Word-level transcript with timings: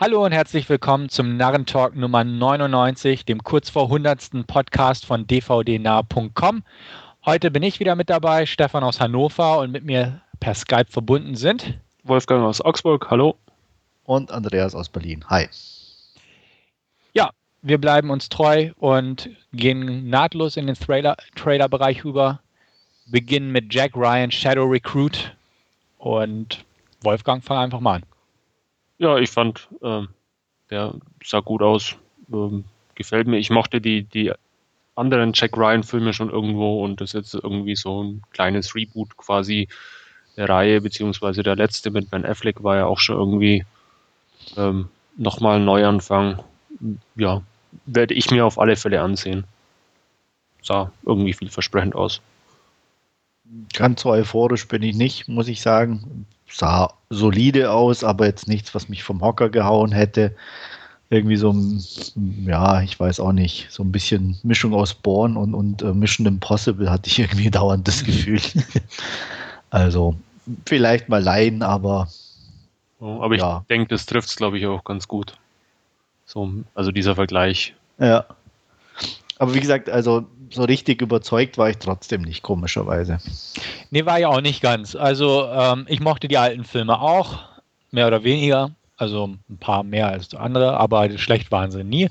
Hallo 0.00 0.24
und 0.24 0.30
herzlich 0.30 0.68
willkommen 0.68 1.08
zum 1.08 1.36
Narrentalk 1.36 1.96
Nummer 1.96 2.22
99, 2.22 3.24
dem 3.24 3.42
kurz 3.42 3.68
vor 3.68 3.86
100. 3.86 4.46
Podcast 4.46 5.04
von 5.04 5.26
dvdnah.com. 5.26 6.62
Heute 7.26 7.50
bin 7.50 7.64
ich 7.64 7.80
wieder 7.80 7.96
mit 7.96 8.08
dabei, 8.08 8.46
Stefan 8.46 8.84
aus 8.84 9.00
Hannover 9.00 9.58
und 9.58 9.72
mit 9.72 9.84
mir 9.84 10.20
per 10.38 10.54
Skype 10.54 10.86
verbunden 10.88 11.34
sind 11.34 11.80
Wolfgang 12.04 12.44
aus 12.44 12.60
Augsburg, 12.60 13.10
hallo. 13.10 13.38
Und 14.04 14.30
Andreas 14.30 14.76
aus 14.76 14.88
Berlin, 14.88 15.24
hi. 15.28 15.48
Ja, 17.12 17.30
wir 17.62 17.78
bleiben 17.78 18.10
uns 18.10 18.28
treu 18.28 18.70
und 18.76 19.28
gehen 19.52 20.08
nahtlos 20.08 20.56
in 20.56 20.68
den 20.68 20.76
Trailer-Bereich 20.76 22.04
über. 22.04 22.38
Beginnen 23.06 23.50
mit 23.50 23.74
Jack 23.74 23.96
Ryan, 23.96 24.30
Shadow 24.30 24.66
Recruit 24.66 25.36
und 25.98 26.64
Wolfgang, 27.02 27.42
fang 27.42 27.58
einfach 27.58 27.80
mal 27.80 27.96
an. 27.96 28.04
Ja, 28.98 29.16
ich 29.16 29.30
fand, 29.30 29.68
ähm, 29.82 30.08
der 30.70 30.94
sah 31.24 31.40
gut 31.40 31.62
aus. 31.62 31.96
Ähm, 32.32 32.64
gefällt 32.94 33.28
mir. 33.28 33.38
Ich 33.38 33.50
mochte 33.50 33.80
die, 33.80 34.02
die 34.02 34.32
anderen 34.96 35.32
Jack 35.34 35.56
Ryan-Filme 35.56 36.12
schon 36.12 36.30
irgendwo 36.30 36.84
und 36.84 37.00
das 37.00 37.10
ist 37.10 37.32
jetzt 37.32 37.34
irgendwie 37.34 37.76
so 37.76 38.02
ein 38.02 38.22
kleines 38.32 38.74
Reboot 38.74 39.16
quasi 39.16 39.68
der 40.36 40.48
Reihe, 40.48 40.80
beziehungsweise 40.80 41.42
der 41.44 41.56
letzte 41.56 41.90
mit 41.90 42.10
Ben 42.10 42.26
Affleck 42.26 42.62
war 42.64 42.76
ja 42.76 42.86
auch 42.86 42.98
schon 42.98 43.16
irgendwie 43.16 43.64
ähm, 44.56 44.88
nochmal 45.16 45.56
ein 45.56 45.64
Neuanfang. 45.64 46.42
Ja, 47.14 47.42
werde 47.86 48.14
ich 48.14 48.30
mir 48.30 48.44
auf 48.44 48.58
alle 48.58 48.76
Fälle 48.76 49.00
ansehen. 49.00 49.44
Sah 50.62 50.90
irgendwie 51.06 51.32
vielversprechend 51.32 51.94
aus. 51.94 52.20
Ganz 53.72 54.02
so 54.02 54.10
euphorisch 54.10 54.66
bin 54.66 54.82
ich 54.82 54.96
nicht, 54.96 55.28
muss 55.28 55.48
ich 55.48 55.62
sagen 55.62 56.26
sah 56.50 56.92
solide 57.10 57.70
aus, 57.70 58.04
aber 58.04 58.26
jetzt 58.26 58.48
nichts, 58.48 58.74
was 58.74 58.88
mich 58.88 59.02
vom 59.02 59.20
Hocker 59.20 59.48
gehauen 59.48 59.92
hätte. 59.92 60.34
Irgendwie 61.10 61.36
so 61.36 61.52
ein, 61.52 61.82
ja, 62.44 62.82
ich 62.82 63.00
weiß 63.00 63.20
auch 63.20 63.32
nicht, 63.32 63.68
so 63.70 63.82
ein 63.82 63.92
bisschen 63.92 64.38
Mischung 64.42 64.74
aus 64.74 64.92
Born 64.92 65.38
und, 65.38 65.54
und 65.54 65.82
uh, 65.82 65.94
Mission 65.94 66.26
Impossible 66.26 66.90
hatte 66.90 67.08
ich 67.08 67.18
irgendwie 67.18 67.50
dauernd 67.50 67.88
das 67.88 68.04
Gefühl. 68.04 68.40
also 69.70 70.14
vielleicht 70.66 71.08
mal 71.08 71.22
leihen, 71.22 71.62
aber. 71.62 72.08
Oh, 73.00 73.22
aber 73.22 73.34
ich 73.34 73.40
ja. 73.40 73.64
denke, 73.70 73.88
das 73.88 74.06
trifft 74.06 74.28
es, 74.28 74.36
glaube 74.36 74.58
ich, 74.58 74.66
auch 74.66 74.84
ganz 74.84 75.08
gut. 75.08 75.34
So, 76.26 76.50
also 76.74 76.92
dieser 76.92 77.14
Vergleich. 77.14 77.74
Ja. 77.98 78.26
Aber 79.38 79.54
wie 79.54 79.60
gesagt, 79.60 79.88
also 79.88 80.26
so 80.50 80.64
richtig 80.64 81.02
überzeugt 81.02 81.58
war 81.58 81.70
ich 81.70 81.78
trotzdem 81.78 82.22
nicht, 82.22 82.42
komischerweise. 82.42 83.18
Nee, 83.90 84.06
war 84.06 84.18
ja 84.18 84.28
auch 84.28 84.40
nicht 84.40 84.62
ganz. 84.62 84.96
Also 84.96 85.46
ähm, 85.46 85.86
ich 85.88 86.00
mochte 86.00 86.28
die 86.28 86.38
alten 86.38 86.64
Filme 86.64 87.00
auch, 87.00 87.40
mehr 87.90 88.06
oder 88.06 88.24
weniger. 88.24 88.70
Also 88.96 89.36
ein 89.48 89.58
paar 89.58 89.84
mehr 89.84 90.08
als 90.08 90.34
andere, 90.34 90.76
aber 90.76 91.16
schlecht 91.18 91.52
waren 91.52 91.70
sie 91.70 91.84
nie. 91.84 92.10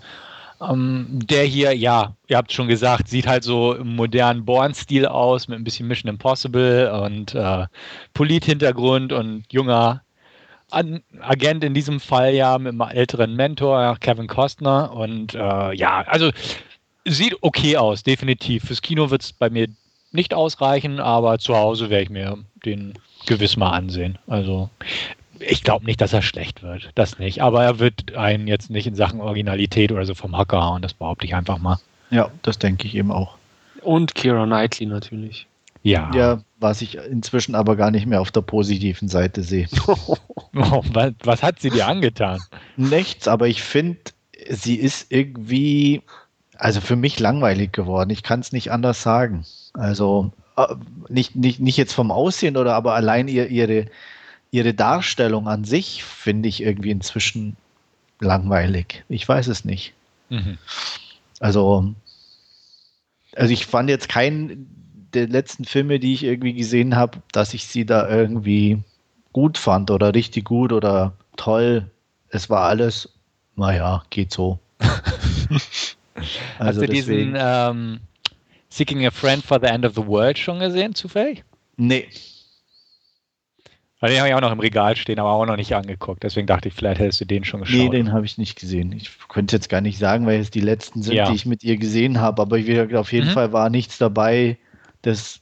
Ähm, 0.62 1.06
der 1.10 1.44
hier, 1.44 1.74
ja, 1.74 2.14
ihr 2.28 2.38
habt 2.38 2.52
schon 2.52 2.68
gesagt, 2.68 3.10
sieht 3.10 3.28
halt 3.28 3.44
so 3.44 3.74
im 3.74 3.96
modernen 3.96 4.46
Born-Stil 4.46 5.06
aus, 5.06 5.48
mit 5.48 5.60
ein 5.60 5.64
bisschen 5.64 5.88
Mission 5.88 6.10
Impossible 6.10 6.92
und 7.04 7.36
äh, 7.36 7.66
Polit-Hintergrund 8.14 9.14
und 9.14 9.44
junger 9.52 10.02
An 10.72 11.02
Agent 11.22 11.64
in 11.64 11.74
diesem 11.74 12.00
Fall 12.00 12.34
ja 12.34 12.58
mit 12.58 12.72
einem 12.72 12.82
älteren 12.82 13.36
Mentor, 13.36 13.98
Kevin 14.00 14.28
Costner. 14.28 14.92
Und 14.94 15.36
äh, 15.36 15.74
ja, 15.74 16.04
also 16.08 16.32
sieht 17.08 17.38
okay 17.42 17.78
aus, 17.78 18.04
definitiv. 18.04 18.66
Fürs 18.66 18.82
Kino 18.82 19.10
wird 19.10 19.24
es 19.24 19.34
bei 19.34 19.50
mir 19.50 19.68
nicht 20.12 20.34
ausreichen, 20.34 21.00
aber 21.00 21.40
zu 21.40 21.56
Hause 21.56 21.90
werde 21.90 22.04
ich 22.04 22.10
mir 22.10 22.38
den 22.66 22.94
gewiss 23.26 23.58
mal 23.58 23.72
ansehen. 23.72 24.18
Also 24.28 24.70
ich 25.40 25.64
glaube 25.64 25.86
nicht, 25.86 26.02
dass 26.02 26.14
er 26.14 26.22
schlecht 26.22 26.64
wird. 26.64 26.90
Das 26.96 27.20
nicht. 27.20 27.42
Aber 27.42 27.64
er 27.64 27.80
wird 27.80 28.16
einen 28.16 28.48
jetzt 28.48 28.70
nicht 28.70 28.88
in 28.88 28.96
Sachen 28.96 29.22
Originalität 29.22 29.92
oder 29.92 30.06
so 30.06 30.16
vom 30.16 30.36
Hacker 30.36 30.64
hauen. 30.64 30.82
Das 30.82 30.94
behaupte 30.94 31.26
ich 31.26 31.36
einfach 31.36 31.60
mal. 31.60 31.78
Ja, 32.10 32.32
das 32.42 32.58
denke 32.58 32.88
ich 32.88 32.96
eben 32.96 33.12
auch. 33.12 33.36
Und 33.82 34.16
Kira 34.16 34.46
Knightley 34.46 34.88
natürlich. 34.88 35.46
Ja. 35.84 36.12
Ja, 36.14 36.42
was 36.60 36.82
ich 36.82 36.98
inzwischen 36.98 37.56
aber 37.56 37.76
gar 37.76 37.92
nicht 37.92 38.08
mehr 38.08 38.22
auf 38.22 38.32
der 38.32 38.42
positiven 38.42 39.08
Seite 39.08 39.44
sehe. 39.44 39.68
oh, 39.88 40.84
was, 40.92 41.14
was 41.24 41.44
hat 41.44 41.60
sie 41.60 41.70
dir 41.70 41.88
angetan? 41.88 42.42
Nichts, 42.76 43.28
aber 43.28 43.48
ich 43.48 43.62
finde, 43.62 44.00
sie 44.50 44.76
ist 44.76 45.12
irgendwie 45.12 46.02
also 46.60 46.82
für 46.82 46.96
mich 46.96 47.20
langweilig 47.20 47.72
geworden. 47.72 48.10
Ich 48.10 48.24
kann 48.24 48.40
es 48.40 48.52
nicht 48.52 48.72
anders 48.72 49.02
sagen. 49.02 49.46
Also 49.74 50.32
äh, 50.56 50.76
nicht, 51.10 51.36
nicht, 51.36 51.60
nicht 51.60 51.78
jetzt 51.78 51.94
vom 51.94 52.12
Aussehen 52.12 52.58
oder 52.58 52.74
aber 52.74 52.96
allein 52.96 53.28
ihr, 53.28 53.48
ihre, 53.48 53.86
ihre 54.52 54.74
Darstellung 54.74 55.48
an 55.48 55.64
sich 55.64 56.04
finde 56.04 56.50
ich 56.50 56.62
irgendwie 56.62 56.92
inzwischen 56.92 57.56
langweilig. 58.20 59.04
Ich 59.10 59.28
weiß 59.28 59.48
es 59.48 59.66
nicht. 59.66 59.94
Mhm. 60.30 60.58
Also, 61.40 61.94
also 63.36 63.54
ich 63.54 63.66
fand 63.66 63.90
jetzt 63.90 64.10
keinen 64.10 64.68
der 65.14 65.28
letzten 65.28 65.66
Filme, 65.66 66.00
die 66.00 66.14
ich 66.14 66.24
irgendwie 66.24 66.54
gesehen 66.54 66.96
habe, 66.96 67.20
dass 67.32 67.54
ich 67.54 67.68
sie 67.68 67.86
da 67.86 68.10
irgendwie 68.10 68.80
gut 69.32 69.58
fand 69.58 69.92
oder 69.92 70.14
richtig 70.14 70.46
gut 70.46 70.74
oder 70.74 71.14
toll. 71.36 71.90
Es 72.30 72.50
war 72.50 72.64
alles, 72.64 73.10
naja, 73.56 74.04
geht 74.10 74.32
so. 74.34 74.60
Also 76.60 76.82
Hast 76.82 76.90
du 76.90 76.94
diesen 76.94 77.36
ähm, 77.38 78.00
Seeking 78.70 79.06
a 79.06 79.12
Friend 79.12 79.44
for 79.44 79.60
the 79.60 79.68
End 79.68 79.86
of 79.86 79.94
the 79.96 80.06
World 80.06 80.38
schon 80.38 80.60
gesehen, 80.60 80.96
zufällig? 80.96 81.44
Nee. 81.78 82.08
Den 84.02 84.20
habe 84.20 84.28
ich 84.28 84.34
auch 84.36 84.42
noch 84.42 84.52
im 84.52 84.60
Regal 84.60 84.96
stehen, 84.96 85.18
aber 85.20 85.32
auch 85.32 85.46
noch 85.46 85.56
nicht 85.56 85.74
angeguckt. 85.74 86.22
Deswegen 86.22 86.46
dachte 86.46 86.68
ich, 86.68 86.76
vielleicht 86.76 87.00
hättest 87.00 87.20
du 87.22 87.26
den 87.26 87.44
schon 87.44 87.62
geschaut. 87.62 87.78
Nee, 87.78 87.90
den 87.90 88.12
habe 88.12 88.26
ich 88.26 88.38
nicht 88.38 88.60
gesehen. 88.60 88.92
Ich 88.92 89.10
könnte 89.28 89.56
jetzt 89.56 89.70
gar 89.70 89.82
nicht 89.82 89.98
sagen, 89.98 90.28
weil 90.28 90.40
es 90.40 90.52
die 90.52 90.62
letzten 90.62 91.02
sind, 91.02 91.16
ja. 91.16 91.30
die 91.30 91.36
ich 91.36 91.48
mit 91.48 91.64
ihr 91.64 91.78
gesehen 91.78 92.22
habe. 92.22 92.44
Aber 92.44 92.58
ich, 92.58 92.96
auf 92.96 93.12
jeden 93.12 93.30
mhm. 93.30 93.32
Fall 93.32 93.54
war 93.54 93.72
nichts 93.72 93.98
dabei, 93.98 94.58
das 95.02 95.42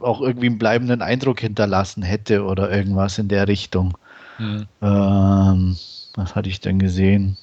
auch 0.00 0.20
irgendwie 0.20 0.46
einen 0.46 0.58
bleibenden 0.58 1.02
Eindruck 1.02 1.40
hinterlassen 1.40 2.02
hätte 2.02 2.44
oder 2.44 2.70
irgendwas 2.70 3.18
in 3.18 3.28
der 3.28 3.48
Richtung. 3.48 3.98
Mhm. 4.38 4.66
Ähm, 4.80 5.76
was 6.14 6.36
hatte 6.36 6.48
ich 6.48 6.60
denn 6.60 6.78
gesehen? 6.78 7.36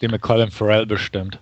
Den 0.00 0.12
mit 0.12 0.22
Colin 0.22 0.50
Farrell 0.50 0.86
bestimmt. 0.86 1.40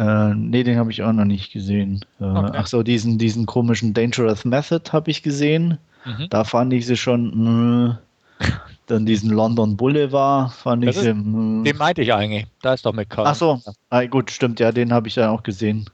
Äh, 0.00 0.34
nee, 0.34 0.62
den 0.62 0.78
habe 0.78 0.90
ich 0.90 1.02
auch 1.02 1.12
noch 1.12 1.26
nicht 1.26 1.52
gesehen. 1.52 2.02
Äh, 2.20 2.24
okay. 2.24 2.52
Ach 2.54 2.66
so, 2.66 2.82
diesen, 2.82 3.18
diesen 3.18 3.44
komischen 3.44 3.92
Dangerous 3.92 4.46
Method 4.46 4.90
habe 4.92 5.10
ich 5.10 5.22
gesehen. 5.22 5.76
Mhm. 6.06 6.28
Da 6.30 6.44
fand 6.44 6.72
ich 6.72 6.86
sie 6.86 6.96
schon. 6.96 7.98
Äh, 8.40 8.46
dann 8.86 9.04
diesen 9.04 9.28
London 9.28 9.76
Boulevard 9.76 10.52
fand 10.54 10.86
das 10.86 10.96
ich. 10.96 11.02
Ist, 11.02 11.04
sie, 11.04 11.12
den 11.12 11.76
meinte 11.76 12.00
ich 12.00 12.14
eigentlich. 12.14 12.46
Da 12.62 12.72
ist 12.72 12.86
doch 12.86 12.94
mit 12.94 13.08
Ach 13.14 13.34
so, 13.34 13.60
ah, 13.90 14.04
gut, 14.06 14.30
stimmt, 14.30 14.58
ja, 14.58 14.72
den 14.72 14.90
habe 14.90 15.06
ich 15.06 15.16
ja 15.16 15.30
auch 15.30 15.42
gesehen. 15.42 15.90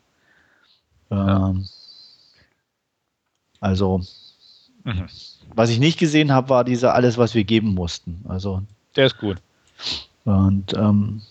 Ja. 1.10 1.48
Ähm, 1.48 1.66
also, 3.60 4.02
mhm. 4.84 5.06
was 5.52 5.70
ich 5.70 5.80
nicht 5.80 5.98
gesehen 5.98 6.30
habe, 6.30 6.48
war 6.48 6.62
dieser 6.62 6.94
Alles, 6.94 7.18
was 7.18 7.34
wir 7.34 7.42
geben 7.42 7.74
mussten. 7.74 8.24
Also, 8.28 8.62
der 8.94 9.06
ist 9.06 9.18
gut. 9.18 9.38
Und 10.24 10.74
ähm, 10.74 11.22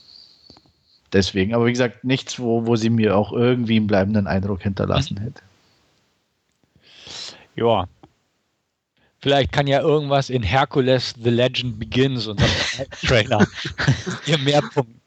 deswegen. 1.16 1.56
Aber 1.56 1.66
wie 1.66 1.72
gesagt, 1.72 2.04
nichts, 2.04 2.40
wo, 2.40 2.68
wo 2.68 2.76
sie 2.76 2.90
mir 2.90 3.18
auch 3.18 3.32
irgendwie 3.32 3.78
einen 3.78 3.88
bleibenden 3.88 4.28
Eindruck 4.28 4.62
hinterlassen 4.62 5.18
hätte. 5.18 5.42
Ja. 7.56 7.86
Vielleicht 9.22 9.52
kann 9.52 9.66
ja 9.66 9.82
irgendwas 9.82 10.30
in 10.30 10.44
Hercules 10.44 11.16
The 11.20 11.32
Legend 11.32 11.80
Begins, 11.80 12.28
unserem 12.28 12.52
Trailer, 13.08 13.48
ihr 14.28 14.38
mehr 14.38 14.62
Punkten. 14.62 15.02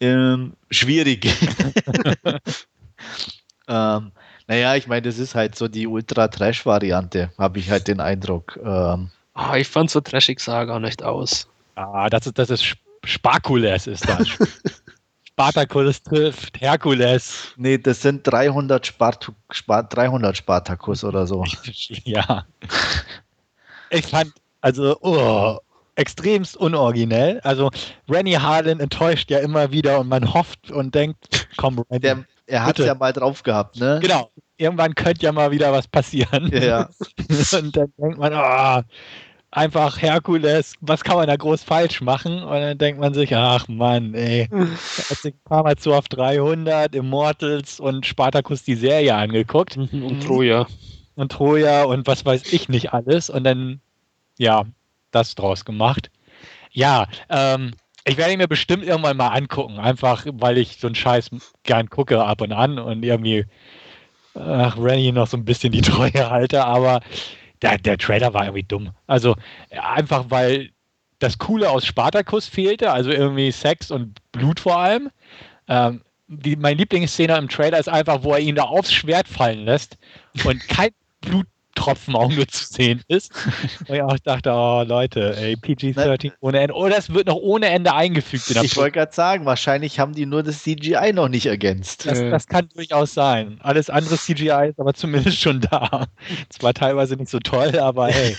Ähm, 0.00 0.52
schwierig. 0.70 1.24
ähm, 3.68 4.12
naja, 4.46 4.74
ich 4.76 4.86
meine, 4.86 5.02
das 5.02 5.18
ist 5.18 5.34
halt 5.34 5.56
so 5.56 5.68
die 5.68 5.86
Ultra-Trash-Variante, 5.86 7.30
habe 7.38 7.58
ich 7.58 7.70
halt 7.70 7.88
den 7.88 8.00
Eindruck. 8.00 8.58
Ähm, 8.62 9.10
oh, 9.34 9.54
ich 9.54 9.68
fand 9.68 9.90
so 9.90 10.02
trashig 10.02 10.40
sah 10.40 10.64
gar 10.64 10.80
nicht 10.80 11.02
aus. 11.02 11.48
Ah, 11.76 12.10
das 12.10 12.26
ist, 12.26 12.38
das 12.38 12.50
ist 12.50 12.76
Sparkules 13.04 13.86
ist 13.86 14.06
das. 14.06 14.28
Spartacus 15.36 16.02
trifft 16.02 16.58
Herkules. 16.62 17.52
Nee, 17.58 17.76
das 17.76 18.00
sind 18.00 18.26
300, 18.26 18.86
Spart 18.86 19.30
Spart 19.50 19.94
300 19.94 20.34
Spartacus 20.34 21.04
oder 21.04 21.26
so. 21.26 21.44
ja. 22.04 22.46
Ich 23.90 24.06
fand, 24.06 24.32
also, 24.62 24.96
oh, 25.02 25.58
extremst 25.94 26.56
unoriginell. 26.56 27.40
Also, 27.40 27.70
Rennie 28.08 28.38
Harlan 28.38 28.80
enttäuscht 28.80 29.30
ja 29.30 29.40
immer 29.40 29.70
wieder 29.70 30.00
und 30.00 30.08
man 30.08 30.32
hofft 30.32 30.70
und 30.70 30.94
denkt, 30.94 31.46
komm, 31.58 31.84
Rennie, 31.90 32.00
Der, 32.00 32.24
er 32.46 32.64
hat 32.64 32.78
es 32.78 32.86
ja 32.86 32.94
mal 32.94 33.12
drauf 33.12 33.42
gehabt, 33.42 33.78
ne? 33.78 33.98
Genau. 34.00 34.30
Irgendwann 34.56 34.94
könnte 34.94 35.26
ja 35.26 35.32
mal 35.32 35.50
wieder 35.50 35.70
was 35.70 35.86
passieren. 35.86 36.50
Ja. 36.50 36.88
und 37.52 37.76
dann 37.76 37.92
denkt 37.98 38.16
man, 38.16 38.32
oh, 38.32 38.82
einfach 39.56 40.00
Herkules, 40.00 40.74
was 40.80 41.02
kann 41.02 41.16
man 41.16 41.26
da 41.26 41.36
groß 41.36 41.64
falsch 41.64 42.00
machen? 42.02 42.42
Und 42.42 42.60
dann 42.60 42.78
denkt 42.78 43.00
man 43.00 43.14
sich, 43.14 43.34
ach 43.34 43.66
Mann, 43.68 44.14
ey, 44.14 44.48
hat 45.10 45.18
sich 45.18 45.34
ein 45.34 45.40
paar 45.44 45.62
Mal 45.64 45.76
zu 45.76 45.94
auf 45.94 46.08
300, 46.08 46.94
Immortals 46.94 47.80
und 47.80 48.04
Spartacus 48.04 48.64
die 48.64 48.74
Serie 48.74 49.14
angeguckt. 49.14 49.76
Mhm, 49.76 50.04
und 50.04 50.22
Troja. 50.22 50.66
Und 51.14 51.32
Troja 51.32 51.84
und 51.84 52.06
was 52.06 52.24
weiß 52.24 52.52
ich 52.52 52.68
nicht 52.68 52.92
alles. 52.92 53.30
Und 53.30 53.44
dann, 53.44 53.80
ja, 54.38 54.64
das 55.10 55.34
draus 55.34 55.64
gemacht. 55.64 56.10
Ja, 56.72 57.06
ähm, 57.30 57.72
Ich 58.04 58.18
werde 58.18 58.32
ihn 58.32 58.38
mir 58.38 58.48
bestimmt 58.48 58.84
irgendwann 58.84 59.16
mal 59.16 59.28
angucken, 59.28 59.78
einfach 59.78 60.26
weil 60.32 60.58
ich 60.58 60.76
so 60.78 60.86
einen 60.86 60.94
Scheiß 60.94 61.30
gern 61.62 61.88
gucke 61.88 62.22
ab 62.22 62.42
und 62.42 62.52
an 62.52 62.78
und 62.78 63.02
irgendwie 63.02 63.46
ach, 64.34 64.76
Rennie 64.78 65.12
noch 65.12 65.26
so 65.26 65.38
ein 65.38 65.44
bisschen 65.46 65.72
die 65.72 65.80
Treue 65.80 66.30
halte, 66.30 66.64
aber 66.64 67.00
der, 67.62 67.78
der 67.78 67.98
Trailer 67.98 68.34
war 68.34 68.44
irgendwie 68.44 68.62
dumm. 68.62 68.90
Also 69.06 69.36
einfach 69.70 70.26
weil 70.28 70.70
das 71.18 71.38
Coole 71.38 71.70
aus 71.70 71.86
Spartacus 71.86 72.46
fehlte, 72.46 72.92
also 72.92 73.10
irgendwie 73.10 73.50
Sex 73.50 73.90
und 73.90 74.20
Blut 74.32 74.60
vor 74.60 74.78
allem. 74.78 75.10
Ähm, 75.68 76.02
die, 76.28 76.56
meine 76.56 76.76
Lieblingsszene 76.76 77.36
im 77.36 77.48
Trailer 77.48 77.78
ist 77.78 77.88
einfach, 77.88 78.22
wo 78.22 78.32
er 78.32 78.40
ihn 78.40 78.56
da 78.56 78.64
aufs 78.64 78.92
Schwert 78.92 79.28
fallen 79.28 79.64
lässt 79.64 79.96
und 80.44 80.68
kein 80.68 80.90
Blut 81.20 81.46
Tropfen 81.76 82.16
auch 82.16 82.32
nur 82.32 82.48
zu 82.48 82.64
sehen 82.64 83.02
ist. 83.06 83.30
Und 83.88 83.94
ich 83.94 84.02
auch 84.02 84.18
dachte, 84.18 84.50
oh 84.52 84.82
Leute, 84.82 85.36
ey, 85.36 85.54
PG-13 85.54 86.32
ohne 86.40 86.60
Ende. 86.60 86.74
Oder 86.74 86.98
es 86.98 87.12
wird 87.12 87.28
noch 87.28 87.36
ohne 87.36 87.68
Ende 87.68 87.94
eingefügt. 87.94 88.50
ich 88.50 88.76
wollte 88.76 88.92
gerade 88.92 89.14
sagen, 89.14 89.46
wahrscheinlich 89.46 90.00
haben 90.00 90.12
die 90.12 90.26
nur 90.26 90.42
das 90.42 90.62
CGI 90.62 91.12
noch 91.12 91.28
nicht 91.28 91.46
ergänzt. 91.46 92.06
Das, 92.06 92.18
das, 92.18 92.46
kann 92.48 92.68
durchaus 92.74 93.14
sein. 93.14 93.58
Alles 93.62 93.90
andere 93.90 94.16
CGI 94.16 94.70
ist 94.70 94.80
aber 94.80 94.94
zumindest 94.94 95.40
schon 95.40 95.60
da. 95.60 96.06
Zwar 96.48 96.74
teilweise 96.74 97.14
nicht 97.16 97.30
so 97.30 97.38
toll, 97.38 97.78
aber 97.78 98.08
hey. 98.08 98.34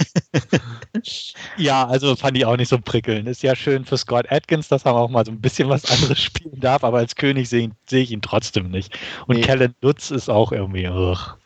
ja, 1.57 1.87
also 1.87 2.15
fand 2.15 2.37
ich 2.37 2.45
auch 2.45 2.57
nicht 2.57 2.69
so 2.69 2.79
prickelnd. 2.79 3.27
Ist 3.27 3.43
ja 3.43 3.55
schön 3.55 3.85
für 3.85 3.97
Scott 3.97 4.31
Atkins, 4.31 4.67
dass 4.67 4.85
er 4.85 4.95
auch 4.95 5.09
mal 5.09 5.25
so 5.25 5.31
ein 5.31 5.39
bisschen 5.39 5.69
was 5.69 5.89
anderes 5.89 6.21
spielen 6.21 6.59
darf, 6.59 6.83
aber 6.83 6.97
als 6.97 7.15
König 7.15 7.49
sehe 7.49 7.69
seh 7.87 8.01
ich 8.01 8.11
ihn 8.11 8.21
trotzdem 8.21 8.71
nicht. 8.71 8.97
Und 9.27 9.37
nee. 9.37 9.43
Kellen 9.43 9.75
Lutz 9.81 10.11
ist 10.11 10.29
auch 10.29 10.51
irgendwie. 10.51 10.87
Ugh. 10.87 11.37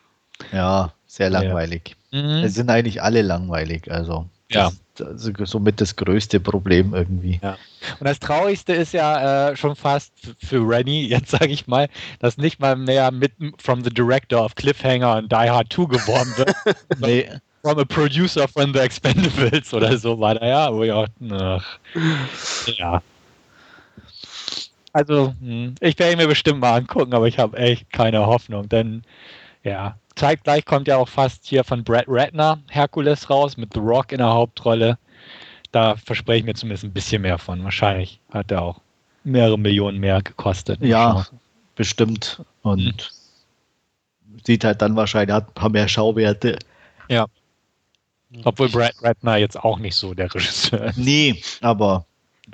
Ja, 0.52 0.92
sehr 1.12 1.30
langweilig. 1.30 1.98
Ja. 2.12 2.22
Mhm. 2.22 2.44
Es 2.44 2.54
sind 2.54 2.70
eigentlich 2.70 3.02
alle 3.02 3.22
langweilig, 3.22 3.92
also. 3.92 4.28
Ja. 4.50 4.72
Das 4.96 5.26
ist 5.26 5.50
somit 5.50 5.80
das 5.82 5.96
größte 5.96 6.40
Problem 6.40 6.94
irgendwie. 6.94 7.40
Ja. 7.42 7.58
Und 8.00 8.08
das 8.08 8.20
Traurigste 8.20 8.74
ist 8.74 8.94
ja 8.94 9.50
äh, 9.50 9.56
schon 9.56 9.76
fast 9.76 10.14
für 10.44 10.68
Rennie, 10.68 11.08
jetzt 11.10 11.32
sage 11.32 11.48
ich 11.48 11.68
mal, 11.68 11.90
dass 12.20 12.38
nicht 12.38 12.60
mal 12.60 12.76
mehr 12.76 13.12
mit 13.12 13.34
from 13.58 13.84
the 13.84 13.90
director 13.90 14.44
of 14.44 14.56
Cliffhanger 14.56 15.18
und 15.18 15.32
Die 15.32 15.50
Hard 15.50 15.72
2 15.72 15.86
geworben 15.86 16.38
wird. 16.38 16.56
nee. 17.00 17.30
From 17.62 17.78
a 17.78 17.86
producer 17.86 18.48
from 18.48 18.74
the 18.74 18.80
Expendables 18.80 19.74
oder 19.74 19.98
so 19.98 20.20
war 20.20 20.36
da 20.36 20.48
ja, 20.48 20.74
wo 20.74 20.84
ich 20.84 20.92
auch, 20.92 21.08
ach, 21.30 21.80
ja. 22.66 23.02
Also, 24.94 25.34
hm, 25.40 25.76
ich 25.80 25.98
werde 26.00 26.14
ihn 26.14 26.18
mir 26.18 26.28
bestimmt 26.28 26.60
mal 26.60 26.76
angucken, 26.76 27.14
aber 27.14 27.28
ich 27.28 27.38
habe 27.38 27.58
echt 27.58 27.92
keine 27.92 28.26
Hoffnung, 28.26 28.68
denn 28.68 29.04
ja, 29.64 29.96
zeitgleich 30.16 30.66
kommt 30.66 30.88
ja 30.88 30.98
auch 30.98 31.08
fast 31.08 31.46
hier 31.46 31.64
von 31.64 31.84
Brad 31.84 32.06
Ratner 32.08 32.60
Herkules 32.70 33.30
raus 33.30 33.58
mit 33.58 33.74
The 33.74 33.80
Rock 33.80 34.12
in 34.12 34.20
der 34.20 34.34
Hauptrolle. 34.34 34.98
Da 35.72 35.96
verspreche 35.96 36.40
ich 36.40 36.46
mir 36.46 36.54
zumindest 36.54 36.84
ein 36.84 36.94
bisschen 36.94 37.22
mehr 37.22 37.38
von. 37.38 37.64
Wahrscheinlich 37.64 38.20
hat 38.32 38.52
er 38.52 38.62
auch 38.62 38.82
mehrere 39.24 39.58
Millionen 39.58 40.00
mehr 40.00 40.22
gekostet. 40.22 40.82
Ja, 40.82 41.26
bestimmt. 41.76 42.44
Und 42.62 43.14
hm. 44.26 44.40
sieht 44.44 44.64
halt 44.64 44.82
dann 44.82 44.96
wahrscheinlich, 44.96 45.34
hat 45.34 45.50
ein 45.50 45.54
paar 45.54 45.70
mehr 45.70 45.88
Schauwerte. 45.88 46.60
Ja. 47.08 47.26
Obwohl 48.44 48.70
Brad 48.70 48.94
Ratner 49.02 49.38
jetzt 49.38 49.60
auch 49.60 49.80
nicht 49.80 49.96
so 49.96 50.14
der 50.14 50.34
Regisseur 50.34 50.86
ist. 50.86 50.98
Nee, 50.98 51.42
aber 51.62 52.06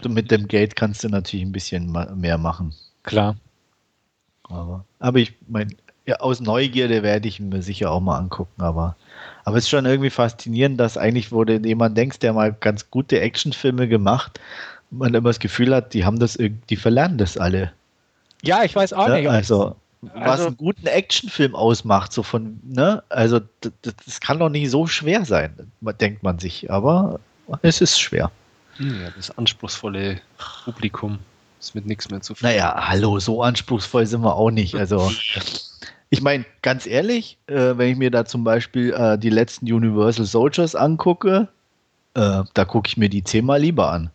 mit 0.08 0.32
dem 0.32 0.48
Geld 0.48 0.76
kannst 0.76 1.04
du 1.04 1.10
natürlich 1.10 1.46
ein 1.46 1.52
bisschen 1.52 1.92
mehr 2.16 2.38
machen. 2.38 2.74
Klar. 3.04 3.36
Aber, 4.44 4.86
aber 5.00 5.20
ich 5.20 5.34
meine, 5.48 5.76
ja, 6.08 6.16
aus 6.22 6.40
Neugierde 6.40 7.04
werde 7.04 7.28
ich 7.28 7.40
mir 7.40 7.62
sicher 7.62 7.92
auch 7.92 8.00
mal 8.00 8.18
angucken, 8.18 8.62
aber, 8.62 8.96
aber 9.44 9.58
es 9.58 9.66
ist 9.66 9.70
schon 9.70 9.86
irgendwie 9.86 10.10
faszinierend, 10.10 10.80
dass 10.80 10.98
eigentlich, 10.98 11.34
wo 11.34 11.44
du 11.44 11.58
jemand 11.58 11.98
denkst, 11.98 12.20
der 12.20 12.32
mal 12.32 12.54
ganz 12.54 12.90
gute 12.90 13.20
Actionfilme 13.20 13.90
gemacht, 13.90 14.40
man 14.90 15.14
immer 15.14 15.30
das 15.30 15.40
Gefühl 15.40 15.76
hat, 15.76 15.94
die 15.94 16.06
haben 16.06 16.18
das 16.18 16.38
irgendwie, 16.38 16.78
verlernen 16.78 17.18
das 17.18 17.38
alle. 17.38 17.74
Ja, 18.42 18.64
ich 18.64 18.74
weiß 18.74 18.94
auch 18.94 19.10
ja, 19.10 19.18
nicht. 19.18 19.30
Also, 19.30 19.76
was 20.02 20.32
also, 20.32 20.48
einen 20.48 20.58
guten 20.58 20.88
Actionfilm 20.88 21.56
ausmacht, 21.56 22.14
so 22.14 22.24
von, 22.24 22.58
ne, 22.64 23.04
also 23.10 23.42
das, 23.60 23.74
das 24.06 24.20
kann 24.22 24.40
doch 24.40 24.50
nicht 24.50 24.72
so 24.72 24.88
schwer 24.88 25.26
sein, 25.26 25.54
denkt 26.00 26.24
man 26.24 26.40
sich, 26.40 26.72
aber 26.72 27.20
es 27.64 27.82
ist 27.82 28.00
schwer. 28.00 28.32
Ja, 28.80 29.10
das 29.14 29.38
anspruchsvolle 29.38 30.22
Publikum 30.64 31.20
ist 31.60 31.76
mit 31.76 31.86
nichts 31.86 32.10
mehr 32.10 32.22
zu 32.22 32.34
tun. 32.34 32.48
Naja, 32.48 32.88
hallo, 32.88 33.20
so 33.20 33.44
anspruchsvoll 33.44 34.06
sind 34.06 34.22
wir 34.22 34.36
auch 34.36 34.52
nicht. 34.52 34.76
Also 34.76 35.12
Ich 36.10 36.22
meine, 36.22 36.46
ganz 36.62 36.86
ehrlich, 36.86 37.38
äh, 37.48 37.78
wenn 37.78 37.92
ich 37.92 37.98
mir 37.98 38.12
da 38.12 38.26
zum 38.26 38.44
Beispiel 38.44 38.94
äh, 38.94 39.18
die 39.18 39.30
letzten 39.30 39.72
Universal 39.72 40.26
Soldiers 40.26 40.76
angucke, 40.76 41.50
äh, 42.14 42.44
da 42.54 42.66
gucke 42.66 42.88
ich 42.88 42.98
mir 42.98 43.10
die 43.10 43.24
zehnmal 43.24 43.62
lieber 43.62 43.92
an. 43.92 44.10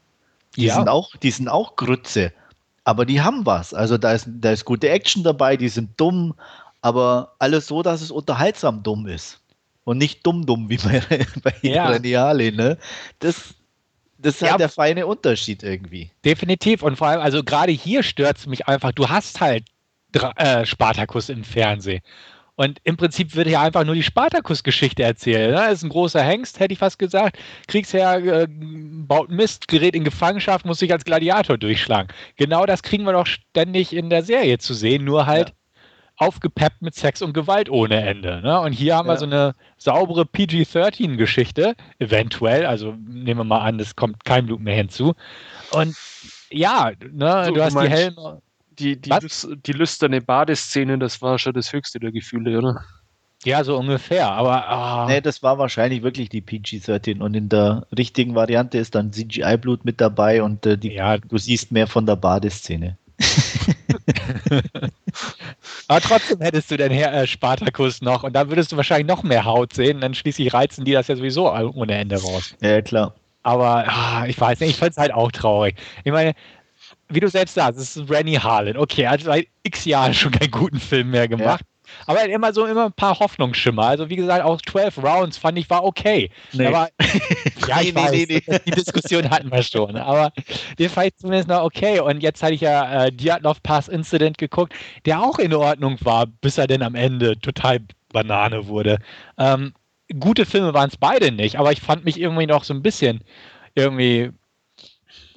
Die, 0.56 0.66
ja. 0.66 0.74
sind 0.74 0.88
auch, 0.88 1.14
die 1.16 1.30
sind 1.30 1.48
auch 1.48 1.76
Grütze, 1.76 2.32
aber 2.84 3.04
die 3.04 3.20
haben 3.20 3.44
was. 3.44 3.74
Also 3.74 3.98
da 3.98 4.12
ist, 4.12 4.28
da 4.28 4.52
ist 4.52 4.64
gute 4.64 4.88
Action 4.88 5.22
dabei, 5.22 5.56
die 5.56 5.68
sind 5.68 5.90
dumm, 5.98 6.34
aber 6.80 7.34
alles 7.38 7.66
so, 7.66 7.82
dass 7.82 8.00
es 8.00 8.10
unterhaltsam 8.10 8.82
dumm 8.82 9.06
ist. 9.06 9.38
Und 9.84 9.98
nicht 9.98 10.24
dumm-dumm 10.24 10.68
wie 10.68 10.76
bei, 10.76 11.02
bei 11.42 11.54
ja. 11.62 11.88
Reneale, 11.88 12.52
ne? 12.52 12.78
Das, 13.18 13.54
das 14.18 14.36
ist 14.36 14.42
ja. 14.42 14.50
halt 14.50 14.60
der 14.60 14.68
feine 14.68 15.06
Unterschied 15.06 15.64
irgendwie. 15.64 16.10
Definitiv. 16.24 16.82
Und 16.82 16.96
vor 16.96 17.08
allem, 17.08 17.20
also 17.20 17.42
gerade 17.42 17.72
hier 17.72 18.04
stört 18.04 18.38
es 18.38 18.46
mich 18.46 18.68
einfach. 18.68 18.92
Du 18.92 19.08
hast 19.08 19.40
halt 19.40 19.64
äh, 20.36 20.64
Spartacus 20.64 21.28
im 21.28 21.44
Fernsehen. 21.44 22.02
Und 22.54 22.80
im 22.84 22.96
Prinzip 22.96 23.34
wird 23.34 23.48
ja 23.48 23.62
einfach 23.62 23.84
nur 23.84 23.94
die 23.94 24.02
Spartacus-Geschichte 24.02 25.02
erzählen. 25.02 25.52
Ne? 25.52 25.70
Ist 25.70 25.82
ein 25.82 25.88
großer 25.88 26.22
Hengst, 26.22 26.60
hätte 26.60 26.72
ich 26.72 26.78
fast 26.78 26.98
gesagt. 26.98 27.38
Kriegsherr 27.66 28.42
äh, 28.42 28.46
baut 28.48 29.30
Mist, 29.30 29.68
gerät 29.68 29.96
in 29.96 30.04
Gefangenschaft, 30.04 30.66
muss 30.66 30.78
sich 30.78 30.92
als 30.92 31.04
Gladiator 31.04 31.56
durchschlagen. 31.56 32.08
Genau 32.36 32.66
das 32.66 32.82
kriegen 32.82 33.04
wir 33.04 33.14
doch 33.14 33.26
ständig 33.26 33.94
in 33.94 34.10
der 34.10 34.22
Serie 34.22 34.58
zu 34.58 34.74
sehen, 34.74 35.04
nur 35.04 35.26
halt 35.26 35.48
ja. 35.48 35.54
aufgepeppt 36.26 36.82
mit 36.82 36.94
Sex 36.94 37.22
und 37.22 37.32
Gewalt 37.32 37.70
ohne 37.70 38.02
Ende. 38.02 38.42
Ne? 38.42 38.60
Und 38.60 38.72
hier 38.72 38.96
haben 38.96 39.08
ja. 39.08 39.14
wir 39.14 39.18
so 39.18 39.26
eine 39.26 39.54
saubere 39.78 40.26
PG-13-Geschichte, 40.26 41.74
eventuell. 42.00 42.66
Also 42.66 42.94
nehmen 43.08 43.40
wir 43.40 43.44
mal 43.44 43.62
an, 43.62 43.80
es 43.80 43.96
kommt 43.96 44.26
kein 44.26 44.44
Blut 44.44 44.60
mehr 44.60 44.76
hinzu. 44.76 45.14
Und 45.70 45.96
ja, 46.50 46.92
ne, 47.10 47.44
so, 47.46 47.54
du 47.54 47.64
hast 47.64 47.80
die 47.80 47.88
Helme 47.88 48.42
die, 48.78 49.00
die, 49.00 49.10
die 49.66 49.72
lüsterne 49.72 50.20
Badeszene, 50.20 50.98
das 50.98 51.22
war 51.22 51.38
schon 51.38 51.52
das 51.54 51.72
höchste 51.72 52.00
der 52.00 52.12
Gefühle, 52.12 52.58
oder? 52.58 52.84
Ja, 53.44 53.64
so 53.64 53.76
ungefähr, 53.76 54.30
aber. 54.30 55.06
Oh. 55.06 55.08
Nee, 55.08 55.20
das 55.20 55.42
war 55.42 55.58
wahrscheinlich 55.58 56.02
wirklich 56.02 56.28
die 56.28 56.40
PG-13 56.40 57.20
und 57.20 57.34
in 57.34 57.48
der 57.48 57.86
richtigen 57.96 58.34
Variante 58.34 58.78
ist 58.78 58.94
dann 58.94 59.12
CGI-Blut 59.12 59.84
mit 59.84 60.00
dabei 60.00 60.42
und 60.42 60.64
äh, 60.64 60.78
die, 60.78 60.92
ja. 60.92 61.18
du 61.18 61.38
siehst 61.38 61.72
mehr 61.72 61.88
von 61.88 62.06
der 62.06 62.16
Badeszene. 62.16 62.96
aber 65.88 66.00
trotzdem 66.00 66.40
hättest 66.40 66.70
du 66.70 66.76
den 66.76 66.92
Herr 66.92 67.12
äh, 67.12 67.26
Spartakus 67.26 68.00
noch 68.00 68.22
und 68.22 68.34
dann 68.34 68.48
würdest 68.48 68.72
du 68.72 68.76
wahrscheinlich 68.76 69.08
noch 69.08 69.22
mehr 69.22 69.44
Haut 69.44 69.72
sehen, 69.74 70.00
dann 70.00 70.14
schließlich 70.14 70.54
reizen 70.54 70.84
die 70.84 70.92
das 70.92 71.08
ja 71.08 71.16
sowieso 71.16 71.52
ohne 71.52 71.94
Ende 71.94 72.20
raus. 72.20 72.54
Ja, 72.60 72.80
klar. 72.80 73.14
Aber 73.42 73.84
oh, 73.88 74.24
ich 74.26 74.40
weiß 74.40 74.60
nicht, 74.60 74.70
ich 74.70 74.76
fand 74.76 74.92
es 74.92 74.98
halt 74.98 75.12
auch 75.12 75.32
traurig. 75.32 75.76
Ich 76.04 76.12
meine, 76.12 76.34
wie 77.14 77.20
du 77.20 77.28
selbst 77.28 77.54
sagst, 77.54 77.80
es 77.80 77.96
ist 77.96 78.10
Rennie 78.10 78.38
Harlan. 78.38 78.76
Okay, 78.76 79.02
er 79.02 79.10
hat 79.12 79.22
seit 79.22 79.46
x 79.62 79.84
Jahren 79.84 80.14
schon 80.14 80.32
keinen 80.32 80.50
guten 80.50 80.80
Film 80.80 81.10
mehr 81.10 81.28
gemacht. 81.28 81.60
Ja. 81.60 81.66
Aber 82.06 82.18
er 82.18 82.24
hat 82.24 82.30
immer 82.30 82.52
so 82.52 82.66
immer 82.66 82.86
ein 82.86 82.92
paar 82.92 83.18
Hoffnungsschimmer. 83.18 83.84
Also 83.84 84.08
wie 84.08 84.16
gesagt, 84.16 84.44
auch 84.44 84.60
12 84.60 84.98
Rounds 84.98 85.38
fand 85.38 85.58
ich 85.58 85.68
war 85.68 85.84
okay. 85.84 86.30
Nee. 86.52 86.66
Aber 86.66 86.88
ja, 87.68 87.80
ich 87.80 87.94
nee, 87.94 88.00
weiß, 88.00 88.10
nee, 88.12 88.26
nee. 88.28 88.58
die 88.66 88.70
Diskussion 88.70 89.30
hatten 89.30 89.50
wir 89.50 89.62
schon. 89.62 89.96
Aber 89.96 90.32
den 90.78 90.88
fand 90.88 91.08
ich 91.08 91.16
zumindest 91.16 91.48
noch 91.48 91.62
okay. 91.62 92.00
Und 92.00 92.22
jetzt 92.22 92.42
hatte 92.42 92.54
ich 92.54 92.62
ja 92.62 93.04
äh, 93.04 93.12
Diatlov 93.12 93.62
Pass 93.62 93.88
Incident 93.88 94.38
geguckt, 94.38 94.74
der 95.04 95.20
auch 95.22 95.38
in 95.38 95.54
Ordnung 95.54 95.98
war, 96.00 96.26
bis 96.26 96.58
er 96.58 96.66
dann 96.66 96.82
am 96.82 96.94
Ende 96.94 97.38
total 97.38 97.80
Banane 98.12 98.66
wurde. 98.66 98.98
Ähm, 99.38 99.72
gute 100.18 100.46
Filme 100.46 100.74
waren 100.74 100.88
es 100.88 100.96
beide 100.96 101.32
nicht, 101.32 101.58
aber 101.58 101.72
ich 101.72 101.80
fand 101.80 102.04
mich 102.04 102.20
irgendwie 102.20 102.46
noch 102.46 102.64
so 102.64 102.74
ein 102.74 102.82
bisschen 102.82 103.20
irgendwie 103.74 104.30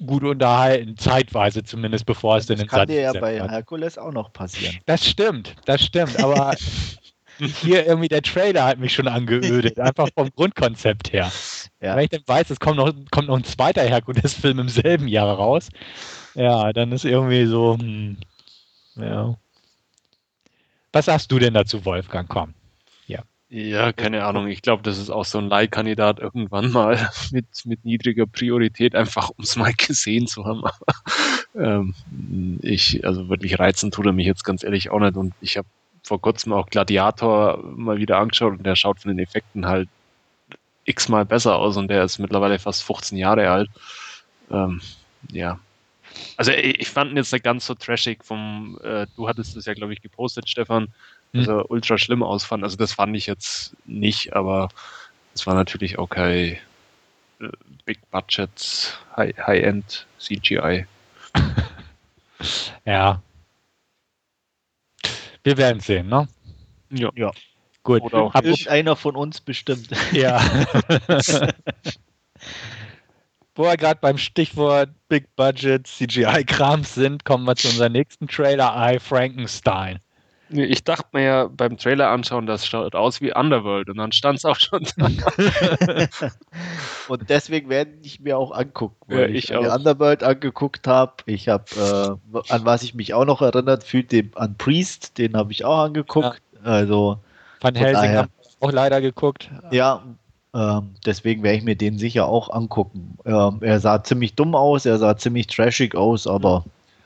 gut 0.04 0.24
unterhalten, 0.24 0.96
zeitweise 0.96 1.62
zumindest, 1.64 2.06
bevor 2.06 2.36
es 2.36 2.46
das 2.46 2.56
denn 2.56 2.64
ins 2.64 2.70
Kann 2.70 2.86
dir 2.86 3.00
ja 3.00 3.12
bei 3.12 3.40
hat. 3.40 3.50
Herkules 3.50 3.98
auch 3.98 4.12
noch 4.12 4.32
passieren. 4.32 4.76
Das 4.86 5.06
stimmt, 5.06 5.54
das 5.64 5.82
stimmt, 5.82 6.22
aber 6.22 6.54
hier 7.38 7.86
irgendwie 7.86 8.08
der 8.08 8.22
Trailer 8.22 8.64
hat 8.64 8.78
mich 8.78 8.92
schon 8.92 9.08
angeödet, 9.08 9.78
einfach 9.78 10.08
vom 10.14 10.30
Grundkonzept 10.34 11.12
her. 11.12 11.30
Ja. 11.80 11.96
Wenn 11.96 12.04
ich 12.04 12.10
dann 12.10 12.22
weiß, 12.26 12.50
es 12.50 12.60
kommt 12.60 12.76
noch, 12.76 12.92
kommt 13.10 13.28
noch 13.28 13.36
ein 13.36 13.44
zweiter 13.44 13.82
Herkules-Film 13.82 14.58
im 14.58 14.68
selben 14.68 15.08
Jahr 15.08 15.34
raus, 15.36 15.68
ja, 16.34 16.72
dann 16.72 16.92
ist 16.92 17.04
irgendwie 17.04 17.46
so, 17.46 17.78
hm, 17.78 18.18
ja. 18.96 19.36
Was 20.92 21.06
sagst 21.06 21.30
du 21.30 21.38
denn 21.38 21.54
dazu, 21.54 21.84
Wolfgang? 21.84 22.28
Komm. 22.28 22.54
Ja, 23.48 23.92
keine 23.92 24.24
Ahnung. 24.24 24.48
Ich 24.48 24.60
glaube, 24.60 24.82
das 24.82 24.98
ist 24.98 25.10
auch 25.10 25.24
so 25.24 25.38
ein 25.38 25.48
Leihkandidat 25.48 26.18
irgendwann 26.18 26.72
mal 26.72 27.08
mit, 27.30 27.46
mit 27.64 27.84
niedriger 27.84 28.26
Priorität, 28.26 28.94
einfach 28.96 29.30
um 29.30 29.44
es 29.44 29.56
mal 29.56 29.72
gesehen 29.72 30.26
zu 30.26 30.44
haben. 30.44 30.64
ähm, 31.54 31.94
ich, 32.62 33.04
also 33.06 33.28
wirklich 33.28 33.58
reizen 33.58 33.92
tut 33.92 34.06
er 34.06 34.12
mich 34.12 34.26
jetzt 34.26 34.44
ganz 34.44 34.64
ehrlich 34.64 34.90
auch 34.90 34.98
nicht. 34.98 35.16
Und 35.16 35.32
ich 35.40 35.56
habe 35.56 35.68
vor 36.02 36.20
kurzem 36.20 36.52
auch 36.52 36.66
Gladiator 36.66 37.62
mal 37.62 37.98
wieder 37.98 38.18
angeschaut 38.18 38.52
und 38.52 38.66
der 38.66 38.76
schaut 38.76 39.00
von 39.00 39.10
den 39.10 39.24
Effekten 39.24 39.66
halt 39.66 39.88
x-mal 40.84 41.24
besser 41.24 41.56
aus 41.56 41.76
und 41.76 41.88
der 41.88 42.04
ist 42.04 42.18
mittlerweile 42.18 42.58
fast 42.58 42.82
15 42.84 43.18
Jahre 43.18 43.50
alt. 43.50 43.68
Ähm, 44.50 44.80
ja. 45.30 45.58
Also 46.36 46.52
ich, 46.52 46.80
ich 46.80 46.90
fand 46.90 47.10
ihn 47.10 47.16
jetzt 47.16 47.32
nicht 47.32 47.44
ganz 47.44 47.66
so 47.66 47.74
trashig 47.74 48.24
vom, 48.24 48.78
äh, 48.82 49.06
du 49.16 49.28
hattest 49.28 49.56
das 49.56 49.66
ja, 49.66 49.74
glaube 49.74 49.92
ich, 49.92 50.02
gepostet, 50.02 50.48
Stefan, 50.48 50.88
dass 51.32 51.48
er 51.48 51.70
ultra 51.70 51.98
schlimm 51.98 52.22
ausfand. 52.22 52.62
Also 52.62 52.76
das 52.76 52.92
fand 52.92 53.16
ich 53.16 53.26
jetzt 53.26 53.76
nicht, 53.84 54.34
aber 54.34 54.68
es 55.34 55.46
war 55.46 55.54
natürlich 55.54 55.98
auch 55.98 56.08
kein 56.08 56.58
äh, 57.40 57.48
Big 57.84 57.98
Budget, 58.10 58.98
High-End 59.16 60.06
CGI. 60.18 60.86
Ja. 62.84 63.22
Wir 65.42 65.56
werden 65.56 65.80
sehen, 65.80 66.08
ne? 66.08 66.28
Ja. 66.90 67.10
Ja. 67.14 67.30
Gut. 67.82 68.02
Oder 68.02 68.18
auch 68.18 68.34
Irgendeiner 68.34 68.96
von 68.96 69.16
uns 69.16 69.40
bestimmt. 69.40 69.88
Ja. 70.12 70.42
Wo 73.54 73.62
wir 73.62 73.76
gerade 73.76 74.00
beim 74.00 74.18
Stichwort 74.18 74.90
Big 75.08 75.34
Budget 75.34 75.86
CGI-Krams 75.86 76.94
sind, 76.94 77.24
kommen 77.24 77.44
wir 77.44 77.56
zu 77.56 77.68
unserem 77.68 77.92
nächsten 77.92 78.28
Trailer, 78.28 78.74
I 78.76 78.98
Frankenstein. 78.98 80.00
Ich 80.48 80.84
dachte 80.84 81.08
mir 81.12 81.22
ja 81.22 81.48
beim 81.48 81.76
Trailer 81.76 82.10
anschauen, 82.10 82.46
das 82.46 82.66
schaut 82.66 82.94
aus 82.94 83.20
wie 83.20 83.34
Underworld 83.34 83.88
und 83.88 83.96
dann 83.96 84.12
stand 84.12 84.38
es 84.38 84.44
auch 84.44 84.56
schon 84.56 84.86
da. 84.96 85.08
Und 87.08 87.28
deswegen 87.30 87.68
werde 87.68 87.92
ich 88.02 88.20
mir 88.20 88.36
auch 88.38 88.52
angucken, 88.52 88.96
Ja, 89.08 89.18
weil 89.18 89.34
ich 89.36 89.44
ich, 89.44 89.50
mir 89.50 89.60
auch. 89.60 89.76
Underworld 89.76 90.22
angeguckt 90.22 90.86
habe. 90.86 91.12
Ich 91.26 91.48
habe, 91.48 91.64
äh, 92.32 92.52
an 92.52 92.64
was 92.64 92.82
ich 92.82 92.94
mich 92.94 93.14
auch 93.14 93.24
noch 93.24 93.42
erinnert 93.42 93.84
fühlte, 93.84 94.24
an 94.34 94.56
Priest, 94.56 95.18
den 95.18 95.36
habe 95.36 95.52
ich 95.52 95.64
auch 95.64 95.78
angeguckt. 95.84 96.42
Also, 96.62 97.18
Van 97.60 97.74
Von 97.74 97.84
Helsing 97.84 98.16
haben 98.16 98.28
wir 98.60 98.68
auch 98.68 98.72
leider 98.72 99.00
geguckt. 99.00 99.50
ja, 99.70 100.02
ähm, 100.54 100.94
deswegen 101.04 101.42
werde 101.42 101.58
ich 101.58 101.64
mir 101.64 101.76
den 101.76 101.98
sicher 101.98 102.26
auch 102.26 102.50
angucken. 102.50 103.18
Ähm, 103.24 103.58
er 103.60 103.78
sah 103.80 104.02
ziemlich 104.02 104.34
dumm 104.34 104.54
aus, 104.54 104.86
er 104.86 104.98
sah 104.98 105.16
ziemlich 105.16 105.46
trashig 105.48 105.94
aus, 105.94 106.26
aber 106.26 106.64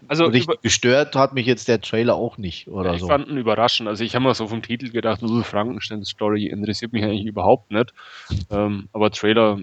Also 0.08 0.24
richtig 0.24 0.60
gestört 0.62 1.14
hat 1.14 1.34
mich 1.34 1.46
jetzt 1.46 1.68
der 1.68 1.80
Trailer 1.80 2.14
auch 2.14 2.38
nicht 2.38 2.68
oder 2.68 2.94
ich 2.94 3.00
so. 3.00 3.06
fand 3.06 3.28
ihn 3.28 3.36
überraschend. 3.36 3.88
Also 3.88 4.02
ich 4.04 4.14
habe 4.14 4.24
mal 4.24 4.34
so 4.34 4.48
vom 4.48 4.62
Titel 4.62 4.90
gedacht, 4.90 5.22
uh, 5.22 5.42
Frankenstein 5.42 6.04
Story 6.04 6.46
interessiert 6.46 6.92
mich 6.92 7.04
eigentlich 7.04 7.26
überhaupt 7.26 7.70
nicht. 7.70 7.92
Ähm, 8.50 8.88
aber 8.92 9.10
Trailer, 9.10 9.58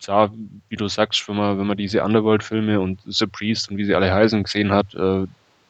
ja, 0.00 0.30
wie 0.68 0.76
du 0.76 0.88
sagst, 0.88 1.28
wenn 1.28 1.36
man, 1.36 1.58
wenn 1.58 1.66
man 1.66 1.76
diese 1.76 2.02
Underworld-Filme 2.04 2.80
und 2.80 3.00
The 3.04 3.26
Priest 3.26 3.70
und 3.70 3.76
wie 3.76 3.84
sie 3.84 3.94
alle 3.94 4.12
heißen 4.12 4.42
gesehen 4.42 4.72
hat, 4.72 4.94
äh, 4.94 5.26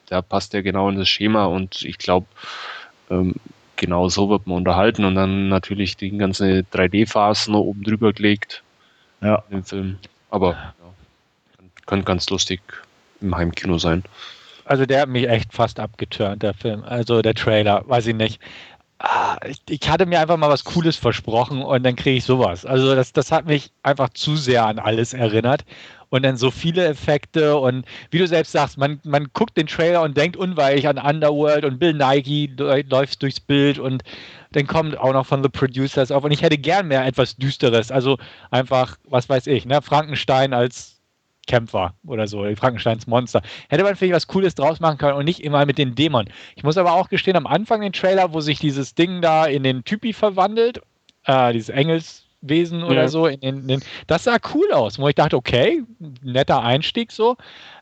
da 0.06 0.22
passt 0.22 0.52
der 0.52 0.62
genau 0.62 0.88
in 0.88 0.96
das 0.96 1.08
Schema 1.08 1.46
und 1.46 1.82
ich 1.82 1.98
glaube, 1.98 2.26
ähm, 3.10 3.34
genau 3.76 4.08
so 4.08 4.28
wird 4.30 4.46
man 4.46 4.58
unterhalten 4.58 5.04
und 5.04 5.14
dann 5.14 5.48
natürlich 5.48 5.96
die 5.96 6.16
ganze 6.16 6.64
3D-Phase 6.72 7.50
noch 7.50 7.60
oben 7.60 7.82
drüber 7.82 8.12
gelegt 8.12 8.62
Ja. 9.20 9.42
in 9.48 9.58
dem 9.58 9.64
Film. 9.64 9.98
Aber 10.30 10.52
ja, 10.52 10.74
könnte 11.86 12.04
ganz 12.04 12.28
lustig 12.30 12.60
im 13.20 13.36
Heimkino 13.36 13.78
sein. 13.78 14.02
Also 14.64 14.86
der 14.86 15.02
hat 15.02 15.08
mich 15.08 15.28
echt 15.28 15.52
fast 15.52 15.78
abgeturnt, 15.78 16.42
der 16.42 16.54
Film. 16.54 16.82
Also 16.84 17.22
der 17.22 17.34
Trailer, 17.34 17.82
weiß 17.86 18.06
ich 18.06 18.14
nicht. 18.14 18.40
Ah, 18.98 19.36
ich, 19.68 19.90
hatte 19.90 20.06
mir 20.06 20.20
einfach 20.20 20.36
mal 20.36 20.48
was 20.48 20.64
Cooles 20.64 20.96
versprochen 20.96 21.62
und 21.62 21.82
dann 21.82 21.96
kriege 21.96 22.16
ich 22.16 22.24
sowas. 22.24 22.64
Also 22.64 22.94
das, 22.94 23.12
das 23.12 23.32
hat 23.32 23.44
mich 23.44 23.70
einfach 23.82 24.08
zu 24.10 24.36
sehr 24.36 24.64
an 24.64 24.78
alles 24.78 25.12
erinnert. 25.12 25.64
Und 26.08 26.22
dann 26.22 26.36
so 26.36 26.52
viele 26.52 26.86
Effekte 26.86 27.56
und 27.56 27.84
wie 28.10 28.18
du 28.18 28.26
selbst 28.28 28.52
sagst, 28.52 28.78
man, 28.78 29.00
man 29.02 29.28
guckt 29.34 29.56
den 29.56 29.66
Trailer 29.66 30.02
und 30.02 30.16
denkt 30.16 30.36
unweilig 30.36 30.86
an 30.86 30.96
Underworld 30.96 31.64
und 31.64 31.80
Bill 31.80 32.00
lä- 32.00 32.88
läuft 32.88 33.20
durchs 33.20 33.40
Bild 33.40 33.80
und 33.80 34.04
dann 34.52 34.68
kommt 34.68 34.96
auch 34.96 35.12
noch 35.12 35.26
von 35.26 35.42
The 35.42 35.48
Producers 35.48 36.12
auf. 36.12 36.22
Und 36.22 36.30
ich 36.30 36.42
hätte 36.42 36.56
gern 36.56 36.86
mehr 36.86 37.04
etwas 37.04 37.36
Düsteres. 37.36 37.90
Also 37.90 38.16
einfach, 38.52 38.96
was 39.08 39.28
weiß 39.28 39.48
ich, 39.48 39.66
ne? 39.66 39.82
Frankenstein 39.82 40.54
als 40.54 40.93
Kämpfer 41.46 41.94
oder 42.06 42.26
so, 42.26 42.44
Frankensteins 42.56 43.06
Monster. 43.06 43.42
Hätte 43.68 43.84
man 43.84 43.96
vielleicht 43.96 44.14
was 44.14 44.26
Cooles 44.26 44.54
draus 44.54 44.80
machen 44.80 44.98
können 44.98 45.16
und 45.16 45.24
nicht 45.24 45.40
immer 45.40 45.66
mit 45.66 45.78
den 45.78 45.94
Dämonen. 45.94 46.32
Ich 46.56 46.62
muss 46.62 46.76
aber 46.76 46.92
auch 46.92 47.08
gestehen, 47.08 47.36
am 47.36 47.46
Anfang 47.46 47.80
den 47.80 47.92
Trailer, 47.92 48.32
wo 48.32 48.40
sich 48.40 48.58
dieses 48.58 48.94
Ding 48.94 49.20
da 49.22 49.46
in 49.46 49.62
den 49.62 49.84
Typi 49.84 50.12
verwandelt, 50.12 50.80
äh, 51.24 51.52
dieses 51.52 51.68
Engelswesen 51.70 52.82
oder 52.82 53.02
Ja. 53.02 53.08
so, 53.08 53.26
in 53.26 53.40
den, 53.40 53.60
in 53.60 53.68
den, 53.68 53.80
das 54.06 54.24
sah 54.24 54.36
cool 54.54 54.72
aus, 54.72 54.98
wo 54.98 55.08
ich 55.08 55.14
dachte, 55.14 55.36
okay, 55.36 55.82
netter 56.22 56.62
Einstieg 56.62 57.12
so. 57.12 57.36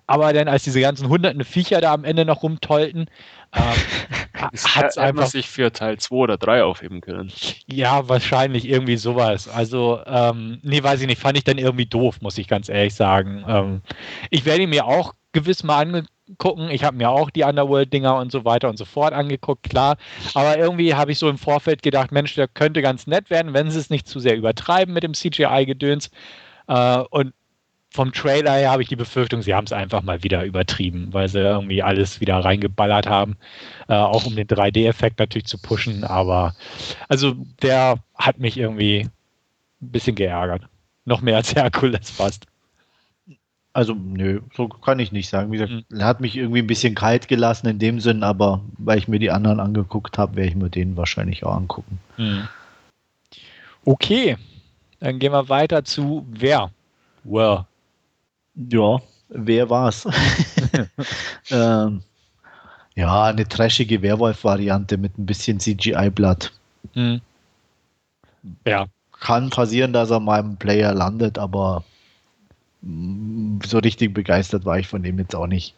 Aber 0.07 0.33
dann, 0.33 0.49
als 0.49 0.65
diese 0.65 0.81
ganzen 0.81 1.09
hunderten 1.09 1.45
Viecher 1.45 1.81
da 1.81 1.93
am 1.93 2.05
Ende 2.05 2.25
noch 2.25 2.43
rumtollten, 2.43 3.07
ähm, 3.55 4.51
hat 4.65 4.99
einfach 4.99 5.27
sich 5.27 5.49
für 5.49 5.73
Teil 5.73 5.99
2 5.99 6.15
oder 6.15 6.37
3 6.37 6.65
aufheben 6.65 7.01
können. 7.01 7.33
ja, 7.67 8.09
wahrscheinlich 8.09 8.69
irgendwie 8.69 8.97
sowas. 8.97 9.49
Also, 9.49 10.01
ähm, 10.07 10.59
nee, 10.63 10.83
weiß 10.83 11.01
ich 11.01 11.07
nicht, 11.07 11.21
fand 11.21 11.37
ich 11.39 11.45
dann 11.45 11.59
irgendwie 11.59 11.87
doof, 11.87 12.21
muss 12.21 12.39
ich 12.39 12.49
ganz 12.49 12.69
ehrlich 12.69 12.95
sagen. 12.95 13.45
Ähm, 13.47 13.83
ich 14.31 14.45
werde 14.45 14.63
ihn 14.63 14.71
mir 14.71 14.87
auch 14.87 15.15
gewiss 15.33 15.63
mal 15.65 16.05
angucken. 16.29 16.69
Ich 16.71 16.85
habe 16.85 16.97
mir 16.97 17.11
auch 17.11 17.31
die 17.31 17.45
Underworld-Dinger 17.45 18.17
und 18.17 18.33
so 18.33 18.45
weiter 18.45 18.69
und 18.69 18.79
so 18.79 18.85
fort 18.85 19.13
angeguckt, 19.13 19.65
klar. 19.65 19.97
Aber 20.35 20.59
irgendwie 20.59 20.95
habe 20.95 21.13
ich 21.13 21.19
so 21.19 21.29
im 21.29 21.39
Vorfeld 21.39 21.83
gedacht, 21.83 22.13
Mensch, 22.13 22.35
der 22.35 22.49
könnte 22.49 22.83
ganz 22.83 23.07
nett 23.07 23.31
werden, 23.31 23.55
wenn 23.55 23.71
sie 23.71 23.79
es 23.79 23.91
nicht 23.91 24.07
zu 24.07 24.21
sehr 24.21 24.37
übertreiben 24.37 24.95
mit 24.95 25.03
dem 25.03 25.15
CGI-Gedöns. 25.15 26.11
Äh, 26.69 26.99
und 27.11 27.33
vom 27.93 28.13
Trailer 28.13 28.55
her 28.55 28.71
habe 28.71 28.83
ich 28.83 28.89
die 28.89 28.97
Befürchtung, 28.97 29.43
sie 29.43 29.55
haben 29.55 29.67
es 29.67 29.73
einfach 29.73 30.03
mal 30.03 30.23
wieder 30.23 30.45
übertrieben, 30.45 31.09
weil 31.13 31.29
sie 31.29 31.41
irgendwie 31.41 31.83
alles 31.83 32.21
wieder 32.21 32.39
reingeballert 32.39 33.07
haben. 33.07 33.37
Äh, 33.89 33.95
auch 33.95 34.25
um 34.25 34.35
den 34.35 34.47
3D-Effekt 34.47 35.19
natürlich 35.19 35.47
zu 35.47 35.59
pushen. 35.59 36.05
Aber 36.05 36.55
also 37.09 37.35
der 37.63 37.97
hat 38.15 38.39
mich 38.39 38.57
irgendwie 38.57 39.01
ein 39.83 39.91
bisschen 39.91 40.15
geärgert. 40.17 40.63
Noch 41.05 41.21
mehr 41.21 41.37
als 41.37 41.55
Herkules 41.55 42.11
fast. 42.11 42.47
Also, 43.75 43.95
nö, 43.95 44.41
so 44.55 44.69
kann 44.69 44.99
ich 44.99 45.13
nicht 45.13 45.29
sagen. 45.29 45.51
Wie 45.51 45.57
gesagt, 45.57 45.73
Mhm. 45.73 45.99
er 45.99 46.07
hat 46.07 46.21
mich 46.21 46.37
irgendwie 46.37 46.61
ein 46.61 46.67
bisschen 46.67 46.95
kalt 46.95 47.29
gelassen 47.29 47.69
in 47.69 47.79
dem 47.79 48.01
Sinn, 48.01 48.23
aber 48.23 48.61
weil 48.79 48.99
ich 48.99 49.09
mir 49.09 49.19
die 49.19 49.31
anderen 49.31 49.61
angeguckt 49.61 50.19
habe, 50.19 50.37
werde 50.37 50.51
ich 50.51 50.57
mir 50.57 50.69
den 50.71 50.97
wahrscheinlich 50.97 51.45
auch 51.45 51.55
angucken. 51.57 51.99
Hm. 52.17 52.49
Okay, 53.85 54.37
dann 55.01 55.19
gehen 55.19 55.33
wir 55.33 55.49
weiter 55.49 55.85
zu 55.85 56.27
wer? 56.31 56.71
Well. 57.25 57.65
Ja, 58.55 59.01
wer 59.29 59.71
war's? 59.71 60.07
ähm, 61.51 62.03
ja, 62.95 63.25
eine 63.25 63.49
trashige 63.49 64.03
Werwolf-Variante 64.03 64.99
mit 64.99 65.19
ein 65.19 65.27
bisschen 65.27 65.61
CGI-Blatt. 65.61 66.53
Hm. 66.95 67.21
Ja, 68.67 68.87
Kann 69.21 69.51
passieren, 69.51 69.93
dass 69.93 70.11
er 70.11 70.19
im 70.39 70.57
Player 70.57 70.93
landet, 70.95 71.39
aber 71.39 71.85
so 73.65 73.79
richtig 73.79 74.13
begeistert 74.13 74.65
war 74.65 74.79
ich 74.79 74.89
von 74.89 75.03
dem 75.03 75.19
jetzt 75.19 75.35
auch 75.35 75.47
nicht. 75.47 75.75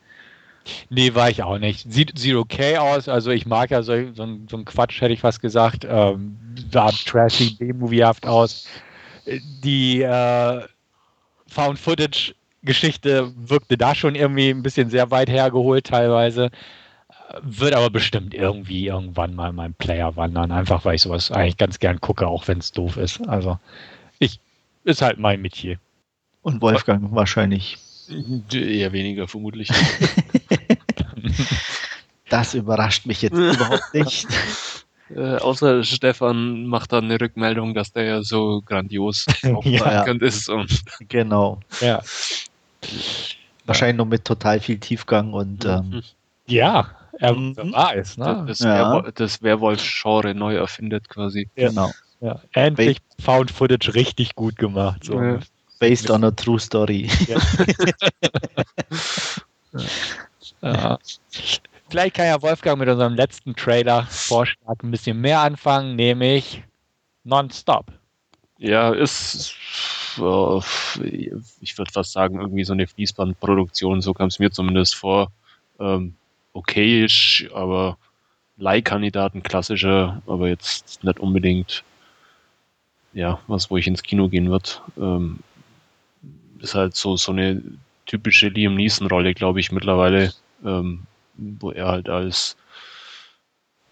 nee, 0.91 1.15
war 1.15 1.31
ich 1.31 1.43
auch 1.43 1.59
nicht. 1.59 1.91
Sieht, 1.91 2.19
sieht 2.19 2.35
okay 2.37 2.79
aus. 2.79 3.09
Also 3.09 3.31
ich 3.31 3.47
mag 3.47 3.71
ja 3.71 3.83
so, 3.83 3.93
so, 4.15 4.23
ein- 4.23 4.47
so 4.51 4.57
ein 4.57 4.65
Quatsch, 4.65 5.01
hätte 5.01 5.13
ich 5.13 5.21
fast 5.21 5.41
gesagt. 5.41 5.87
Ähm, 5.89 6.37
sah 6.73 6.91
trashy, 6.93 7.51
B-Moviehaft 7.51 8.27
aus. 8.27 8.65
Äh, 9.27 9.41
Die 9.43 10.03
äh, 10.03 10.63
Found-Footage-Geschichte 12.65 13.33
wirkte 13.37 13.77
da 13.77 13.95
schon 13.95 14.15
irgendwie 14.15 14.51
ein 14.51 14.63
bisschen 14.63 14.91
sehr 14.91 15.11
weit 15.11 15.29
hergeholt 15.29 15.87
teilweise. 15.87 16.51
Wird 17.43 17.75
aber 17.75 17.91
bestimmt 17.91 18.35
irgendwie 18.35 18.87
irgendwann 18.87 19.35
mal 19.35 19.51
in 19.51 19.57
meinem 19.57 19.75
Player 19.75 20.15
wandern. 20.17 20.53
Einfach 20.53 20.85
weil 20.85 20.97
ich 20.97 21.03
sowas 21.03 21.31
eigentlich 21.31 21.57
ganz 21.57 21.79
gern 21.79 22.01
gucke, 22.01 22.27
auch 22.27 22.47
wenn 22.49 22.59
es 22.59 22.73
doof 22.73 22.97
ist. 22.97 23.27
Also 23.29 23.59
ich 24.19 24.41
ist 24.85 25.03
halt 25.03 25.19
mein 25.19 25.41
Metier. 25.41 25.79
Und 26.43 26.61
Wolfgang 26.61 27.15
wahrscheinlich. 27.15 27.79
Eher 28.53 28.93
weniger, 28.93 29.29
vermutlich. 29.29 29.71
Das 32.31 32.55
überrascht 32.55 33.07
mich 33.07 33.23
jetzt 33.23 33.37
überhaupt 33.37 33.93
nicht. 33.95 34.27
äh, 35.15 35.37
außer 35.37 35.85
Stefan 35.85 36.67
macht 36.67 36.93
dann 36.93 37.05
eine 37.05 37.21
Rückmeldung, 37.21 37.75
dass 37.75 37.93
der 37.93 38.05
ja 38.05 38.23
so 38.23 38.63
grandios 38.65 39.27
Ja. 39.43 39.53
aufmerkend 39.55 40.23
ist. 40.23 40.49
Und 40.49 40.83
Genau. 41.09 41.61
Ja. 41.81 42.03
Wahrscheinlich 43.67 43.97
noch 43.97 44.05
mit 44.07 44.25
total 44.25 44.61
viel 44.61 44.79
Tiefgang 44.79 45.33
und 45.33 45.65
ähm, 45.65 46.03
Ja, 46.47 46.91
er 47.19 47.33
Mhm. 47.35 47.57
war 47.73 47.95
es, 47.97 48.17
ne? 48.19 48.45
das, 48.47 48.59
Ja. 48.61 49.01
Das 49.15 49.43
Werwolf-Genre 49.43 50.35
neu 50.35 50.57
erfindet 50.57 51.09
quasi. 51.09 51.49
genau. 51.55 51.93
Ja, 52.21 52.41
endlich 52.53 52.99
Found 53.21 53.51
Footage 53.51 53.95
richtig 53.95 54.35
gut 54.35 54.57
gemacht. 54.57 55.05
So. 55.05 55.21
Ja. 55.21 55.39
Based 55.79 56.11
on 56.11 56.25
a 56.25 56.31
true 56.31 56.59
story. 56.59 57.11
Ja. 60.63 60.99
Vielleicht 61.91 62.17
kann 62.17 62.27
ja 62.27 62.41
Wolfgang 62.43 62.79
mit 62.79 62.89
unserem 62.89 63.15
letzten 63.15 63.55
Trailer-Vorschlag 63.55 64.77
ein 64.83 64.91
bisschen 64.91 65.21
mehr 65.21 65.41
anfangen, 65.41 65.97
nämlich 65.97 66.63
Nonstop. 67.25 67.87
Ja, 68.59 68.91
ist, 68.93 69.55
äh, 70.19 71.31
ich 71.61 71.79
würde 71.79 71.93
fast 71.93 72.13
sagen, 72.13 72.41
irgendwie 72.41 72.65
so 72.65 72.73
eine 72.73 72.87
Fließbandproduktion, 72.87 74.01
so 74.01 74.15
kam 74.15 74.29
es 74.29 74.39
mir 74.39 74.51
zumindest 74.51 74.95
vor. 74.95 75.31
Ähm, 75.79 76.15
okayisch, 76.53 77.49
aber 77.53 77.99
Leihkandidaten 78.57 79.43
klassischer, 79.43 80.23
aber 80.27 80.49
jetzt 80.49 81.03
nicht 81.03 81.19
unbedingt, 81.19 81.83
ja, 83.13 83.41
was, 83.47 83.71
wo 83.71 83.77
ich 83.77 83.87
ins 83.87 84.03
Kino 84.03 84.29
gehen 84.29 84.51
wird. 84.51 84.83
Ähm, 84.97 85.41
ist 86.61 86.75
halt 86.75 86.95
so, 86.95 87.17
so 87.17 87.33
eine 87.33 87.63
typische 88.07 88.49
Liam 88.49 88.75
Neeson-Rolle, 88.75 89.35
glaube 89.35 89.61
ich, 89.61 89.73
mittlerweile, 89.73 90.33
ähm, 90.65 91.03
wo 91.37 91.71
er 91.71 91.89
halt 91.89 92.09
als 92.09 92.57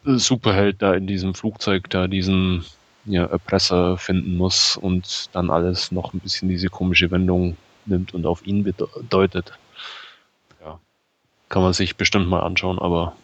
Superheld 0.05 0.83
da 0.83 0.95
in 0.95 1.07
diesem 1.07 1.35
Flugzeug 1.35 1.89
da 1.91 2.09
diesen 2.09 2.65
ja, 3.05 3.25
Erpresser 3.25 3.97
finden 3.99 4.37
muss 4.37 4.77
und 4.77 5.29
dann 5.33 5.51
alles 5.51 5.93
noch 5.93 6.15
ein 6.15 6.21
bisschen 6.21 6.49
diese 6.49 6.69
komische 6.69 7.11
Wendung 7.11 7.57
nimmt 7.87 8.15
und 8.15 8.27
auf 8.27 8.47
ihn 8.47 8.63
bedeutet. 8.63 9.59
Ja, 10.65 10.79
kann 11.49 11.63
man 11.63 11.73
sich 11.73 11.97
bestimmt 11.97 12.29
mal 12.29 12.41
anschauen, 12.41 12.79
aber 12.79 13.15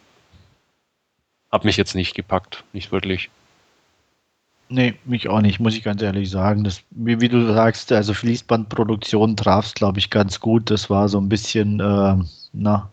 hat 1.51 1.65
mich 1.65 1.77
jetzt 1.77 1.95
nicht 1.95 2.13
gepackt, 2.13 2.63
nicht 2.73 2.91
wirklich. 2.91 3.29
Nee, 4.71 4.93
mich 5.03 5.27
auch 5.29 5.41
nicht, 5.41 5.59
muss 5.59 5.75
ich 5.75 5.83
ganz 5.83 6.01
ehrlich 6.01 6.29
sagen. 6.29 6.63
Das, 6.63 6.83
wie, 6.91 7.19
wie 7.21 7.29
du 7.29 7.53
sagst, 7.53 7.91
also 7.91 8.13
Fließbandproduktion 8.13 9.35
traf 9.35 9.65
es, 9.65 9.73
glaube 9.73 9.97
ich, 9.97 10.11
ganz 10.11 10.39
gut. 10.39 10.69
Das 10.69 10.91
war 10.91 11.09
so 11.09 11.19
ein 11.19 11.27
bisschen, 11.27 11.79
äh, 11.79 12.15
na, 12.53 12.91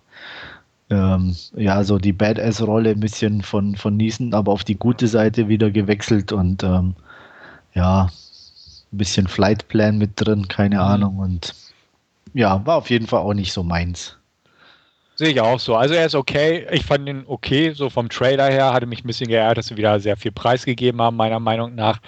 ähm, 0.91 1.37
ja, 1.57 1.83
so 1.83 1.99
die 1.99 2.13
Badass-Rolle 2.13 2.91
ein 2.91 3.01
bisschen 3.01 3.43
von, 3.43 3.77
von 3.77 3.97
Niesen, 3.97 4.35
aber 4.35 4.53
auf 4.53 4.65
die 4.65 4.77
gute 4.77 5.09
Seite 5.09 5.49
wieder 5.49 5.71
gewechselt 5.71 6.33
und 6.33 6.63
ähm, 6.63 6.95
ja, 7.75 8.11
ein 8.93 8.99
bisschen 8.99 9.27
Flightplan 9.27 9.99
mit 9.99 10.13
drin, 10.15 10.49
keine 10.49 10.77
mhm. 10.77 10.81
Ahnung. 10.81 11.19
Und 11.19 11.55
ja, 12.35 12.65
war 12.65 12.77
auf 12.77 12.91
jeden 12.91 13.07
Fall 13.07 13.21
auch 13.21 13.35
nicht 13.35 13.53
so 13.53 13.63
meins. 13.63 14.17
Sehe 15.17 15.31
ich 15.31 15.41
auch 15.41 15.59
so. 15.59 15.75
Also 15.75 15.95
er 15.95 16.07
ist 16.07 16.15
okay. 16.15 16.67
Ich 16.71 16.85
fand 16.85 17.09
ihn 17.09 17.25
okay, 17.27 17.73
so 17.73 17.89
vom 17.89 18.09
Trailer 18.09 18.51
her. 18.51 18.73
Hatte 18.73 18.87
mich 18.87 19.03
ein 19.03 19.07
bisschen 19.07 19.29
geärgert, 19.29 19.59
dass 19.59 19.69
sie 19.69 19.77
wieder 19.77 19.99
sehr 19.99 20.17
viel 20.17 20.33
Preis 20.33 20.65
gegeben 20.65 21.01
haben, 21.01 21.17
meiner 21.17 21.41
Meinung 21.41 21.75
nach. 21.75 22.01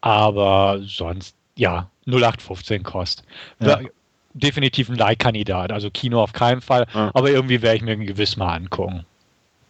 Aber 0.00 0.78
sonst, 0.82 1.34
ja, 1.56 1.88
0815 2.06 2.82
Kost. 2.84 3.24
Ja. 3.60 3.80
Definitiv 4.34 4.88
ein 4.88 4.96
Leihkandidat. 4.96 5.72
Also 5.72 5.90
Kino 5.90 6.22
auf 6.22 6.32
keinen 6.32 6.60
Fall. 6.60 6.86
Ja. 6.94 7.10
Aber 7.14 7.30
irgendwie 7.30 7.62
werde 7.62 7.76
ich 7.76 7.82
mir 7.82 7.96
gewiss 7.96 8.36
mal 8.36 8.54
angucken. 8.54 9.04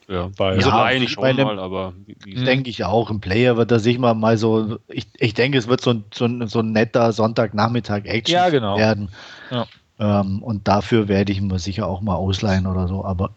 Ja, 0.09 0.31
weil 0.37 0.57
also 0.57 0.69
ja, 0.69 0.83
eigentlich 0.83 1.12
schon 1.12 1.37
mal, 1.37 1.59
aber 1.59 1.95
denke 2.26 2.69
ich 2.69 2.85
auch. 2.85 3.11
Im 3.11 3.21
Player 3.21 3.57
wird 3.57 3.71
er 3.71 3.78
sich 3.78 3.99
mal, 3.99 4.14
mal 4.14 4.37
so, 4.37 4.78
ich, 4.88 5.07
ich 5.19 5.35
denke, 5.35 5.59
es 5.59 5.69
wird 5.69 5.81
so 5.81 5.90
ein, 5.90 6.04
so 6.12 6.26
ein, 6.26 6.49
so 6.49 6.59
ein 6.59 6.73
netter 6.73 7.12
Sonntagnachmittag-Action 7.12 8.35
ja, 8.35 8.50
genau. 8.50 8.76
werden. 8.76 9.09
Ja. 9.50 9.66
Ähm, 9.99 10.42
und 10.42 10.69
dafür 10.69 11.09
werde 11.09 11.33
ich 11.33 11.40
mir 11.40 11.59
sicher 11.59 11.87
auch 11.87 12.00
mal 12.00 12.16
ausleihen 12.16 12.66
oder 12.66 12.88
so. 12.88 13.04
Aber 13.04 13.31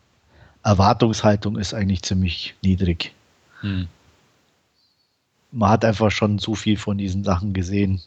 Erwartungshaltung 0.64 1.58
ist 1.58 1.74
eigentlich 1.74 2.02
ziemlich 2.02 2.56
niedrig. 2.62 3.14
Hm. 3.62 3.88
Man 5.52 5.70
hat 5.70 5.86
einfach 5.86 6.12
schon 6.12 6.40
zu 6.40 6.56
viel 6.56 6.78
von 6.78 6.98
diesen 6.98 7.24
Sachen 7.24 7.54
gesehen. 7.54 8.02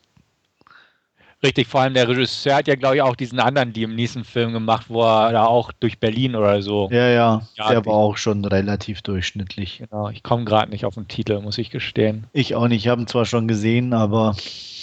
Richtig, 1.40 1.68
vor 1.68 1.82
allem 1.82 1.94
der 1.94 2.08
Regisseur 2.08 2.56
hat 2.56 2.66
ja, 2.66 2.74
glaube 2.74 2.96
ich, 2.96 3.02
auch 3.02 3.14
diesen 3.14 3.38
anderen 3.38 3.72
Liam 3.72 3.94
Neeson-Film 3.94 4.52
gemacht, 4.52 4.86
wo 4.88 5.04
er 5.04 5.30
da 5.30 5.44
auch 5.44 5.70
durch 5.70 6.00
Berlin 6.00 6.34
oder 6.34 6.60
so. 6.62 6.88
Ja, 6.90 7.08
ja, 7.08 7.42
ja 7.54 7.68
der 7.68 7.86
war 7.86 7.94
auch 7.94 8.16
schon 8.16 8.44
relativ 8.44 9.02
durchschnittlich. 9.02 9.78
Genau, 9.78 10.08
ich 10.08 10.24
komme 10.24 10.44
gerade 10.44 10.72
nicht 10.72 10.84
auf 10.84 10.94
den 10.94 11.06
Titel, 11.06 11.40
muss 11.40 11.56
ich 11.58 11.70
gestehen. 11.70 12.26
Ich 12.32 12.56
auch 12.56 12.66
nicht, 12.66 12.84
ich 12.84 12.88
habe 12.88 13.02
ihn 13.02 13.06
zwar 13.06 13.24
schon 13.24 13.46
gesehen, 13.46 13.92
aber. 13.92 14.34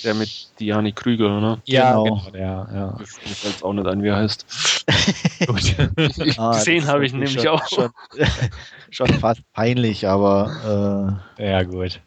Der 0.05 0.13
mit 0.13 0.47
Diani 0.57 0.93
Krüger, 0.93 1.41
ne? 1.41 1.61
Ja, 1.65 1.91
genau. 1.91 2.03
genau 2.03 2.31
der, 2.31 2.67
ja. 2.73 2.97
Ich 3.01 3.31
weiß 3.31 3.43
jetzt 3.43 3.63
auch 3.63 3.73
nicht 3.73 3.87
an, 3.87 4.01
wie 4.01 4.07
er 4.07 4.15
heißt. 4.15 4.45
ah, 6.37 6.51
gesehen 6.53 6.87
habe 6.87 7.05
ich 7.05 7.11
nämlich 7.11 7.33
schon, 7.33 7.47
auch. 7.47 7.67
Schon, 7.67 7.89
schon 8.91 9.07
fast 9.19 9.41
peinlich, 9.51 10.07
aber. 10.07 11.19
Äh, 11.37 11.49
ja, 11.51 11.63
gut. 11.63 11.99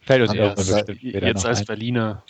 Fällt 0.00 0.22
uns 0.22 0.34
irgendwann 0.34 0.56
bestimmt 0.56 1.02
Jetzt 1.22 1.46
als 1.46 1.60
ein. 1.60 1.66
Berliner 1.66 2.24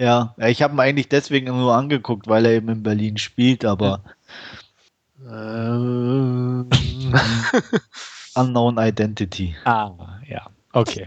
ja, 0.00 0.34
ich 0.38 0.62
habe 0.62 0.74
ihn 0.74 0.80
eigentlich 0.80 1.08
deswegen 1.08 1.46
nur 1.48 1.74
angeguckt, 1.74 2.26
weil 2.26 2.46
er 2.46 2.52
eben 2.52 2.70
in 2.70 2.82
Berlin 2.82 3.18
spielt, 3.18 3.66
aber 3.66 4.02
ähm. 5.28 6.70
Unknown 8.34 8.78
Identity. 8.78 9.54
Ah, 9.64 9.92
ja, 10.26 10.46
okay. 10.72 11.06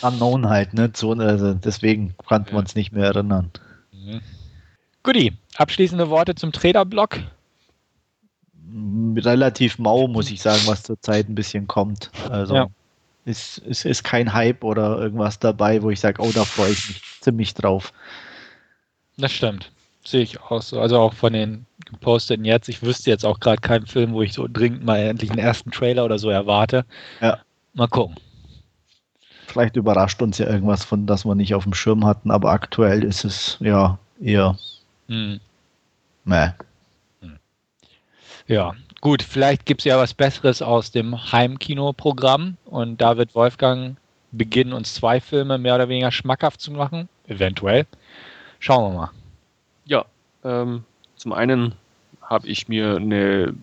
Unknown 0.00 0.48
halt, 0.48 0.72
ne? 0.72 0.90
So, 0.94 1.12
also 1.12 1.52
deswegen 1.52 2.14
konnten 2.24 2.52
wir 2.52 2.58
uns 2.58 2.74
nicht 2.74 2.92
mehr 2.92 3.04
erinnern. 3.06 3.50
Mhm. 3.92 4.22
Guti, 5.02 5.36
abschließende 5.56 6.08
Worte 6.08 6.34
zum 6.34 6.52
Trader-Block? 6.52 7.18
Relativ 9.16 9.78
mau, 9.78 10.08
muss 10.08 10.30
ich 10.30 10.40
sagen, 10.40 10.62
was 10.66 10.84
zurzeit 10.84 11.28
ein 11.28 11.34
bisschen 11.34 11.66
kommt. 11.66 12.10
Also. 12.30 12.54
Ja 12.54 12.68
ist, 13.28 13.58
ist, 13.58 13.84
ist 13.84 14.04
kein 14.04 14.32
Hype 14.32 14.64
oder 14.64 14.98
irgendwas 14.98 15.38
dabei, 15.38 15.82
wo 15.82 15.90
ich 15.90 16.00
sage, 16.00 16.22
oh, 16.22 16.30
da 16.34 16.44
freue 16.44 16.72
ich 16.72 16.88
mich 16.88 17.02
ziemlich 17.20 17.54
drauf. 17.54 17.92
Das 19.16 19.32
stimmt. 19.32 19.70
Sehe 20.04 20.22
ich 20.22 20.40
auch 20.40 20.62
so. 20.62 20.80
Also 20.80 20.98
auch 20.98 21.12
von 21.12 21.32
den 21.32 21.66
geposteten 21.84 22.44
jetzt. 22.44 22.68
Ich 22.68 22.82
wüsste 22.82 23.10
jetzt 23.10 23.26
auch 23.26 23.40
gerade 23.40 23.60
keinen 23.60 23.86
Film, 23.86 24.12
wo 24.12 24.22
ich 24.22 24.32
so 24.32 24.48
dringend 24.50 24.84
mal 24.84 24.98
endlich 24.98 25.30
einen 25.30 25.40
ersten 25.40 25.70
Trailer 25.70 26.04
oder 26.04 26.18
so 26.18 26.30
erwarte. 26.30 26.84
Ja. 27.20 27.38
Mal 27.74 27.88
gucken. 27.88 28.16
Vielleicht 29.46 29.76
überrascht 29.76 30.20
uns 30.22 30.38
ja 30.38 30.46
irgendwas 30.46 30.84
von, 30.84 31.06
das 31.06 31.24
wir 31.24 31.34
nicht 31.34 31.54
auf 31.54 31.64
dem 31.64 31.74
Schirm 31.74 32.04
hatten, 32.04 32.30
aber 32.30 32.50
aktuell 32.50 33.02
ist 33.02 33.24
es 33.24 33.56
ja 33.60 33.98
eher. 34.20 34.58
Hm. 35.08 35.40
Meh. 36.24 36.50
Hm. 37.20 37.38
Ja, 38.46 38.74
gut, 39.00 39.22
vielleicht 39.22 39.66
gibt 39.66 39.80
es 39.80 39.84
ja 39.84 39.98
was 39.98 40.14
Besseres 40.14 40.62
aus 40.62 40.90
dem 40.90 41.32
Heimkinoprogramm 41.32 42.56
und 42.66 43.00
da 43.00 43.16
wird 43.16 43.34
Wolfgang 43.34 43.96
beginnen, 44.32 44.72
uns 44.72 44.94
zwei 44.94 45.20
Filme 45.20 45.58
mehr 45.58 45.74
oder 45.74 45.88
weniger 45.88 46.12
schmackhaft 46.12 46.60
zu 46.60 46.72
machen. 46.72 47.08
Eventuell. 47.26 47.86
Schauen 48.58 48.92
wir 48.92 48.98
mal. 48.98 49.10
Ja, 49.84 50.04
ähm, 50.44 50.84
zum 51.16 51.32
einen 51.32 51.74
habe 52.22 52.48
ich 52.48 52.68
mir 52.68 52.96
eine 52.96 53.54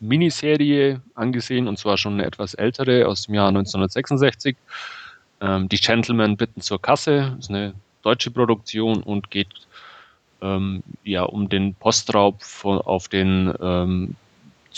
Miniserie 0.00 1.00
angesehen 1.14 1.68
und 1.68 1.78
zwar 1.78 1.98
schon 1.98 2.14
eine 2.14 2.24
etwas 2.24 2.54
ältere 2.54 3.06
aus 3.06 3.26
dem 3.26 3.34
Jahr 3.34 3.48
1966. 3.48 4.56
Ähm, 5.40 5.68
Die 5.68 5.78
Gentlemen 5.78 6.36
bitten 6.36 6.60
zur 6.60 6.80
Kasse. 6.80 7.32
Das 7.36 7.46
ist 7.46 7.50
eine 7.50 7.74
deutsche 8.02 8.30
Produktion 8.30 9.02
und 9.02 9.30
geht 9.30 9.48
ähm, 10.40 10.82
ja 11.04 11.22
um 11.22 11.48
den 11.48 11.74
Postraub 11.74 12.42
von, 12.42 12.78
auf 12.80 13.08
den 13.08 13.52
ähm, 13.60 14.16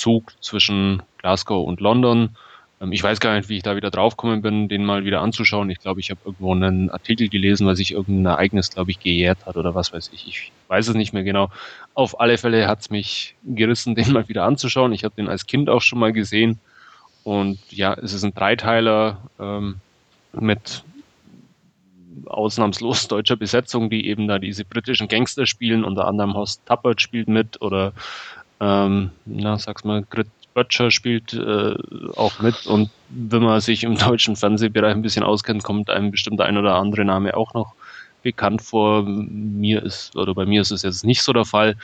Zug 0.00 0.32
zwischen 0.40 1.02
Glasgow 1.18 1.66
und 1.66 1.80
London. 1.80 2.36
Ähm, 2.80 2.92
ich 2.92 3.02
weiß 3.02 3.20
gar 3.20 3.36
nicht, 3.36 3.48
wie 3.48 3.58
ich 3.58 3.62
da 3.62 3.76
wieder 3.76 3.90
draufgekommen 3.90 4.42
bin, 4.42 4.68
den 4.68 4.84
mal 4.84 5.04
wieder 5.04 5.20
anzuschauen. 5.20 5.70
Ich 5.70 5.78
glaube, 5.78 6.00
ich 6.00 6.10
habe 6.10 6.20
irgendwo 6.24 6.54
einen 6.54 6.90
Artikel 6.90 7.28
gelesen, 7.28 7.66
weil 7.66 7.76
sich 7.76 7.92
irgendein 7.92 8.32
Ereignis, 8.32 8.70
glaube 8.70 8.90
ich, 8.90 8.98
gejährt 8.98 9.46
hat 9.46 9.56
oder 9.56 9.74
was 9.74 9.92
weiß 9.92 10.10
ich. 10.14 10.26
Ich 10.26 10.52
weiß 10.68 10.88
es 10.88 10.94
nicht 10.94 11.12
mehr 11.12 11.22
genau. 11.22 11.50
Auf 11.94 12.18
alle 12.18 12.38
Fälle 12.38 12.66
hat 12.66 12.80
es 12.80 12.90
mich 12.90 13.36
gerissen, 13.44 13.94
den 13.96 14.12
mal 14.12 14.28
wieder 14.28 14.44
anzuschauen. 14.44 14.92
Ich 14.92 15.04
habe 15.04 15.14
den 15.14 15.28
als 15.28 15.46
Kind 15.46 15.68
auch 15.68 15.82
schon 15.82 15.98
mal 15.98 16.12
gesehen. 16.12 16.58
Und 17.22 17.58
ja, 17.70 17.92
es 17.94 18.14
ist 18.14 18.24
ein 18.24 18.34
Dreiteiler 18.34 19.18
ähm, 19.38 19.76
mit 20.32 20.82
ausnahmslos 22.26 23.08
deutscher 23.08 23.36
Besetzung, 23.36 23.90
die 23.90 24.06
eben 24.06 24.26
da 24.26 24.38
diese 24.38 24.64
britischen 24.64 25.08
Gangster 25.08 25.44
spielen. 25.44 25.84
Unter 25.84 26.06
anderem 26.06 26.34
Horst 26.34 26.64
Tappert 26.64 27.02
spielt 27.02 27.28
mit 27.28 27.60
oder 27.60 27.92
ähm, 28.60 29.10
na, 29.24 29.58
sag's 29.58 29.84
mal, 29.84 30.04
Grit 30.08 30.28
Böttcher 30.52 30.90
spielt 30.90 31.32
äh, 31.32 31.74
auch 32.16 32.40
mit 32.40 32.66
und 32.66 32.90
wenn 33.08 33.42
man 33.42 33.60
sich 33.60 33.84
im 33.84 33.96
deutschen 33.98 34.36
Fernsehbereich 34.36 34.92
ein 34.92 35.02
bisschen 35.02 35.22
auskennt, 35.22 35.62
kommt 35.62 35.90
einem 35.90 36.10
bestimmt 36.10 36.40
ein 36.40 36.56
oder 36.56 36.74
andere 36.74 37.04
Name 37.04 37.36
auch 37.36 37.54
noch 37.54 37.74
bekannt 38.22 38.62
vor. 38.62 39.04
Mir 39.04 39.82
ist, 39.82 40.14
oder 40.16 40.34
bei 40.34 40.46
mir 40.46 40.60
ist 40.60 40.70
es 40.70 40.82
jetzt 40.82 41.04
nicht 41.04 41.22
so 41.22 41.32
der 41.32 41.44
Fall. 41.44 41.76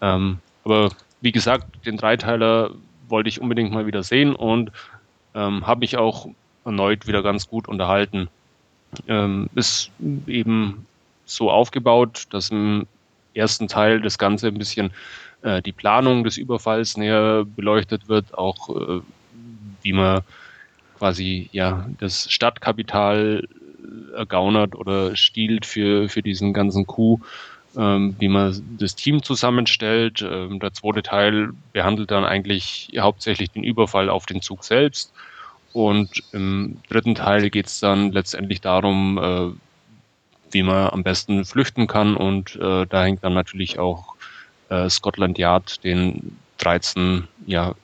Ähm, 0.00 0.38
aber 0.64 0.90
wie 1.20 1.32
gesagt, 1.32 1.66
den 1.84 1.96
Dreiteiler 1.96 2.70
wollte 3.08 3.28
ich 3.28 3.40
unbedingt 3.40 3.72
mal 3.72 3.86
wieder 3.86 4.02
sehen 4.02 4.34
und 4.34 4.70
ähm, 5.34 5.66
habe 5.66 5.80
mich 5.80 5.96
auch 5.96 6.28
erneut 6.64 7.06
wieder 7.06 7.22
ganz 7.22 7.48
gut 7.48 7.68
unterhalten. 7.68 8.28
Ähm, 9.08 9.48
ist 9.54 9.90
eben 10.26 10.86
so 11.24 11.50
aufgebaut, 11.50 12.24
dass 12.30 12.50
im 12.50 12.86
ersten 13.34 13.68
Teil 13.68 14.00
das 14.00 14.18
Ganze 14.18 14.48
ein 14.48 14.58
bisschen 14.58 14.90
äh, 15.46 15.62
die 15.62 15.72
Planung 15.72 16.24
des 16.24 16.36
Überfalls 16.36 16.96
näher 16.96 17.44
beleuchtet 17.44 18.08
wird, 18.08 18.36
auch 18.36 18.68
äh, 18.68 19.00
wie 19.82 19.92
man 19.92 20.22
quasi 20.98 21.48
ja 21.52 21.88
das 22.00 22.30
Stadtkapital 22.30 23.46
ergaunert 24.16 24.74
oder 24.74 25.14
stiehlt 25.14 25.64
für, 25.64 26.08
für 26.08 26.22
diesen 26.22 26.52
ganzen 26.52 26.86
Coup, 26.86 27.20
ähm, 27.76 28.16
wie 28.18 28.28
man 28.28 28.60
das 28.78 28.96
Team 28.96 29.22
zusammenstellt. 29.22 30.22
Ähm, 30.28 30.58
der 30.58 30.72
zweite 30.72 31.02
Teil 31.02 31.50
behandelt 31.72 32.10
dann 32.10 32.24
eigentlich 32.24 32.90
hauptsächlich 32.98 33.50
den 33.50 33.62
Überfall 33.62 34.08
auf 34.08 34.26
den 34.26 34.42
Zug 34.42 34.64
selbst. 34.64 35.12
Und 35.72 36.24
im 36.32 36.78
dritten 36.88 37.14
Teil 37.14 37.50
geht 37.50 37.66
es 37.66 37.80
dann 37.80 38.10
letztendlich 38.10 38.62
darum, 38.62 39.18
äh, 39.18 39.50
wie 40.50 40.62
man 40.62 40.90
am 40.90 41.04
besten 41.04 41.44
flüchten 41.44 41.86
kann. 41.86 42.16
Und 42.16 42.56
äh, 42.56 42.86
da 42.86 43.04
hängt 43.04 43.22
dann 43.22 43.34
natürlich 43.34 43.78
auch 43.78 44.15
äh, 44.68 44.88
Scotland 44.88 45.38
Yard 45.38 45.82
den 45.84 46.36
13 46.58 47.28
ja, 47.46 47.74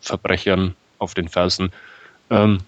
Verbrechern 0.00 0.74
auf 0.98 1.14
den 1.14 1.28
Fersen. 1.28 1.70
Ähm, 2.30 2.58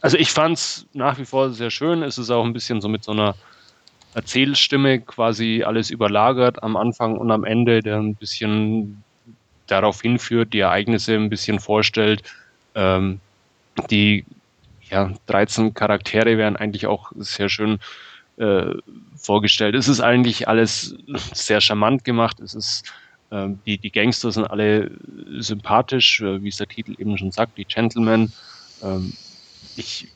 also 0.00 0.16
ich 0.16 0.30
fand 0.30 0.58
es 0.58 0.86
nach 0.92 1.18
wie 1.18 1.24
vor 1.24 1.50
sehr 1.50 1.70
schön. 1.70 2.02
Es 2.02 2.18
ist 2.18 2.30
auch 2.30 2.44
ein 2.44 2.52
bisschen 2.52 2.80
so 2.80 2.88
mit 2.88 3.04
so 3.04 3.12
einer 3.12 3.34
Erzählstimme 4.14 5.00
quasi 5.00 5.62
alles 5.64 5.90
überlagert 5.90 6.62
am 6.62 6.76
Anfang 6.76 7.16
und 7.16 7.30
am 7.30 7.44
Ende, 7.44 7.80
der 7.80 7.98
ein 7.98 8.14
bisschen 8.14 9.02
darauf 9.66 10.00
hinführt, 10.00 10.52
die 10.52 10.60
Ereignisse 10.60 11.14
ein 11.14 11.30
bisschen 11.30 11.60
vorstellt. 11.60 12.22
Ähm, 12.74 13.20
die 13.90 14.24
ja, 14.90 15.12
13 15.26 15.74
Charaktere 15.74 16.36
werden 16.36 16.56
eigentlich 16.56 16.86
auch 16.86 17.12
sehr 17.16 17.48
schön 17.48 17.78
äh, 18.40 18.74
vorgestellt. 19.16 19.74
Es 19.74 19.88
ist 19.88 20.00
eigentlich 20.00 20.48
alles 20.48 20.96
sehr 21.34 21.60
charmant 21.60 22.04
gemacht. 22.04 22.40
Es 22.40 22.54
ist 22.54 22.84
äh, 23.30 23.48
die, 23.66 23.78
die 23.78 23.90
Gangster 23.90 24.32
sind 24.32 24.44
alle 24.44 24.90
sympathisch, 25.38 26.20
äh, 26.20 26.42
wie 26.42 26.48
es 26.48 26.56
der 26.56 26.68
Titel 26.68 26.94
eben 26.98 27.16
schon 27.18 27.30
sagt, 27.30 27.58
die 27.58 27.64
Gentlemen. 27.64 28.32
Ähm, 28.82 29.12
ich 29.76 30.08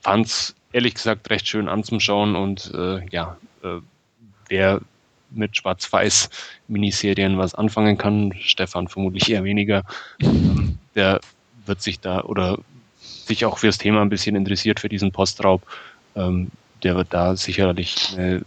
fand 0.00 0.26
es 0.26 0.54
ehrlich 0.72 0.94
gesagt 0.94 1.30
recht 1.30 1.46
schön 1.46 1.68
anzuschauen 1.68 2.36
und 2.36 2.72
äh, 2.74 3.06
ja, 3.10 3.36
äh, 3.62 3.78
wer 4.48 4.80
mit 5.30 5.56
Schwarz-Weiß-Miniserien 5.56 7.38
was 7.38 7.54
anfangen 7.54 7.96
kann, 7.96 8.34
Stefan 8.40 8.88
vermutlich 8.88 9.30
eher 9.30 9.44
weniger, 9.44 9.82
ähm, 10.20 10.78
der 10.94 11.20
wird 11.64 11.80
sich 11.80 12.00
da 12.00 12.22
oder 12.22 12.58
sich 13.00 13.44
auch 13.44 13.58
fürs 13.58 13.78
Thema 13.78 14.02
ein 14.02 14.10
bisschen 14.10 14.36
interessiert 14.36 14.80
für 14.80 14.88
diesen 14.88 15.12
Postraub, 15.12 15.62
ähm, 16.16 16.50
der 16.82 16.96
wird 16.96 17.08
da 17.10 17.36
sicherlich 17.36 18.14
eine 18.16 18.42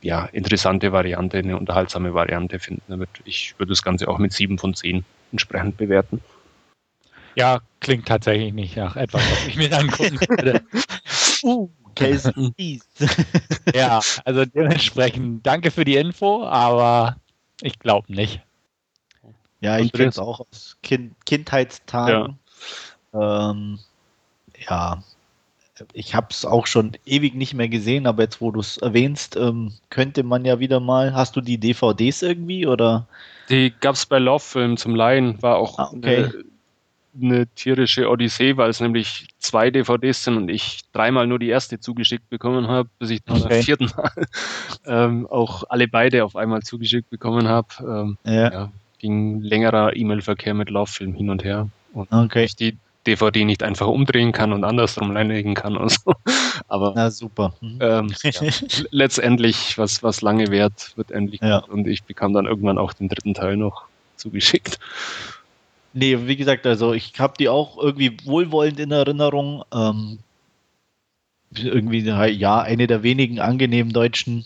ja, 0.00 0.26
interessante 0.26 0.92
Variante, 0.92 1.38
eine 1.38 1.56
unterhaltsame 1.56 2.14
Variante 2.14 2.58
finden. 2.58 3.06
Ich 3.24 3.58
würde 3.58 3.70
das 3.70 3.82
Ganze 3.82 4.08
auch 4.08 4.18
mit 4.18 4.32
sieben 4.32 4.58
von 4.58 4.74
zehn 4.74 5.04
entsprechend 5.32 5.76
bewerten. 5.76 6.20
Ja, 7.34 7.60
klingt 7.80 8.06
tatsächlich 8.06 8.52
nicht 8.52 8.76
nach 8.76 8.96
etwas, 8.96 9.22
was 9.30 9.46
ich 9.46 9.56
mir 9.56 9.72
angucken 9.76 10.20
werde. 10.28 10.62
uh, 11.42 11.68
ja, 13.74 14.00
also 14.24 14.44
dementsprechend 14.44 15.44
danke 15.44 15.72
für 15.72 15.84
die 15.84 15.96
Info, 15.96 16.44
aber 16.44 17.16
ich 17.60 17.78
glaube 17.80 18.12
nicht. 18.12 18.40
Ja, 19.60 19.78
ich 19.78 19.92
kenne 19.92 20.08
es 20.08 20.18
auch 20.18 20.40
aus 20.40 20.76
kind 20.82 21.14
Kindheitstagen. 21.26 22.38
Ja. 23.12 23.50
Ähm, 23.50 23.80
ja, 24.68 25.02
ich 25.92 26.14
habe 26.14 26.28
es 26.30 26.44
auch 26.44 26.66
schon 26.66 26.92
ewig 27.06 27.34
nicht 27.34 27.54
mehr 27.54 27.68
gesehen, 27.68 28.06
aber 28.06 28.22
jetzt, 28.24 28.40
wo 28.40 28.50
du 28.50 28.60
es 28.60 28.76
erwähnst, 28.78 29.36
ähm, 29.36 29.72
könnte 29.90 30.22
man 30.22 30.44
ja 30.44 30.60
wieder 30.60 30.80
mal. 30.80 31.14
Hast 31.14 31.36
du 31.36 31.40
die 31.40 31.58
DVDs 31.58 32.22
irgendwie 32.22 32.66
oder? 32.66 33.06
Die 33.48 33.72
gab 33.80 33.94
es 33.94 34.06
bei 34.06 34.18
Love 34.18 34.44
Film 34.44 34.76
zum 34.76 34.94
Leihen, 34.94 35.40
war 35.42 35.56
auch 35.56 35.78
ah, 35.78 35.90
okay. 35.94 36.16
eine, 36.16 36.34
eine, 37.20 37.46
tierische 37.48 38.08
Odyssee, 38.08 38.56
weil 38.56 38.70
es 38.70 38.80
nämlich 38.80 39.28
zwei 39.38 39.70
DVDs 39.70 40.24
sind 40.24 40.36
und 40.36 40.48
ich 40.48 40.80
dreimal 40.92 41.26
nur 41.26 41.38
die 41.38 41.48
erste 41.48 41.80
zugeschickt 41.80 42.28
bekommen 42.28 42.68
habe, 42.68 42.88
bis 42.98 43.10
ich 43.10 43.22
dann 43.24 43.38
okay. 43.38 43.48
beim 43.48 43.62
vierten 43.62 43.90
Mal 43.96 44.12
ähm, 44.86 45.26
auch 45.26 45.64
alle 45.68 45.88
beide 45.88 46.24
auf 46.24 46.36
einmal 46.36 46.62
zugeschickt 46.62 47.08
bekommen 47.10 47.48
habe. 47.48 47.68
Ähm, 47.80 48.18
ja. 48.24 48.52
ja. 48.52 48.72
ging 48.98 49.40
längerer 49.40 49.96
E-Mail-Verkehr 49.96 50.54
mit 50.54 50.70
Love 50.70 50.90
Film 50.90 51.14
hin 51.14 51.30
und 51.30 51.44
her. 51.44 51.68
Und 51.94 52.12
okay. 52.12 52.44
ich 52.44 52.54
die 52.54 52.76
DVD 53.06 53.44
nicht 53.44 53.62
einfach 53.62 53.86
umdrehen 53.86 54.32
kann 54.32 54.52
und 54.52 54.64
andersrum 54.64 55.12
reinlegen 55.12 55.54
kann 55.54 55.76
und 55.76 55.90
so. 55.90 56.14
Aber 56.68 56.92
Na, 56.94 57.10
super. 57.10 57.54
Mhm. 57.60 57.78
Ähm, 57.80 58.14
ja, 58.22 58.50
letztendlich, 58.90 59.78
was, 59.78 60.02
was 60.02 60.20
lange 60.20 60.48
währt, 60.48 60.96
wird 60.96 61.10
endlich 61.10 61.40
ja. 61.40 61.58
und 61.58 61.86
ich 61.86 62.04
bekam 62.04 62.32
dann 62.32 62.46
irgendwann 62.46 62.78
auch 62.78 62.92
den 62.92 63.08
dritten 63.08 63.34
Teil 63.34 63.56
noch 63.56 63.84
zugeschickt. 64.16 64.78
Nee, 65.94 66.26
wie 66.26 66.36
gesagt, 66.36 66.66
also 66.66 66.92
ich 66.92 67.18
habe 67.18 67.34
die 67.38 67.48
auch 67.48 67.78
irgendwie 67.78 68.16
wohlwollend 68.24 68.78
in 68.78 68.90
Erinnerung. 68.90 69.64
Ähm, 69.72 70.18
irgendwie, 71.56 72.00
ja, 72.00 72.60
eine 72.60 72.86
der 72.86 73.02
wenigen 73.02 73.40
angenehmen 73.40 73.92
deutschen 73.92 74.44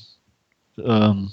ähm, 0.79 1.33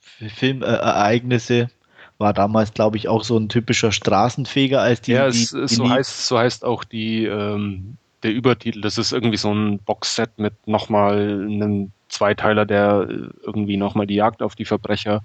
Filmereignisse 0.00 1.70
war 2.18 2.32
damals, 2.32 2.72
glaube 2.72 2.96
ich, 2.96 3.08
auch 3.08 3.24
so 3.24 3.36
ein 3.36 3.48
typischer 3.48 3.92
Straßenfeger 3.92 4.80
als 4.80 5.02
die. 5.02 5.12
Ja, 5.12 5.26
es, 5.26 5.50
die, 5.50 5.66
so, 5.66 5.88
heißt, 5.88 6.26
so 6.26 6.38
heißt 6.38 6.64
auch 6.64 6.84
die, 6.84 7.26
ähm, 7.26 7.96
der 8.22 8.32
Übertitel. 8.32 8.80
Das 8.80 8.98
ist 8.98 9.12
irgendwie 9.12 9.36
so 9.36 9.52
ein 9.52 9.78
Boxset 9.80 10.38
mit 10.38 10.54
nochmal 10.66 11.46
einem 11.46 11.92
Zweiteiler, 12.08 12.64
der 12.64 13.08
irgendwie 13.44 13.76
nochmal 13.76 14.06
die 14.06 14.14
Jagd 14.14 14.42
auf 14.42 14.54
die 14.54 14.64
Verbrecher. 14.64 15.22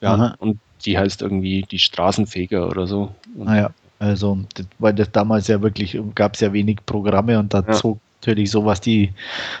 Ja, 0.00 0.14
Aha. 0.14 0.34
und 0.38 0.58
die 0.84 0.96
heißt 0.96 1.20
irgendwie 1.20 1.62
die 1.62 1.78
Straßenfeger 1.78 2.68
oder 2.68 2.86
so. 2.86 3.14
naja, 3.34 3.66
ah 3.66 3.72
also, 4.00 4.38
weil 4.78 4.94
das 4.94 5.12
damals 5.12 5.46
ja 5.48 5.60
wirklich 5.60 5.98
gab 6.14 6.34
es 6.34 6.40
ja 6.40 6.54
wenig 6.54 6.78
Programme 6.86 7.38
und 7.38 7.52
da 7.52 7.62
ja. 7.66 7.72
zog 7.72 8.00
natürlich 8.20 8.50
sowas 8.50 8.80
die 8.80 9.12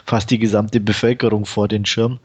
fast 0.04 0.30
die 0.30 0.38
gesamte 0.38 0.80
Bevölkerung 0.80 1.46
vor 1.46 1.66
den 1.66 1.86
Schirm. 1.86 2.18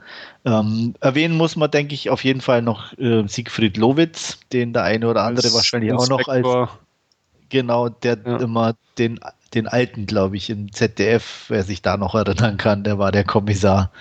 Ähm, 0.43 0.93
erwähnen 0.99 1.37
muss 1.37 1.55
man, 1.55 1.71
denke 1.71 1.95
ich, 1.95 2.09
auf 2.09 2.23
jeden 2.23 2.41
Fall 2.41 2.61
noch 2.61 2.97
äh, 2.97 3.25
Siegfried 3.27 3.77
Lowitz, 3.77 4.39
den 4.51 4.73
der 4.73 4.83
eine 4.83 5.07
oder 5.07 5.23
andere 5.23 5.47
als 5.47 5.55
wahrscheinlich 5.55 5.93
auch 5.93 6.09
noch 6.09 6.27
als 6.27 6.45
genau, 7.49 7.89
der 7.89 8.17
ja. 8.25 8.37
immer 8.37 8.75
den, 8.97 9.19
den 9.53 9.67
alten, 9.67 10.05
glaube 10.05 10.35
ich, 10.35 10.49
im 10.49 10.71
ZDF, 10.73 11.45
wer 11.47 11.63
sich 11.63 11.81
da 11.81 11.95
noch 11.95 12.15
erinnern 12.15 12.57
kann, 12.57 12.83
der 12.83 12.99
war 12.99 13.11
der 13.11 13.23
Kommissar. 13.23 13.91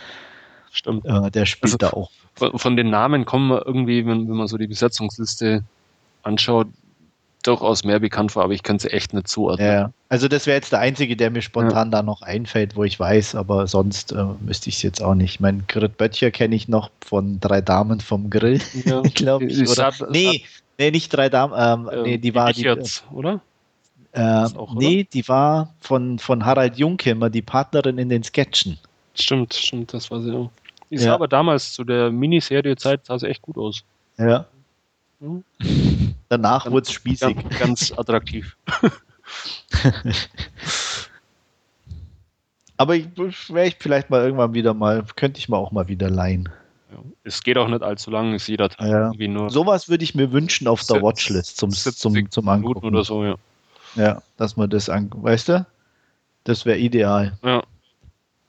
Stimmt. 0.72 1.04
Äh, 1.04 1.30
der 1.30 1.46
spielt 1.46 1.74
also, 1.74 1.76
da 1.78 1.90
auch. 1.90 2.10
Von 2.34 2.76
den 2.76 2.90
Namen 2.90 3.24
kommen 3.24 3.48
wir 3.50 3.64
irgendwie, 3.64 4.04
wenn, 4.06 4.28
wenn 4.28 4.36
man 4.36 4.48
so 4.48 4.58
die 4.58 4.66
Besetzungsliste 4.66 5.62
anschaut, 6.24 6.66
durchaus 7.44 7.84
mehr 7.84 8.00
bekannt 8.00 8.32
vor, 8.32 8.42
aber 8.42 8.54
ich 8.54 8.62
könnte 8.62 8.82
sie 8.82 8.92
echt 8.92 9.14
nicht 9.14 9.28
zuordnen. 9.28 9.66
Ja, 9.66 9.90
also 10.08 10.28
das 10.28 10.46
wäre 10.46 10.56
jetzt 10.56 10.72
der 10.72 10.80
einzige, 10.80 11.16
der 11.16 11.30
mir 11.30 11.42
spontan 11.42 11.88
ja. 11.88 11.98
da 11.98 12.02
noch 12.02 12.22
einfällt, 12.22 12.74
wo 12.74 12.84
ich 12.84 12.98
weiß, 12.98 13.34
aber 13.34 13.66
sonst 13.66 14.12
äh, 14.12 14.24
müsste 14.40 14.70
ich 14.70 14.76
es 14.76 14.82
jetzt 14.82 15.02
auch 15.02 15.14
nicht. 15.14 15.40
Mein 15.40 15.64
Grit 15.68 15.96
Böttcher 15.96 16.30
kenne 16.30 16.56
ich 16.56 16.68
noch 16.68 16.90
von 17.04 17.38
Drei 17.40 17.60
Damen 17.60 18.00
vom 18.00 18.30
Grill, 18.30 18.60
ja. 18.84 19.02
glaube 19.02 19.44
ich. 19.44 19.68
Oder, 19.68 19.86
hat, 19.86 20.02
nee, 20.10 20.44
nee, 20.78 20.90
nicht 20.90 21.14
Drei 21.14 21.28
Damen, 21.28 21.54
ähm, 21.56 21.90
ähm, 21.92 22.02
nee, 22.02 22.18
die 22.18 22.34
war 22.34 22.52
die, 22.52 22.62
jetzt, 22.62 23.04
oder? 23.12 23.40
Äh, 24.12 24.20
auch, 24.20 24.74
nee, 24.74 25.00
oder? 25.00 25.08
die 25.12 25.28
war 25.28 25.74
von, 25.80 26.18
von 26.18 26.44
Harald 26.44 26.78
Junkimmer, 26.78 27.30
die 27.30 27.42
Partnerin 27.42 27.98
in 27.98 28.08
den 28.08 28.22
Sketchen. 28.22 28.78
Stimmt, 29.14 29.54
stimmt, 29.54 29.92
das 29.92 30.10
war 30.10 30.20
sie 30.22 30.32
auch. 30.32 30.50
Die 30.90 30.98
sah 30.98 31.14
aber 31.14 31.28
damals 31.28 31.72
zu 31.72 31.82
der 31.82 32.10
Miniserie-Zeit 32.10 33.06
sah 33.06 33.18
sie 33.18 33.26
echt 33.26 33.42
gut 33.42 33.58
aus. 33.58 33.82
Ja. 34.16 34.46
Hm? 35.20 35.42
Danach 36.28 36.70
wurde 36.70 36.86
es 36.86 36.92
spießig. 36.92 37.36
Ganz, 37.36 37.58
ganz 37.58 37.92
attraktiv. 37.96 38.56
Aber 42.76 42.96
ich 42.96 43.08
wäre 43.16 43.68
ich 43.68 43.76
vielleicht 43.78 44.10
mal 44.10 44.22
irgendwann 44.22 44.52
wieder 44.54 44.74
mal, 44.74 45.04
könnte 45.16 45.38
ich 45.38 45.48
mal 45.48 45.56
auch 45.58 45.70
mal 45.70 45.88
wieder 45.88 46.10
leihen. 46.10 46.48
Es 47.24 47.42
geht 47.42 47.56
auch 47.58 47.68
nicht 47.68 47.82
allzu 47.82 48.10
lang, 48.10 48.34
ist 48.34 48.46
jeder 48.46 48.68
Tag 48.68 48.86
ja. 48.86 49.06
irgendwie 49.06 49.28
nur. 49.28 49.50
Sowas 49.50 49.88
würde 49.88 50.04
ich 50.04 50.14
mir 50.14 50.32
wünschen 50.32 50.68
auf 50.68 50.84
der 50.84 51.02
Watchlist 51.02 51.56
zum, 51.56 51.70
zum, 51.70 52.30
zum 52.30 52.48
Angucken. 52.48 52.86
oder 52.86 53.04
so, 53.04 53.24
ja. 53.24 53.36
Ja, 53.96 54.22
dass 54.36 54.56
man 54.56 54.70
das 54.70 54.88
an, 54.88 55.10
weißt 55.12 55.48
du? 55.48 55.66
Das 56.44 56.66
wäre 56.66 56.78
ideal. 56.78 57.38
Ja. 57.42 57.62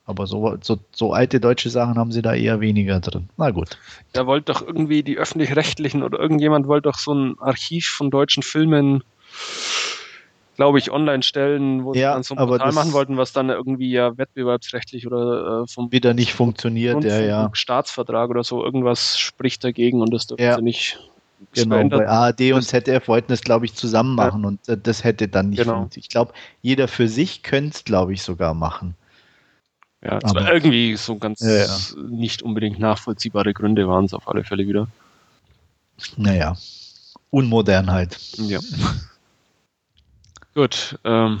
Aber 0.06 0.28
so, 0.28 0.56
so, 0.62 0.78
so, 0.94 1.12
alte 1.12 1.40
deutsche 1.40 1.68
Sachen 1.68 1.98
haben 1.98 2.12
sie 2.12 2.22
da 2.22 2.32
eher 2.32 2.60
weniger 2.60 3.00
drin. 3.00 3.28
Na 3.36 3.50
gut. 3.50 3.76
Da 4.12 4.24
wollte 4.26 4.52
doch 4.52 4.64
irgendwie 4.64 5.02
die 5.02 5.18
öffentlich-rechtlichen 5.18 6.04
oder 6.04 6.20
irgendjemand 6.20 6.68
wollte 6.68 6.88
doch 6.88 6.98
so 6.98 7.12
ein 7.12 7.36
Archiv 7.40 7.88
von 7.88 8.12
deutschen 8.12 8.44
Filmen, 8.44 9.02
glaube 10.54 10.78
ich, 10.78 10.92
online 10.92 11.24
stellen, 11.24 11.84
wo 11.84 11.92
ja, 11.92 12.10
sie 12.10 12.14
dann 12.14 12.22
so 12.22 12.34
ein 12.36 12.46
Portal 12.46 12.72
machen 12.72 12.92
wollten, 12.92 13.16
was 13.16 13.32
dann 13.32 13.48
irgendwie 13.48 13.90
ja 13.90 14.16
wettbewerbsrechtlich 14.16 15.08
oder 15.08 15.64
äh, 15.64 15.66
vom 15.66 15.90
wieder 15.90 16.14
nicht 16.14 16.34
funktioniert, 16.34 17.02
ja, 17.02 17.20
ja. 17.20 17.50
Staatsvertrag 17.52 18.30
oder 18.30 18.44
so, 18.44 18.64
irgendwas 18.64 19.18
spricht 19.18 19.64
dagegen 19.64 20.02
und 20.02 20.14
das 20.14 20.28
dürfen 20.28 20.44
ja. 20.44 20.54
sie 20.54 20.62
nicht. 20.62 21.00
Genau, 21.52 21.86
bei 21.88 22.08
ARD 22.08 22.52
und 22.52 22.62
ZDF 22.62 23.08
wollten 23.08 23.32
es, 23.32 23.42
glaube 23.42 23.66
ich, 23.66 23.74
zusammen 23.74 24.14
machen 24.14 24.42
ja. 24.42 24.48
und 24.48 24.68
äh, 24.68 24.78
das 24.80 25.04
hätte 25.04 25.28
dann 25.28 25.50
nicht 25.50 25.64
genau. 25.64 25.88
Ich 25.94 26.08
glaube, 26.08 26.32
jeder 26.62 26.88
für 26.88 27.08
sich 27.08 27.42
könnte 27.42 27.76
es, 27.76 27.84
glaube 27.84 28.14
ich, 28.14 28.22
sogar 28.22 28.54
machen. 28.54 28.94
Ja, 30.06 30.20
war 30.22 30.52
irgendwie 30.52 30.96
so 30.96 31.16
ganz 31.16 31.40
ja, 31.40 31.66
ja. 31.66 31.78
nicht 32.08 32.42
unbedingt 32.42 32.78
nachvollziehbare 32.78 33.52
Gründe 33.52 33.88
waren 33.88 34.04
es 34.04 34.14
auf 34.14 34.28
alle 34.28 34.44
Fälle 34.44 34.68
wieder. 34.68 34.86
Naja, 36.16 36.56
Unmodernheit. 37.30 38.16
Ja. 38.36 38.60
Gut, 40.54 40.96
ähm, 41.02 41.40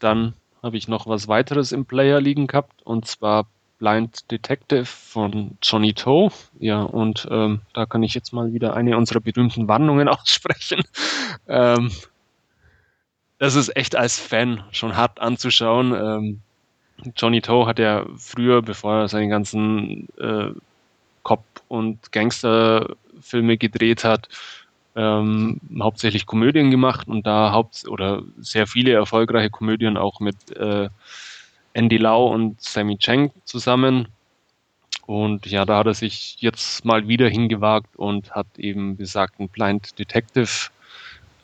dann 0.00 0.34
habe 0.62 0.76
ich 0.76 0.86
noch 0.86 1.06
was 1.06 1.28
weiteres 1.28 1.72
im 1.72 1.86
Player 1.86 2.20
liegen 2.20 2.46
gehabt 2.46 2.82
und 2.82 3.06
zwar 3.06 3.46
Blind 3.78 4.30
Detective 4.30 4.84
von 4.84 5.56
Johnny 5.62 5.94
Toe. 5.94 6.30
Ja, 6.58 6.82
und 6.82 7.26
ähm, 7.30 7.62
da 7.72 7.86
kann 7.86 8.02
ich 8.02 8.12
jetzt 8.12 8.34
mal 8.34 8.52
wieder 8.52 8.74
eine 8.74 8.98
unserer 8.98 9.20
berühmten 9.20 9.66
Warnungen 9.66 10.08
aussprechen. 10.10 10.82
ähm, 11.48 11.90
das 13.38 13.54
ist 13.54 13.74
echt 13.74 13.96
als 13.96 14.18
Fan 14.18 14.62
schon 14.72 14.94
hart 14.98 15.18
anzuschauen. 15.18 15.94
Ähm, 15.94 16.42
Johnny 17.16 17.40
Toe 17.40 17.66
hat 17.66 17.78
ja 17.78 18.06
früher, 18.16 18.62
bevor 18.62 18.94
er 18.94 19.08
seine 19.08 19.28
ganzen 19.28 20.08
äh, 20.18 20.50
Cop- 21.22 21.62
und 21.68 22.12
Gangsterfilme 22.12 23.56
gedreht 23.56 24.04
hat, 24.04 24.28
ähm, 24.96 25.60
hauptsächlich 25.80 26.26
Komödien 26.26 26.70
gemacht 26.70 27.08
und 27.08 27.26
da 27.26 27.52
haupt 27.52 27.86
oder 27.88 28.22
sehr 28.38 28.66
viele 28.66 28.92
erfolgreiche 28.92 29.50
Komödien 29.50 29.96
auch 29.96 30.20
mit 30.20 30.56
äh, 30.56 30.88
Andy 31.72 31.96
Lau 31.96 32.26
und 32.26 32.60
Sammy 32.60 32.98
Cheng 32.98 33.30
zusammen. 33.44 34.08
Und 35.06 35.46
ja, 35.46 35.64
da 35.64 35.78
hat 35.78 35.86
er 35.86 35.94
sich 35.94 36.36
jetzt 36.40 36.84
mal 36.84 37.08
wieder 37.08 37.28
hingewagt 37.28 37.96
und 37.96 38.32
hat 38.32 38.46
eben 38.58 38.96
besagten 38.96 39.48
Blind 39.48 39.98
Detective 39.98 40.70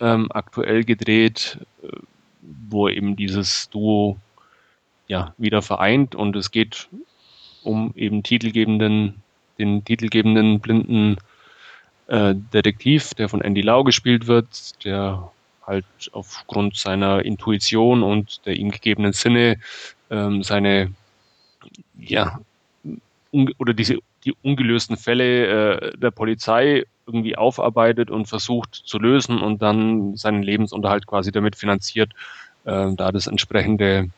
ähm, 0.01 0.29
aktuell 0.31 0.85
gedreht, 0.85 1.59
äh, 1.83 1.89
wo 2.69 2.89
eben 2.89 3.17
dieses 3.17 3.69
Duo 3.71 4.19
ja 5.07 5.35
wieder 5.39 5.63
vereint 5.63 6.15
und 6.15 6.37
es 6.37 6.51
geht 6.51 6.89
um 7.63 7.93
eben 7.97 8.23
titelgebenden, 8.23 9.23
den 9.59 9.85
titelgebenden 9.85 10.61
blinden 10.61 11.17
äh, 12.07 12.35
Detektiv, 12.35 13.15
der 13.15 13.29
von 13.29 13.41
Andy 13.41 13.63
Lau 13.63 13.85
gespielt 13.85 14.27
wird, 14.27 14.85
der 14.85 15.31
halt 15.67 15.85
aufgrund 16.13 16.77
seiner 16.77 17.25
Intuition 17.25 18.03
und 18.03 18.47
der 18.47 18.57
ihm 18.57 18.71
gegebenen 18.71 19.13
Sinne 19.13 19.59
ähm, 20.11 20.43
seine 20.43 20.93
ja 21.99 22.39
oder 23.59 23.75
diese 23.75 23.99
die 24.25 24.35
ungelösten 24.43 24.97
Fälle 24.97 25.81
äh, 25.81 25.97
der 25.99 26.11
Polizei 26.11 26.85
irgendwie 27.07 27.37
aufarbeitet 27.37 28.11
und 28.11 28.27
versucht 28.27 28.75
zu 28.75 28.99
lösen 28.99 29.41
und 29.41 29.63
dann 29.63 30.17
seinen 30.17 30.43
Lebensunterhalt 30.43 31.07
quasi 31.07 31.31
damit 31.31 31.57
finanziert, 31.57 32.13
äh, 32.65 32.93
da 32.95 33.13
das 33.13 33.29
entsprechende 33.29 34.11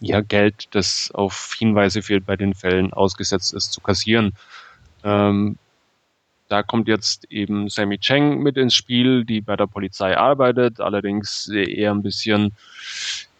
ja, 0.00 0.20
Geld, 0.20 0.68
das 0.72 1.10
auf 1.12 1.54
Hinweise 1.58 2.02
fehlt 2.02 2.26
bei 2.26 2.36
den 2.36 2.54
Fällen 2.54 2.92
ausgesetzt 2.92 3.54
ist, 3.54 3.72
zu 3.72 3.80
kassieren. 3.80 4.32
Ähm, 5.04 5.58
da 6.48 6.62
kommt 6.62 6.88
jetzt 6.88 7.30
eben 7.30 7.68
Sammy 7.68 7.98
Cheng 7.98 8.38
mit 8.38 8.56
ins 8.56 8.74
Spiel, 8.74 9.24
die 9.24 9.40
bei 9.40 9.56
der 9.56 9.66
Polizei 9.66 10.16
arbeitet, 10.16 10.80
allerdings 10.80 11.48
eher 11.48 11.90
ein 11.90 12.02
bisschen 12.02 12.52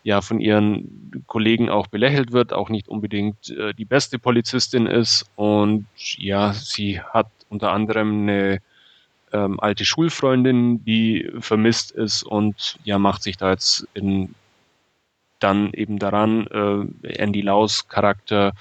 ja 0.02 0.20
von 0.20 0.40
ihren 0.40 1.24
Kollegen 1.26 1.68
auch 1.68 1.88
belächelt 1.88 2.32
wird, 2.32 2.52
auch 2.52 2.68
nicht 2.68 2.88
unbedingt 2.88 3.50
äh, 3.50 3.74
die 3.74 3.84
beste 3.84 4.20
Polizistin 4.20 4.86
ist 4.86 5.26
und 5.34 5.86
ja, 5.98 6.52
sie 6.52 7.00
hat 7.00 7.28
unter 7.48 7.72
anderem 7.72 8.22
eine 8.22 8.60
ähm, 9.32 9.58
alte 9.58 9.84
Schulfreundin, 9.84 10.84
die 10.84 11.28
vermisst 11.40 11.90
ist 11.90 12.22
und 12.22 12.78
ja 12.84 12.98
macht 12.98 13.24
sich 13.24 13.36
da 13.36 13.50
jetzt 13.50 13.86
in 13.94 14.34
dann 15.38 15.72
eben 15.72 15.98
daran, 15.98 16.46
äh, 16.46 17.08
Andy 17.14 17.40
Laus 17.40 17.88
Charakter 17.88 18.52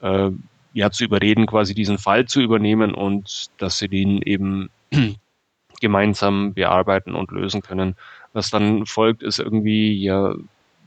äh, 0.00 0.30
ja 0.72 0.90
zu 0.90 1.04
überreden, 1.04 1.46
quasi 1.46 1.74
diesen 1.74 1.98
Fall 1.98 2.26
zu 2.26 2.40
übernehmen 2.40 2.94
und 2.94 3.50
dass 3.58 3.78
sie 3.78 3.88
den 3.88 4.22
eben 4.22 4.70
gemeinsam 5.80 6.54
bearbeiten 6.54 7.14
und 7.14 7.30
lösen 7.30 7.62
können. 7.62 7.96
Was 8.32 8.50
dann 8.50 8.86
folgt, 8.86 9.22
ist 9.22 9.38
irgendwie 9.38 10.02
ja 10.02 10.34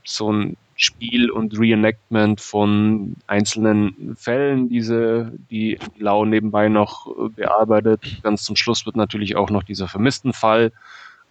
so 0.04 0.32
ein 0.32 0.56
Spiel 0.78 1.30
und 1.30 1.58
Reenactment 1.58 2.40
von 2.40 3.16
einzelnen 3.26 4.14
Fällen, 4.16 4.68
diese, 4.68 5.32
die 5.50 5.78
Lau 5.98 6.26
nebenbei 6.26 6.68
noch 6.68 7.06
bearbeitet. 7.30 8.20
Ganz 8.22 8.44
zum 8.44 8.56
Schluss 8.56 8.84
wird 8.84 8.96
natürlich 8.96 9.36
auch 9.36 9.48
noch 9.48 9.62
dieser 9.62 9.88
vermissten 9.88 10.34
Fall 10.34 10.72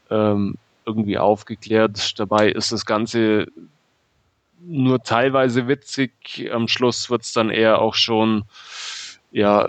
ähm, 0.09 0.55
irgendwie 0.85 1.17
aufgeklärt. 1.17 2.19
Dabei 2.19 2.49
ist 2.49 2.71
das 2.71 2.85
Ganze 2.85 3.47
nur 4.59 5.01
teilweise 5.03 5.67
witzig. 5.67 6.49
Am 6.51 6.67
Schluss 6.67 7.09
wird 7.09 7.23
es 7.23 7.33
dann 7.33 7.49
eher 7.49 7.81
auch 7.81 7.95
schon 7.95 8.43
ja 9.31 9.67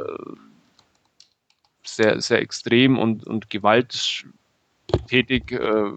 sehr, 1.84 2.20
sehr 2.20 2.40
extrem 2.40 2.98
und, 2.98 3.26
und 3.26 3.50
gewalttätig, 3.50 4.22
äh, 5.52 5.92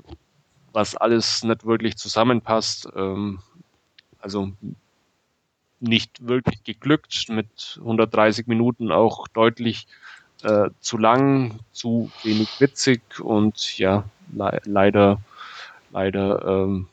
was 0.71 0.95
alles 0.95 1.43
nicht 1.43 1.65
wirklich 1.65 1.97
zusammenpasst. 1.97 2.89
Ähm, 2.95 3.39
also 4.19 4.51
nicht 5.79 6.27
wirklich 6.27 6.63
geglückt, 6.63 7.27
mit 7.29 7.77
130 7.79 8.47
Minuten 8.47 8.91
auch 8.91 9.27
deutlich 9.29 9.87
äh, 10.43 10.69
zu 10.79 10.97
lang, 10.97 11.59
zu 11.71 12.11
wenig 12.23 12.49
witzig 12.59 13.19
und 13.19 13.77
ja, 13.77 14.03
le 14.33 14.59
leider, 14.65 15.19
leider 15.91 16.45
ähm, 16.45 16.87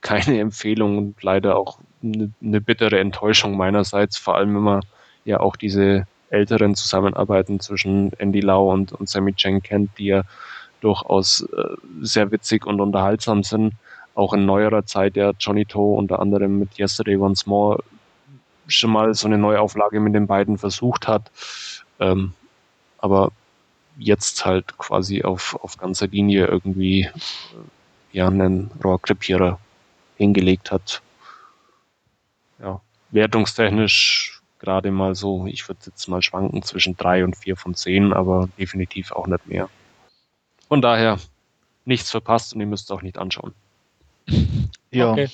keine 0.00 0.40
Empfehlung 0.40 0.98
und 0.98 1.22
leider 1.22 1.56
auch 1.56 1.78
eine, 2.02 2.32
eine 2.42 2.60
bittere 2.60 2.98
Enttäuschung 2.98 3.56
meinerseits, 3.56 4.16
vor 4.18 4.36
allem 4.36 4.54
wenn 4.54 4.62
man 4.62 4.82
ja 5.24 5.40
auch 5.40 5.56
diese 5.56 6.06
älteren 6.30 6.74
Zusammenarbeiten 6.74 7.60
zwischen 7.60 8.12
Andy 8.18 8.40
Lau 8.40 8.72
und, 8.72 8.92
und 8.92 9.08
Sammy 9.08 9.34
Cheng 9.34 9.62
kennt, 9.62 9.90
die 9.98 10.06
ja 10.06 10.22
durchaus 10.80 11.42
äh, 11.42 11.76
sehr 12.02 12.30
witzig 12.30 12.66
und 12.66 12.80
unterhaltsam 12.80 13.42
sind. 13.42 13.74
Auch 14.14 14.32
in 14.32 14.44
neuerer 14.44 14.84
Zeit 14.84 15.16
ja 15.16 15.32
Johnny 15.38 15.64
Toe 15.64 15.96
unter 15.96 16.20
anderem 16.20 16.58
mit 16.58 16.78
Yesterday 16.78 17.16
Once 17.16 17.46
More 17.46 17.82
schon 18.66 18.90
mal 18.90 19.14
so 19.14 19.26
eine 19.26 19.38
Neuauflage 19.38 20.00
mit 20.00 20.14
den 20.14 20.26
beiden 20.26 20.58
versucht 20.58 21.08
hat. 21.08 21.30
Ähm, 22.00 22.32
aber 22.98 23.32
jetzt 23.96 24.44
halt 24.44 24.76
quasi 24.78 25.22
auf, 25.22 25.56
auf 25.62 25.76
ganzer 25.76 26.08
Linie 26.08 26.46
irgendwie 26.46 27.02
äh, 27.02 27.10
ja 28.12 28.28
einen 28.28 28.70
Rohrkrepierer 28.82 29.58
hingelegt 30.16 30.70
hat. 30.70 31.02
Ja, 32.60 32.80
wertungstechnisch 33.10 34.40
gerade 34.58 34.90
mal 34.90 35.14
so, 35.14 35.46
ich 35.46 35.68
würde 35.68 35.80
jetzt 35.86 36.08
mal 36.08 36.22
schwanken 36.22 36.62
zwischen 36.62 36.96
drei 36.96 37.22
und 37.22 37.36
vier 37.36 37.56
von 37.56 37.74
zehn, 37.74 38.12
aber 38.12 38.48
definitiv 38.58 39.12
auch 39.12 39.26
nicht 39.26 39.46
mehr. 39.46 39.68
Von 40.68 40.80
daher 40.80 41.18
nichts 41.84 42.10
verpasst 42.10 42.54
und 42.54 42.60
ihr 42.60 42.66
müsst 42.66 42.84
es 42.84 42.90
auch 42.90 43.02
nicht 43.02 43.18
anschauen. 43.18 43.52
Ja. 44.90 45.12
Okay. 45.12 45.28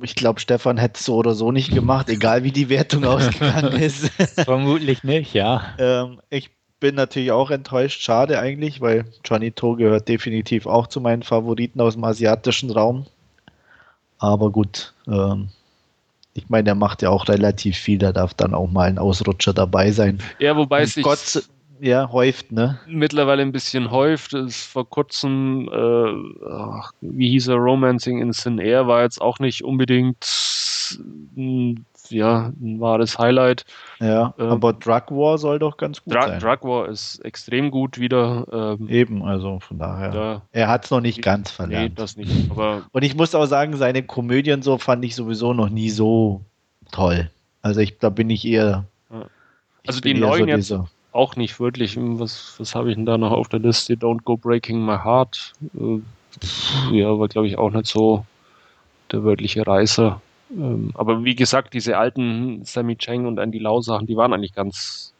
Ich 0.00 0.14
glaube, 0.14 0.40
Stefan 0.40 0.78
hätte 0.78 0.98
es 0.98 1.04
so 1.04 1.16
oder 1.16 1.34
so 1.34 1.50
nicht 1.50 1.74
gemacht, 1.74 2.08
egal 2.08 2.44
wie 2.44 2.52
die 2.52 2.68
Wertung 2.68 3.04
ausgegangen 3.04 3.72
ist. 3.80 4.08
Vermutlich 4.44 5.02
nicht, 5.02 5.34
ja. 5.34 5.74
Ähm, 5.78 6.20
ich 6.30 6.50
bin 6.80 6.94
natürlich 6.94 7.32
auch 7.32 7.50
enttäuscht, 7.50 8.02
schade 8.02 8.38
eigentlich, 8.38 8.80
weil 8.80 9.04
Johnny 9.24 9.50
To 9.50 9.76
gehört 9.76 10.08
definitiv 10.08 10.66
auch 10.66 10.86
zu 10.86 11.00
meinen 11.00 11.22
Favoriten 11.22 11.80
aus 11.80 11.94
dem 11.94 12.04
asiatischen 12.04 12.70
Raum. 12.70 13.06
Aber 14.18 14.50
gut, 14.50 14.94
ähm, 15.06 15.48
ich 16.34 16.48
meine, 16.48 16.64
der 16.64 16.74
macht 16.74 17.02
ja 17.02 17.10
auch 17.10 17.28
relativ 17.28 17.76
viel, 17.76 17.98
da 17.98 18.12
darf 18.12 18.34
dann 18.34 18.54
auch 18.54 18.70
mal 18.70 18.88
ein 18.88 18.98
Ausrutscher 18.98 19.52
dabei 19.52 19.90
sein. 19.90 20.18
Ja, 20.38 20.56
wobei 20.56 20.82
es 20.82 20.94
sich 20.94 21.04
Gott, 21.04 21.42
ja, 21.80 22.10
häuft, 22.10 22.52
ne? 22.52 22.78
Mittlerweile 22.86 23.42
ein 23.42 23.52
bisschen 23.52 23.90
häuft. 23.90 24.34
Es 24.34 24.62
vor 24.64 24.88
kurzem, 24.88 25.68
äh, 25.72 26.48
ach, 26.50 26.92
wie 27.00 27.30
hieß 27.30 27.48
er, 27.48 27.56
Romancing 27.56 28.20
in 28.20 28.32
Sin 28.32 28.58
Air 28.58 28.86
war 28.86 29.02
jetzt 29.02 29.20
auch 29.20 29.38
nicht 29.38 29.62
unbedingt 29.62 30.24
ja, 32.10 32.52
ein 32.60 32.80
wahres 32.80 33.18
Highlight. 33.18 33.64
Ja, 34.00 34.34
ähm, 34.38 34.48
aber 34.48 34.72
Drug 34.72 35.10
War 35.10 35.38
soll 35.38 35.58
doch 35.58 35.76
ganz 35.76 36.02
gut 36.02 36.14
Dra 36.14 36.28
sein. 36.28 36.40
Drug 36.40 36.62
War 36.62 36.88
ist 36.88 37.18
extrem 37.24 37.70
gut 37.70 37.98
wieder. 37.98 38.76
Ähm, 38.80 38.88
Eben, 38.88 39.22
also 39.24 39.60
von 39.60 39.78
daher. 39.78 40.10
Da, 40.10 40.42
er 40.52 40.68
hat 40.68 40.84
es 40.84 40.90
noch 40.90 41.00
nicht 41.00 41.22
ganz 41.22 41.50
verlernt. 41.50 41.90
Nee, 41.90 41.94
das 41.94 42.16
nicht. 42.16 42.50
Aber 42.50 42.82
Und 42.92 43.02
ich 43.02 43.14
muss 43.14 43.34
auch 43.34 43.46
sagen, 43.46 43.76
seine 43.76 44.02
Komödien 44.02 44.62
so 44.62 44.78
fand 44.78 45.04
ich 45.04 45.14
sowieso 45.14 45.52
noch 45.52 45.68
nie 45.68 45.90
so 45.90 46.42
toll. 46.92 47.30
Also 47.62 47.80
ich, 47.80 47.98
da 47.98 48.08
bin 48.10 48.30
ich 48.30 48.46
eher. 48.46 48.84
Ja. 49.10 49.26
Also 49.86 50.00
die 50.00 50.14
neuen 50.14 50.62
so 50.62 50.76
jetzt 50.76 50.90
auch 51.12 51.36
nicht 51.36 51.58
wirklich. 51.60 51.96
Was, 51.98 52.54
was 52.58 52.74
habe 52.74 52.90
ich 52.90 52.96
denn 52.96 53.06
da 53.06 53.18
noch 53.18 53.32
auf 53.32 53.48
der 53.48 53.60
Liste? 53.60 53.94
Don't 53.94 54.22
Go 54.24 54.36
Breaking 54.36 54.84
My 54.84 54.98
Heart. 54.98 55.52
Äh, 55.74 56.00
ja, 56.92 57.18
war 57.18 57.28
glaube 57.28 57.48
ich 57.48 57.58
auch 57.58 57.70
nicht 57.70 57.86
so 57.86 58.24
der 59.12 59.24
wörtliche 59.24 59.66
Reißer. 59.66 60.20
Ähm, 60.50 60.92
aber 60.94 61.24
wie 61.24 61.34
gesagt, 61.34 61.74
diese 61.74 61.98
alten 61.98 62.64
Sammy 62.64 62.96
Cheng 62.96 63.26
und 63.26 63.38
Andy 63.38 63.58
Lau 63.58 63.80
Sachen, 63.80 64.06
die 64.06 64.16
waren 64.16 64.32
eigentlich 64.32 64.54
ganz 64.54 65.12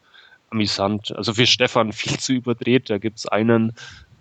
amüsant. 0.51 1.15
Also 1.17 1.35
für 1.35 1.47
Stefan 1.47 1.93
viel 1.93 2.19
zu 2.19 2.33
überdreht. 2.33 2.91
Da 2.91 2.99
gibt 2.99 3.19
es 3.19 3.27
einen, 3.27 3.73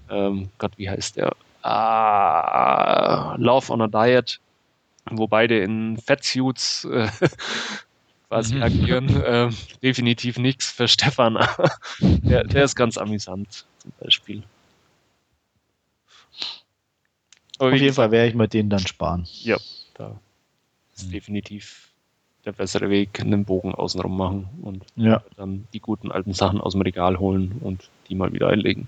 ähm, 0.09 0.49
Gott, 0.57 0.73
wie 0.77 0.89
heißt 0.89 1.17
der? 1.17 1.35
Ah, 1.63 3.35
Love 3.37 3.71
on 3.71 3.81
a 3.81 3.87
Diet, 3.87 4.39
wo 5.09 5.27
beide 5.27 5.59
in 5.59 5.97
Fettsuits 5.97 6.85
äh, 6.85 7.07
quasi 8.29 8.55
mhm. 8.55 8.63
agieren. 8.63 9.21
Äh, 9.21 9.49
definitiv 9.81 10.37
nichts 10.37 10.71
für 10.71 10.87
Stefan. 10.87 11.37
der, 11.99 12.43
der 12.43 12.63
ist 12.63 12.75
ganz 12.75 12.97
amüsant 12.97 13.65
zum 13.79 13.91
Beispiel. 13.99 14.43
Aber 17.59 17.71
Auf 17.71 17.75
jeden 17.75 17.95
Fall 17.95 18.11
werde 18.11 18.29
ich 18.29 18.35
mir 18.35 18.47
den 18.47 18.69
dann 18.69 18.85
sparen. 18.85 19.25
Ja, 19.41 19.57
da 19.95 20.19
ist 20.97 21.07
mhm. 21.07 21.11
definitiv 21.11 21.93
der 22.45 22.53
bessere 22.53 22.89
Weg, 22.89 23.19
einen 23.19 23.45
Bogen 23.45 23.75
außenrum 23.75 24.15
machen 24.15 24.49
und 24.61 24.85
ja. 24.95 25.21
dann 25.35 25.67
die 25.73 25.81
guten 25.81 26.11
alten 26.11 26.33
Sachen 26.33 26.61
aus 26.61 26.73
dem 26.73 26.81
Regal 26.81 27.19
holen 27.19 27.59
und 27.61 27.89
die 28.07 28.15
mal 28.15 28.31
wieder 28.31 28.47
einlegen. 28.47 28.87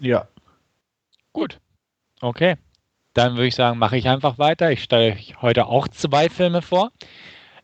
Ja. 0.00 0.28
Gut. 1.32 1.58
Okay. 2.20 2.56
Dann 3.14 3.34
würde 3.34 3.46
ich 3.46 3.54
sagen, 3.54 3.78
mache 3.78 3.96
ich 3.96 4.08
einfach 4.08 4.38
weiter. 4.38 4.70
Ich 4.70 4.82
stelle 4.82 5.12
euch 5.12 5.40
heute 5.40 5.66
auch 5.66 5.88
zwei 5.88 6.28
Filme 6.28 6.60
vor. 6.60 6.92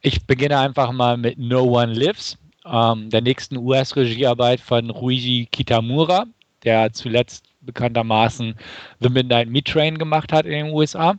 Ich 0.00 0.26
beginne 0.26 0.58
einfach 0.58 0.92
mal 0.92 1.16
mit 1.16 1.38
No 1.38 1.62
One 1.62 1.92
Lives, 1.92 2.38
ähm, 2.64 3.10
der 3.10 3.20
nächsten 3.20 3.56
US-Regiearbeit 3.58 4.60
von 4.60 4.90
Ruiji 4.90 5.46
Kitamura, 5.52 6.24
der 6.64 6.92
zuletzt 6.92 7.44
bekanntermaßen 7.60 8.54
The 9.00 9.10
Midnight 9.10 9.48
Meat 9.48 9.66
Train 9.66 9.98
gemacht 9.98 10.32
hat 10.32 10.46
in 10.46 10.52
den 10.52 10.72
USA. 10.72 11.16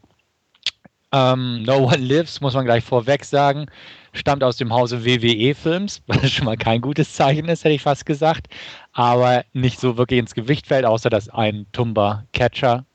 Ähm, 1.16 1.64
no 1.64 1.78
One 1.78 1.98
Lives, 1.98 2.42
muss 2.42 2.56
man 2.56 2.66
gleich 2.66 2.84
vorweg 2.84 3.24
sagen, 3.24 3.68
stammt 4.12 4.44
aus 4.44 4.58
dem 4.58 4.74
Hause 4.74 5.06
WWE-Films, 5.06 6.02
was 6.08 6.30
schon 6.30 6.44
mal 6.44 6.58
kein 6.58 6.82
gutes 6.82 7.14
Zeichen 7.14 7.48
ist, 7.48 7.64
hätte 7.64 7.76
ich 7.76 7.84
fast 7.84 8.06
gesagt. 8.06 8.48
Aber 8.92 9.46
nicht 9.54 9.80
so 9.80 9.96
wirklich 9.96 10.20
ins 10.20 10.34
Gewicht 10.34 10.68
fällt, 10.68 10.84
außer 10.84 11.10
dass 11.10 11.30
ein 11.30 11.68
Tumba-Catcher 11.72 12.86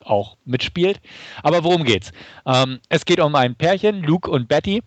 auch 0.00 0.36
mitspielt. 0.44 1.00
Aber 1.42 1.64
worum 1.64 1.84
geht's? 1.84 2.12
Ähm, 2.44 2.80
es 2.90 3.06
geht 3.06 3.20
um 3.20 3.34
ein 3.34 3.54
Pärchen, 3.54 4.02
Luke 4.02 4.30
und 4.30 4.46
Betty. 4.46 4.82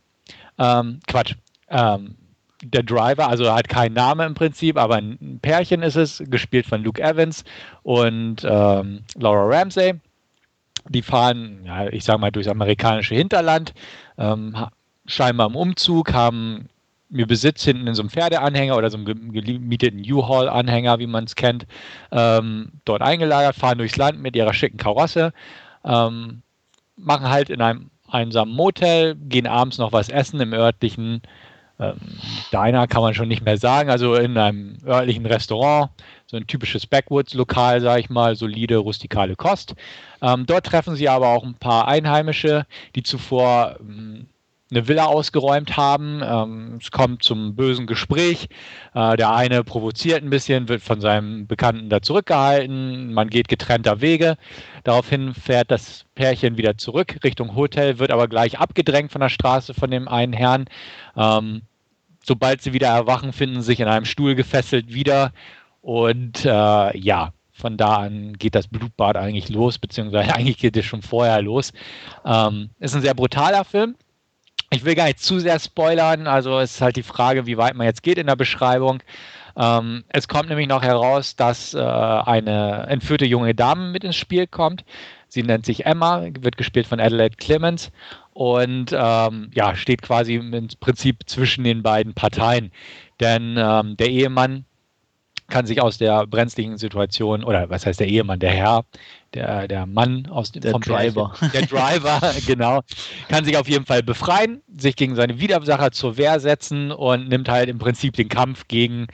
Ähm, 0.59 0.99
Quatsch. 1.07 1.33
Ähm, 1.69 2.15
der 2.63 2.83
Driver, 2.83 3.27
also 3.27 3.43
er 3.45 3.55
hat 3.55 3.67
keinen 3.67 3.93
Namen 3.93 4.27
im 4.27 4.33
Prinzip, 4.35 4.77
aber 4.77 4.95
ein 4.95 5.39
Pärchen 5.41 5.81
ist 5.81 5.97
es, 5.97 6.23
gespielt 6.27 6.65
von 6.65 6.81
Luke 6.81 7.01
Evans 7.01 7.43
und 7.81 8.45
ähm, 8.45 9.03
Laura 9.15 9.43
Ramsey. 9.47 9.95
Die 10.89 11.01
fahren, 11.01 11.61
ja, 11.65 11.87
ich 11.87 12.03
sag 12.03 12.19
mal, 12.19 12.31
durchs 12.31 12.49
amerikanische 12.49 13.15
Hinterland, 13.15 13.73
ähm, 14.17 14.55
scheinbar 15.05 15.47
im 15.47 15.55
Umzug, 15.55 16.13
haben 16.13 16.69
mir 17.09 17.27
Besitz 17.27 17.63
hinten 17.63 17.87
in 17.87 17.93
so 17.93 18.01
einem 18.01 18.09
Pferdeanhänger 18.09 18.75
oder 18.75 18.89
so 18.89 18.97
einem 18.97 19.31
gemieteten 19.31 20.03
U-Haul-Anhänger, 20.11 20.99
wie 20.99 21.07
man 21.07 21.25
es 21.25 21.35
kennt, 21.35 21.65
ähm, 22.11 22.71
dort 22.85 23.01
eingelagert, 23.01 23.55
fahren 23.55 23.77
durchs 23.77 23.97
Land 23.97 24.19
mit 24.19 24.35
ihrer 24.35 24.53
schicken 24.53 24.77
Karosse, 24.77 25.31
ähm, 25.85 26.41
machen 26.97 27.29
halt 27.29 27.49
in 27.49 27.61
einem 27.61 27.91
einsamen 28.09 28.53
Motel, 28.53 29.15
gehen 29.15 29.47
abends 29.47 29.77
noch 29.77 29.91
was 29.91 30.09
essen 30.09 30.39
im 30.39 30.53
örtlichen 30.53 31.21
ähm, 31.79 31.97
Diner, 32.51 32.87
kann 32.87 33.01
man 33.01 33.13
schon 33.13 33.27
nicht 33.27 33.43
mehr 33.43 33.57
sagen, 33.57 33.89
also 33.89 34.15
in 34.15 34.37
einem 34.37 34.77
örtlichen 34.85 35.25
Restaurant, 35.25 35.91
so 36.33 36.37
ein 36.37 36.47
typisches 36.47 36.87
Backwoods-Lokal, 36.87 37.79
sage 37.79 38.01
ich 38.01 38.09
mal, 38.09 38.35
solide, 38.35 38.77
rustikale 38.77 39.35
Kost. 39.35 39.75
Ähm, 40.19 40.47
dort 40.47 40.65
treffen 40.65 40.95
sie 40.95 41.07
aber 41.07 41.27
auch 41.29 41.43
ein 41.43 41.53
paar 41.53 41.87
Einheimische, 41.87 42.65
die 42.95 43.03
zuvor 43.03 43.75
ähm, 43.79 44.25
eine 44.71 44.87
Villa 44.87 45.05
ausgeräumt 45.05 45.77
haben. 45.77 46.23
Ähm, 46.25 46.79
es 46.81 46.89
kommt 46.89 47.21
zum 47.21 47.55
bösen 47.55 47.85
Gespräch. 47.85 48.47
Äh, 48.95 49.15
der 49.15 49.35
eine 49.35 49.63
provoziert 49.63 50.23
ein 50.23 50.31
bisschen, 50.31 50.69
wird 50.69 50.81
von 50.81 51.01
seinem 51.01 51.45
Bekannten 51.45 51.89
da 51.89 52.01
zurückgehalten. 52.01 53.13
Man 53.13 53.29
geht 53.29 53.47
getrennter 53.47 54.01
Wege. 54.01 54.35
Daraufhin 54.83 55.35
fährt 55.35 55.69
das 55.69 56.05
Pärchen 56.15 56.57
wieder 56.57 56.79
zurück 56.79 57.19
Richtung 57.23 57.55
Hotel, 57.55 57.99
wird 57.99 58.09
aber 58.09 58.27
gleich 58.27 58.57
abgedrängt 58.57 59.11
von 59.11 59.21
der 59.21 59.29
Straße 59.29 59.75
von 59.75 59.91
dem 59.91 60.07
einen 60.07 60.33
Herrn. 60.33 60.65
Ähm, 61.15 61.61
sobald 62.25 62.63
sie 62.63 62.73
wieder 62.73 62.87
erwachen, 62.87 63.33
finden 63.33 63.61
sie 63.61 63.67
sich 63.67 63.79
in 63.81 63.87
einem 63.87 64.05
Stuhl 64.05 64.33
gefesselt 64.33 64.91
wieder. 64.91 65.31
Und 65.83 66.45
äh, 66.45 66.97
ja, 66.97 67.33
von 67.51 67.75
da 67.75 67.97
an 67.97 68.33
geht 68.37 68.55
das 68.55 68.69
Blutbad 68.69 69.17
eigentlich 69.17 69.49
los, 69.49 69.77
beziehungsweise 69.77 70.33
eigentlich 70.35 70.57
geht 70.57 70.77
es 70.77 70.85
schon 70.85 71.01
vorher 71.01 71.41
los. 71.41 71.73
Ähm, 72.25 72.69
ist 72.79 72.95
ein 72.95 73.01
sehr 73.01 73.13
brutaler 73.13 73.65
Film. 73.65 73.95
Ich 74.71 74.85
will 74.85 74.95
gar 74.95 75.05
nicht 75.05 75.19
zu 75.19 75.39
sehr 75.39 75.59
spoilern, 75.59 76.25
also 76.25 76.57
es 76.57 76.75
ist 76.75 76.81
halt 76.81 76.95
die 76.95 77.03
Frage, 77.03 77.45
wie 77.45 77.57
weit 77.57 77.75
man 77.75 77.85
jetzt 77.85 78.01
geht 78.01 78.17
in 78.17 78.27
der 78.27 78.37
Beschreibung. 78.37 79.03
Ähm, 79.57 80.05
es 80.07 80.27
kommt 80.27 80.49
nämlich 80.49 80.67
noch 80.67 80.81
heraus, 80.81 81.35
dass 81.35 81.73
äh, 81.73 81.79
eine 81.79 82.87
entführte 82.87 83.25
junge 83.25 83.53
Dame 83.53 83.89
mit 83.91 84.05
ins 84.05 84.15
Spiel 84.15 84.47
kommt. 84.47 84.85
Sie 85.27 85.43
nennt 85.43 85.65
sich 85.65 85.85
Emma, 85.85 86.23
wird 86.39 86.57
gespielt 86.57 86.87
von 86.87 87.01
Adelaide 87.01 87.35
Clemens 87.35 87.91
und 88.31 88.93
ähm, 88.93 89.51
ja, 89.53 89.75
steht 89.75 90.01
quasi 90.01 90.35
im 90.35 90.69
Prinzip 90.79 91.27
zwischen 91.27 91.65
den 91.65 91.83
beiden 91.83 92.13
Parteien. 92.13 92.71
Denn 93.19 93.57
ähm, 93.57 93.97
der 93.97 94.09
Ehemann 94.09 94.65
kann 95.53 95.67
sich 95.67 95.79
aus 95.79 95.99
der 95.99 96.25
brenzlichen 96.25 96.79
Situation, 96.79 97.43
oder 97.43 97.69
was 97.69 97.85
heißt 97.85 97.99
der 97.99 98.07
Ehemann, 98.07 98.39
der 98.39 98.49
Herr, 98.49 98.85
der, 99.35 99.67
der 99.67 99.85
Mann 99.85 100.25
aus 100.25 100.51
dem 100.51 100.63
der 100.63 100.71
vom 100.71 100.81
Driver. 100.81 101.31
Pärchen, 101.37 101.51
der 101.53 101.67
Driver, 101.67 102.33
genau, 102.47 102.81
kann 103.27 103.45
sich 103.45 103.55
auf 103.55 103.69
jeden 103.69 103.85
Fall 103.85 104.01
befreien, 104.01 104.63
sich 104.75 104.95
gegen 104.95 105.13
seine 105.15 105.39
Widersacher 105.39 105.91
zur 105.91 106.17
Wehr 106.17 106.39
setzen 106.39 106.91
und 106.91 107.29
nimmt 107.29 107.49
halt 107.49 107.69
im 107.69 107.77
Prinzip 107.77 108.15
den 108.15 108.29
Kampf 108.29 108.67
gegen 108.67 109.05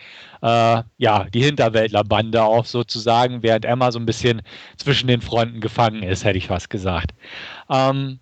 äh, 0.42 0.82
ja, 0.98 1.26
die 1.26 1.44
Hinterwäldlerbande 1.44 2.42
auf, 2.42 2.68
sozusagen, 2.68 3.44
während 3.44 3.66
Emma 3.66 3.92
so 3.92 4.00
ein 4.00 4.06
bisschen 4.06 4.42
zwischen 4.78 5.08
den 5.08 5.20
Fronten 5.20 5.60
gefangen 5.60 6.04
ist, 6.04 6.24
hätte 6.24 6.38
ich 6.38 6.48
fast 6.48 6.70
gesagt. 6.70 7.12
Ähm, 7.70 8.20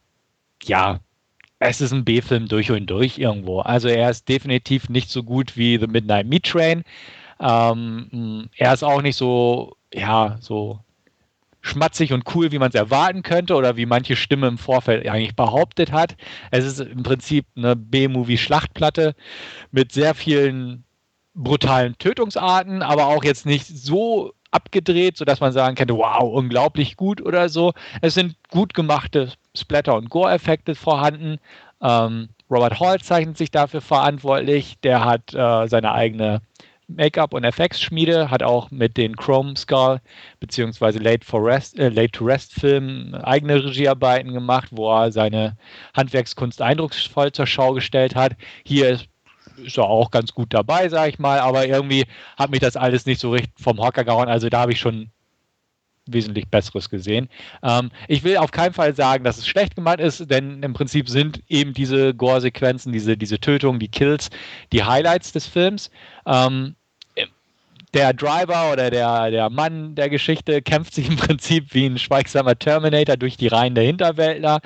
ja, 0.63 1.01
es 1.59 1.81
ist 1.81 1.91
ein 1.91 2.03
B-Film 2.03 2.47
durch 2.47 2.71
und 2.71 2.87
durch 2.87 3.19
irgendwo. 3.19 3.59
Also 3.59 3.89
er 3.89 4.09
ist 4.09 4.27
definitiv 4.27 4.89
nicht 4.89 5.11
so 5.11 5.21
gut 5.21 5.55
wie 5.55 5.77
The 5.77 5.85
Midnight 5.85 6.25
Meat 6.25 6.45
Train. 6.45 6.83
Ähm, 7.39 8.49
er 8.55 8.73
ist 8.73 8.83
auch 8.83 9.01
nicht 9.01 9.15
so, 9.15 9.75
ja, 9.93 10.37
so 10.39 10.79
schmatzig 11.61 12.13
und 12.13 12.23
cool, 12.33 12.51
wie 12.51 12.59
man 12.59 12.69
es 12.69 12.75
erwarten 12.75 13.23
könnte 13.23 13.55
oder 13.55 13.77
wie 13.77 13.85
manche 13.85 14.15
Stimme 14.15 14.47
im 14.47 14.57
Vorfeld 14.57 15.07
eigentlich 15.07 15.35
behauptet 15.35 15.91
hat. 15.91 16.15
Es 16.51 16.65
ist 16.65 16.79
im 16.79 17.03
Prinzip 17.03 17.45
eine 17.55 17.75
B-Movie-Schlachtplatte 17.75 19.15
mit 19.71 19.91
sehr 19.91 20.15
vielen 20.15 20.83
brutalen 21.33 21.97
Tötungsarten, 21.97 22.81
aber 22.81 23.07
auch 23.07 23.23
jetzt 23.23 23.45
nicht 23.45 23.67
so 23.67 24.33
abgedreht, 24.51 25.17
sodass 25.17 25.39
man 25.39 25.51
sagen 25.51 25.75
könnte, 25.75 25.97
wow, 25.97 26.23
unglaublich 26.23 26.95
gut 26.95 27.21
oder 27.21 27.49
so. 27.49 27.73
Es 28.01 28.13
sind 28.13 28.35
gut 28.49 28.73
gemachte 28.73 29.33
Splatter- 29.55 29.95
und 29.95 30.09
Gore-Effekte 30.09 30.73
vorhanden. 30.73 31.37
Ähm, 31.81 32.29
Robert 32.49 32.79
Hall 32.79 32.99
zeichnet 33.01 33.37
sich 33.37 33.51
dafür 33.51 33.81
verantwortlich. 33.81 34.79
Der 34.83 35.03
hat 35.03 35.33
äh, 35.33 35.67
seine 35.67 35.91
eigene 35.91 36.41
Make-up 36.87 37.33
und 37.33 37.43
FX-Schmiede, 37.43 38.31
hat 38.31 38.43
auch 38.43 38.71
mit 38.71 38.97
den 38.97 39.15
Chrome 39.15 39.55
Skull 39.57 39.99
bzw. 40.39 40.99
Late, 40.99 41.25
Rest, 41.33 42.63
äh, 42.63 42.81
eigene 43.23 43.63
Regiearbeiten 43.63 44.33
gemacht, 44.33 44.69
wo 44.71 44.89
er 44.89 45.11
seine 45.11 45.57
Handwerkskunst 45.95 46.61
eindrucksvoll 46.61 47.31
zur 47.31 47.47
Schau 47.47 47.73
gestellt 47.73 48.15
hat. 48.15 48.35
Hier 48.65 48.89
ist, 48.89 49.07
ist 49.57 49.77
er 49.77 49.85
auch 49.85 50.11
ganz 50.11 50.33
gut 50.33 50.53
dabei, 50.53 50.89
sage 50.89 51.09
ich 51.09 51.19
mal, 51.19 51.39
aber 51.39 51.67
irgendwie 51.67 52.05
hat 52.37 52.51
mich 52.51 52.61
das 52.61 52.77
alles 52.77 53.05
nicht 53.05 53.19
so 53.19 53.31
richtig 53.31 53.53
vom 53.59 53.79
Hocker 53.79 54.03
gehauen. 54.03 54.29
Also 54.29 54.49
da 54.49 54.61
habe 54.61 54.71
ich 54.71 54.79
schon 54.79 55.11
wesentlich 56.11 56.47
Besseres 56.47 56.89
gesehen. 56.89 57.29
Ähm, 57.63 57.91
ich 58.07 58.23
will 58.23 58.37
auf 58.37 58.51
keinen 58.51 58.73
Fall 58.73 58.95
sagen, 58.95 59.23
dass 59.23 59.37
es 59.37 59.47
schlecht 59.47 59.75
gemacht 59.75 59.99
ist, 59.99 60.29
denn 60.29 60.63
im 60.63 60.73
Prinzip 60.73 61.09
sind 61.09 61.41
eben 61.47 61.73
diese 61.73 62.13
Gore-Sequenzen, 62.13 62.91
diese, 62.91 63.17
diese 63.17 63.39
Tötungen, 63.39 63.79
die 63.79 63.87
Kills, 63.87 64.29
die 64.71 64.83
Highlights 64.83 65.31
des 65.31 65.47
Films. 65.47 65.89
Ähm, 66.25 66.75
der 67.93 68.13
Driver 68.13 68.71
oder 68.71 68.89
der, 68.89 69.31
der 69.31 69.49
Mann 69.49 69.95
der 69.95 70.09
Geschichte 70.09 70.61
kämpft 70.61 70.93
sich 70.93 71.07
im 71.07 71.15
Prinzip 71.15 71.73
wie 71.73 71.85
ein 71.85 71.97
schweigsamer 71.97 72.57
Terminator 72.57 73.17
durch 73.17 73.37
die 73.37 73.47
Reihen 73.47 73.75
der 73.75 73.85
Hinterwäldler. 73.85 74.59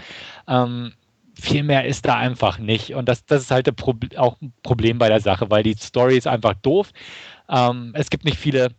Ähm, 0.47 0.93
viel 1.39 1.63
mehr 1.63 1.85
ist 1.85 2.05
da 2.05 2.15
einfach 2.15 2.59
nicht. 2.59 2.93
Und 2.93 3.07
das, 3.07 3.25
das 3.25 3.43
ist 3.43 3.51
halt 3.51 3.69
auch 4.17 4.41
ein 4.41 4.53
Problem 4.63 4.97
bei 4.97 5.09
der 5.09 5.21
Sache, 5.21 5.49
weil 5.49 5.63
die 5.63 5.75
Story 5.75 6.17
ist 6.17 6.27
einfach 6.27 6.53
doof. 6.55 6.91
Ähm, 7.49 7.91
es 7.95 8.09
gibt 8.09 8.25
nicht 8.25 8.37
viele, 8.37 8.69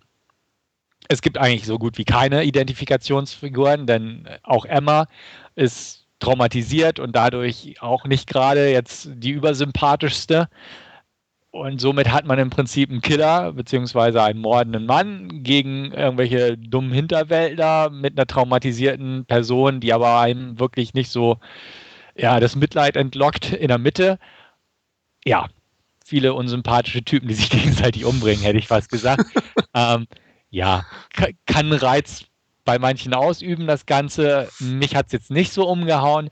es 1.12 1.22
gibt 1.22 1.38
eigentlich 1.38 1.66
so 1.66 1.78
gut 1.78 1.98
wie 1.98 2.04
keine 2.04 2.44
Identifikationsfiguren, 2.44 3.86
denn 3.86 4.28
auch 4.42 4.64
Emma 4.64 5.06
ist 5.54 6.06
traumatisiert 6.18 6.98
und 6.98 7.14
dadurch 7.14 7.76
auch 7.80 8.04
nicht 8.04 8.28
gerade 8.28 8.70
jetzt 8.70 9.08
die 9.14 9.30
übersympathischste. 9.30 10.48
Und 11.50 11.82
somit 11.82 12.10
hat 12.10 12.26
man 12.26 12.38
im 12.38 12.48
Prinzip 12.48 12.88
einen 12.90 13.02
Killer 13.02 13.52
beziehungsweise 13.52 14.22
einen 14.22 14.40
mordenden 14.40 14.86
Mann 14.86 15.42
gegen 15.42 15.92
irgendwelche 15.92 16.56
dummen 16.56 16.92
Hinterwäldler 16.92 17.90
mit 17.90 18.16
einer 18.16 18.26
traumatisierten 18.26 19.26
Person, 19.26 19.80
die 19.80 19.92
aber 19.92 20.18
einem 20.18 20.58
wirklich 20.58 20.94
nicht 20.94 21.10
so 21.10 21.38
ja, 22.16 22.40
das 22.40 22.56
Mitleid 22.56 22.96
entlockt 22.96 23.52
in 23.52 23.68
der 23.68 23.78
Mitte. 23.78 24.18
Ja, 25.24 25.48
viele 26.04 26.34
unsympathische 26.34 27.04
Typen, 27.04 27.28
die 27.28 27.34
sich 27.34 27.50
gegenseitig 27.50 28.04
umbringen, 28.04 28.44
hätte 28.44 28.58
ich 28.58 28.68
fast 28.68 28.90
gesagt. 28.90 29.24
ähm, 29.74 30.06
ja, 30.52 30.86
kann 31.46 31.72
Reiz 31.72 32.24
bei 32.64 32.78
manchen 32.78 33.14
ausüben, 33.14 33.66
das 33.66 33.86
Ganze. 33.86 34.48
Mich 34.60 34.94
hat 34.94 35.06
es 35.06 35.12
jetzt 35.12 35.30
nicht 35.32 35.52
so 35.52 35.68
umgehauen 35.68 36.30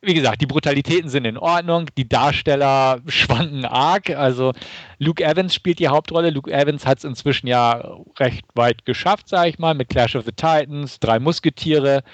wie 0.00 0.14
gesagt, 0.14 0.40
die 0.40 0.46
Brutalitäten 0.46 1.10
sind 1.10 1.24
in 1.24 1.36
Ordnung, 1.36 1.86
die 1.96 2.08
Darsteller 2.08 3.00
schwanken 3.08 3.64
arg. 3.64 4.10
Also 4.10 4.52
Luke 4.98 5.24
Evans 5.24 5.54
spielt 5.54 5.80
die 5.80 5.88
Hauptrolle. 5.88 6.30
Luke 6.30 6.52
Evans 6.52 6.86
hat 6.86 6.98
es 6.98 7.04
inzwischen 7.04 7.48
ja 7.48 7.96
recht 8.18 8.44
weit 8.54 8.84
geschafft, 8.84 9.28
sage 9.28 9.50
ich 9.50 9.58
mal, 9.58 9.74
mit 9.74 9.88
Clash 9.88 10.14
of 10.14 10.24
the 10.24 10.32
Titans, 10.32 11.00
Drei 11.00 11.18
Musketiere, 11.18 12.04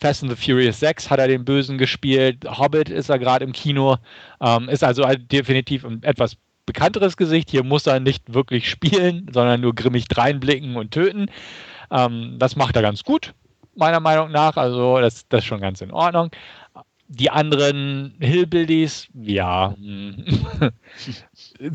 Fast 0.00 0.22
and 0.22 0.30
the 0.30 0.36
Furious 0.36 0.78
6 0.80 1.10
hat 1.10 1.18
er 1.18 1.28
den 1.28 1.44
Bösen 1.44 1.78
gespielt, 1.78 2.44
Hobbit 2.44 2.88
ist 2.88 3.08
er 3.08 3.18
gerade 3.18 3.44
im 3.44 3.52
Kino, 3.52 3.96
ähm, 4.40 4.68
ist 4.68 4.84
also 4.84 5.04
definitiv 5.04 5.84
ein 5.84 6.02
etwas 6.02 6.36
bekannteres 6.66 7.16
Gesicht. 7.16 7.50
Hier 7.50 7.64
muss 7.64 7.86
er 7.86 8.00
nicht 8.00 8.32
wirklich 8.32 8.68
spielen, 8.70 9.28
sondern 9.32 9.60
nur 9.60 9.74
grimmig 9.74 10.08
dreinblicken 10.08 10.76
und 10.76 10.90
töten. 10.92 11.26
Ähm, 11.90 12.36
das 12.38 12.56
macht 12.56 12.76
er 12.76 12.82
ganz 12.82 13.02
gut, 13.04 13.34
meiner 13.74 14.00
Meinung 14.00 14.30
nach. 14.30 14.56
Also 14.56 14.98
das, 15.00 15.28
das 15.28 15.40
ist 15.40 15.46
schon 15.46 15.60
ganz 15.60 15.80
in 15.80 15.90
Ordnung 15.90 16.30
die 17.14 17.28
anderen 17.28 18.14
Hillbillies, 18.20 19.08
ja, 19.12 19.74
hm. 19.76 20.24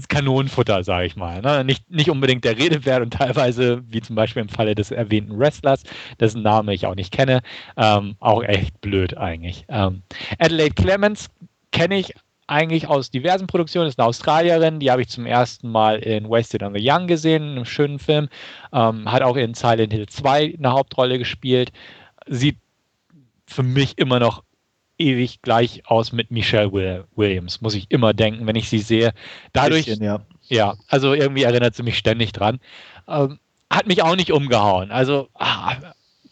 Kanonenfutter, 0.10 0.84
sage 0.84 1.06
ich 1.06 1.16
mal. 1.16 1.42
Ne? 1.42 1.64
Nicht, 1.64 1.90
nicht 1.92 2.10
unbedingt 2.10 2.44
der 2.44 2.58
Rede 2.58 2.86
wert 2.86 3.04
und 3.04 3.14
teilweise, 3.14 3.84
wie 3.88 4.02
zum 4.02 4.16
Beispiel 4.16 4.42
im 4.42 4.50
Falle 4.50 4.74
des 4.74 4.90
erwähnten 4.90 5.38
Wrestlers, 5.38 5.84
dessen 6.20 6.42
Name 6.42 6.74
ich 6.74 6.88
auch 6.88 6.96
nicht 6.96 7.14
kenne, 7.14 7.42
ähm, 7.78 8.16
auch 8.20 8.44
echt 8.44 8.82
blöd 8.82 9.16
eigentlich. 9.16 9.66
Ähm, 9.70 10.02
Adelaide 10.40 10.74
Clemens 10.74 11.30
kenne 11.72 12.00
ich 12.00 12.14
eigentlich 12.48 12.88
aus 12.88 13.12
diversen 13.12 13.48
Produktionen, 13.48 13.88
ist 13.88 14.00
eine 14.00 14.08
Australierin, 14.08 14.80
die 14.80 14.90
habe 14.90 15.02
ich 15.02 15.10
zum 15.10 15.26
ersten 15.26 15.70
Mal 15.70 16.00
in 16.00 16.30
Wasted 16.30 16.64
on 16.64 16.74
the 16.74 16.82
Young 16.82 17.08
gesehen, 17.08 17.44
einem 17.44 17.66
schönen 17.66 18.00
Film, 18.00 18.30
ähm, 18.74 19.12
hat 19.12 19.22
auch 19.22 19.36
in 19.36 19.54
Silent 19.54 19.94
Hill 19.94 20.08
2 20.08 20.56
eine 20.58 20.72
Hauptrolle 20.72 21.20
gespielt, 21.20 21.72
sieht 22.28 22.58
für 23.46 23.64
mich 23.64 23.98
immer 23.98 24.20
noch 24.20 24.44
ewig 24.98 25.42
gleich 25.42 25.84
aus 25.86 26.12
mit 26.12 26.32
Michelle 26.32 27.06
Williams, 27.16 27.62
muss 27.62 27.76
ich 27.76 27.92
immer 27.92 28.14
denken, 28.14 28.48
wenn 28.48 28.56
ich 28.56 28.70
sie 28.70 28.80
sehe. 28.80 29.14
Dadurch, 29.54 29.86
bisschen, 29.86 30.04
ja. 30.04 30.22
ja. 30.48 30.76
also 30.88 31.14
irgendwie 31.14 31.44
erinnert 31.44 31.76
sie 31.76 31.84
mich 31.84 31.98
ständig 31.98 32.32
dran. 32.32 32.60
Ähm, 33.08 33.40
hat 33.70 33.88
mich 33.88 34.02
auch 34.02 34.16
nicht 34.16 34.32
umgehauen. 34.32 34.92
Also 34.92 35.30
ah, 35.36 35.76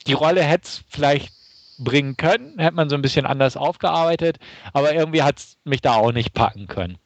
die 0.07 0.13
Rolle 0.13 0.41
hätte 0.41 0.63
es 0.63 0.83
vielleicht 0.87 1.34
bringen 1.77 2.17
können, 2.17 2.57
hätte 2.59 2.75
man 2.75 2.89
so 2.89 2.95
ein 2.95 3.01
bisschen 3.01 3.25
anders 3.25 3.57
aufgearbeitet, 3.57 4.37
aber 4.73 4.93
irgendwie 4.93 5.23
hat 5.23 5.39
es 5.39 5.57
mich 5.63 5.81
da 5.81 5.95
auch 5.95 6.11
nicht 6.11 6.33
packen 6.33 6.67
können. 6.67 6.97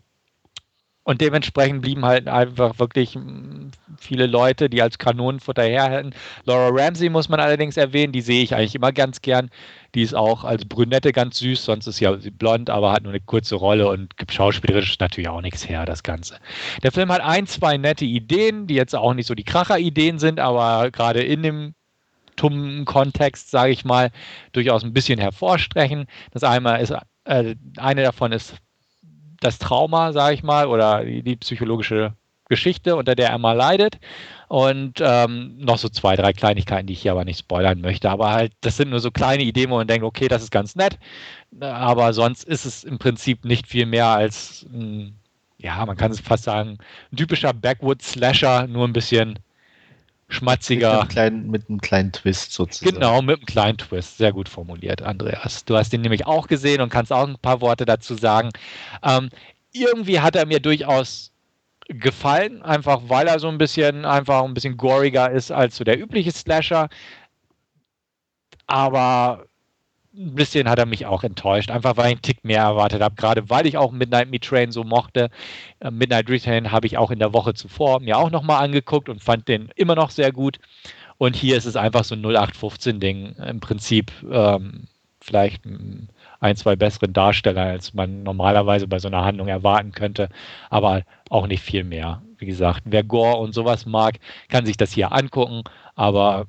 Und 1.10 1.22
dementsprechend 1.22 1.82
blieben 1.82 2.06
halt 2.06 2.28
einfach 2.28 2.78
wirklich 2.78 3.16
hm, 3.16 3.72
viele 3.98 4.28
Leute, 4.28 4.70
die 4.70 4.80
als 4.84 5.00
Kanonenfutter 5.00 5.64
herhalten. 5.64 6.14
Laura 6.46 6.70
Ramsey 6.72 7.10
muss 7.10 7.30
man 7.30 7.40
allerdings 7.40 7.78
erwähnen, 7.78 8.14
die 8.14 8.22
sehe 8.22 8.44
ich 8.44 8.54
eigentlich 8.54 8.76
immer 8.76 8.92
ganz 8.92 9.24
gern. 9.24 9.50
Die 9.96 10.04
ist 10.04 10.14
auch 10.14 10.44
als 10.44 10.66
Brünette 10.66 11.12
ganz 11.12 11.40
süß, 11.40 11.66
sonst 11.66 11.88
ist 11.88 12.00
ja 12.00 12.16
sie 12.20 12.30
blond, 12.30 12.70
aber 12.70 12.92
hat 12.92 13.02
nur 13.02 13.12
eine 13.12 13.22
kurze 13.22 13.56
Rolle 13.56 13.88
und 13.90 14.18
gibt 14.18 14.34
schauspielerisch 14.34 15.00
natürlich 15.00 15.30
auch 15.30 15.42
nichts 15.42 15.68
her, 15.68 15.88
das 15.88 16.04
Ganze. 16.04 16.38
Der 16.84 16.92
Film 16.92 17.12
hat 17.12 17.22
ein, 17.22 17.48
zwei 17.48 17.78
nette 17.78 18.06
Ideen, 18.06 18.68
die 18.68 18.76
jetzt 18.76 18.96
auch 18.96 19.16
nicht 19.16 19.26
so 19.26 19.34
die 19.34 19.44
Kracher-Ideen 19.44 20.20
sind, 20.20 20.40
aber 20.40 20.92
gerade 20.92 21.24
in 21.24 21.42
dem 21.42 21.74
tummen 22.40 22.86
Kontext, 22.86 23.52
sage 23.52 23.72
ich 23.72 23.84
mal, 23.84 24.12
durchaus 24.54 24.84
ein 24.84 24.94
bisschen 24.94 25.20
hervorstrechen. 25.20 26.08
Das 26.32 26.44
einmal 26.44 26.82
ist, 26.82 26.94
äh, 27.26 27.56
eine 27.78 28.04
davon 28.04 28.32
ist 28.32 28.56
das 29.42 29.60
Trauma, 29.60 30.14
sage 30.14 30.36
ich 30.36 30.44
mal, 30.44 30.68
oder 30.68 31.04
die, 31.04 31.22
die, 31.22 31.36
psychologische 31.36 32.14
Geschichte, 32.50 32.96
unter 32.96 33.16
der 33.16 33.30
er 33.30 33.38
mal 33.38 33.54
leidet. 33.54 34.00
Und 34.48 35.00
ähm, 35.02 35.58
noch 35.60 35.78
so 35.78 35.90
zwei, 35.90 36.16
drei 36.16 36.34
Kleinigkeiten, 36.34 36.88
die 36.88 36.94
ich 36.94 37.02
hier 37.02 37.12
aber 37.12 37.26
nicht 37.26 37.40
spoilern 37.40 37.82
möchte. 37.82 38.10
Aber 38.10 38.32
halt, 38.32 38.54
das 38.62 38.78
sind 38.78 38.90
nur 38.90 39.00
so 39.00 39.12
kleine 39.12 39.44
Ideen, 39.44 39.70
wo 39.70 39.76
man 39.76 39.88
denkt, 39.88 40.06
okay, 40.06 40.28
das 40.28 40.42
ist 40.42 40.52
ganz 40.52 40.76
nett. 40.76 40.98
Aber 41.60 42.14
sonst 42.14 42.46
ist 42.46 42.66
es 42.66 42.84
im 42.84 42.98
Prinzip 43.00 43.46
nicht 43.46 43.68
viel 43.68 43.86
mehr 43.86 44.08
als, 44.08 44.66
ein, 44.74 45.20
ja, 45.58 45.86
man 45.86 45.98
kann 45.98 46.12
es 46.12 46.22
fast 46.22 46.46
sagen, 46.46 46.78
ein 47.12 47.18
typischer 47.18 47.54
Backwood-Slasher, 47.54 48.68
nur 48.68 48.88
ein 48.88 48.94
bisschen 48.94 49.40
schmatziger. 50.30 50.92
Mit 50.92 51.00
einem, 51.00 51.10
kleinen, 51.10 51.52
mit 51.52 51.70
einem 51.70 51.82
kleinen 51.82 52.12
Twist 52.12 52.54
sozusagen. 52.54 52.96
Genau, 52.96 53.22
mit 53.22 53.38
einem 53.38 53.46
kleinen 53.46 53.78
Twist. 53.78 54.18
Sehr 54.18 54.32
gut 54.32 54.48
formuliert, 54.48 55.02
Andreas. 55.02 55.66
Du 55.66 55.76
hast 55.76 55.94
ihn 55.94 56.02
nämlich 56.02 56.26
auch 56.26 56.48
gesehen 56.48 56.82
und 56.82 56.90
kannst 56.90 57.12
auch 57.12 57.28
ein 57.28 57.38
paar 57.40 57.62
Worte 57.62 57.86
dazu 57.86 58.16
sagen. 58.16 58.52
Ähm, 59.04 59.30
irgendwie 59.72 60.20
hat 60.20 60.36
er 60.36 60.46
mir 60.46 60.60
durchaus 60.60 61.32
gefallen, 61.88 62.62
einfach 62.62 63.02
weil 63.08 63.28
er 63.28 63.40
so 63.40 63.50
ein 63.50 63.58
bisschen 63.58 64.06
einfach 64.06 64.44
ein 64.44 64.54
bisschen 64.54 64.78
goriger 64.78 65.32
ist 65.32 65.52
als 65.52 65.76
so 65.76 65.84
der 65.84 66.00
übliche 66.00 66.32
Slasher. 66.32 66.88
Aber 68.68 69.49
ein 70.14 70.36
bisschen 70.36 70.70
hat 70.70 70.80
er 70.80 70.86
mich 70.86 71.06
auch 71.06 71.24
enttäuscht, 71.24 71.72
einfach 71.72 71.98
weil 71.98 72.08
ich 72.08 72.12
einen 72.14 72.22
Tick 72.22 72.44
mehr 72.44 72.64
erwartet 72.64 73.02
habe, 73.02 73.16
gerade 73.16 73.50
weil 73.50 73.68
ich 73.68 73.78
auch 73.78 73.92
Midnight 73.92 74.30
Meat 74.30 74.44
Train 74.44 74.72
so 74.72 74.84
mochte. 74.84 75.30
Äh, 75.80 75.92
Midnight 75.92 76.30
Retrain 76.30 76.72
habe 76.72 76.88
ich 76.88 76.98
auch 76.98 77.12
in 77.12 77.20
der 77.20 77.34
Woche 77.34 77.54
zuvor 77.54 78.00
mir 78.00 78.18
auch 78.18 78.32
nochmal 78.32 78.64
angeguckt 78.64 79.10
und 79.10 79.24
fand 79.24 79.48
den 79.48 79.70
immer 79.76 79.96
noch 79.96 80.10
sehr 80.10 80.32
gut. 80.32 80.60
Und 81.18 81.36
hier 81.36 81.58
ist 81.58 81.66
es 81.66 81.76
einfach 81.76 82.04
so 82.06 82.16
ein 82.16 82.24
0815-Ding. 82.26 83.36
Im 83.36 83.60
Prinzip 83.60 84.12
ähm, 84.32 84.88
vielleicht 85.22 85.64
ein, 86.40 86.56
zwei 86.56 86.76
besseren 86.76 87.14
Darsteller, 87.14 87.64
als 87.64 87.94
man 87.94 88.24
normalerweise 88.24 88.88
bei 88.88 89.00
so 89.00 89.10
einer 89.10 89.26
Handlung 89.26 89.48
erwarten 89.48 89.92
könnte, 89.92 90.30
aber 90.70 91.04
auch 91.30 91.48
nicht 91.48 91.62
viel 91.62 91.84
mehr. 91.84 92.22
Wie 92.38 92.46
gesagt, 92.46 92.84
wer 92.86 93.04
Gore 93.04 93.38
und 93.38 93.54
sowas 93.54 93.86
mag, 93.86 94.20
kann 94.48 94.66
sich 94.66 94.78
das 94.78 94.94
hier 94.94 95.12
angucken, 95.12 95.64
aber 95.96 96.48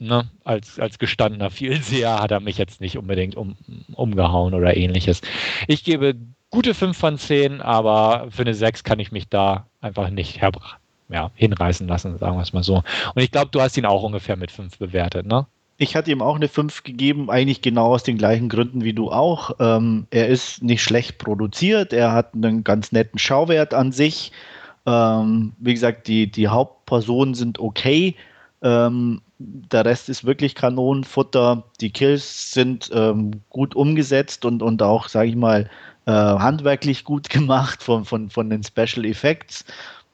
ne, 0.00 0.28
als, 0.44 0.78
als 0.78 0.98
gestandener 0.98 1.50
Vielseher 1.50 2.20
hat 2.20 2.30
er 2.30 2.40
mich 2.40 2.58
jetzt 2.58 2.80
nicht 2.80 2.98
unbedingt 2.98 3.36
um, 3.36 3.56
umgehauen 3.92 4.54
oder 4.54 4.76
ähnliches. 4.76 5.20
Ich 5.68 5.84
gebe 5.84 6.16
gute 6.50 6.74
5 6.74 6.96
von 6.96 7.18
10, 7.18 7.60
aber 7.60 8.28
für 8.30 8.42
eine 8.42 8.54
6 8.54 8.82
kann 8.82 8.98
ich 8.98 9.12
mich 9.12 9.28
da 9.28 9.66
einfach 9.80 10.10
nicht 10.10 10.40
ja, 11.08 11.30
hinreißen 11.34 11.86
lassen, 11.86 12.18
sagen 12.18 12.36
wir 12.36 12.42
es 12.42 12.52
mal 12.52 12.62
so. 12.62 12.82
Und 13.14 13.22
ich 13.22 13.30
glaube, 13.30 13.50
du 13.52 13.60
hast 13.60 13.76
ihn 13.76 13.86
auch 13.86 14.02
ungefähr 14.02 14.36
mit 14.36 14.50
5 14.50 14.78
bewertet, 14.78 15.26
ne? 15.26 15.46
Ich 15.82 15.96
hatte 15.96 16.10
ihm 16.10 16.20
auch 16.20 16.36
eine 16.36 16.48
5 16.48 16.82
gegeben, 16.82 17.30
eigentlich 17.30 17.62
genau 17.62 17.94
aus 17.94 18.02
den 18.02 18.18
gleichen 18.18 18.50
Gründen 18.50 18.84
wie 18.84 18.92
du 18.92 19.10
auch. 19.10 19.52
Ähm, 19.60 20.06
er 20.10 20.28
ist 20.28 20.62
nicht 20.62 20.82
schlecht 20.82 21.16
produziert, 21.16 21.94
er 21.94 22.12
hat 22.12 22.34
einen 22.34 22.64
ganz 22.64 22.92
netten 22.92 23.18
Schauwert 23.18 23.72
an 23.72 23.90
sich. 23.90 24.30
Ähm, 24.84 25.52
wie 25.58 25.72
gesagt, 25.72 26.06
die, 26.06 26.30
die 26.30 26.48
Hauptpersonen 26.48 27.34
sind 27.34 27.58
okay. 27.58 28.14
Ähm, 28.62 29.22
der 29.38 29.84
Rest 29.84 30.08
ist 30.08 30.24
wirklich 30.24 30.54
Kanonenfutter. 30.54 31.64
Die 31.80 31.90
Kills 31.90 32.52
sind 32.52 32.90
ähm, 32.92 33.40
gut 33.48 33.74
umgesetzt 33.74 34.44
und, 34.44 34.62
und 34.62 34.82
auch, 34.82 35.08
sage 35.08 35.30
ich 35.30 35.36
mal, 35.36 35.70
äh, 36.06 36.12
handwerklich 36.12 37.04
gut 37.04 37.30
gemacht 37.30 37.82
von, 37.82 38.04
von, 38.04 38.30
von 38.30 38.50
den 38.50 38.62
Special 38.62 39.04
Effects. 39.04 39.64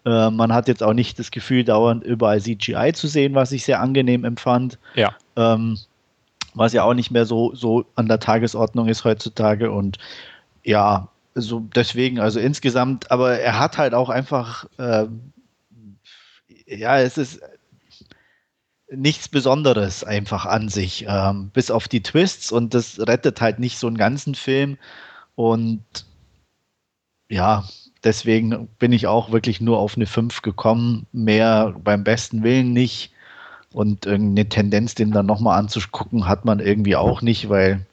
Äh, 0.04 0.30
man 0.30 0.52
hat 0.52 0.68
jetzt 0.68 0.82
auch 0.82 0.92
nicht 0.92 1.18
das 1.18 1.30
Gefühl, 1.30 1.64
dauernd 1.64 2.04
überall 2.04 2.40
CGI 2.40 2.92
zu 2.94 3.08
sehen, 3.08 3.34
was 3.34 3.52
ich 3.52 3.64
sehr 3.64 3.80
angenehm 3.80 4.24
empfand. 4.24 4.78
Ja. 4.94 5.14
Ähm, 5.34 5.78
was 6.54 6.72
ja 6.72 6.84
auch 6.84 6.94
nicht 6.94 7.10
mehr 7.10 7.26
so, 7.26 7.54
so 7.54 7.84
an 7.96 8.08
der 8.08 8.20
Tagesordnung 8.20 8.88
ist 8.88 9.04
heutzutage. 9.04 9.70
Und 9.70 9.98
ja, 10.62 11.08
so 11.34 11.60
deswegen, 11.60 12.18
also 12.18 12.40
insgesamt, 12.40 13.10
aber 13.10 13.38
er 13.38 13.58
hat 13.58 13.76
halt 13.76 13.92
auch 13.92 14.08
einfach, 14.08 14.66
äh, 14.78 15.06
ja, 16.66 16.98
es 17.00 17.18
ist 17.18 17.40
nichts 18.90 19.28
Besonderes 19.28 20.04
einfach 20.04 20.46
an 20.46 20.68
sich, 20.68 21.06
ähm, 21.08 21.50
bis 21.52 21.70
auf 21.70 21.88
die 21.88 22.02
Twists 22.02 22.52
und 22.52 22.74
das 22.74 23.00
rettet 23.00 23.40
halt 23.40 23.58
nicht 23.58 23.78
so 23.78 23.86
einen 23.86 23.98
ganzen 23.98 24.34
Film. 24.34 24.78
Und 25.34 25.82
ja, 27.28 27.64
deswegen 28.04 28.68
bin 28.78 28.92
ich 28.92 29.06
auch 29.06 29.32
wirklich 29.32 29.60
nur 29.60 29.78
auf 29.78 29.96
eine 29.96 30.06
5 30.06 30.42
gekommen, 30.42 31.06
mehr 31.12 31.74
beim 31.82 32.04
besten 32.04 32.42
Willen 32.42 32.72
nicht. 32.72 33.12
Und 33.72 34.06
irgendeine 34.06 34.48
Tendenz, 34.48 34.94
den 34.94 35.10
dann 35.10 35.26
nochmal 35.26 35.58
anzugucken, 35.58 36.26
hat 36.26 36.44
man 36.44 36.60
irgendwie 36.60 36.96
auch 36.96 37.20
nicht, 37.20 37.48
weil 37.50 37.84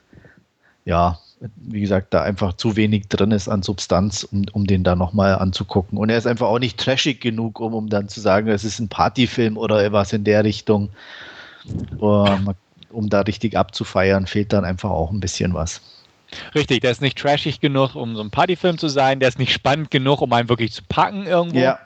ja, 0.86 1.20
wie 1.56 1.82
gesagt, 1.82 2.14
da 2.14 2.22
einfach 2.22 2.54
zu 2.54 2.76
wenig 2.76 3.08
drin 3.08 3.32
ist 3.32 3.50
an 3.50 3.64
Substanz, 3.64 4.24
um, 4.24 4.46
um 4.54 4.66
den 4.66 4.84
da 4.84 4.96
nochmal 4.96 5.36
anzugucken. 5.36 5.98
Und 5.98 6.10
er 6.10 6.18
ist 6.18 6.28
einfach 6.28 6.48
auch 6.48 6.60
nicht 6.60 6.80
trashig 6.80 7.20
genug, 7.20 7.60
um, 7.60 7.74
um 7.74 7.90
dann 7.90 8.08
zu 8.08 8.22
sagen, 8.22 8.48
es 8.48 8.64
ist 8.64 8.80
ein 8.80 8.90
Partyfilm 8.90 9.58
oder 9.58 9.92
was 9.92 10.14
in 10.14 10.24
der 10.24 10.44
Richtung. 10.44 10.90
Um, 11.98 12.54
um 12.90 13.10
da 13.10 13.22
richtig 13.22 13.58
abzufeiern, 13.58 14.28
fehlt 14.28 14.54
dann 14.54 14.66
einfach 14.66 14.90
auch 14.90 15.12
ein 15.12 15.20
bisschen 15.20 15.54
was. 15.54 15.82
Richtig, 16.54 16.82
der 16.82 16.92
ist 16.92 17.02
nicht 17.02 17.18
trashig 17.18 17.60
genug, 17.60 17.96
um 17.96 18.16
so 18.16 18.22
ein 18.22 18.32
Partyfilm 18.32 18.78
zu 18.78 18.88
sein, 18.88 19.20
der 19.20 19.30
ist 19.30 19.40
nicht 19.40 19.54
spannend 19.54 19.92
genug, 19.92 20.22
um 20.22 20.34
einen 20.34 20.50
wirklich 20.50 20.74
zu 20.74 20.82
packen 20.88 21.26
irgendwo. 21.26 21.60
Ja. 21.60 21.80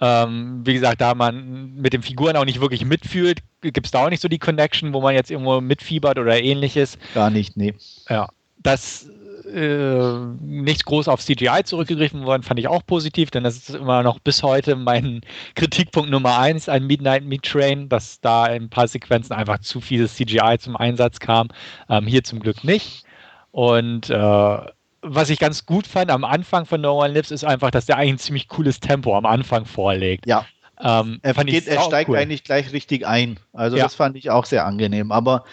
Ähm, 0.00 0.60
wie 0.64 0.74
gesagt, 0.74 1.00
da 1.00 1.14
man 1.14 1.74
mit 1.74 1.92
den 1.92 2.02
Figuren 2.02 2.36
auch 2.36 2.44
nicht 2.44 2.60
wirklich 2.60 2.84
mitfühlt, 2.84 3.40
gibt 3.60 3.86
es 3.86 3.90
da 3.90 4.04
auch 4.04 4.10
nicht 4.10 4.20
so 4.20 4.28
die 4.28 4.38
Connection, 4.38 4.92
wo 4.92 5.00
man 5.00 5.14
jetzt 5.14 5.30
irgendwo 5.30 5.60
mitfiebert 5.60 6.18
oder 6.18 6.40
ähnliches. 6.40 6.98
Gar 7.14 7.30
nicht, 7.30 7.56
nee. 7.56 7.74
Ja 8.08 8.28
dass 8.64 9.08
äh, 9.54 10.18
nicht 10.40 10.84
groß 10.84 11.06
auf 11.06 11.20
CGI 11.20 11.62
zurückgegriffen 11.64 12.24
worden, 12.24 12.42
fand 12.42 12.58
ich 12.58 12.66
auch 12.66 12.84
positiv, 12.84 13.30
denn 13.30 13.44
das 13.44 13.56
ist 13.56 13.70
immer 13.70 14.02
noch 14.02 14.18
bis 14.18 14.42
heute 14.42 14.74
mein 14.74 15.20
Kritikpunkt 15.54 16.10
Nummer 16.10 16.38
eins 16.38 16.68
ein 16.68 16.86
Midnight 16.86 17.24
Meat 17.24 17.44
Train, 17.44 17.88
dass 17.88 18.20
da 18.20 18.46
in 18.46 18.64
ein 18.64 18.70
paar 18.70 18.88
Sequenzen 18.88 19.32
einfach 19.32 19.60
zu 19.60 19.80
viel 19.80 20.08
CGI 20.08 20.56
zum 20.58 20.76
Einsatz 20.76 21.20
kam. 21.20 21.48
Ähm, 21.88 22.06
hier 22.06 22.24
zum 22.24 22.40
Glück 22.40 22.64
nicht. 22.64 23.04
Und 23.52 24.10
äh, 24.10 24.58
was 25.02 25.30
ich 25.30 25.38
ganz 25.38 25.66
gut 25.66 25.86
fand 25.86 26.10
am 26.10 26.24
Anfang 26.24 26.64
von 26.64 26.80
No 26.80 27.02
One 27.02 27.12
Lives, 27.12 27.30
ist 27.30 27.44
einfach, 27.44 27.70
dass 27.70 27.86
der 27.86 27.98
eigentlich 27.98 28.14
ein 28.14 28.18
ziemlich 28.18 28.48
cooles 28.48 28.80
Tempo 28.80 29.16
am 29.16 29.26
Anfang 29.26 29.66
vorlegt. 29.66 30.26
Ja. 30.26 30.46
Ähm, 30.80 31.20
er, 31.22 31.34
geht, 31.44 31.68
er 31.68 31.80
steigt 31.82 32.08
cool. 32.08 32.16
eigentlich 32.16 32.42
gleich 32.42 32.72
richtig 32.72 33.06
ein. 33.06 33.38
Also 33.52 33.76
ja. 33.76 33.84
das 33.84 33.94
fand 33.94 34.16
ich 34.16 34.30
auch 34.30 34.46
sehr 34.46 34.66
angenehm. 34.66 35.12
Aber 35.12 35.44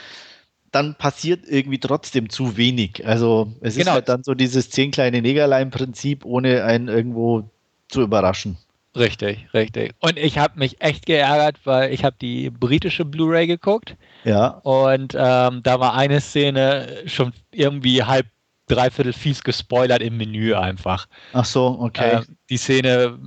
dann 0.72 0.96
passiert 0.96 1.42
irgendwie 1.48 1.80
trotzdem 1.80 2.30
zu 2.30 2.58
wenig. 2.58 3.06
Also 3.06 3.52
es 3.62 3.76
genau. 3.76 3.92
ist 3.92 3.94
halt 3.94 4.10
dann 4.10 4.24
so 4.24 4.34
dieses 4.34 4.70
zehn 4.70 4.92
kleine 4.92 5.22
Negerlein-Prinzip, 5.22 6.26
ohne 6.26 6.64
einen 6.64 6.88
irgendwo 6.88 7.50
zu 7.90 8.02
überraschen. 8.02 8.58
Richtig, 8.96 9.48
richtig. 9.54 9.94
Und 10.00 10.18
ich 10.18 10.38
habe 10.38 10.60
mich 10.60 10.82
echt 10.82 11.06
geärgert, 11.06 11.58
weil 11.64 11.94
ich 11.94 12.04
habe 12.04 12.16
die 12.22 12.50
britische 12.50 13.06
Blu-ray 13.06 13.48
geguckt. 13.48 13.96
Ja. 14.26 14.48
Und 14.64 15.16
ähm, 15.18 15.62
da 15.64 15.80
war 15.80 15.94
eine 15.94 16.20
Szene 16.20 17.04
schon 17.06 17.32
irgendwie 17.52 18.04
halb 18.04 18.28
dreiviertel 18.68 19.14
fies 19.14 19.44
gespoilert 19.44 20.02
im 20.02 20.18
Menü 20.18 20.56
einfach. 20.56 21.08
Ach 21.34 21.46
so, 21.46 21.78
okay. 21.80 22.18
Äh, 22.18 22.22
die 22.50 22.58
Szene 22.58 23.18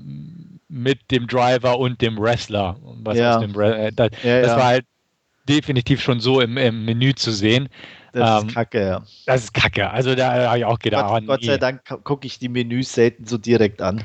mit 0.69 1.11
dem 1.11 1.27
Driver 1.27 1.79
und 1.79 2.01
dem 2.01 2.19
Wrestler. 2.19 2.77
Was 3.03 3.17
ja. 3.17 3.39
dem, 3.39 3.59
äh, 3.59 3.91
das, 3.93 4.11
ja, 4.23 4.43
das 4.43 4.51
war 4.57 4.65
halt 4.65 4.87
definitiv 5.49 6.01
schon 6.01 6.21
so 6.21 6.41
im, 6.41 6.57
im 6.57 6.85
Menü 6.85 7.15
zu 7.15 7.33
sehen. 7.33 7.69
Das 8.15 8.43
ähm, 8.43 8.49
ist 8.49 8.55
kacke, 8.55 8.81
ja. 8.81 9.03
Das 9.27 9.43
ist 9.43 9.55
kacke. 9.55 9.91
Also 9.91 10.15
da 10.15 10.49
habe 10.49 10.59
ich 10.59 10.65
auch 10.65 10.79
gedacht. 10.79 11.09
Gott, 11.09 11.23
oh, 11.25 11.27
Gott 11.27 11.45
sei 11.45 11.59
Dank 11.59 11.83
gucke 12.05 12.29
ich 12.29 12.39
die 12.39 12.49
Menüs 12.49 12.93
selten 12.93 13.27
so 13.27 13.39
direkt 13.39 13.83
an. 13.83 14.05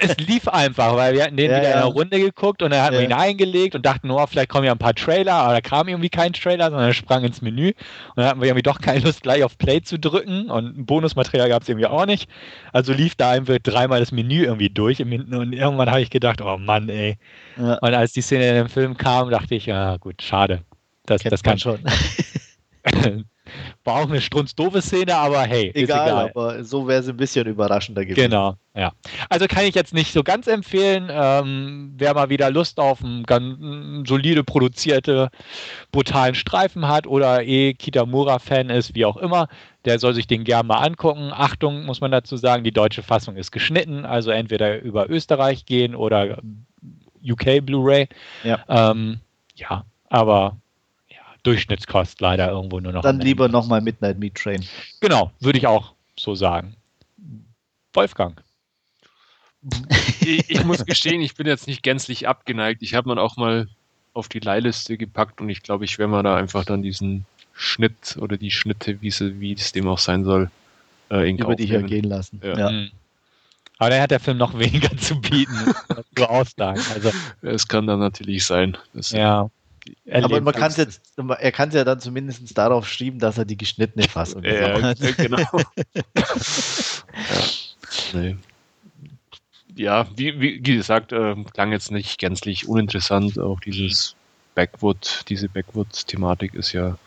es 0.00 0.16
lief 0.16 0.48
einfach, 0.48 0.96
weil 0.96 1.12
wir 1.12 1.24
hatten 1.24 1.36
den 1.36 1.50
ja, 1.50 1.58
wieder 1.58 1.68
ja. 1.68 1.74
in 1.74 1.82
einer 1.82 1.92
Runde 1.92 2.18
geguckt 2.18 2.62
und 2.62 2.70
dann 2.70 2.80
hatten 2.80 2.94
ja. 2.94 3.00
wir 3.00 3.06
ihn 3.06 3.12
eingelegt 3.12 3.74
und 3.74 3.84
dachten, 3.84 4.10
oh, 4.10 4.26
vielleicht 4.26 4.48
kommen 4.48 4.64
ja 4.64 4.72
ein 4.72 4.78
paar 4.78 4.94
Trailer, 4.94 5.34
aber 5.34 5.52
da 5.52 5.60
kam 5.60 5.88
irgendwie 5.88 6.08
kein 6.08 6.32
Trailer, 6.32 6.70
sondern 6.70 6.88
er 6.88 6.94
sprang 6.94 7.22
ins 7.22 7.42
Menü 7.42 7.68
und 7.68 7.76
dann 8.16 8.24
hatten 8.24 8.40
wir 8.40 8.48
irgendwie 8.48 8.62
doch 8.62 8.80
keine 8.80 9.00
Lust, 9.00 9.22
gleich 9.22 9.44
auf 9.44 9.58
Play 9.58 9.82
zu 9.82 9.98
drücken 9.98 10.50
und 10.50 10.86
Bonusmaterial 10.86 11.50
gab 11.50 11.62
es 11.62 11.68
irgendwie 11.68 11.88
auch 11.88 12.06
nicht. 12.06 12.26
Also 12.72 12.94
lief 12.94 13.16
da 13.16 13.32
einfach 13.32 13.58
dreimal 13.58 14.00
das 14.00 14.12
Menü 14.12 14.44
irgendwie 14.44 14.70
durch 14.70 15.02
und 15.02 15.12
irgendwann 15.12 15.90
habe 15.90 16.00
ich 16.00 16.08
gedacht, 16.08 16.40
oh 16.40 16.56
Mann, 16.56 16.88
ey. 16.88 17.18
Und 17.56 17.94
als 17.94 18.12
die 18.12 18.22
Szene 18.22 18.48
in 18.48 18.54
dem 18.54 18.68
Film 18.70 18.96
kam, 18.96 19.28
dachte 19.28 19.54
ich, 19.54 19.66
ja 19.66 19.98
gut, 19.98 20.22
schade. 20.22 20.62
Das, 21.04 21.22
das 21.22 21.42
kann 21.42 21.58
schon. 21.58 21.80
War 23.84 23.94
auch 23.94 24.08
eine 24.08 24.20
strunzdoofe 24.20 24.80
Szene, 24.80 25.16
aber 25.16 25.40
hey, 25.40 25.72
egal, 25.74 26.06
egal. 26.06 26.30
aber 26.30 26.64
so 26.64 26.86
wäre 26.86 27.00
es 27.00 27.08
ein 27.08 27.16
bisschen 27.16 27.46
überraschender 27.46 28.04
gewesen. 28.04 28.30
Genau, 28.30 28.54
ja. 28.74 28.92
Also 29.28 29.46
kann 29.46 29.64
ich 29.64 29.74
jetzt 29.74 29.92
nicht 29.92 30.12
so 30.12 30.22
ganz 30.22 30.46
empfehlen. 30.46 31.08
Ähm, 31.10 31.94
wer 31.96 32.14
mal 32.14 32.28
wieder 32.28 32.50
Lust 32.50 32.78
auf 32.78 33.02
einen 33.02 33.24
ganz 33.24 34.08
solide 34.08 34.44
produzierte, 34.44 35.30
brutalen 35.90 36.34
Streifen 36.34 36.86
hat 36.86 37.06
oder 37.06 37.42
eh 37.42 37.74
Kitamura-Fan 37.74 38.70
ist, 38.70 38.94
wie 38.94 39.04
auch 39.04 39.16
immer, 39.16 39.48
der 39.84 39.98
soll 39.98 40.14
sich 40.14 40.26
den 40.26 40.44
gerne 40.44 40.68
mal 40.68 40.78
angucken. 40.78 41.32
Achtung, 41.32 41.84
muss 41.84 42.00
man 42.00 42.12
dazu 42.12 42.36
sagen, 42.36 42.62
die 42.64 42.72
deutsche 42.72 43.02
Fassung 43.02 43.36
ist 43.36 43.50
geschnitten, 43.50 44.04
also 44.04 44.30
entweder 44.30 44.80
über 44.80 45.08
Österreich 45.10 45.66
gehen 45.66 45.94
oder 45.94 46.38
UK 47.22 47.64
Blu-ray. 47.64 48.08
Ja. 48.44 48.60
Ähm, 48.68 49.20
ja, 49.54 49.84
aber 50.08 50.56
Durchschnittskost 51.42 52.20
leider 52.20 52.50
irgendwo 52.50 52.80
nur 52.80 52.92
noch. 52.92 53.02
Dann 53.02 53.20
lieber 53.20 53.48
nochmal 53.48 53.80
Midnight 53.80 54.18
Meat 54.18 54.34
Train. 54.34 54.64
Genau, 55.00 55.30
würde 55.40 55.58
ich 55.58 55.66
auch 55.66 55.94
so 56.16 56.34
sagen. 56.34 56.76
Wolfgang. 57.92 58.42
Ich, 60.20 60.50
ich 60.50 60.64
muss 60.64 60.84
gestehen, 60.84 61.20
ich 61.20 61.34
bin 61.34 61.46
jetzt 61.46 61.66
nicht 61.66 61.82
gänzlich 61.82 62.28
abgeneigt. 62.28 62.82
Ich 62.82 62.94
habe 62.94 63.08
man 63.08 63.18
auch 63.18 63.36
mal 63.36 63.68
auf 64.14 64.28
die 64.28 64.40
Leihliste 64.40 64.96
gepackt 64.96 65.40
und 65.40 65.48
ich 65.48 65.62
glaube, 65.62 65.84
ich 65.84 65.98
werde 65.98 66.10
mal 66.10 66.22
da 66.22 66.36
einfach 66.36 66.64
dann 66.64 66.82
diesen 66.82 67.26
Schnitt 67.52 68.16
oder 68.18 68.36
die 68.36 68.50
Schnitte, 68.50 69.00
wie, 69.02 69.10
sie, 69.10 69.38
wie 69.40 69.52
es 69.52 69.72
dem 69.72 69.86
auch 69.88 69.98
sein 69.98 70.24
soll, 70.24 70.50
äh, 71.10 71.28
in 71.28 71.38
über 71.38 71.54
dich 71.54 71.70
ergehen 71.70 72.04
lassen. 72.04 72.40
Ja. 72.42 72.58
ja. 72.58 72.70
Mhm. 72.70 72.90
Aber 73.78 73.90
da 73.90 74.00
hat 74.00 74.10
der 74.10 74.20
Film 74.20 74.38
noch 74.38 74.58
weniger 74.58 74.96
zu 74.96 75.20
bieten, 75.20 75.74
Aussagen. 76.18 76.82
Also, 76.94 77.10
es 77.42 77.68
kann 77.68 77.86
dann 77.86 78.00
natürlich 78.00 78.44
sein. 78.44 78.76
ja. 79.10 79.50
Aber 80.10 80.40
man 80.40 80.54
kann 80.54 80.72
jetzt, 80.76 81.00
er 81.16 81.52
kann 81.52 81.68
es 81.68 81.74
ja 81.74 81.84
dann 81.84 82.00
zumindest 82.00 82.56
darauf 82.56 82.88
schreiben, 82.88 83.18
dass 83.18 83.38
er 83.38 83.44
die 83.44 83.56
geschnittene 83.56 84.08
Fassung 84.08 84.42
ja, 84.44 84.92
genau. 84.92 85.38
ja. 85.38 85.64
Nee. 88.12 88.36
ja, 89.76 90.06
wie, 90.16 90.40
wie 90.40 90.60
gesagt, 90.60 91.12
äh, 91.12 91.34
klang 91.52 91.72
jetzt 91.72 91.90
nicht 91.90 92.18
gänzlich 92.18 92.68
uninteressant. 92.68 93.38
Auch 93.38 93.60
dieses 93.60 94.16
Backwood, 94.54 95.24
diese 95.28 95.48
Backwood-Thematik 95.48 96.54
ist 96.54 96.72
ja, 96.72 96.98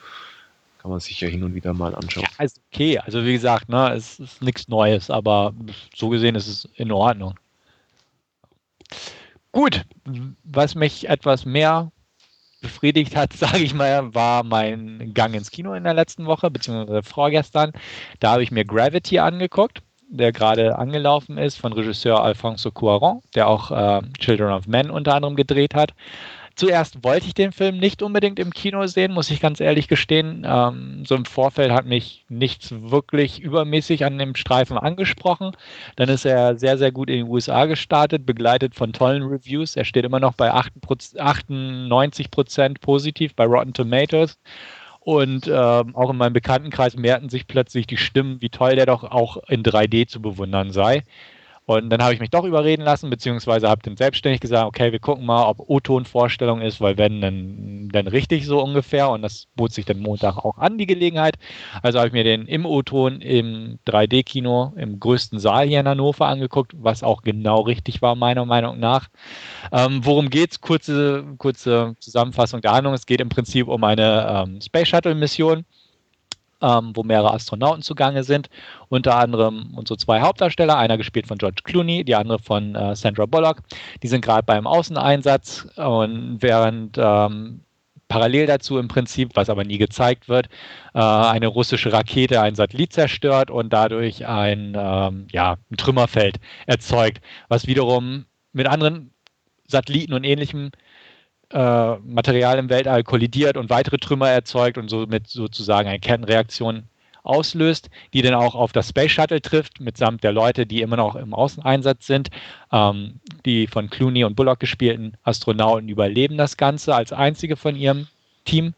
kann 0.79 0.91
man 0.91 0.99
sich 0.99 1.19
ja 1.21 1.27
hin 1.27 1.43
und 1.43 1.55
wieder 1.55 1.73
mal 1.73 1.95
anschauen. 1.95 2.25
Ja, 2.37 2.45
ist 2.45 2.61
okay. 2.71 2.99
Also 2.99 3.23
wie 3.25 3.33
gesagt, 3.33 3.69
ne, 3.69 3.93
es 3.93 4.19
ist 4.19 4.41
nichts 4.41 4.67
Neues, 4.67 5.09
aber 5.09 5.53
so 5.95 6.09
gesehen 6.09 6.35
ist 6.35 6.47
es 6.47 6.67
in 6.75 6.91
Ordnung. 6.91 7.35
Gut, 9.51 9.85
was 10.43 10.73
mich 10.75 11.07
etwas 11.09 11.45
mehr 11.45 11.91
befriedigt 12.63 13.15
hat, 13.15 13.33
sage 13.37 13.59
ich 13.59 13.75
mal, 13.75 14.15
war 14.15 14.43
mein 14.43 15.13
Gang 15.13 15.35
ins 15.35 15.51
Kino 15.51 15.73
in 15.75 15.83
der 15.83 15.93
letzten 15.93 16.25
Woche, 16.25 16.49
beziehungsweise 16.49 17.03
vorgestern. 17.03 17.73
Da 18.19 18.31
habe 18.31 18.41
ich 18.41 18.49
mir 18.49 18.65
Gravity 18.65 19.19
angeguckt, 19.19 19.83
der 20.09 20.31
gerade 20.31 20.79
angelaufen 20.79 21.37
ist, 21.37 21.57
von 21.57 21.73
Regisseur 21.73 22.23
Alfonso 22.23 22.71
Cuaron, 22.71 23.21
der 23.35 23.47
auch 23.47 23.69
äh, 23.69 24.01
Children 24.17 24.53
of 24.53 24.67
Men 24.67 24.89
unter 24.89 25.13
anderem 25.13 25.35
gedreht 25.35 25.75
hat. 25.75 25.93
Zuerst 26.55 27.03
wollte 27.03 27.25
ich 27.25 27.33
den 27.33 27.51
Film 27.51 27.77
nicht 27.79 28.03
unbedingt 28.03 28.37
im 28.37 28.51
Kino 28.51 28.85
sehen, 28.85 29.11
muss 29.11 29.31
ich 29.31 29.41
ganz 29.41 29.59
ehrlich 29.59 29.87
gestehen. 29.87 30.45
Ähm, 30.47 31.03
so 31.05 31.15
im 31.15 31.25
Vorfeld 31.25 31.71
hat 31.71 31.85
mich 31.85 32.25
nichts 32.29 32.71
wirklich 32.71 33.39
übermäßig 33.39 34.05
an 34.05 34.19
dem 34.19 34.35
Streifen 34.35 34.77
angesprochen. 34.77 35.51
Dann 35.95 36.09
ist 36.09 36.25
er 36.25 36.57
sehr, 36.57 36.77
sehr 36.77 36.91
gut 36.91 37.09
in 37.09 37.17
den 37.17 37.27
USA 37.27 37.65
gestartet, 37.65 38.25
begleitet 38.25 38.75
von 38.75 38.93
tollen 38.93 39.23
Reviews. 39.23 39.75
Er 39.75 39.85
steht 39.85 40.05
immer 40.05 40.19
noch 40.19 40.35
bei 40.35 40.51
98 40.51 42.29
Prozent 42.29 42.81
positiv 42.81 43.35
bei 43.35 43.45
Rotten 43.45 43.73
Tomatoes. 43.73 44.37
Und 44.99 45.47
ähm, 45.47 45.95
auch 45.95 46.11
in 46.11 46.17
meinem 46.17 46.33
Bekanntenkreis 46.33 46.95
mehrten 46.95 47.29
sich 47.29 47.47
plötzlich 47.47 47.87
die 47.87 47.97
Stimmen, 47.97 48.41
wie 48.41 48.49
toll 48.49 48.75
der 48.75 48.85
doch 48.85 49.03
auch 49.03 49.37
in 49.49 49.63
3D 49.63 50.07
zu 50.07 50.21
bewundern 50.21 50.71
sei. 50.71 51.03
Und 51.65 51.89
dann 51.89 52.03
habe 52.03 52.13
ich 52.13 52.19
mich 52.19 52.29
doch 52.29 52.43
überreden 52.43 52.83
lassen, 52.83 53.09
beziehungsweise 53.09 53.69
habe 53.69 53.81
dann 53.83 53.95
selbstständig 53.95 54.41
gesagt, 54.41 54.65
okay, 54.65 54.91
wir 54.91 54.99
gucken 54.99 55.25
mal, 55.25 55.45
ob 55.47 55.59
O-Ton-Vorstellung 55.59 56.61
ist, 56.61 56.81
weil 56.81 56.97
wenn, 56.97 57.21
dann, 57.21 57.89
dann 57.91 58.07
richtig 58.07 58.45
so 58.45 58.61
ungefähr. 58.61 59.09
Und 59.09 59.21
das 59.21 59.47
bot 59.55 59.71
sich 59.71 59.85
dann 59.85 59.99
Montag 59.99 60.37
auch 60.37 60.57
an, 60.57 60.77
die 60.77 60.87
Gelegenheit. 60.87 61.35
Also 61.81 61.99
habe 61.99 62.07
ich 62.07 62.13
mir 62.13 62.25
den 62.25 62.47
im 62.47 62.65
O-Ton 62.65 63.21
im 63.21 63.79
3D-Kino 63.87 64.73
im 64.75 64.99
größten 64.99 65.39
Saal 65.39 65.67
hier 65.67 65.79
in 65.79 65.87
Hannover 65.87 66.27
angeguckt, 66.27 66.73
was 66.75 67.01
auch 67.01 67.21
genau 67.21 67.61
richtig 67.61 68.01
war, 68.01 68.15
meiner 68.15 68.45
Meinung 68.45 68.79
nach. 68.79 69.07
Ähm, 69.71 70.01
worum 70.03 70.29
geht's? 70.29 70.59
Kurze, 70.59 71.23
kurze 71.37 71.95
Zusammenfassung 71.99 72.61
der 72.61 72.73
Handlung. 72.73 72.93
Es 72.93 73.05
geht 73.05 73.21
im 73.21 73.29
Prinzip 73.29 73.67
um 73.67 73.83
eine 73.83 74.45
ähm, 74.45 74.61
Space 74.61 74.89
Shuttle-Mission 74.89 75.65
ähm, 76.63 76.91
wo 76.95 77.03
mehrere 77.03 77.33
Astronauten 77.33 77.83
zugange 77.83 78.23
sind. 78.23 78.49
Unter 78.89 79.17
anderem 79.17 79.73
unsere 79.75 79.97
zwei 79.97 80.21
Hauptdarsteller, 80.21 80.77
einer 80.77 80.97
gespielt 80.97 81.27
von 81.27 81.37
George 81.37 81.61
Clooney, 81.63 82.03
die 82.03 82.15
andere 82.15 82.39
von 82.39 82.75
äh, 82.75 82.95
Sandra 82.95 83.25
Bullock. 83.25 83.57
Die 84.01 84.07
sind 84.07 84.23
gerade 84.23 84.43
beim 84.43 84.65
Außeneinsatz 84.65 85.67
und 85.75 86.37
während 86.39 86.97
ähm, 86.97 87.61
parallel 88.07 88.45
dazu 88.45 88.77
im 88.77 88.87
Prinzip, 88.87 89.31
was 89.33 89.49
aber 89.49 89.63
nie 89.63 89.77
gezeigt 89.77 90.29
wird, 90.29 90.47
äh, 90.93 90.99
eine 90.99 91.47
russische 91.47 91.91
Rakete 91.91 92.41
ein 92.41 92.55
Satellit 92.55 92.93
zerstört 92.93 93.51
und 93.51 93.73
dadurch 93.73 94.25
ein, 94.27 94.73
ähm, 94.77 95.27
ja, 95.31 95.57
ein 95.71 95.77
Trümmerfeld 95.77 96.39
erzeugt, 96.65 97.21
was 97.49 97.67
wiederum 97.67 98.25
mit 98.53 98.67
anderen 98.67 99.11
Satelliten 99.67 100.13
und 100.13 100.23
ähnlichem 100.23 100.71
äh, 101.53 101.95
Material 101.99 102.57
im 102.57 102.69
Weltall 102.69 103.03
kollidiert 103.03 103.57
und 103.57 103.69
weitere 103.69 103.97
Trümmer 103.97 104.29
erzeugt 104.29 104.77
und 104.77 104.89
somit 104.89 105.27
sozusagen 105.27 105.87
eine 105.87 105.99
Kettenreaktion 105.99 106.83
auslöst, 107.23 107.89
die 108.13 108.21
dann 108.21 108.33
auch 108.33 108.53
auf 108.53 108.73
das 108.73 108.89
Space 108.89 109.11
Shuttle 109.11 109.41
trifft, 109.41 109.79
mitsamt 109.79 110.23
der 110.23 110.33
Leute, 110.33 110.65
die 110.65 110.81
immer 110.81 110.97
noch 110.97 111.15
im 111.15 111.33
Außeneinsatz 111.33 112.05
sind. 112.05 112.29
Ähm, 112.71 113.19
die 113.45 113.67
von 113.67 113.89
Clooney 113.89 114.23
und 114.23 114.35
Bullock 114.35 114.59
gespielten 114.59 115.13
Astronauten 115.23 115.87
überleben 115.89 116.37
das 116.37 116.57
Ganze 116.57 116.93
als 116.95 117.13
einzige 117.13 117.55
von 117.55 117.75
ihrem 117.75 118.07
Team. 118.45 118.73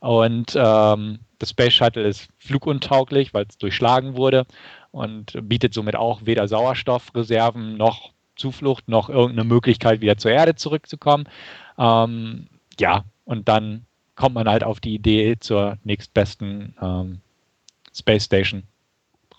Und 0.00 0.54
ähm, 0.54 1.18
das 1.38 1.50
Space 1.50 1.74
Shuttle 1.74 2.06
ist 2.06 2.28
fluguntauglich, 2.38 3.34
weil 3.34 3.46
es 3.48 3.58
durchschlagen 3.58 4.16
wurde 4.16 4.46
und 4.90 5.36
bietet 5.48 5.74
somit 5.74 5.96
auch 5.96 6.20
weder 6.24 6.46
Sauerstoffreserven 6.46 7.76
noch 7.76 8.12
Zuflucht 8.38 8.88
noch 8.88 9.10
irgendeine 9.10 9.44
Möglichkeit, 9.44 10.00
wieder 10.00 10.16
zur 10.16 10.30
Erde 10.30 10.54
zurückzukommen. 10.54 11.28
Ähm, 11.76 12.46
ja, 12.80 13.04
und 13.24 13.48
dann 13.48 13.84
kommt 14.14 14.34
man 14.34 14.48
halt 14.48 14.64
auf 14.64 14.80
die 14.80 14.94
Idee 14.94 15.36
zur 15.38 15.78
nächstbesten 15.84 16.74
ähm, 16.80 17.20
Space 17.94 18.24
Station, 18.24 18.62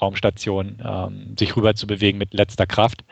Raumstation, 0.01 0.81
ähm, 0.83 1.35
sich 1.37 1.55
rüber 1.55 1.75
zu 1.75 1.87
bewegen 1.87 2.17
mit 2.17 2.33
letzter 2.33 2.67
Kraft. 2.67 3.03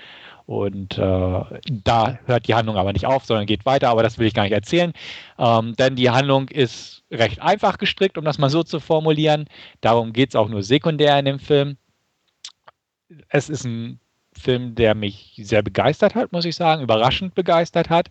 Und 0.46 0.98
äh, 0.98 1.44
da 1.70 2.20
hört 2.26 2.48
die 2.48 2.56
Handlung 2.56 2.78
aber 2.78 2.94
nicht 2.94 3.06
auf, 3.06 3.26
sondern 3.26 3.48
geht 3.48 3.66
weiter, 3.66 3.90
aber 3.90 4.02
das 4.02 4.18
will 4.18 4.28
ich 4.28 4.34
gar 4.34 4.44
nicht 4.44 4.54
erzählen. 4.54 4.94
Ähm, 5.38 5.76
denn 5.76 5.98
die 5.98 6.10
Handlung 6.10 6.48
ist 6.48 7.04
recht 7.12 7.42
einfach 7.42 7.78
gestrickt, 7.78 8.18
um 8.18 8.24
das 8.24 8.38
mal 8.38 8.50
so 8.50 8.64
zu 8.64 8.80
formulieren. 8.80 9.50
Darum 9.82 10.14
geht 10.14 10.30
es 10.30 10.36
auch 10.38 10.48
nur 10.48 10.64
sekundär 10.64 11.20
in 11.20 11.26
dem 11.26 11.40
Film. 11.40 11.76
Es 13.28 13.50
ist 13.50 13.66
ein 13.66 14.00
Film, 14.38 14.76
der 14.76 14.96
mich 14.96 15.40
sehr 15.44 15.62
begeistert 15.62 16.16
hat, 16.16 16.32
muss 16.32 16.46
ich 16.46 16.56
sagen, 16.56 16.82
überraschend 16.82 17.36
begeistert 17.36 17.90
hat. 17.90 18.10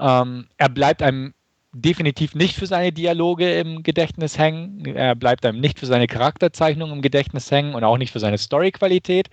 Ähm, 0.00 0.48
er 0.56 0.68
bleibt 0.68 1.02
einem 1.02 1.34
definitiv 1.72 2.34
nicht 2.34 2.56
für 2.56 2.66
seine 2.66 2.92
Dialoge 2.92 3.58
im 3.58 3.82
Gedächtnis 3.82 4.38
hängen. 4.38 4.84
Er 4.86 5.14
bleibt 5.14 5.44
einem 5.44 5.60
nicht 5.60 5.78
für 5.78 5.86
seine 5.86 6.06
Charakterzeichnung 6.06 6.90
im 6.90 7.02
Gedächtnis 7.02 7.50
hängen 7.50 7.74
und 7.74 7.84
auch 7.84 7.98
nicht 7.98 8.12
für 8.12 8.20
seine 8.20 8.38
Storyqualität. 8.38 9.28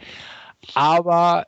Aber 0.73 1.45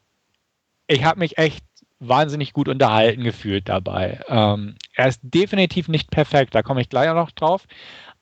ich 0.87 1.03
habe 1.03 1.19
mich 1.19 1.37
echt 1.37 1.63
wahnsinnig 1.99 2.53
gut 2.53 2.69
unterhalten 2.69 3.23
gefühlt 3.23 3.67
dabei. 3.67 4.19
Ähm, 4.27 4.75
er 4.93 5.07
ist 5.07 5.19
definitiv 5.23 5.87
nicht 5.87 6.11
perfekt, 6.11 6.55
da 6.55 6.61
komme 6.61 6.81
ich 6.81 6.89
gleich 6.89 7.13
noch 7.13 7.31
drauf. 7.31 7.65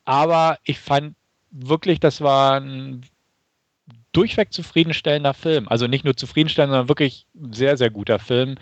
Aber 0.06 0.58
ich 0.64 0.80
fand 0.80 1.16
wirklich, 1.52 2.00
das 2.00 2.22
war 2.22 2.60
ein 2.60 3.06
durchweg 4.14 4.54
zufriedenstellender 4.54 5.34
Film. 5.34 5.68
Also 5.68 5.88
nicht 5.88 6.06
nur 6.06 6.16
zufriedenstellend, 6.16 6.72
sondern 6.72 6.90
wirklich 6.90 7.28
sehr, 7.52 7.78
sehr 7.78 7.90
guter 7.90 8.20
Film. 8.20 8.56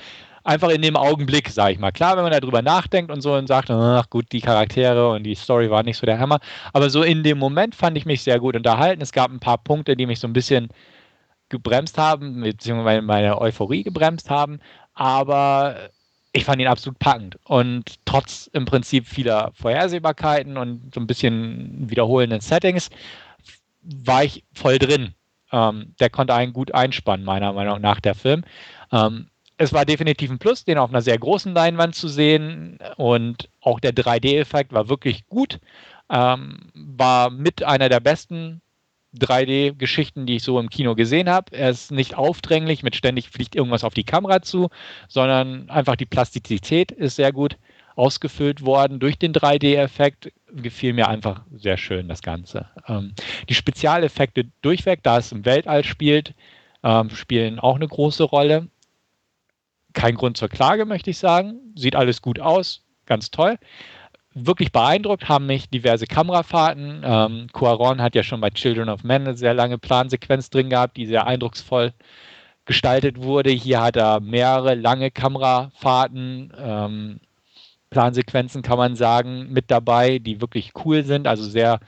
Einfach 0.44 0.70
in 0.70 0.82
dem 0.82 0.96
Augenblick, 0.96 1.50
sage 1.50 1.74
ich 1.74 1.80
mal. 1.80 1.92
Klar, 1.92 2.18
wenn 2.18 2.24
man 2.24 2.32
darüber 2.32 2.64
nachdenkt 2.64 3.12
und 3.12 3.22
so 3.22 3.36
und 3.36 3.46
sagt, 3.46 3.70
ach 3.70 4.10
gut, 4.10 4.32
die 4.32 4.42
Charaktere 4.42 5.12
und 5.12 5.24
die 5.24 5.36
Story 5.36 5.70
war 5.70 5.84
nicht 5.84 5.98
so 5.98 6.08
der 6.08 6.18
Hammer. 6.18 6.40
Aber 6.74 6.90
so 6.90 7.04
in 7.04 7.22
dem 7.22 7.38
Moment 7.38 7.76
fand 7.76 7.96
ich 7.96 8.06
mich 8.06 8.24
sehr 8.24 8.40
gut 8.40 8.56
unterhalten. 8.56 9.04
Es 9.04 9.12
gab 9.12 9.30
ein 9.30 9.40
paar 9.40 9.60
Punkte, 9.60 9.96
die 9.96 10.08
mich 10.08 10.20
so 10.20 10.28
ein 10.28 10.34
bisschen 10.34 10.70
gebremst 11.50 11.98
haben, 12.00 12.42
beziehungsweise 12.42 13.04
meine 13.04 13.40
Euphorie 13.40 13.84
gebremst 13.84 14.32
haben. 14.32 14.60
Aber 14.96 15.92
ich 16.34 16.46
fand 16.46 16.62
ihn 16.62 16.68
absolut 16.68 16.98
packend. 16.98 17.38
Und 17.44 17.96
trotz 18.06 18.50
im 18.54 18.66
Prinzip 18.66 19.06
vieler 19.08 19.52
Vorhersehbarkeiten 19.54 20.58
und 20.58 20.94
so 20.94 21.02
ein 21.02 21.08
bisschen 21.08 21.90
wiederholenden 21.90 22.42
Settings 22.42 22.90
war 23.84 24.24
ich 24.24 24.44
voll 24.54 24.80
drin. 24.80 25.14
Ähm, 25.52 25.96
der 26.00 26.10
konnte 26.10 26.34
einen 26.34 26.54
gut 26.54 26.74
einspannen, 26.74 27.26
meiner 27.26 27.54
Meinung 27.54 27.82
nach, 27.82 28.00
der 28.00 28.16
Film. 28.16 28.44
Ähm, 28.92 29.28
es 29.58 29.74
war 29.74 29.86
definitiv 29.86 30.32
ein 30.32 30.40
Plus, 30.40 30.66
den 30.66 30.78
auf 30.78 30.90
einer 30.90 31.02
sehr 31.02 31.18
großen 31.18 31.54
Leinwand 31.54 31.96
zu 31.96 32.08
sehen. 32.08 32.80
Und 32.98 33.50
auch 33.62 33.80
der 33.80 33.94
3D-Effekt 33.94 34.74
war 34.74 34.90
wirklich 34.90 35.28
gut. 35.28 35.60
Ähm, 36.10 36.72
war 36.74 37.30
mit 37.30 37.64
einer 37.64 37.88
der 37.88 38.00
besten 38.00 38.62
3D-Geschichten, 39.20 40.26
die 40.26 40.38
ich 40.38 40.44
so 40.44 40.60
im 40.60 40.70
Kino 40.70 40.96
gesehen 40.96 41.30
habe. 41.30 41.56
Er 41.56 41.70
ist 41.70 41.92
nicht 41.92 42.16
aufdränglich, 42.16 42.82
mit 42.84 42.96
ständig 42.96 43.30
fliegt 43.30 43.56
irgendwas 43.56 43.84
auf 43.84 43.94
die 43.94 44.04
Kamera 44.04 44.42
zu, 44.42 44.70
sondern 45.08 45.70
einfach 45.70 45.96
die 45.96 46.06
Plastizität 46.06 46.92
ist 46.92 47.18
sehr 47.18 47.32
gut 47.32 47.58
ausgefüllt 47.96 48.66
worden 48.66 49.00
durch 49.00 49.18
den 49.18 49.34
3D-Effekt. 49.34 50.32
Gefiel 50.54 50.94
mir 50.94 51.08
einfach 51.08 51.44
sehr 51.54 51.78
schön 51.78 52.08
das 52.08 52.22
Ganze. 52.22 52.68
Ähm, 52.88 53.14
die 53.50 53.54
Spezialeffekte 53.54 54.46
durchweg, 54.62 55.02
da 55.04 55.18
es 55.18 55.32
im 55.32 55.46
Weltall 55.46 55.84
spielt, 55.84 56.34
ähm, 56.84 57.10
spielen 57.10 57.60
auch 57.60 57.76
eine 57.76 57.88
große 57.88 58.24
Rolle. 58.24 58.68
Kein 59.94 60.16
Grund 60.16 60.38
zur 60.38 60.50
Klage, 60.50 60.86
möchte 60.86 61.10
ich 61.10 61.18
sagen. 61.18 61.60
Sieht 61.76 61.96
alles 61.96 62.22
gut 62.22 62.40
aus, 62.40 62.84
ganz 63.06 63.32
toll 63.32 63.58
wirklich 64.34 64.72
beeindruckt 64.72 65.28
haben 65.28 65.46
mich 65.46 65.70
diverse 65.70 66.06
Kamerafahrten. 66.08 67.02
Ähm, 67.04 67.48
Cuaron 67.52 68.02
hat 68.02 68.16
ja 68.16 68.24
schon 68.24 68.42
bei 68.42 68.50
Children 68.50 68.90
of 68.90 69.04
Men 69.04 69.24
eine 69.24 69.36
sehr 69.36 69.54
lange 69.54 69.78
Plansequenz 69.78 70.50
drin 70.50 70.70
gehabt, 70.70 70.98
die 70.98 71.06
sehr 71.06 71.28
eindrucksvoll 71.28 71.94
gestaltet 72.66 73.22
wurde. 73.22 73.50
Hier 73.50 73.82
hat 73.82 73.98
er 73.98 74.20
mehrere 74.20 74.76
lange 74.76 75.12
Kamerafahrten, 75.12 76.54
ähm, 76.58 77.20
Plansequenzen 77.92 78.64
kann 78.64 78.78
man 78.78 78.96
sagen, 78.96 79.52
mit 79.52 79.70
dabei, 79.70 80.18
die 80.18 80.42
wirklich 80.42 80.72
cool 80.84 81.04
sind. 81.04 81.28
Also 81.28 81.44
sehr 81.44 81.80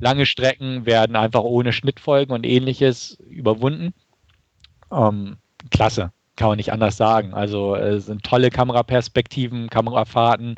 lange 0.00 0.26
Strecken 0.26 0.84
werden 0.86 1.14
einfach 1.14 1.42
ohne 1.42 1.72
Schnittfolgen 1.72 2.34
und 2.34 2.44
ähnliches 2.44 3.18
überwunden. 3.28 3.94
Ähm, 4.90 5.36
klasse, 5.70 6.10
kann 6.36 6.48
man 6.48 6.56
nicht 6.56 6.72
anders 6.72 6.96
sagen. 6.96 7.34
Also 7.34 7.76
es 7.76 8.06
sind 8.06 8.24
tolle 8.24 8.50
Kameraperspektiven, 8.50 9.70
Kamerafahrten. 9.70 10.56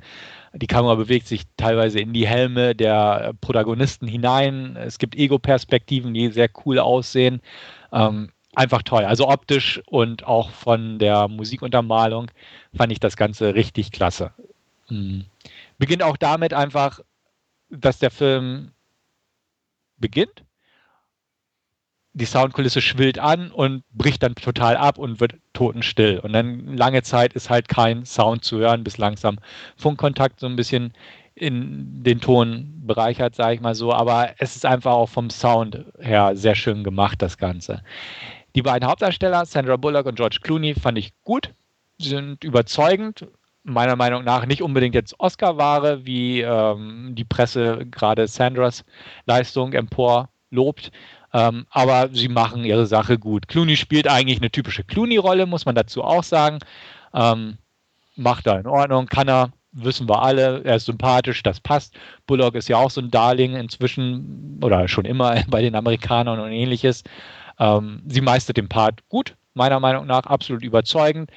Die 0.55 0.69
Kamera 0.69 0.95
bewegt 0.95 1.27
sich 1.27 1.43
teilweise 1.57 1.99
in 1.99 2.13
die 2.13 2.27
Helme 2.27 2.75
der 2.75 3.35
Protagonisten 3.41 4.07
hinein. 4.07 4.77
Es 4.77 4.99
gibt 4.99 5.17
Ego-Perspektiven, 5.17 6.15
die 6.15 6.31
sehr 6.31 6.49
cool 6.65 6.79
aussehen. 6.79 7.43
Ähm, 7.93 8.31
einfach 8.55 8.83
toll. 8.83 9.05
Also 9.05 9.29
optisch 9.29 9.83
und 9.87 10.25
auch 10.27 10.51
von 10.51 11.01
der 11.01 11.27
Musikuntermalung 11.27 12.31
fand 12.77 12.93
ich 12.93 13.01
das 13.01 13.17
Ganze 13.17 13.55
richtig 13.57 13.91
klasse. 13.91 14.33
Mhm. 14.89 15.25
Beginnt 15.79 16.03
auch 16.03 16.17
damit 16.17 16.53
einfach, 16.55 17.01
dass 17.71 17.99
der 17.99 18.11
Film 18.11 18.73
beginnt 19.97 20.45
die 22.15 22.27
Soundkulisse 22.27 22.81
schwillt 22.81 23.19
an 23.19 23.51
und 23.51 23.83
bricht 23.93 24.23
dann 24.23 24.37
total 24.37 24.77
ab 24.77 24.99
und 24.99 25.19
wird 25.19 25.35
totenstill. 25.53 26.21
Und 26.21 26.33
dann 26.33 26.77
lange 26.77 27.03
Zeit 27.03 27.33
ist 27.33 27.51
halt 27.51 27.69
kein 27.69 28.07
Sound 28.07 28.45
zu 28.45 28.59
hören, 28.59 28.85
bis 28.85 28.99
langsam 28.99 29.39
Funkkontakt 29.77 30.39
so 30.39 30.47
ein 30.47 30.55
bisschen 30.55 30.95
in 31.35 32.05
den 32.05 32.21
Ton 32.21 32.83
bereichert, 32.87 33.35
sage 33.35 33.57
ich 33.57 33.61
mal 33.61 33.75
so. 33.75 33.93
Aber 33.93 34.31
es 34.39 34.55
ist 34.55 34.65
einfach 34.65 34.93
auch 34.93 35.09
vom 35.09 35.29
Sound 35.29 35.85
her 35.99 36.37
sehr 36.37 36.55
schön 36.55 36.85
gemacht, 36.85 37.21
das 37.21 37.37
Ganze. 37.37 37.83
Die 38.55 38.63
beiden 38.63 38.89
Hauptdarsteller, 38.89 39.45
Sandra 39.45 39.77
Bullock 39.77 40.07
und 40.07 40.15
George 40.15 40.39
Clooney, 40.41 40.75
fand 40.75 40.99
ich 40.99 41.13
gut. 41.25 41.53
Sie 41.99 42.11
sind 42.11 42.45
überzeugend. 42.45 43.27
Meiner 43.65 43.97
Meinung 43.97 44.25
nach 44.25 44.47
nicht 44.47 44.63
unbedingt 44.63 44.95
jetzt 44.95 45.19
Oscar-Ware, 45.19 46.05
wie 46.05 46.43
ähm, 46.43 47.15
die 47.15 47.25
Presse 47.25 47.87
gerade 47.91 48.29
Sandras 48.29 48.85
Leistung 49.27 49.73
empor 49.73 50.29
lobt. 50.51 50.91
Ähm, 51.33 51.67
aber 51.71 52.11
sie 52.13 52.29
machen 52.29 52.65
ihre 52.65 52.87
Sache 52.87 53.19
gut. 53.19 53.49
Clooney 53.49 53.77
spielt 53.77 54.07
eigentlich 54.07 54.39
eine 54.39 54.51
typische 54.51 54.85
Clooney-Rolle, 54.85 55.47
muss 55.47 55.67
man 55.67 55.75
dazu 55.75 56.05
auch 56.05 56.23
sagen. 56.23 56.59
Ähm, 57.13 57.59
macht 58.17 58.47
er 58.47 58.61
in 58.61 58.67
Ordnung, 58.67 59.07
kann 59.07 59.29
er, 59.29 59.51
wissen 59.73 60.09
wir 60.09 60.23
alle, 60.23 60.63
er 60.65 60.77
ist 60.77 60.87
sympathisch, 60.87 61.43
das 61.43 61.59
passt. 61.59 61.95
Bullock 62.27 62.55
ist 62.55 62.69
ja 62.69 62.77
auch 62.77 62.91
so 62.91 63.01
ein 63.01 63.11
Darling 63.11 63.57
inzwischen 63.57 64.61
oder 64.63 64.87
schon 64.87 65.05
immer 65.05 65.43
bei 65.49 65.63
den 65.63 65.75
Amerikanern 65.75 66.39
und 66.39 66.53
ähnliches. 66.53 67.03
Ähm, 67.59 68.03
sie 68.07 68.21
meistert 68.21 68.57
den 68.57 68.69
Part 68.69 69.01
gut, 69.09 69.37
meiner 69.55 69.81
Meinung 69.81 70.07
nach, 70.07 70.27
absolut 70.27 70.63
überzeugend. 70.63 71.31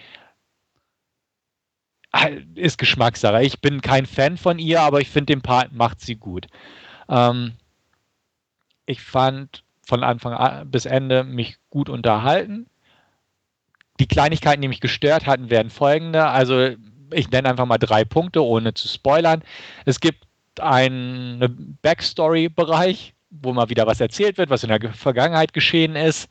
Ist 2.56 2.78
Geschmackssache. 2.78 3.44
Ich 3.44 3.62
bin 3.62 3.82
kein 3.82 4.06
Fan 4.06 4.38
von 4.38 4.60
ihr, 4.60 4.82
aber 4.82 5.02
ich 5.02 5.10
finde 5.10 5.34
den 5.34 5.42
Part 5.42 5.72
macht 5.74 6.02
sie 6.02 6.16
gut. 6.16 6.48
Ähm, 7.10 7.54
ich 8.86 9.02
fand 9.02 9.64
von 9.86 10.04
Anfang 10.04 10.70
bis 10.70 10.86
Ende 10.86 11.24
mich 11.24 11.58
gut 11.70 11.90
unterhalten. 11.90 12.68
Die 14.00 14.08
Kleinigkeiten, 14.08 14.62
die 14.62 14.68
mich 14.68 14.82
gestört 14.82 15.26
hatten, 15.26 15.50
wären 15.50 15.70
folgende. 15.70 16.28
Also 16.28 16.76
ich 17.14 17.30
nenne 17.32 17.50
einfach 17.50 17.66
mal 17.66 17.78
drei 17.78 18.04
Punkte, 18.04 18.44
ohne 18.44 18.74
zu 18.74 18.88
spoilern. 18.88 19.44
Es 19.86 20.00
gibt 20.00 20.26
einen 20.60 21.78
Backstory-Bereich, 21.82 23.14
wo 23.30 23.54
mal 23.54 23.70
wieder 23.70 23.88
was 23.88 24.02
erzählt 24.02 24.38
wird, 24.38 24.50
was 24.50 24.64
in 24.64 24.70
der 24.70 24.94
Vergangenheit 24.94 25.54
geschehen 25.54 25.96
ist. 25.96 26.30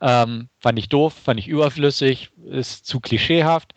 Ähm, 0.00 0.48
fand 0.58 0.78
ich 0.78 0.88
doof, 0.88 1.14
fand 1.14 1.38
ich 1.38 1.48
überflüssig, 1.48 2.30
ist 2.50 2.86
zu 2.86 3.00
klischeehaft. 3.00 3.72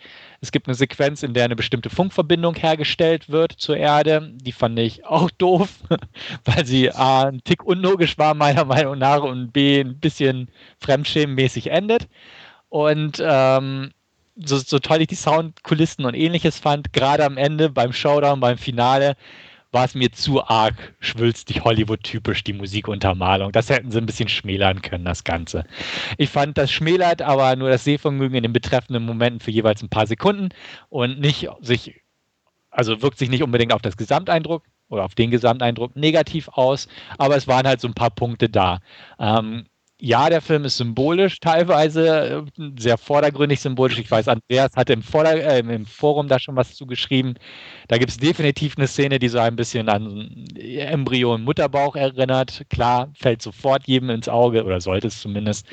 Es 0.45 0.51
gibt 0.51 0.67
eine 0.67 0.75
Sequenz, 0.75 1.23
in 1.23 1.33
der 1.33 1.45
eine 1.45 1.55
bestimmte 1.55 1.89
Funkverbindung 1.89 2.53
hergestellt 2.53 3.29
wird 3.29 3.53
zur 3.53 3.77
Erde. 3.77 4.31
Die 4.35 4.51
fand 4.51 4.77
ich 4.77 5.03
auch 5.03 5.31
doof, 5.39 5.69
weil 6.45 6.67
sie 6.67 6.91
A, 6.91 7.23
ein 7.23 7.43
Tick 7.43 7.63
unlogisch 7.63 8.19
war, 8.19 8.35
meiner 8.35 8.63
Meinung 8.63 8.99
nach, 8.99 9.23
und 9.23 9.51
B, 9.51 9.81
ein 9.81 9.99
bisschen 9.99 10.49
fremdschämenmäßig 10.79 11.71
endet. 11.71 12.07
Und 12.69 13.19
ähm, 13.25 13.91
so, 14.35 14.57
so 14.59 14.77
toll 14.77 15.01
ich 15.01 15.07
die 15.07 15.15
Soundkulissen 15.15 16.05
und 16.05 16.13
ähnliches 16.13 16.59
fand, 16.59 16.93
gerade 16.93 17.25
am 17.25 17.37
Ende 17.37 17.69
beim 17.69 17.91
Showdown, 17.91 18.39
beim 18.39 18.59
Finale, 18.59 19.15
war 19.75 19.85
es 19.85 19.93
mir 19.93 20.11
zu 20.11 20.41
arg 20.41 20.95
schwülstig 21.01 21.65
Hollywood-typisch, 21.65 22.45
die 22.45 22.53
Musikuntermalung. 22.53 23.51
Das 23.51 23.69
hätten 23.69 23.91
sie 23.91 23.97
ein 23.97 24.05
bisschen 24.05 24.29
schmälern 24.29 24.81
können, 24.81 25.03
das 25.03 25.25
Ganze. 25.25 25.65
Ich 26.17 26.29
fand, 26.29 26.57
das 26.57 26.71
schmälert 26.71 27.21
aber 27.21 27.55
nur 27.57 27.69
das 27.69 27.83
Sehvermögen 27.83 28.37
in 28.37 28.43
den 28.43 28.53
betreffenden 28.53 29.05
Momenten 29.05 29.41
für 29.41 29.51
jeweils 29.51 29.83
ein 29.83 29.89
paar 29.89 30.07
Sekunden 30.07 30.49
und 30.87 31.19
nicht 31.19 31.49
sich, 31.59 32.01
also 32.71 33.01
wirkt 33.01 33.19
sich 33.19 33.29
nicht 33.29 33.43
unbedingt 33.43 33.73
auf 33.73 33.81
das 33.81 33.97
Gesamteindruck 33.97 34.63
oder 34.87 35.03
auf 35.03 35.13
den 35.13 35.29
Gesamteindruck 35.29 35.95
negativ 35.97 36.47
aus, 36.47 36.87
aber 37.17 37.35
es 37.35 37.47
waren 37.47 37.67
halt 37.67 37.81
so 37.81 37.89
ein 37.89 37.93
paar 37.93 38.11
Punkte 38.11 38.49
da. 38.49 38.79
Ähm, 39.19 39.65
ja, 39.99 40.29
der 40.29 40.41
Film 40.41 40.65
ist 40.65 40.77
symbolisch 40.77 41.39
teilweise, 41.39 42.45
äh, 42.57 42.71
sehr 42.77 42.97
vordergründig 42.97 43.61
symbolisch. 43.61 43.97
Ich 43.97 44.11
weiß, 44.11 44.27
Andreas 44.27 44.71
hatte 44.75 44.93
im, 44.93 45.01
Vorder 45.01 45.35
äh, 45.35 45.59
im 45.59 45.85
Forum 45.85 46.27
da 46.27 46.37
schon 46.37 46.55
was 46.57 46.75
zugeschrieben. 46.75 47.35
Da 47.87 47.97
gibt 47.97 48.11
es 48.11 48.17
definitiv 48.17 48.77
eine 48.77 48.87
Szene, 48.87 49.19
die 49.19 49.29
so 49.29 49.39
ein 49.39 49.55
bisschen 49.55 49.87
an 49.87 50.45
Embryo 50.57 51.35
im 51.35 51.43
Mutterbauch 51.43 51.95
erinnert. 51.95 52.63
Klar, 52.69 53.09
fällt 53.17 53.41
sofort 53.41 53.87
jedem 53.87 54.09
ins 54.09 54.27
Auge, 54.27 54.65
oder 54.65 54.81
sollte 54.81 55.07
es 55.07 55.21
zumindest. 55.21 55.65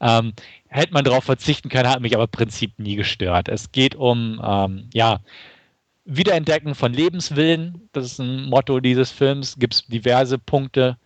Ähm, 0.00 0.32
hätte 0.68 0.94
man 0.94 1.04
darauf 1.04 1.24
verzichten 1.24 1.68
können, 1.68 1.88
hat 1.88 2.00
mich 2.00 2.14
aber 2.14 2.24
im 2.24 2.30
Prinzip 2.30 2.78
nie 2.78 2.96
gestört. 2.96 3.48
Es 3.48 3.72
geht 3.72 3.94
um, 3.94 4.40
ähm, 4.42 4.88
ja, 4.94 5.20
Wiederentdecken 6.06 6.74
von 6.74 6.92
Lebenswillen. 6.92 7.88
Das 7.92 8.06
ist 8.06 8.20
ein 8.20 8.44
Motto 8.44 8.80
dieses 8.80 9.10
Films. 9.10 9.58
Gibt 9.58 9.74
es 9.74 9.86
diverse 9.86 10.38
Punkte, 10.38 10.96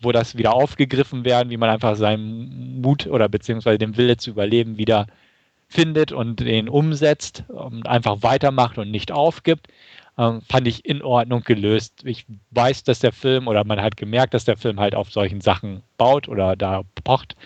wo 0.00 0.12
das 0.12 0.36
wieder 0.36 0.54
aufgegriffen 0.54 1.24
werden, 1.24 1.50
wie 1.50 1.56
man 1.56 1.70
einfach 1.70 1.96
seinen 1.96 2.80
Mut 2.80 3.06
oder 3.06 3.28
beziehungsweise 3.28 3.78
den 3.78 3.96
Wille 3.96 4.16
zu 4.16 4.30
überleben 4.30 4.78
wieder 4.78 5.06
findet 5.68 6.12
und 6.12 6.40
den 6.40 6.68
umsetzt 6.68 7.44
und 7.48 7.86
einfach 7.86 8.22
weitermacht 8.22 8.78
und 8.78 8.90
nicht 8.90 9.12
aufgibt, 9.12 9.68
ähm, 10.16 10.40
fand 10.42 10.66
ich 10.66 10.84
in 10.84 11.02
Ordnung 11.02 11.42
gelöst. 11.42 12.02
Ich 12.04 12.26
weiß, 12.50 12.82
dass 12.84 12.98
der 12.98 13.12
Film 13.12 13.46
oder 13.46 13.64
man 13.64 13.80
hat 13.80 13.96
gemerkt, 13.96 14.34
dass 14.34 14.44
der 14.44 14.56
Film 14.56 14.80
halt 14.80 14.94
auf 14.94 15.12
solchen 15.12 15.40
Sachen 15.40 15.82
baut 15.96 16.28
oder 16.28 16.56
da 16.56 16.82
pocht. 17.04 17.36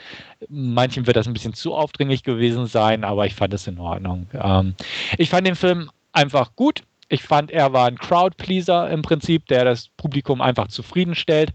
Manchen 0.48 1.06
wird 1.06 1.16
das 1.16 1.26
ein 1.26 1.34
bisschen 1.34 1.54
zu 1.54 1.74
aufdringlich 1.74 2.22
gewesen 2.22 2.66
sein, 2.66 3.04
aber 3.04 3.26
ich 3.26 3.34
fand 3.34 3.52
es 3.54 3.66
in 3.66 3.78
Ordnung. 3.78 4.26
Ähm, 4.32 4.74
ich 5.18 5.28
fand 5.30 5.46
den 5.46 5.56
Film 5.56 5.90
einfach 6.12 6.56
gut 6.56 6.82
Ich 7.08 7.22
fand, 7.22 7.50
er 7.50 7.74
war 7.74 7.88
ein 7.88 7.98
Crowdpleaser 7.98 8.88
im 8.90 9.02
Prinzip, 9.02 9.46
der 9.46 9.66
das 9.66 9.88
Publikum 9.98 10.40
einfach 10.40 10.68
zufriedenstellt. 10.68 11.52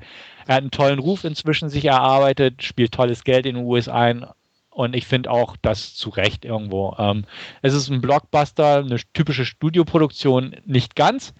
Er 0.47 0.55
hat 0.55 0.61
einen 0.61 0.71
tollen 0.71 0.99
Ruf 0.99 1.23
inzwischen 1.23 1.69
sich 1.69 1.85
erarbeitet, 1.85 2.63
spielt 2.63 2.93
tolles 2.93 3.23
Geld 3.23 3.45
in 3.45 3.55
den 3.55 3.65
USA 3.65 3.93
ein 3.93 4.25
und 4.77 4.95
ich 4.95 5.07
finde 5.07 5.31
auch 5.31 5.57
das 5.61 5.95
zu 5.95 6.09
Recht 6.09 6.45
irgendwo. 6.45 6.95
Ähm, 6.99 7.25
es 7.63 7.73
ist 7.73 7.89
ein 7.89 7.99
Blockbuster, 7.99 8.77
eine 8.77 8.99
typische 9.13 9.43
Studioproduktion, 9.43 10.55
nicht 10.65 10.95
ganz, 10.95 11.33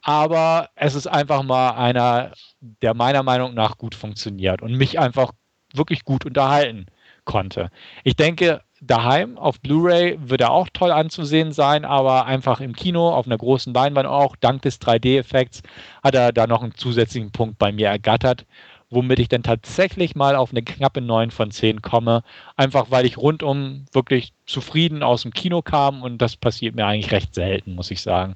aber 0.00 0.70
es 0.76 0.94
ist 0.94 1.08
einfach 1.08 1.42
mal 1.42 1.70
einer, 1.70 2.32
der 2.60 2.94
meiner 2.94 3.24
Meinung 3.24 3.52
nach 3.54 3.78
gut 3.78 3.96
funktioniert 3.96 4.62
und 4.62 4.76
mich 4.76 4.98
einfach 5.00 5.32
wirklich 5.72 6.04
gut 6.04 6.24
unterhalten 6.24 6.86
konnte. 7.24 7.70
Ich 8.04 8.14
denke, 8.14 8.62
daheim. 8.86 9.38
Auf 9.38 9.60
Blu-ray 9.60 10.18
wird 10.20 10.40
er 10.40 10.50
auch 10.50 10.68
toll 10.72 10.90
anzusehen 10.90 11.52
sein, 11.52 11.84
aber 11.84 12.26
einfach 12.26 12.60
im 12.60 12.74
Kino 12.74 13.10
auf 13.10 13.26
einer 13.26 13.38
großen 13.38 13.72
Leinwand 13.72 14.06
auch, 14.06 14.36
dank 14.36 14.62
des 14.62 14.80
3D-Effekts, 14.80 15.62
hat 16.02 16.14
er 16.14 16.32
da 16.32 16.46
noch 16.46 16.62
einen 16.62 16.74
zusätzlichen 16.74 17.32
Punkt 17.32 17.58
bei 17.58 17.72
mir 17.72 17.88
ergattert, 17.88 18.46
womit 18.90 19.18
ich 19.18 19.28
dann 19.28 19.42
tatsächlich 19.42 20.14
mal 20.14 20.36
auf 20.36 20.50
eine 20.50 20.62
knappe 20.62 21.00
9 21.00 21.30
von 21.30 21.50
10 21.50 21.82
komme, 21.82 22.22
einfach 22.56 22.90
weil 22.90 23.06
ich 23.06 23.18
rundum 23.18 23.86
wirklich 23.92 24.32
zufrieden 24.46 25.02
aus 25.02 25.22
dem 25.22 25.32
Kino 25.32 25.62
kam 25.62 26.02
und 26.02 26.18
das 26.18 26.36
passiert 26.36 26.74
mir 26.74 26.86
eigentlich 26.86 27.12
recht 27.12 27.34
selten, 27.34 27.74
muss 27.74 27.90
ich 27.90 28.02
sagen. 28.02 28.34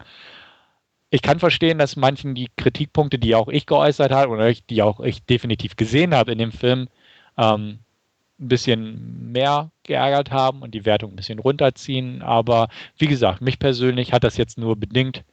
Ich 1.11 1.23
kann 1.23 1.39
verstehen, 1.39 1.79
dass 1.79 1.97
manchen 1.97 2.35
die 2.35 2.51
Kritikpunkte, 2.57 3.19
die 3.19 3.35
auch 3.35 3.49
ich 3.49 3.67
geäußert 3.67 4.13
habe 4.13 4.31
oder 4.33 4.53
die 4.53 4.83
auch 4.83 5.01
ich 5.01 5.25
definitiv 5.25 5.77
gesehen 5.77 6.15
habe 6.15 6.33
in 6.33 6.39
dem 6.39 6.53
Film, 6.53 6.89
ähm, 7.39 7.79
ein 8.41 8.49
bisschen 8.49 9.33
mehr 9.33 9.71
geärgert 9.83 10.31
haben 10.31 10.63
und 10.63 10.73
die 10.75 10.85
Wertung 10.85 11.13
ein 11.13 11.17
bisschen 11.17 11.39
runterziehen. 11.39 12.23
Aber 12.23 12.69
wie 12.97 13.09
gesagt, 13.09 13.41
mich 13.41 13.59
persönlich 13.59 14.13
hat 14.13 14.25
das 14.25 14.37
jetzt 14.37 14.59
nur 14.59 14.77
bedingt 14.77 15.25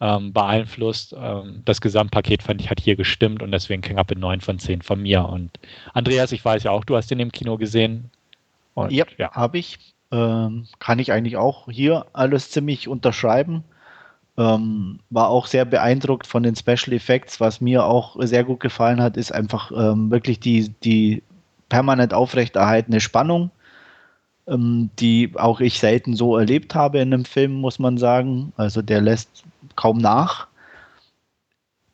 ähm, 0.00 0.32
beeinflusst. 0.32 1.14
Ähm, 1.18 1.62
das 1.64 1.80
Gesamtpaket 1.80 2.42
fand 2.42 2.60
ich 2.60 2.70
hat 2.70 2.80
hier 2.80 2.96
gestimmt 2.96 3.42
und 3.42 3.52
deswegen 3.52 3.82
knappe 3.82 4.18
9 4.18 4.40
von 4.40 4.58
10 4.58 4.82
von 4.82 5.00
mir. 5.00 5.26
Und 5.26 5.50
Andreas, 5.92 6.32
ich 6.32 6.44
weiß 6.44 6.64
ja 6.64 6.70
auch, 6.70 6.84
du 6.84 6.96
hast 6.96 7.10
den 7.10 7.20
im 7.20 7.32
Kino 7.32 7.56
gesehen. 7.56 8.10
Und, 8.74 8.92
ja, 8.92 9.04
ja. 9.18 9.32
habe 9.32 9.58
ich. 9.58 9.78
Ähm, 10.10 10.66
kann 10.78 10.98
ich 10.98 11.10
eigentlich 11.10 11.36
auch 11.38 11.68
hier 11.70 12.06
alles 12.12 12.50
ziemlich 12.50 12.86
unterschreiben. 12.86 13.64
Ähm, 14.36 15.00
war 15.10 15.28
auch 15.28 15.46
sehr 15.46 15.64
beeindruckt 15.64 16.26
von 16.26 16.42
den 16.42 16.54
Special 16.54 16.92
Effects. 16.92 17.40
Was 17.40 17.60
mir 17.60 17.84
auch 17.84 18.16
sehr 18.20 18.44
gut 18.44 18.60
gefallen 18.60 19.00
hat, 19.00 19.16
ist 19.16 19.32
einfach 19.32 19.72
ähm, 19.72 20.10
wirklich 20.10 20.38
die, 20.38 20.68
die 20.84 21.22
permanent 21.68 22.14
aufrechterhaltene 22.14 23.00
Spannung, 23.00 23.50
ähm, 24.46 24.90
die 24.98 25.32
auch 25.36 25.60
ich 25.60 25.78
selten 25.78 26.14
so 26.14 26.36
erlebt 26.36 26.74
habe 26.74 26.98
in 26.98 27.12
einem 27.12 27.24
Film, 27.24 27.54
muss 27.54 27.78
man 27.78 27.98
sagen. 27.98 28.52
Also 28.56 28.82
der 28.82 29.00
lässt 29.00 29.44
kaum 29.76 29.98
nach. 29.98 30.48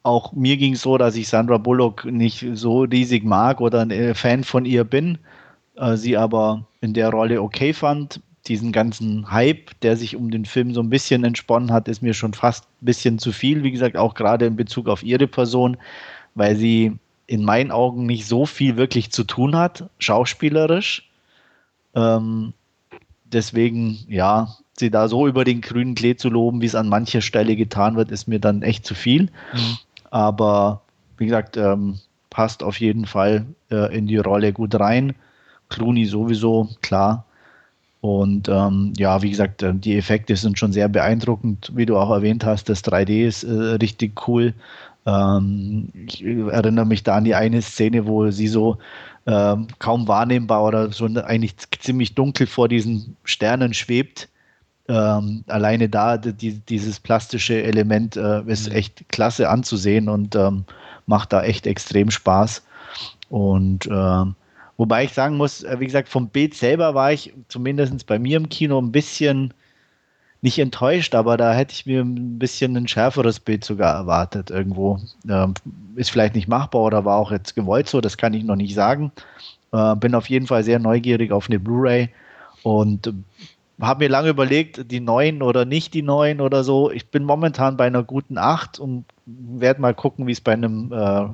Auch 0.03 0.33
mir 0.33 0.57
ging 0.57 0.73
es 0.75 0.83
so, 0.83 0.97
dass 0.97 1.17
ich 1.17 1.29
Sandra 1.29 1.59
Bullock 1.59 2.07
nicht 2.07 2.45
so 2.55 2.83
riesig 2.83 3.25
mag 3.25 3.61
oder 3.61 3.81
ein 3.81 3.91
äh, 3.91 4.15
Fan 4.15 4.45
von 4.45 4.65
ihr 4.65 4.85
bin, 4.85 5.19
äh, 5.77 5.97
sie 5.97 6.17
aber 6.17 6.65
in 6.81 6.95
der 6.95 7.11
Rolle 7.11 7.43
okay 7.43 7.73
fand. 7.73 8.21
Diesen 8.47 8.73
ganzen 8.73 9.31
Hype, 9.31 9.79
der 9.83 9.99
sich 9.99 10.17
um 10.17 10.31
den 10.31 10.47
Film 10.47 10.73
so 10.73 10.81
ein 10.81 10.89
bisschen 10.89 11.25
entsponnen 11.25 11.71
hat, 11.71 11.89
ist 11.89 12.03
mir 12.03 12.15
schon 12.15 12.33
fast 12.33 12.65
ein 12.65 12.87
bisschen 12.87 13.19
zu 13.19 13.33
viel. 13.33 13.63
Wie 13.63 13.71
gesagt, 13.71 13.99
auch 13.99 14.15
gerade 14.15 14.47
in 14.47 14.57
Bezug 14.57 14.89
auf 14.89 15.03
ihre 15.03 15.27
Person, 15.27 15.77
weil 16.35 16.57
sie 16.57 16.97
in 17.31 17.45
meinen 17.45 17.71
Augen 17.71 18.07
nicht 18.07 18.27
so 18.27 18.45
viel 18.45 18.77
wirklich 18.77 19.13
zu 19.13 19.23
tun 19.23 19.55
hat, 19.55 19.89
schauspielerisch. 20.01 21.09
Ähm, 21.95 22.55
deswegen, 23.25 24.01
ja, 24.09 24.57
sie 24.77 24.91
da 24.91 25.07
so 25.07 25.29
über 25.29 25.45
den 25.45 25.61
grünen 25.61 25.95
Klee 25.95 26.17
zu 26.17 26.29
loben, 26.29 26.61
wie 26.61 26.67
es 26.67 26.75
an 26.75 26.89
mancher 26.89 27.21
Stelle 27.21 27.55
getan 27.55 27.95
wird, 27.95 28.11
ist 28.11 28.27
mir 28.27 28.41
dann 28.41 28.63
echt 28.63 28.85
zu 28.85 28.97
viel. 28.97 29.31
Mhm. 29.53 29.79
Aber 30.11 30.81
wie 31.19 31.27
gesagt, 31.27 31.57
ähm, 31.57 32.01
passt 32.31 32.65
auf 32.65 32.81
jeden 32.81 33.07
Fall 33.07 33.47
äh, 33.71 33.97
in 33.97 34.09
die 34.09 34.17
Rolle 34.17 34.53
gut 34.53 34.75
rein. 34.81 35.15
Clooney 35.69 36.07
sowieso, 36.07 36.69
klar. 36.83 37.27
Und 38.01 38.49
ähm, 38.49 38.93
ja, 38.97 39.23
wie 39.23 39.31
gesagt, 39.31 39.63
äh, 39.63 39.73
die 39.73 39.97
Effekte 39.97 40.35
sind 40.35 40.59
schon 40.59 40.73
sehr 40.73 40.89
beeindruckend, 40.89 41.71
wie 41.77 41.87
du 41.87 41.97
auch 41.97 42.11
erwähnt 42.11 42.45
hast. 42.45 42.69
Das 42.69 42.83
3D 42.83 43.25
ist 43.25 43.45
äh, 43.45 43.53
richtig 43.53 44.27
cool. 44.27 44.53
Ähm, 45.07 45.89
ich 46.07 46.25
erinnere 46.25 46.87
mich 46.87 47.03
da 47.03 47.17
an 47.17 47.25
die 47.25 47.35
eine 47.35 47.63
Szene, 47.63 48.07
wo 48.07 48.31
sie 48.31 48.49
so 48.49 48.79
ähm, 49.27 49.69
kaum 49.79 50.09
wahrnehmbar 50.09 50.65
oder 50.65 50.93
so 50.93 51.07
eigentlich 51.07 51.57
ziemlich 51.81 52.15
dunkel 52.15 52.47
vor 52.47 52.69
diesen 52.69 53.17
Sternen 53.25 53.75
schwebt. 53.75 54.29
Ähm, 54.89 55.45
alleine 55.47 55.89
da 55.89 56.17
die, 56.17 56.59
dieses 56.59 56.99
plastische 56.99 57.63
Element 57.63 58.17
äh, 58.17 58.43
ist 58.47 58.69
mhm. 58.69 58.77
echt 58.77 59.09
klasse 59.09 59.49
anzusehen 59.49 60.09
und 60.09 60.35
ähm, 60.35 60.65
macht 61.07 61.33
da 61.33 61.43
echt 61.43 61.67
extrem 61.67 62.11
Spaß. 62.11 62.63
Und 63.29 63.87
äh, 63.87 64.25
wobei 64.77 65.05
ich 65.05 65.13
sagen 65.13 65.37
muss, 65.37 65.63
äh, 65.63 65.79
wie 65.79 65.87
gesagt, 65.87 66.09
vom 66.09 66.29
Bild 66.29 66.55
selber 66.55 66.95
war 66.95 67.13
ich 67.13 67.33
zumindest 67.49 68.07
bei 68.07 68.19
mir 68.19 68.37
im 68.37 68.49
Kino 68.49 68.81
ein 68.81 68.91
bisschen 68.91 69.55
nicht 70.43 70.59
enttäuscht, 70.59 71.15
aber 71.15 71.37
da 71.37 71.53
hätte 71.53 71.75
ich 71.75 71.87
mir 71.87 72.01
ein 72.01 72.39
bisschen 72.39 72.77
ein 72.77 72.89
schärferes 72.89 73.41
Bild 73.41 73.65
sogar 73.65 73.95
erwartet 73.95 74.51
irgendwo. 74.51 74.99
Ähm, 75.29 75.55
ist 75.97 76.11
vielleicht 76.11 76.35
nicht 76.35 76.49
machbar 76.49 76.83
oder 76.83 77.05
war 77.05 77.17
auch 77.17 77.31
jetzt 77.31 77.55
gewollt 77.55 77.89
so, 77.89 78.01
das 78.01 78.17
kann 78.17 78.33
ich 78.33 78.45
noch 78.45 78.57
nicht 78.57 78.75
sagen. 78.75 79.13
Äh, 79.73 79.97
bin 79.97 80.15
auf 80.15 80.31
jeden 80.31 80.47
Fall 80.47 80.65
sehr 80.65 80.79
neugierig 80.79 81.33
auf 81.33 81.49
eine 81.49 81.61
Blu-ray 81.61 82.09
und 82.63 83.09
äh, 83.09 83.13
habe 83.81 84.05
mir 84.05 84.11
lange 84.11 84.31
überlegt, 84.31 84.91
die 84.91 85.01
neuen 85.01 85.43
oder 85.43 85.65
nicht 85.65 85.95
die 85.95 86.03
neuen 86.03 86.41
oder 86.41 86.65
so. 86.65 86.91
Ich 86.91 87.09
bin 87.09 87.25
momentan 87.25 87.77
bei 87.77 87.87
einer 87.87 88.03
guten 88.03 88.39
8 88.39 88.79
und 88.79 89.05
werde 89.27 89.81
mal 89.81 89.95
gucken, 89.95 90.27
wie 90.27 90.33
es 90.33 90.41
bei 90.41 90.53
einem 90.53 90.93
äh, 90.93 91.27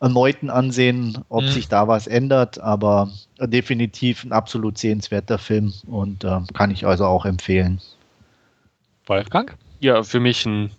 erneuten 0.00 0.50
Ansehen, 0.50 1.18
ob 1.28 1.44
mhm. 1.44 1.48
sich 1.48 1.68
da 1.68 1.86
was 1.86 2.06
ändert, 2.06 2.58
aber 2.58 3.10
definitiv 3.38 4.24
ein 4.24 4.32
absolut 4.32 4.76
sehenswerter 4.76 5.38
Film 5.38 5.72
und 5.86 6.24
äh, 6.24 6.40
kann 6.54 6.70
ich 6.70 6.86
also 6.86 7.06
auch 7.06 7.24
empfehlen. 7.24 7.80
Wolfgang? 9.06 9.56
Ja, 9.80 10.02
für 10.02 10.20
mich 10.20 10.46
ein 10.46 10.70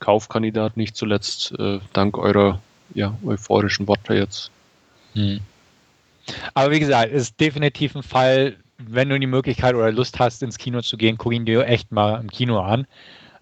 Kaufkandidat, 0.00 0.76
nicht 0.76 0.96
zuletzt 0.96 1.52
äh, 1.58 1.80
dank 1.92 2.18
eurer 2.18 2.60
ja, 2.94 3.16
euphorischen 3.24 3.86
Worte 3.88 4.14
jetzt. 4.14 4.50
Hm. 5.14 5.40
Aber 6.54 6.70
wie 6.70 6.80
gesagt, 6.80 7.12
ist 7.12 7.40
definitiv 7.40 7.94
ein 7.94 8.02
Fall, 8.02 8.56
wenn 8.78 9.08
du 9.08 9.18
die 9.18 9.26
Möglichkeit 9.26 9.74
oder 9.74 9.90
Lust 9.90 10.18
hast, 10.18 10.42
ins 10.42 10.58
Kino 10.58 10.80
zu 10.82 10.96
gehen, 10.96 11.18
guck 11.18 11.32
ihn 11.32 11.44
dir 11.44 11.66
echt 11.66 11.90
mal 11.90 12.20
im 12.20 12.30
Kino 12.30 12.60
an. 12.60 12.86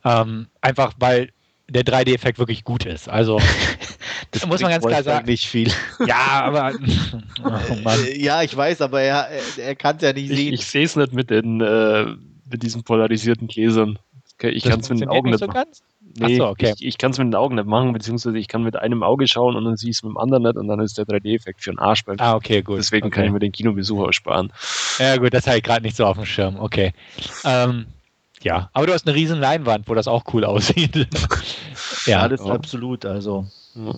Ähm, 0.04 0.46
einfach 0.60 0.94
weil 0.98 1.30
der 1.68 1.82
3D-Effekt 1.82 2.38
wirklich 2.38 2.64
gut 2.64 2.86
ist. 2.86 3.08
Also 3.08 3.40
das 4.30 4.46
muss 4.46 4.60
man 4.60 4.70
ganz 4.70 4.86
klar 4.86 5.02
sagen. 5.02 5.26
Nicht 5.26 5.46
viel. 5.46 5.70
Ja, 6.06 6.42
aber 6.44 6.72
oh 7.44 7.90
ja, 8.14 8.42
ich 8.42 8.56
weiß, 8.56 8.80
aber 8.82 9.02
er, 9.02 9.28
er 9.58 9.74
kann 9.74 9.96
es 9.96 10.02
ja 10.02 10.12
nicht 10.12 10.30
ich, 10.30 10.36
sehen. 10.36 10.54
Ich 10.54 10.66
sehe 10.66 10.84
es 10.84 10.96
nicht 10.96 11.12
mit 11.12 11.30
den 11.30 11.60
äh, 11.60 12.06
mit 12.48 12.62
diesen 12.62 12.84
polarisierten 12.84 13.48
Gläsern. 13.48 13.98
Ich 14.42 14.64
kann 14.64 14.80
es 14.80 14.90
mit 14.90 15.00
den 15.00 15.08
Augen 15.08 15.30
nicht, 15.30 15.40
so 15.40 15.46
machen. 15.46 15.64
Nee, 16.18 16.36
so, 16.36 16.46
okay. 16.46 16.74
ich, 16.76 16.86
ich 16.86 16.98
kann 16.98 17.10
es 17.10 17.18
mit 17.18 17.28
den 17.28 17.34
Augen 17.34 17.56
nicht 17.56 17.66
machen, 17.66 17.92
beziehungsweise 17.92 18.38
ich 18.38 18.48
kann 18.48 18.62
mit 18.62 18.76
einem 18.76 19.02
Auge 19.02 19.26
schauen 19.26 19.56
und 19.56 19.64
dann 19.64 19.76
siehst 19.76 20.02
du 20.02 20.08
mit 20.08 20.14
dem 20.14 20.18
anderen 20.18 20.42
nicht 20.42 20.56
und 20.56 20.68
dann 20.68 20.80
ist 20.80 20.98
der 20.98 21.06
3D-Effekt 21.06 21.62
für 21.62 21.70
den 21.70 21.78
Arsch. 21.78 22.04
Ah, 22.18 22.34
okay, 22.34 22.62
gut. 22.62 22.78
Deswegen 22.78 23.06
okay. 23.06 23.14
kann 23.16 23.24
ich 23.24 23.32
mir 23.32 23.38
den 23.38 23.52
Kinobesuch 23.52 24.08
aussparen. 24.08 24.52
Ja, 24.98 25.16
gut, 25.16 25.32
das 25.32 25.46
habe 25.46 25.58
ich 25.58 25.62
gerade 25.62 25.82
nicht 25.82 25.96
so 25.96 26.04
auf 26.04 26.16
dem 26.16 26.26
Schirm. 26.26 26.56
Okay. 26.56 26.92
Ähm, 27.44 27.86
ja, 28.42 28.70
aber 28.72 28.86
du 28.86 28.92
hast 28.92 29.06
eine 29.06 29.16
riesen 29.16 29.40
Leinwand, 29.40 29.88
wo 29.88 29.94
das 29.94 30.08
auch 30.08 30.24
cool 30.32 30.44
aussieht. 30.46 30.94
ja, 32.06 32.28
das 32.28 32.40
ist 32.40 32.46
ja. 32.46 32.52
absolut. 32.52 33.04
Also. 33.04 33.46
Ja. 33.74 33.94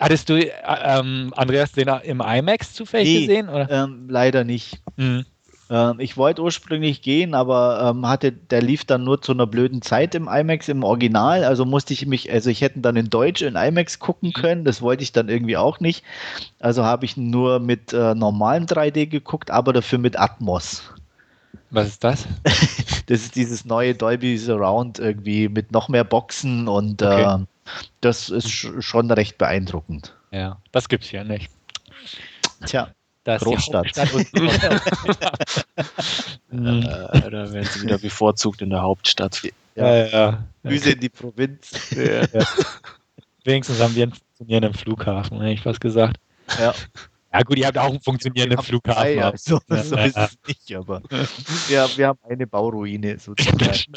Hattest 0.00 0.28
du, 0.28 0.34
äh, 0.34 0.50
ähm, 0.66 1.32
Andreas, 1.36 1.72
den 1.72 1.88
im 1.88 2.20
IMAX 2.20 2.74
zufällig 2.74 3.08
nee, 3.08 3.20
gesehen? 3.26 3.48
Oder? 3.48 3.70
Ähm, 3.70 4.06
leider 4.08 4.44
nicht. 4.44 4.82
Mhm. 4.96 5.24
Ähm, 5.70 5.98
ich 5.98 6.16
wollte 6.16 6.42
ursprünglich 6.42 7.02
gehen, 7.02 7.34
aber 7.34 7.90
ähm, 7.90 8.06
hatte, 8.06 8.32
der 8.32 8.62
lief 8.62 8.84
dann 8.84 9.04
nur 9.04 9.22
zu 9.22 9.32
einer 9.32 9.46
blöden 9.46 9.82
Zeit 9.82 10.14
im 10.14 10.28
IMAX 10.28 10.68
im 10.68 10.82
Original. 10.82 11.44
Also 11.44 11.64
musste 11.64 11.92
ich 11.94 12.06
mich, 12.06 12.30
also 12.30 12.50
ich 12.50 12.60
hätte 12.60 12.80
dann 12.80 12.96
in 12.96 13.10
Deutsch 13.10 13.42
in 13.42 13.56
IMAX 13.56 13.98
gucken 13.98 14.28
mhm. 14.28 14.40
können. 14.40 14.64
Das 14.64 14.82
wollte 14.82 15.02
ich 15.02 15.12
dann 15.12 15.28
irgendwie 15.28 15.56
auch 15.56 15.80
nicht. 15.80 16.04
Also 16.60 16.84
habe 16.84 17.04
ich 17.04 17.16
nur 17.16 17.60
mit 17.60 17.92
äh, 17.92 18.14
normalem 18.14 18.66
3D 18.66 19.06
geguckt, 19.06 19.50
aber 19.50 19.72
dafür 19.72 19.98
mit 19.98 20.18
Atmos. 20.18 20.82
Was 21.70 21.88
ist 21.88 22.04
das? 22.04 22.26
das 23.06 23.20
ist 23.20 23.36
dieses 23.36 23.64
neue 23.64 23.94
Dolby 23.94 24.36
Surround 24.36 24.98
irgendwie 24.98 25.48
mit 25.48 25.72
noch 25.72 25.88
mehr 25.88 26.04
Boxen 26.04 26.68
und 26.68 27.02
okay. 27.02 27.40
äh, 27.40 27.44
das 28.00 28.28
ist 28.28 28.50
schon 28.50 29.10
recht 29.10 29.38
beeindruckend. 29.38 30.14
Ja, 30.30 30.58
das 30.72 30.88
gibt's 30.88 31.08
hier 31.08 31.24
nicht. 31.24 31.50
Tja. 32.66 32.88
Das 33.24 33.42
Großstadt. 33.42 33.96
äh, 33.96 34.06
da 36.50 37.52
werden 37.52 37.64
sie 37.64 37.82
wieder 37.82 37.98
bevorzugt 37.98 38.60
in 38.60 38.70
der 38.70 38.82
Hauptstadt. 38.82 39.42
Ja, 39.74 39.96
ja. 39.96 40.06
ja. 40.06 40.44
Grüße 40.62 40.92
in 40.92 41.00
die 41.00 41.08
Provinz. 41.08 41.90
Ja. 41.90 42.26
Ja. 42.26 42.46
Wenigstens 43.44 43.80
haben 43.80 43.94
wir 43.94 44.04
einen 44.04 44.12
funktionierenden 44.12 44.74
Flughafen, 44.74 45.40
hätte 45.40 45.52
ich 45.52 45.62
fast 45.62 45.80
gesagt. 45.80 46.18
Ja. 46.58 46.74
Ja 47.32 47.42
gut, 47.42 47.58
ihr 47.58 47.66
habt 47.66 47.78
auch 47.78 47.90
einen 47.90 48.00
funktionierenden 48.00 48.62
Flughafen. 48.62 49.02
Drei, 49.02 49.14
ja, 49.14 49.32
so, 49.36 49.58
so 49.68 49.96
ist 49.96 50.16
es 50.16 50.38
nicht, 50.46 50.76
aber 50.76 51.02
wir, 51.10 51.88
wir 51.96 52.06
haben 52.06 52.18
eine 52.28 52.46
Bauruine 52.46 53.18
sozusagen. 53.18 53.94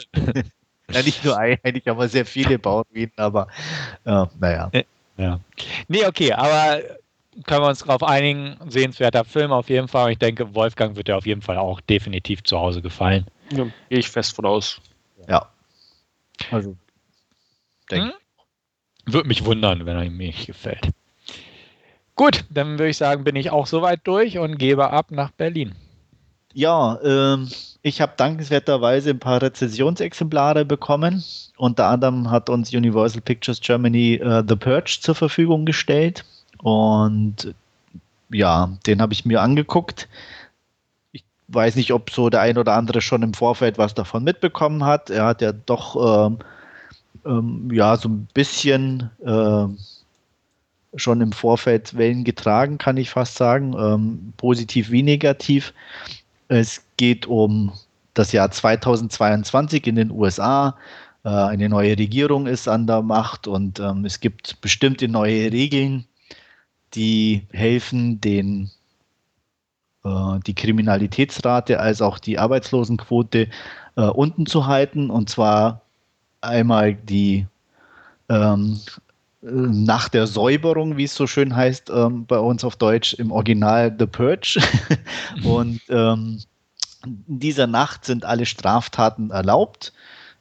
Ja, 0.92 1.02
nicht 1.04 1.24
nur 1.24 1.38
eigentlich, 1.38 1.88
aber 1.88 2.08
sehr 2.08 2.26
viele 2.26 2.58
Bauruinen, 2.58 3.12
aber 3.16 3.48
äh, 4.06 4.26
naja. 4.40 4.72
Ja. 5.18 5.40
Nee, 5.88 6.06
okay, 6.06 6.34
aber 6.34 6.82
können 7.46 7.64
wir 7.64 7.70
uns 7.70 7.80
darauf 7.80 8.04
einigen, 8.04 8.58
sehenswerter 8.68 9.24
Film 9.24 9.52
auf 9.52 9.70
jeden 9.70 9.88
Fall. 9.88 10.12
Ich 10.12 10.18
denke, 10.18 10.56
Wolfgang 10.56 10.96
wird 10.96 11.10
ja 11.10 11.16
auf 11.16 11.26
jeden 11.26 11.42
Fall 11.42 11.58
auch 11.58 11.82
definitiv 11.82 12.44
zu 12.44 12.58
Hause 12.58 12.82
gefallen. 12.82 13.26
Ja, 13.52 13.66
gehe 13.90 14.00
ich 14.00 14.10
fest 14.10 14.36
von 14.36 14.46
aus. 14.46 14.82
Ja. 15.28 15.50
Also, 16.52 16.76
denke 17.92 18.08
hm? 18.08 18.14
Würde 19.14 19.28
mich 19.28 19.46
wundern, 19.46 19.86
wenn 19.86 19.96
er 19.96 20.04
ihm 20.04 20.18
nicht 20.18 20.48
gefällt. 20.48 20.90
Gut, 22.16 22.44
dann 22.50 22.80
würde 22.80 22.90
ich 22.90 22.98
sagen, 22.98 23.24
bin 23.24 23.36
ich 23.36 23.52
auch 23.52 23.68
soweit 23.68 24.02
durch 24.06 24.38
und 24.38 24.58
gebe 24.58 24.90
ab 24.90 25.12
nach 25.12 25.32
Berlin. 25.32 25.76
Ja, 26.54 27.00
ähm, 27.04 27.48
ich 27.84 28.02
habe 28.02 28.14
dankenswerterweise 28.18 29.12
ein 29.12 29.20
paar 29.20 29.42
Rezessionsexemplare 29.42 30.66
bekommen. 30.66 31.24
Unter 31.56 31.86
anderem 31.86 32.32
hat 32.32 32.50
uns 32.50 32.74
Universal 32.74 33.22
Pictures 33.22 33.62
Germany 33.62 34.16
äh, 34.16 34.44
The 34.48 34.56
Purge 34.56 34.98
zur 35.00 35.14
Verfügung 35.16 35.66
gestellt. 35.66 36.26
Und 36.58 37.54
ja, 38.30 38.72
den 38.86 39.02
habe 39.02 39.14
ich 39.14 39.26
mir 39.26 39.42
angeguckt. 39.42 40.08
Ich 41.12 41.24
weiß 41.48 41.76
nicht, 41.76 41.94
ob 41.94 42.10
so 42.10 42.30
der 42.30 42.42
ein 42.42 42.58
oder 42.58 42.74
andere 42.74 43.02
schon 43.02 43.24
im 43.24 43.34
Vorfeld 43.34 43.78
was 43.78 43.94
davon 43.94 44.24
mitbekommen 44.24 44.84
hat. 44.84 45.10
Er 45.10 45.26
hat 45.26 45.42
ja 45.42 45.52
doch 45.54 46.28
ähm, 46.28 46.40
ähm, 47.26 47.70
ja 47.72 47.96
so 47.98 48.10
ein 48.10 48.28
bisschen 48.34 49.10
äh, 49.26 49.68
schon 50.98 51.22
im 51.22 51.32
Vorfeld 51.32 51.96
Wellen 51.98 52.24
getragen, 52.24 52.78
kann 52.78 52.98
ich 52.98 53.10
fast 53.10 53.36
sagen, 53.36 53.76
ähm, 53.78 54.34
positiv 54.38 54.90
wie 54.92 55.04
negativ. 55.04 55.74
Es 56.48 56.82
geht 56.98 57.26
um 57.26 57.72
das 58.14 58.32
Jahr 58.32 58.50
2022 58.50 59.86
in 59.88 59.96
den 59.96 60.12
USA. 60.12 60.76
Äh, 61.24 61.30
eine 61.30 61.70
neue 61.70 61.98
Regierung 61.98 62.48
ist 62.48 62.68
an 62.68 62.88
der 62.88 63.02
Macht 63.02 63.48
und 63.48 63.80
ähm, 63.80 64.06
es 64.06 64.20
gibt 64.20 64.60
bestimmte 64.62 65.08
neue 65.08 65.52
Regeln, 65.52 66.06
die 66.94 67.48
helfen, 67.52 68.22
den, 68.22 68.72
äh, 70.04 70.40
die 70.46 70.56
Kriminalitätsrate 70.56 71.80
als 71.80 72.02
auch 72.02 72.20
die 72.20 72.40
Arbeitslosenquote 72.40 73.50
äh, 73.96 74.02
unten 74.02 74.46
zu 74.46 74.68
halten. 74.68 75.10
Und 75.10 75.30
zwar 75.30 75.82
einmal 76.42 76.94
die 76.96 77.48
ähm, 78.30 78.80
nach 79.42 80.10
der 80.10 80.28
Säuberung, 80.28 80.98
wie 80.98 81.06
es 81.06 81.16
so 81.16 81.28
schön 81.28 81.56
heißt, 81.56 81.90
ähm, 81.90 82.26
bei 82.26 82.40
uns 82.40 82.64
auf 82.64 82.76
Deutsch 82.76 83.14
im 83.14 83.32
Original 83.32 83.96
The 83.98 84.06
Purge. 84.06 84.60
und 85.44 85.82
ähm, 85.90 86.40
in 87.06 87.40
dieser 87.40 87.68
Nacht 87.68 88.06
sind 88.06 88.26
alle 88.26 88.46
Straftaten 88.46 89.30
erlaubt. 89.30 89.94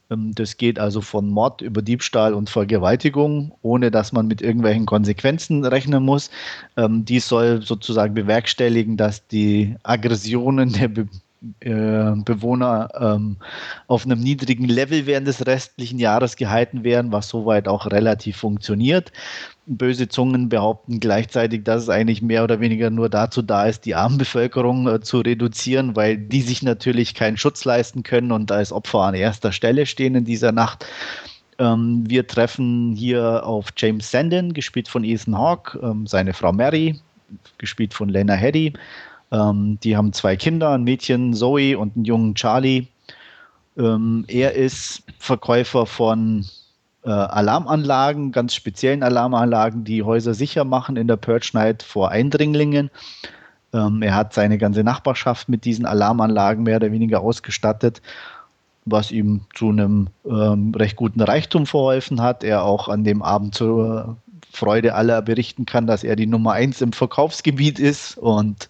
Ähm, 0.09 0.33
das 0.35 0.57
geht 0.57 0.79
also 0.79 1.01
von 1.01 1.29
Mord 1.29 1.61
über 1.61 1.81
Diebstahl 1.81 2.33
und 2.33 2.49
Vergewaltigung, 2.49 3.53
ohne 3.61 3.91
dass 3.91 4.11
man 4.11 4.27
mit 4.27 4.41
irgendwelchen 4.41 4.85
Konsequenzen 4.85 5.65
rechnen 5.65 6.03
muss. 6.03 6.29
Ähm, 6.75 7.05
dies 7.05 7.27
soll 7.27 7.61
sozusagen 7.61 8.13
bewerkstelligen, 8.13 8.97
dass 8.97 9.27
die 9.27 9.75
Aggressionen 9.83 10.73
der 10.73 10.89
äh, 11.59 12.11
Bewohner 12.25 12.89
ähm, 12.99 13.37
auf 13.87 14.05
einem 14.05 14.19
niedrigen 14.19 14.65
Level 14.65 15.05
während 15.05 15.27
des 15.27 15.45
restlichen 15.45 15.99
Jahres 15.99 16.35
gehalten 16.35 16.83
werden, 16.83 17.11
was 17.11 17.29
soweit 17.29 17.67
auch 17.67 17.85
relativ 17.87 18.37
funktioniert. 18.37 19.11
Böse 19.67 20.07
Zungen 20.07 20.49
behaupten 20.49 20.99
gleichzeitig, 20.99 21.63
dass 21.63 21.83
es 21.83 21.89
eigentlich 21.89 22.21
mehr 22.21 22.43
oder 22.43 22.59
weniger 22.59 22.89
nur 22.89 23.09
dazu 23.09 23.41
da 23.41 23.65
ist, 23.65 23.85
die 23.85 23.95
Armenbevölkerung 23.95 24.87
äh, 24.87 25.01
zu 25.01 25.19
reduzieren, 25.19 25.95
weil 25.95 26.17
die 26.17 26.41
sich 26.41 26.63
natürlich 26.63 27.13
keinen 27.13 27.37
Schutz 27.37 27.65
leisten 27.65 28.03
können 28.03 28.31
und 28.31 28.51
als 28.51 28.71
Opfer 28.71 29.01
an 29.01 29.13
erster 29.13 29.51
Stelle 29.51 29.85
stehen 29.85 30.15
in 30.15 30.25
dieser 30.25 30.51
Nacht. 30.51 30.85
Ähm, 31.59 32.03
wir 32.07 32.25
treffen 32.27 32.93
hier 32.95 33.45
auf 33.45 33.67
James 33.75 34.09
Sandin, 34.09 34.53
gespielt 34.53 34.87
von 34.87 35.03
Ethan 35.03 35.37
Hawke, 35.37 35.77
ähm, 35.83 36.07
seine 36.07 36.33
Frau 36.33 36.53
Mary, 36.53 36.99
gespielt 37.57 37.93
von 37.93 38.09
Lena 38.09 38.33
Headey 38.33 38.73
ähm, 39.31 39.79
die 39.83 39.97
haben 39.97 40.13
zwei 40.13 40.35
Kinder, 40.35 40.71
ein 40.71 40.83
Mädchen 40.83 41.33
Zoe 41.33 41.77
und 41.77 41.95
einen 41.95 42.05
jungen 42.05 42.35
Charlie. 42.35 42.87
Ähm, 43.77 44.25
er 44.27 44.53
ist 44.53 45.03
Verkäufer 45.19 45.85
von 45.85 46.45
äh, 47.03 47.09
Alarmanlagen, 47.09 48.31
ganz 48.31 48.55
speziellen 48.55 49.03
Alarmanlagen, 49.03 49.83
die 49.83 50.03
Häuser 50.03 50.33
sicher 50.33 50.63
machen 50.63 50.97
in 50.97 51.07
der 51.07 51.17
Purge 51.17 51.51
Night 51.53 51.83
vor 51.83 52.09
Eindringlingen. 52.09 52.89
Ähm, 53.73 54.01
er 54.01 54.15
hat 54.15 54.33
seine 54.33 54.57
ganze 54.57 54.83
Nachbarschaft 54.83 55.49
mit 55.49 55.65
diesen 55.65 55.85
Alarmanlagen 55.85 56.63
mehr 56.63 56.77
oder 56.77 56.91
weniger 56.91 57.21
ausgestattet, 57.21 58.01
was 58.85 59.11
ihm 59.11 59.41
zu 59.53 59.69
einem 59.69 60.07
ähm, 60.25 60.73
recht 60.75 60.95
guten 60.95 61.21
Reichtum 61.21 61.65
verholfen 61.65 62.21
hat. 62.21 62.43
Er 62.43 62.63
auch 62.63 62.87
an 62.87 63.03
dem 63.03 63.21
Abend 63.21 63.55
zur 63.55 64.17
Freude 64.51 64.95
aller 64.95 65.21
berichten 65.21 65.65
kann, 65.65 65.85
dass 65.85 66.03
er 66.03 66.15
die 66.15 66.25
Nummer 66.25 66.53
eins 66.53 66.81
im 66.81 66.93
Verkaufsgebiet 66.93 67.79
ist 67.79 68.17
und 68.17 68.69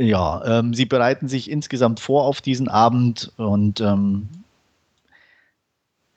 ja, 0.00 0.42
ähm, 0.58 0.74
sie 0.74 0.86
bereiten 0.86 1.28
sich 1.28 1.50
insgesamt 1.50 2.00
vor 2.00 2.24
auf 2.24 2.40
diesen 2.40 2.68
Abend 2.68 3.32
und 3.36 3.80
ähm, 3.80 4.28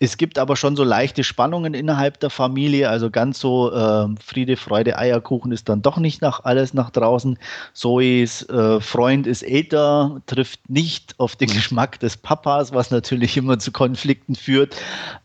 es 0.03 0.17
gibt 0.17 0.37
aber 0.37 0.57
schon 0.57 0.75
so 0.75 0.83
leichte 0.83 1.23
Spannungen 1.23 1.73
innerhalb 1.73 2.19
der 2.19 2.29
Familie, 2.29 2.89
also 2.89 3.09
ganz 3.09 3.39
so 3.39 3.71
äh, 3.71 4.07
Friede, 4.21 4.57
Freude, 4.57 4.97
Eierkuchen 4.97 5.53
ist 5.53 5.69
dann 5.69 5.81
doch 5.81 5.97
nicht 5.97 6.21
nach 6.21 6.43
alles 6.43 6.73
nach 6.73 6.89
draußen. 6.89 7.39
Zoes 7.71 8.41
äh, 8.49 8.81
Freund 8.81 9.27
ist 9.27 9.43
älter, 9.43 10.21
trifft 10.25 10.69
nicht 10.69 11.17
auf 11.19 11.37
den 11.37 11.47
Geschmack 11.49 12.01
des 12.01 12.17
Papas, 12.17 12.73
was 12.73 12.91
natürlich 12.91 13.37
immer 13.37 13.59
zu 13.59 13.71
Konflikten 13.71 14.35
führt. 14.35 14.75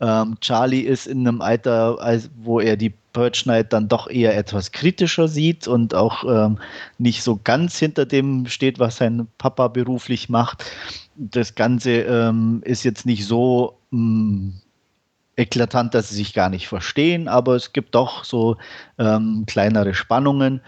Ähm, 0.00 0.36
Charlie 0.40 0.82
ist 0.82 1.08
in 1.08 1.26
einem 1.26 1.40
Alter, 1.40 1.98
als, 2.00 2.30
wo 2.36 2.60
er 2.60 2.76
die 2.76 2.94
Purge 3.12 3.42
Night 3.46 3.72
dann 3.72 3.88
doch 3.88 4.08
eher 4.08 4.36
etwas 4.38 4.70
kritischer 4.70 5.26
sieht 5.26 5.66
und 5.66 5.92
auch 5.92 6.22
ähm, 6.22 6.60
nicht 6.98 7.24
so 7.24 7.40
ganz 7.42 7.76
hinter 7.80 8.06
dem 8.06 8.46
steht, 8.46 8.78
was 8.78 8.98
sein 8.98 9.26
Papa 9.38 9.66
beruflich 9.66 10.28
macht. 10.28 10.64
Das 11.16 11.56
Ganze 11.56 12.02
ähm, 12.02 12.62
ist 12.64 12.84
jetzt 12.84 13.06
nicht 13.06 13.26
so 13.26 13.76
mh, 13.90 14.00
mm, 14.00 14.52
eklatant, 15.38 15.94
dass 15.94 16.08
sie 16.10 16.16
sich 16.16 16.34
gar 16.34 16.50
nicht 16.50 16.68
verstehen, 16.68 17.28
aber 17.28 17.54
es 17.54 17.72
gibt 17.72 17.94
doch 17.94 18.24
so 18.24 18.56
ähm, 18.98 19.44
kleinere 19.46 19.94
Spannungen. 19.94 20.60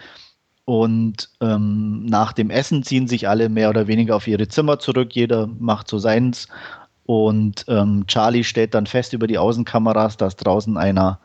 Und 0.63 1.29
ähm, 1.41 2.05
nach 2.05 2.33
dem 2.33 2.49
Essen 2.49 2.83
ziehen 2.83 3.07
sich 3.07 3.27
alle 3.27 3.49
mehr 3.49 3.69
oder 3.69 3.87
weniger 3.87 4.15
auf 4.15 4.27
ihre 4.27 4.47
Zimmer 4.47 4.79
zurück. 4.79 5.13
Jeder 5.13 5.47
macht 5.47 5.89
so 5.89 5.99
seins. 5.99 6.47
Und 7.05 7.65
ähm, 7.67 8.05
Charlie 8.07 8.45
stellt 8.45 8.73
dann 8.73 8.85
fest 8.85 9.11
über 9.11 9.27
die 9.27 9.37
Außenkameras, 9.37 10.15
dass 10.15 10.37
draußen 10.37 10.77
einer 10.77 11.19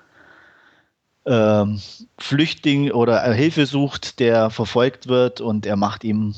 ähm, 1.27 1.81
Flüchtling 2.19 2.91
oder 2.91 3.23
Hilfe 3.33 3.67
sucht, 3.67 4.19
der 4.19 4.51
verfolgt 4.51 5.07
wird. 5.07 5.41
Und 5.41 5.67
er 5.67 5.77
macht 5.77 6.03
ihm 6.03 6.35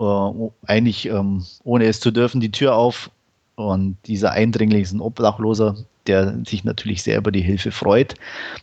äh, 0.00 0.30
eigentlich, 0.66 1.06
ähm, 1.06 1.44
ohne 1.64 1.84
es 1.84 2.00
zu 2.00 2.10
dürfen, 2.10 2.40
die 2.40 2.52
Tür 2.52 2.76
auf. 2.76 3.10
Und 3.56 3.98
dieser 4.06 4.30
Eindringling 4.30 4.82
ist 4.82 4.92
ein 4.92 5.00
Obdachloser, 5.00 5.76
der 6.06 6.38
sich 6.46 6.64
natürlich 6.64 7.02
sehr 7.02 7.18
über 7.18 7.32
die 7.32 7.42
Hilfe 7.42 7.70
freut. 7.70 8.14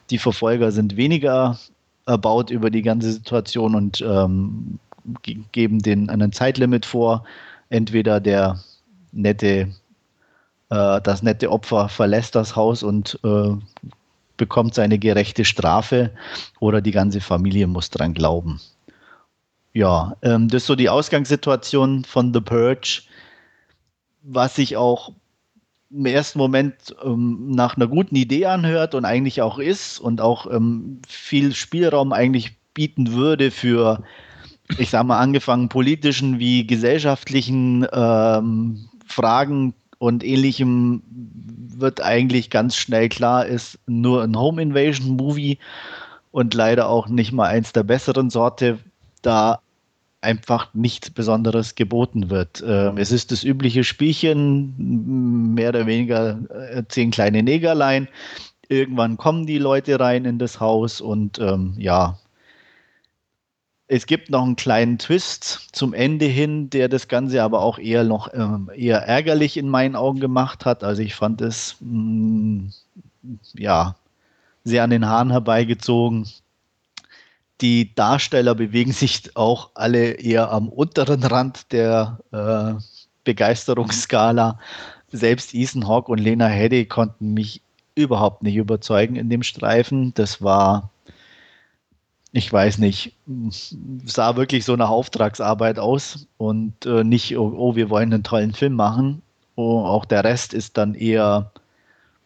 Die 0.09 0.17
Verfolger 0.17 0.71
sind 0.71 0.97
weniger 0.97 1.57
erbaut 2.05 2.49
über 2.49 2.69
die 2.69 2.81
ganze 2.81 3.11
Situation 3.11 3.75
und 3.75 4.01
ähm, 4.01 4.79
geben 5.51 5.79
den 5.79 6.09
einen 6.09 6.31
Zeitlimit 6.31 6.85
vor. 6.85 7.23
Entweder 7.69 8.19
der 8.19 8.59
nette, 9.11 9.69
äh, 10.69 11.01
das 11.01 11.23
nette 11.23 11.51
Opfer 11.51 11.89
verlässt 11.89 12.35
das 12.35 12.55
Haus 12.55 12.83
und 12.83 13.19
äh, 13.23 13.51
bekommt 14.37 14.73
seine 14.73 14.97
gerechte 14.97 15.45
Strafe 15.45 16.11
oder 16.59 16.81
die 16.81 16.91
ganze 16.91 17.21
Familie 17.21 17.67
muss 17.67 17.89
dran 17.89 18.13
glauben. 18.13 18.59
Ja, 19.73 20.15
ähm, 20.23 20.47
das 20.47 20.63
ist 20.63 20.67
so 20.67 20.75
die 20.75 20.89
Ausgangssituation 20.89 22.03
von 22.05 22.33
The 22.33 22.41
Purge, 22.41 23.03
was 24.23 24.55
sich 24.55 24.77
auch 24.77 25.13
im 25.91 26.05
ersten 26.05 26.39
Moment 26.39 26.95
ähm, 27.03 27.51
nach 27.51 27.75
einer 27.75 27.87
guten 27.87 28.15
Idee 28.15 28.45
anhört 28.45 28.95
und 28.95 29.05
eigentlich 29.05 29.41
auch 29.41 29.59
ist 29.59 29.99
und 29.99 30.21
auch 30.21 30.51
ähm, 30.51 31.01
viel 31.07 31.53
Spielraum 31.53 32.13
eigentlich 32.13 32.57
bieten 32.73 33.13
würde 33.13 33.51
für, 33.51 34.03
ich 34.77 34.89
sage 34.89 35.07
mal, 35.07 35.19
angefangen 35.19 35.69
politischen 35.69 36.39
wie 36.39 36.67
gesellschaftlichen 36.67 37.87
ähm, 37.91 38.87
Fragen 39.05 39.73
und 39.97 40.23
ähnlichem 40.23 41.03
wird 41.09 42.01
eigentlich 42.01 42.49
ganz 42.49 42.75
schnell 42.75 43.09
klar, 43.09 43.45
ist 43.45 43.79
nur 43.87 44.23
ein 44.23 44.37
Home 44.37 44.61
Invasion 44.61 45.17
Movie 45.17 45.57
und 46.31 46.53
leider 46.53 46.87
auch 46.87 47.07
nicht 47.07 47.31
mal 47.31 47.47
eins 47.47 47.73
der 47.73 47.83
besseren 47.83 48.29
Sorte, 48.29 48.79
da 49.21 49.59
einfach 50.21 50.73
nichts 50.73 51.09
Besonderes 51.09 51.75
geboten 51.75 52.29
wird. 52.29 52.63
Ähm, 52.65 52.97
es 52.97 53.11
ist 53.11 53.31
das 53.31 53.43
übliche 53.43 53.83
Spielchen, 53.83 55.53
mehr 55.55 55.69
oder 55.69 55.85
weniger 55.87 56.39
äh, 56.71 56.83
zehn 56.87 57.11
kleine 57.11 57.43
Negerlein. 57.43 58.07
Irgendwann 58.69 59.17
kommen 59.17 59.45
die 59.47 59.57
Leute 59.57 59.99
rein 59.99 60.25
in 60.25 60.39
das 60.39 60.59
Haus 60.59 61.01
und 61.01 61.39
ähm, 61.39 61.73
ja, 61.77 62.17
Es 63.91 64.05
gibt 64.05 64.29
noch 64.29 64.43
einen 64.43 64.55
kleinen 64.55 64.99
Twist 64.99 65.69
zum 65.71 65.93
Ende 65.95 66.25
hin, 66.25 66.69
der 66.69 66.89
das 66.89 67.07
Ganze 67.07 67.41
aber 67.41 67.61
auch 67.61 67.79
eher 67.79 68.03
noch 68.03 68.31
ähm, 68.33 68.69
eher 68.75 68.99
ärgerlich 68.99 69.57
in 69.57 69.67
meinen 69.67 69.95
Augen 69.95 70.19
gemacht 70.19 70.65
hat. 70.65 70.83
Also 70.83 71.01
ich 71.01 71.15
fand 71.15 71.41
es 71.41 71.75
mh, 71.79 72.69
mm, 73.23 73.39
ja 73.55 73.95
sehr 74.63 74.83
an 74.83 74.91
den 74.91 75.07
Haaren 75.07 75.31
herbeigezogen. 75.31 76.27
Die 77.61 77.93
Darsteller 77.93 78.55
bewegen 78.55 78.93
sich 78.93 79.35
auch 79.35 79.71
alle 79.75 80.13
eher 80.13 80.51
am 80.51 80.69
unteren 80.69 81.23
Rand 81.23 81.71
der 81.71 82.19
äh, 82.31 82.81
Begeisterungsskala. 83.23 84.59
Selbst 85.11 85.53
Ethan 85.53 85.87
Hawke 85.87 86.11
und 86.11 86.19
Lena 86.19 86.47
Headey 86.47 86.85
konnten 86.85 87.33
mich 87.33 87.61
überhaupt 87.95 88.43
nicht 88.43 88.55
überzeugen 88.55 89.15
in 89.15 89.29
dem 89.29 89.43
Streifen. 89.43 90.13
Das 90.13 90.41
war 90.41 90.89
ich 92.31 92.51
weiß 92.51 92.77
nicht, 92.77 93.15
sah 94.05 94.35
wirklich 94.35 94.65
so 94.65 94.75
nach 94.75 94.89
Auftragsarbeit 94.89 95.79
aus 95.79 96.27
und 96.37 96.85
äh, 96.85 97.03
nicht, 97.03 97.35
oh, 97.37 97.53
oh, 97.57 97.75
wir 97.75 97.89
wollen 97.89 98.13
einen 98.13 98.21
tollen 98.23 98.53
Film 98.53 98.73
machen. 98.73 99.23
Oh, 99.55 99.83
auch 99.83 100.05
der 100.05 100.23
Rest 100.23 100.53
ist 100.53 100.77
dann 100.77 100.93
eher 100.93 101.51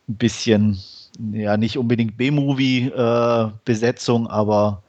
ein 0.09 0.15
bisschen, 0.15 0.77
ja, 1.31 1.55
nicht 1.57 1.77
unbedingt 1.77 2.17
B-Movie-Besetzung, 2.17 4.25
äh, 4.25 4.29
aber 4.29 4.83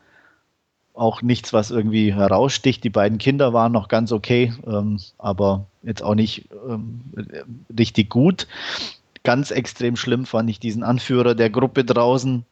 auch 0.94 1.22
nichts, 1.22 1.52
was 1.52 1.70
irgendwie 1.70 2.14
heraussticht. 2.14 2.84
Die 2.84 2.90
beiden 2.90 3.18
Kinder 3.18 3.52
waren 3.52 3.72
noch 3.72 3.88
ganz 3.88 4.12
okay, 4.12 4.52
ähm, 4.66 5.00
aber 5.18 5.66
jetzt 5.82 6.02
auch 6.02 6.14
nicht 6.14 6.48
ähm, 6.68 7.00
richtig 7.76 8.08
gut. 8.10 8.46
Ganz 9.24 9.50
extrem 9.50 9.96
schlimm 9.96 10.24
fand 10.24 10.48
ich 10.48 10.60
diesen 10.60 10.82
Anführer 10.82 11.34
der 11.34 11.50
Gruppe 11.50 11.84
draußen 11.84 12.44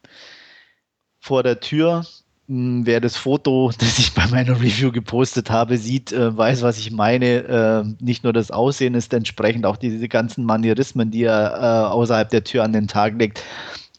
vor 1.20 1.44
der 1.44 1.60
Tür, 1.60 2.04
hm, 2.48 2.84
wer 2.84 3.00
das 3.00 3.16
Foto, 3.16 3.70
das 3.78 3.98
ich 3.98 4.12
bei 4.12 4.26
meiner 4.26 4.60
Review 4.60 4.90
gepostet 4.90 5.50
habe, 5.50 5.78
sieht, 5.78 6.12
äh, 6.12 6.36
weiß, 6.36 6.62
was 6.62 6.78
ich 6.78 6.90
meine. 6.90 7.26
Äh, 7.26 8.04
nicht 8.04 8.24
nur 8.24 8.32
das 8.32 8.50
Aussehen 8.50 8.94
ist 8.94 9.14
entsprechend, 9.14 9.66
auch 9.66 9.76
diese 9.76 10.08
ganzen 10.08 10.44
Manierismen, 10.44 11.10
die 11.10 11.24
er 11.24 11.54
äh, 11.54 11.92
außerhalb 11.92 12.28
der 12.28 12.44
Tür 12.44 12.64
an 12.64 12.72
den 12.72 12.88
Tag 12.88 13.18
legt, 13.18 13.42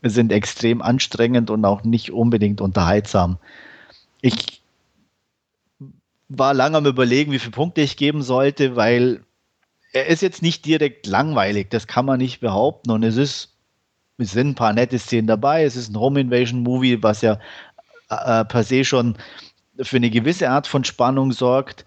sind 0.01 0.33
extrem 0.33 0.81
anstrengend 0.81 1.49
und 1.49 1.63
auch 1.63 1.83
nicht 1.83 2.11
unbedingt 2.11 2.59
unterhaltsam. 2.59 3.37
Ich 4.24 4.61
war 6.30 6.53
lange 6.53 6.78
am 6.78 6.86
Überlegen, 6.86 7.34
wie 7.34 7.39
viele 7.39 7.51
Punkte 7.51 7.82
ich 7.82 7.97
geben 7.97 8.24
sollte, 8.24 8.78
weil 8.78 9.21
er 9.91 10.07
ist 10.07 10.21
jetzt 10.21 10.41
nicht 10.41 10.65
direkt 10.65 11.05
langweilig, 11.05 11.69
das 11.69 11.88
kann 11.88 12.05
man 12.05 12.19
nicht 12.19 12.39
behaupten. 12.39 12.89
Und 12.89 13.03
es 13.03 13.17
ist 13.17 13.53
es 14.17 14.32
sind 14.32 14.49
ein 14.49 14.55
paar 14.55 14.74
nette 14.74 14.97
Szenen 14.97 15.28
dabei. 15.28 15.65
Es 15.65 15.76
ist 15.76 15.89
ein 15.89 15.99
Home 15.99 16.21
Invasion 16.21 16.61
Movie, 16.61 17.01
was 17.03 17.21
ja 17.21 17.38
äh, 18.09 18.45
per 18.45 18.63
se 18.63 18.86
schon 18.86 19.17
für 19.82 19.97
eine 19.97 20.09
gewisse 20.09 20.49
Art 20.49 20.67
von 20.67 20.84
Spannung 20.84 21.32
sorgt. 21.34 21.86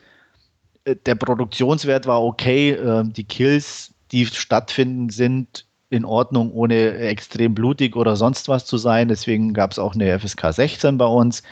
Äh, 0.85 0.97
der 1.07 1.15
Produktionswert 1.15 2.07
war 2.07 2.23
okay, 2.23 2.73
äh, 2.73 3.05
die 3.07 3.25
Kills, 3.25 3.95
die 4.13 4.27
stattfinden, 4.27 5.09
sind 5.09 5.65
in 5.89 6.05
Ordnung, 6.05 6.53
ohne 6.53 6.97
extrem 6.99 7.55
blutig 7.55 7.97
oder 7.97 8.17
sonst 8.17 8.49
was 8.49 8.67
zu 8.67 8.77
sein. 8.77 9.09
Deswegen 9.09 9.55
gab 9.55 9.71
es 9.71 9.79
auch 9.79 9.95
eine 9.95 10.19
FSK 10.19 10.53
16 10.53 10.99
bei 10.99 11.07
uns. 11.07 11.43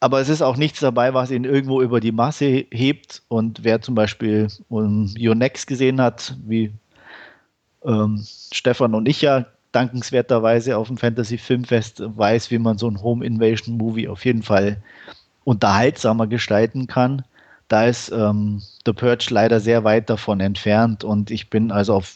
Aber 0.00 0.20
es 0.20 0.28
ist 0.28 0.42
auch 0.42 0.56
nichts 0.56 0.80
dabei, 0.80 1.14
was 1.14 1.30
ihn 1.30 1.44
irgendwo 1.44 1.80
über 1.80 2.00
die 2.00 2.12
Masse 2.12 2.66
hebt. 2.70 3.22
Und 3.28 3.64
wer 3.64 3.80
zum 3.80 3.94
Beispiel 3.94 4.48
um, 4.68 5.06
Yonex 5.16 5.66
gesehen 5.66 6.00
hat, 6.00 6.36
wie 6.44 6.72
ähm, 7.84 8.24
Stefan 8.52 8.94
und 8.94 9.08
ich 9.08 9.22
ja, 9.22 9.46
dankenswerterweise 9.72 10.76
auf 10.78 10.88
dem 10.88 10.96
Fantasy 10.96 11.36
Filmfest 11.36 12.02
weiß, 12.04 12.50
wie 12.50 12.58
man 12.58 12.78
so 12.78 12.88
ein 12.88 13.02
Home 13.02 13.24
Invasion 13.24 13.76
Movie 13.76 14.08
auf 14.08 14.24
jeden 14.24 14.42
Fall 14.42 14.78
unterhaltsamer 15.44 16.26
gestalten 16.26 16.86
kann. 16.86 17.24
Da 17.68 17.84
ist 17.84 18.10
ähm, 18.10 18.62
The 18.86 18.92
Purge 18.92 19.26
leider 19.30 19.60
sehr 19.60 19.84
weit 19.84 20.08
davon 20.08 20.40
entfernt 20.40 21.04
und 21.04 21.30
ich 21.30 21.50
bin 21.50 21.70
also 21.70 21.94
auf 21.94 22.14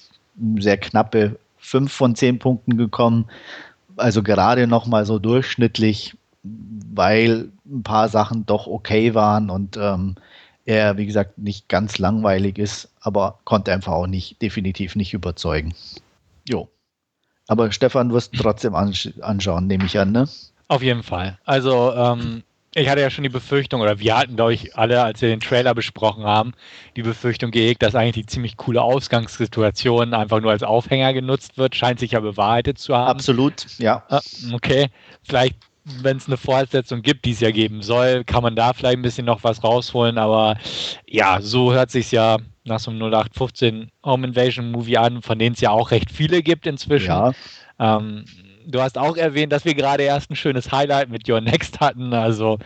sehr 0.59 0.79
knappe 0.79 1.39
5 1.59 1.93
von 1.93 2.15
10 2.15 2.39
Punkten 2.39 2.79
gekommen. 2.79 3.27
Also 3.97 4.23
gerade 4.23 4.67
noch 4.67 4.87
mal 4.87 5.05
so 5.05 5.19
durchschnittlich, 5.19 6.17
weil 6.43 7.51
ein 7.67 7.83
paar 7.83 8.09
Sachen 8.09 8.47
doch 8.47 8.67
okay 8.67 9.15
waren 9.15 9.51
und 9.51 9.77
ähm, 9.77 10.17
er, 10.65 10.97
wie 10.97 11.07
gesagt, 11.07 11.39
nicht 11.39 11.69
ganz 11.69 11.99
langweilig 11.99 12.59
ist, 12.59 12.91
aber 13.01 13.39
konnte 13.45 13.73
einfach 13.73 13.93
auch 13.93 14.07
nicht, 14.07 14.41
definitiv 14.41 14.95
nicht 14.95 15.13
überzeugen. 15.13 15.75
Jo. 16.49 16.69
Aber 17.49 17.73
Stefan 17.73 18.13
wirst 18.13 18.35
du 18.35 18.43
trotzdem 18.43 18.75
ansch 18.75 19.11
anschauen, 19.21 19.67
nehme 19.67 19.85
ich 19.85 19.99
an, 19.99 20.13
ne? 20.13 20.29
Auf 20.69 20.83
jeden 20.83 21.03
Fall. 21.03 21.39
Also, 21.45 21.93
ähm, 21.95 22.45
ich 22.75 22.89
hatte 22.89 23.01
ja 23.01 23.11
schon 23.11 23.25
die 23.25 23.31
Befürchtung, 23.31 23.81
oder 23.81 23.99
wir 23.99 24.17
hatten, 24.17 24.37
glaube 24.37 24.55
ich, 24.55 24.77
alle, 24.77 25.03
als 25.03 25.21
wir 25.21 25.31
den 25.31 25.41
Trailer 25.41 25.75
besprochen 25.75 26.23
haben, 26.23 26.53
die 26.95 27.03
Befürchtung 27.03 27.51
gehegt, 27.51 27.83
dass 27.83 27.97
eigentlich 27.97 28.27
die 28.27 28.27
ziemlich 28.27 28.57
coole 28.57 28.81
Ausgangssituation 28.81 30.15
einfach 30.15 30.41
nur 30.41 30.53
als 30.53 30.63
Aufhänger 30.63 31.13
genutzt 31.13 31.59
wird. 31.59 31.75
Scheint 31.75 31.99
sich 31.99 32.13
ja 32.13 32.21
bewahrheitet 32.21 32.79
zu 32.79 32.95
haben. 32.95 33.11
Absolut, 33.11 33.67
ja. 33.79 34.05
Ah, 34.09 34.21
okay. 34.53 34.87
Vielleicht 35.25 35.57
wenn 35.85 36.17
es 36.17 36.27
eine 36.27 36.37
Fortsetzung 36.37 37.03
gibt, 37.03 37.25
die 37.25 37.33
es 37.33 37.41
ja 37.41 37.51
geben 37.51 37.83
soll, 37.83 38.25
kann 38.25 38.43
man 38.43 38.57
da 38.57 38.73
vielleicht 38.73 38.99
ein 38.99 39.03
bisschen 39.03 39.27
noch 39.27 39.45
was 39.45 39.63
rausholen. 39.65 40.19
Aber 40.19 40.57
ja, 41.07 41.41
so 41.41 41.73
hört 41.73 41.91
sich 41.91 42.13
ja 42.13 42.39
nach 42.65 42.81
so 42.81 42.91
einem 42.91 43.01
0815 43.01 43.91
Home 44.05 44.27
Invasion 44.29 44.71
Movie 44.71 44.99
an, 44.99 45.23
von 45.23 45.39
denen 45.39 45.55
es 45.55 45.61
ja 45.61 45.71
auch 45.71 45.91
recht 45.91 46.11
viele 46.11 46.43
gibt 46.43 46.67
inzwischen. 46.67 47.09
Ja. 47.09 47.33
Ähm, 47.79 48.25
du 48.67 48.81
hast 48.81 48.99
auch 48.99 49.17
erwähnt, 49.17 49.53
dass 49.53 49.65
wir 49.65 49.75
gerade 49.75 50.05
erst 50.05 50.31
ein 50.31 50.37
schönes 50.37 50.71
Highlight 50.71 51.09
mit 51.09 51.29
Your 51.29 51.41
Next 51.41 51.81
hatten. 51.81 52.13
Also 52.13 52.59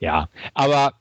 ja, 0.00 0.28
aber 0.54 0.94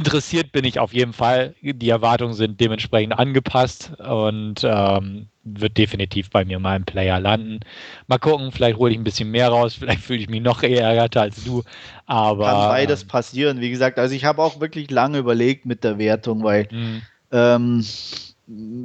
interessiert 0.00 0.52
bin 0.52 0.64
ich 0.64 0.78
auf 0.78 0.92
jeden 0.92 1.12
Fall. 1.12 1.54
Die 1.62 1.88
Erwartungen 1.88 2.34
sind 2.34 2.60
dementsprechend 2.60 3.18
angepasst 3.18 3.92
und 3.98 4.62
ähm, 4.64 5.28
wird 5.44 5.78
definitiv 5.78 6.30
bei 6.30 6.44
mir 6.44 6.58
mal 6.58 6.76
im 6.76 6.84
Player 6.84 7.20
landen. 7.20 7.60
Mal 8.06 8.18
gucken, 8.18 8.52
vielleicht 8.52 8.78
hole 8.78 8.92
ich 8.92 8.98
ein 8.98 9.04
bisschen 9.04 9.30
mehr 9.30 9.48
raus, 9.48 9.74
vielleicht 9.78 10.02
fühle 10.02 10.20
ich 10.20 10.28
mich 10.28 10.42
noch 10.42 10.62
eher 10.62 10.82
ärgerter 10.82 11.22
als 11.22 11.44
du. 11.44 11.62
Aber 12.06 12.46
kann 12.46 12.68
beides 12.68 13.04
passieren. 13.04 13.60
Wie 13.60 13.70
gesagt, 13.70 13.98
also 13.98 14.14
ich 14.14 14.24
habe 14.24 14.42
auch 14.42 14.60
wirklich 14.60 14.90
lange 14.90 15.18
überlegt 15.18 15.66
mit 15.66 15.84
der 15.84 15.98
Wertung, 15.98 16.42
weil 16.42 16.68
mhm. 16.70 17.02
ähm, 17.30 17.84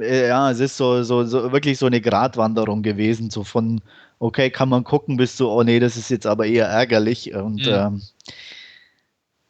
ja, 0.00 0.50
es 0.50 0.60
ist 0.60 0.76
so, 0.76 1.02
so, 1.02 1.24
so 1.24 1.50
wirklich 1.52 1.78
so 1.78 1.86
eine 1.86 2.00
Gratwanderung 2.00 2.82
gewesen, 2.82 3.30
so 3.30 3.42
von 3.42 3.80
okay, 4.18 4.50
kann 4.50 4.68
man 4.68 4.84
gucken, 4.84 5.16
bis 5.16 5.36
zu, 5.36 5.48
oh 5.48 5.62
nee, 5.62 5.80
das 5.80 5.96
ist 5.96 6.10
jetzt 6.10 6.26
aber 6.26 6.46
eher 6.46 6.66
ärgerlich. 6.66 7.34
Und 7.34 7.66
mhm. 7.66 7.72
ähm, 7.72 8.02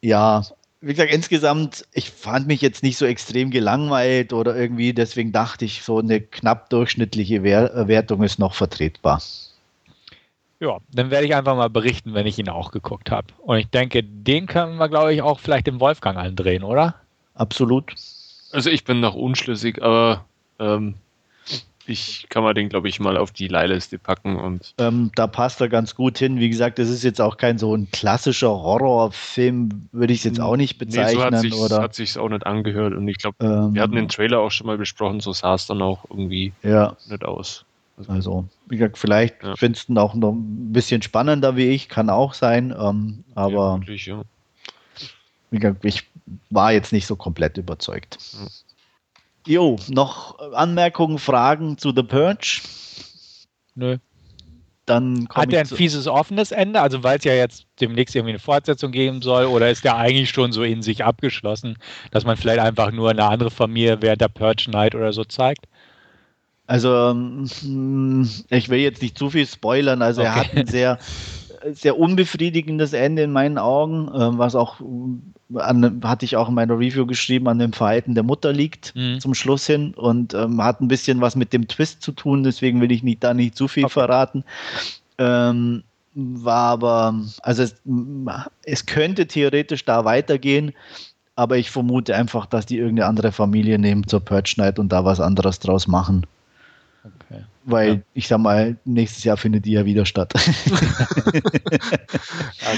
ja, 0.01 0.45
wie 0.81 0.93
gesagt, 0.93 1.13
insgesamt, 1.13 1.87
ich 1.93 2.11
fand 2.11 2.47
mich 2.47 2.61
jetzt 2.61 2.83
nicht 2.83 2.99
so 2.99 3.07
extrem 3.07 3.51
gelangweilt 3.51 4.33
oder 4.33 4.55
irgendwie, 4.57 4.93
deswegen 4.93 5.33
dachte 5.33 5.65
ich, 5.65 5.83
so 5.83 5.99
eine 5.99 6.21
knapp 6.21 6.71
durchschnittliche 6.71 7.37
äh, 7.37 7.89
Wertung 7.89 8.23
ist 8.23 8.39
noch 8.39 8.55
vertretbar. 8.55 9.21
Ja, 10.61 10.79
dann 10.93 11.11
werde 11.11 11.27
ich 11.27 11.35
einfach 11.35 11.57
mal 11.57 11.69
berichten, 11.69 12.15
wenn 12.15 12.27
ich 12.27 12.39
ihn 12.39 12.49
auch 12.49 12.71
geguckt 12.71 13.11
habe. 13.11 13.27
Und 13.39 13.59
ich 13.59 13.69
denke, 13.69 14.03
den 14.03 14.47
können 14.47 14.77
wir, 14.77 14.89
glaube 14.89 15.13
ich, 15.13 15.23
auch 15.23 15.39
vielleicht 15.39 15.67
dem 15.67 15.81
Wolfgang 15.81 16.17
andrehen, 16.17 16.63
oder? 16.63 16.95
Absolut. 17.35 17.93
Also 18.53 18.71
ich 18.71 18.85
bin 18.85 19.01
noch 19.01 19.15
unschlüssig, 19.15 19.83
aber 19.83 20.25
ähm, 20.59 20.95
ich 21.89 22.27
kann 22.29 22.43
mal 22.43 22.55
den, 22.55 22.69
glaube 22.69 22.89
ich, 22.89 23.01
mal 23.01 23.17
auf 23.17 23.33
die 23.33 23.49
Leihliste 23.49 23.99
packen 23.99 24.37
und. 24.37 24.75
Ähm, 24.79 25.11
da 25.15 25.27
passt 25.27 25.61
er 25.61 25.69
ganz 25.69 25.95
gut 25.95 26.19
hin. 26.19 26.39
Wie 26.39 26.49
gesagt, 26.49 26.79
das 26.79 26.89
ist 26.89 27.03
jetzt 27.03 27.21
auch 27.21 27.37
kein 27.37 27.59
so 27.59 27.75
ein 27.75 27.89
klassischer 27.91 28.51
Horrorfilm, 28.51 29.89
würde 29.93 30.13
ich 30.13 30.21
es 30.21 30.25
jetzt 30.25 30.41
auch 30.41 30.57
nicht 30.57 30.79
bezeichnen. 30.79 31.41
Nee, 31.43 31.51
so 31.51 31.81
hat 31.81 31.95
sich 31.95 32.19
auch 32.19 32.29
nicht 32.29 32.47
angehört 32.47 32.95
und 32.95 33.07
ich 33.09 33.19
glaube, 33.19 33.37
ähm, 33.41 33.75
wir 33.75 33.83
hatten 33.83 33.97
den 33.97 34.09
Trailer 34.09 34.41
auch 34.41 34.51
schon 34.51 34.67
mal 34.67 34.79
besprochen, 34.79 35.21
so 35.21 35.33
sah 35.33 35.55
es 35.55 35.67
dann 35.67 35.83
auch 35.83 36.05
irgendwie 36.11 36.53
ja. 36.63 36.97
nicht 37.09 37.25
aus. 37.25 37.65
Also, 37.99 38.13
also 38.13 38.45
wie 38.67 38.77
gesagt, 38.77 38.99
vielleicht 38.99 39.43
ja. 39.43 39.57
findest 39.57 39.89
du 39.89 39.93
ihn 39.93 39.99
auch 39.99 40.15
noch 40.15 40.33
ein 40.33 40.73
bisschen 40.73 41.01
spannender 41.03 41.57
wie 41.57 41.69
ich, 41.71 41.89
kann 41.89 42.11
auch 42.11 42.35
sein, 42.35 42.75
ähm, 42.79 43.25
aber. 43.35 43.53
Ja, 43.53 43.81
wirklich, 43.81 44.07
ja. 44.07 44.23
Wie 45.51 45.59
gesagt, 45.59 45.85
ich 45.85 46.05
war 46.51 46.73
jetzt 46.73 46.93
nicht 46.93 47.07
so 47.07 47.17
komplett 47.17 47.57
überzeugt. 47.57 48.19
Ja. 48.33 48.47
Jo, 49.47 49.77
noch 49.89 50.39
Anmerkungen, 50.53 51.19
Fragen 51.19 51.79
zu 51.79 51.93
The 51.95 52.03
Purge? 52.03 52.61
Nö. 53.75 53.99
Dann 54.87 55.27
Hat 55.35 55.53
er 55.53 55.61
ein 55.61 55.67
fieses 55.67 56.07
offenes 56.07 56.53
Ende, 56.53 56.81
also 56.81 57.03
weil 57.03 57.19
es 57.19 57.25
ja 57.25 57.35
jetzt 57.35 57.67
demnächst 57.81 58.15
irgendwie 58.15 58.31
eine 58.31 58.39
Fortsetzung 58.39 58.93
geben 58.93 59.21
soll, 59.21 59.47
oder 59.47 59.69
ist 59.69 59.85
der 59.85 59.97
eigentlich 59.97 60.31
schon 60.31 60.53
so 60.53 60.63
in 60.63 60.83
sich 60.83 61.05
abgeschlossen, 61.05 61.77
dass 62.13 62.25
man 62.25 62.37
vielleicht 62.37 62.61
einfach 62.61 62.93
nur 62.93 63.11
eine 63.11 63.25
andere 63.25 63.51
Familie 63.51 64.01
während 64.01 64.21
der 64.21 64.29
Purge 64.29 64.71
Night 64.71 64.95
oder 64.95 65.13
so 65.13 65.25
zeigt? 65.25 65.67
Also, 66.69 67.11
ähm, 67.11 67.49
ich 68.51 68.69
will 68.69 68.79
jetzt 68.79 69.03
nicht 69.03 69.19
zu 69.19 69.31
viel 69.31 69.47
spoilern, 69.47 70.03
also 70.03 70.21
okay. 70.21 70.31
er 70.31 70.37
hat 70.37 70.57
ein 70.57 70.67
sehr, 70.67 70.99
sehr 71.73 71.99
unbefriedigendes 71.99 72.93
Ende 72.93 73.23
in 73.23 73.33
meinen 73.33 73.59
Augen, 73.59 74.09
ähm, 74.15 74.39
was 74.39 74.55
auch 74.55 74.81
an, 75.55 76.01
hatte 76.05 76.25
ich 76.25 76.37
auch 76.37 76.49
in 76.49 76.55
meiner 76.55 76.79
Review 76.79 77.07
geschrieben, 77.07 77.49
an 77.49 77.59
dem 77.59 77.73
Verhalten 77.73 78.15
der 78.15 78.25
Mutter 78.25 78.53
liegt 78.53 78.95
mhm. 78.97 79.21
zum 79.21 79.35
Schluss 79.35 79.67
hin 79.67 79.95
und 79.95 80.35
ähm, 80.35 80.63
hat 80.63 80.81
ein 80.81 80.89
bisschen 80.89 81.21
was 81.21 81.37
mit 81.37 81.53
dem 81.53 81.69
Twist 81.69 82.03
zu 82.03 82.13
tun, 82.13 82.43
deswegen 82.43 82.81
will 82.81 82.93
ich 82.93 83.03
nicht, 83.03 83.23
da 83.23 83.35
nicht 83.35 83.57
zu 83.57 83.69
viel 83.69 83.85
okay. 83.85 83.93
verraten. 83.93 84.45
Ähm, 85.19 85.83
war 86.15 86.71
aber, 86.71 87.15
also 87.43 87.63
es, 87.63 87.77
es 88.65 88.87
könnte 88.87 89.27
theoretisch 89.27 89.85
da 89.85 90.05
weitergehen, 90.05 90.73
aber 91.37 91.59
ich 91.59 91.71
vermute 91.71 92.17
einfach, 92.17 92.47
dass 92.47 92.65
die 92.65 92.79
irgendeine 92.79 93.09
andere 93.09 93.33
Familie 93.33 93.79
nehmen 93.79 94.07
zur 94.07 94.21
Purge 94.21 94.55
Night 94.57 94.79
und 94.79 94.91
da 94.91 95.05
was 95.05 95.21
anderes 95.21 95.59
draus 95.59 95.87
machen. 95.87 96.27
Okay. 97.07 97.45
Weil 97.65 97.95
ja. 97.95 98.01
ich 98.15 98.29
sag 98.29 98.39
mal, 98.39 98.77
nächstes 98.85 99.25
Jahr 99.25 99.37
findet 99.37 99.65
die 99.65 99.73
ja 99.73 99.85
wieder 99.85 100.07
statt. 100.07 100.35
da 100.35 100.41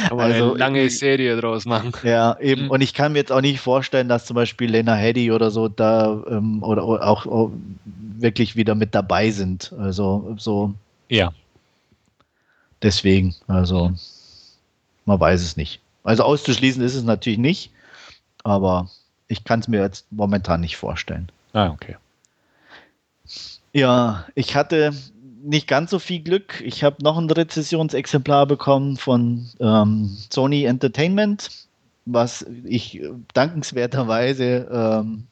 kann 0.09 0.17
man 0.17 0.33
also, 0.33 0.51
eine 0.51 0.59
lange 0.59 0.91
Serie 0.91 1.37
draus 1.41 1.65
machen. 1.65 1.93
Ja, 2.03 2.39
eben. 2.41 2.65
Mhm. 2.65 2.71
Und 2.71 2.81
ich 2.81 2.95
kann 2.95 3.13
mir 3.13 3.19
jetzt 3.19 3.33
auch 3.33 3.41
nicht 3.41 3.61
vorstellen, 3.61 4.09
dass 4.09 4.27
zum 4.27 4.35
Beispiel 4.35 4.71
Lena 4.71 4.95
Headey 4.95 5.31
oder 5.33 5.51
so 5.51 5.69
da 5.69 6.23
ähm, 6.29 6.63
oder, 6.63 6.87
oder 6.87 7.07
auch, 7.07 7.27
auch, 7.27 7.51
wirklich 8.21 8.57
wieder 8.57 8.75
mit 8.75 8.95
dabei 8.95 9.31
sind. 9.31 9.73
Also 9.79 10.35
so. 10.39 10.75
Ja. 11.09 11.33
Deswegen, 12.83 13.35
also 13.47 13.93
man 15.05 15.21
weiß 15.21 15.43
es 15.43 15.57
nicht. 15.57 15.81
Also 16.05 16.23
auszuschließen 16.23 16.83
ist 16.83 16.95
es 16.95 17.05
natürlich 17.05 17.39
nicht, 17.39 17.71
aber 18.45 18.89
ich 19.29 19.45
kann 19.45 19.61
es 19.61 19.69
mir 19.69 19.81
jetzt 19.81 20.07
momentan 20.11 20.61
nicht 20.61 20.77
vorstellen. 20.77 21.31
Ah, 21.53 21.69
okay. 21.71 21.97
Ja, 23.73 24.27
ich 24.35 24.57
hatte 24.57 24.93
nicht 25.43 25.69
ganz 25.69 25.91
so 25.91 25.99
viel 25.99 26.21
Glück. 26.21 26.61
Ich 26.61 26.85
habe 26.85 27.03
noch 27.03 27.17
ein 27.17 27.31
Rezessionsexemplar 27.31 28.47
bekommen 28.47 28.97
von 28.97 29.49
ähm, 29.61 30.17
Sony 30.31 30.65
Entertainment, 30.65 31.51
was 32.05 32.47
ich 32.65 33.03
dankenswerterweise 33.35 34.69
ähm, 34.71 35.29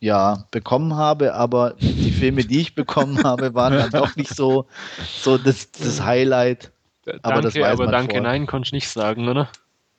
ja, 0.00 0.46
bekommen 0.50 0.96
habe, 0.96 1.34
aber 1.34 1.74
die 1.78 2.10
Filme, 2.10 2.44
die 2.44 2.60
ich 2.60 2.74
bekommen 2.74 3.22
habe, 3.22 3.54
waren 3.54 3.74
dann 3.74 3.90
doch 3.90 4.16
nicht 4.16 4.34
so, 4.34 4.66
so 5.06 5.38
das, 5.38 5.70
das 5.70 6.02
Highlight. 6.02 6.72
Aber 7.06 7.20
danke, 7.22 7.42
das 7.42 7.54
weiß 7.54 7.80
aber 7.80 7.86
danke, 7.86 8.14
vor. 8.16 8.22
nein, 8.22 8.46
konnte 8.46 8.66
ich 8.66 8.72
nicht 8.72 8.88
sagen, 8.88 9.28
oder? 9.28 9.48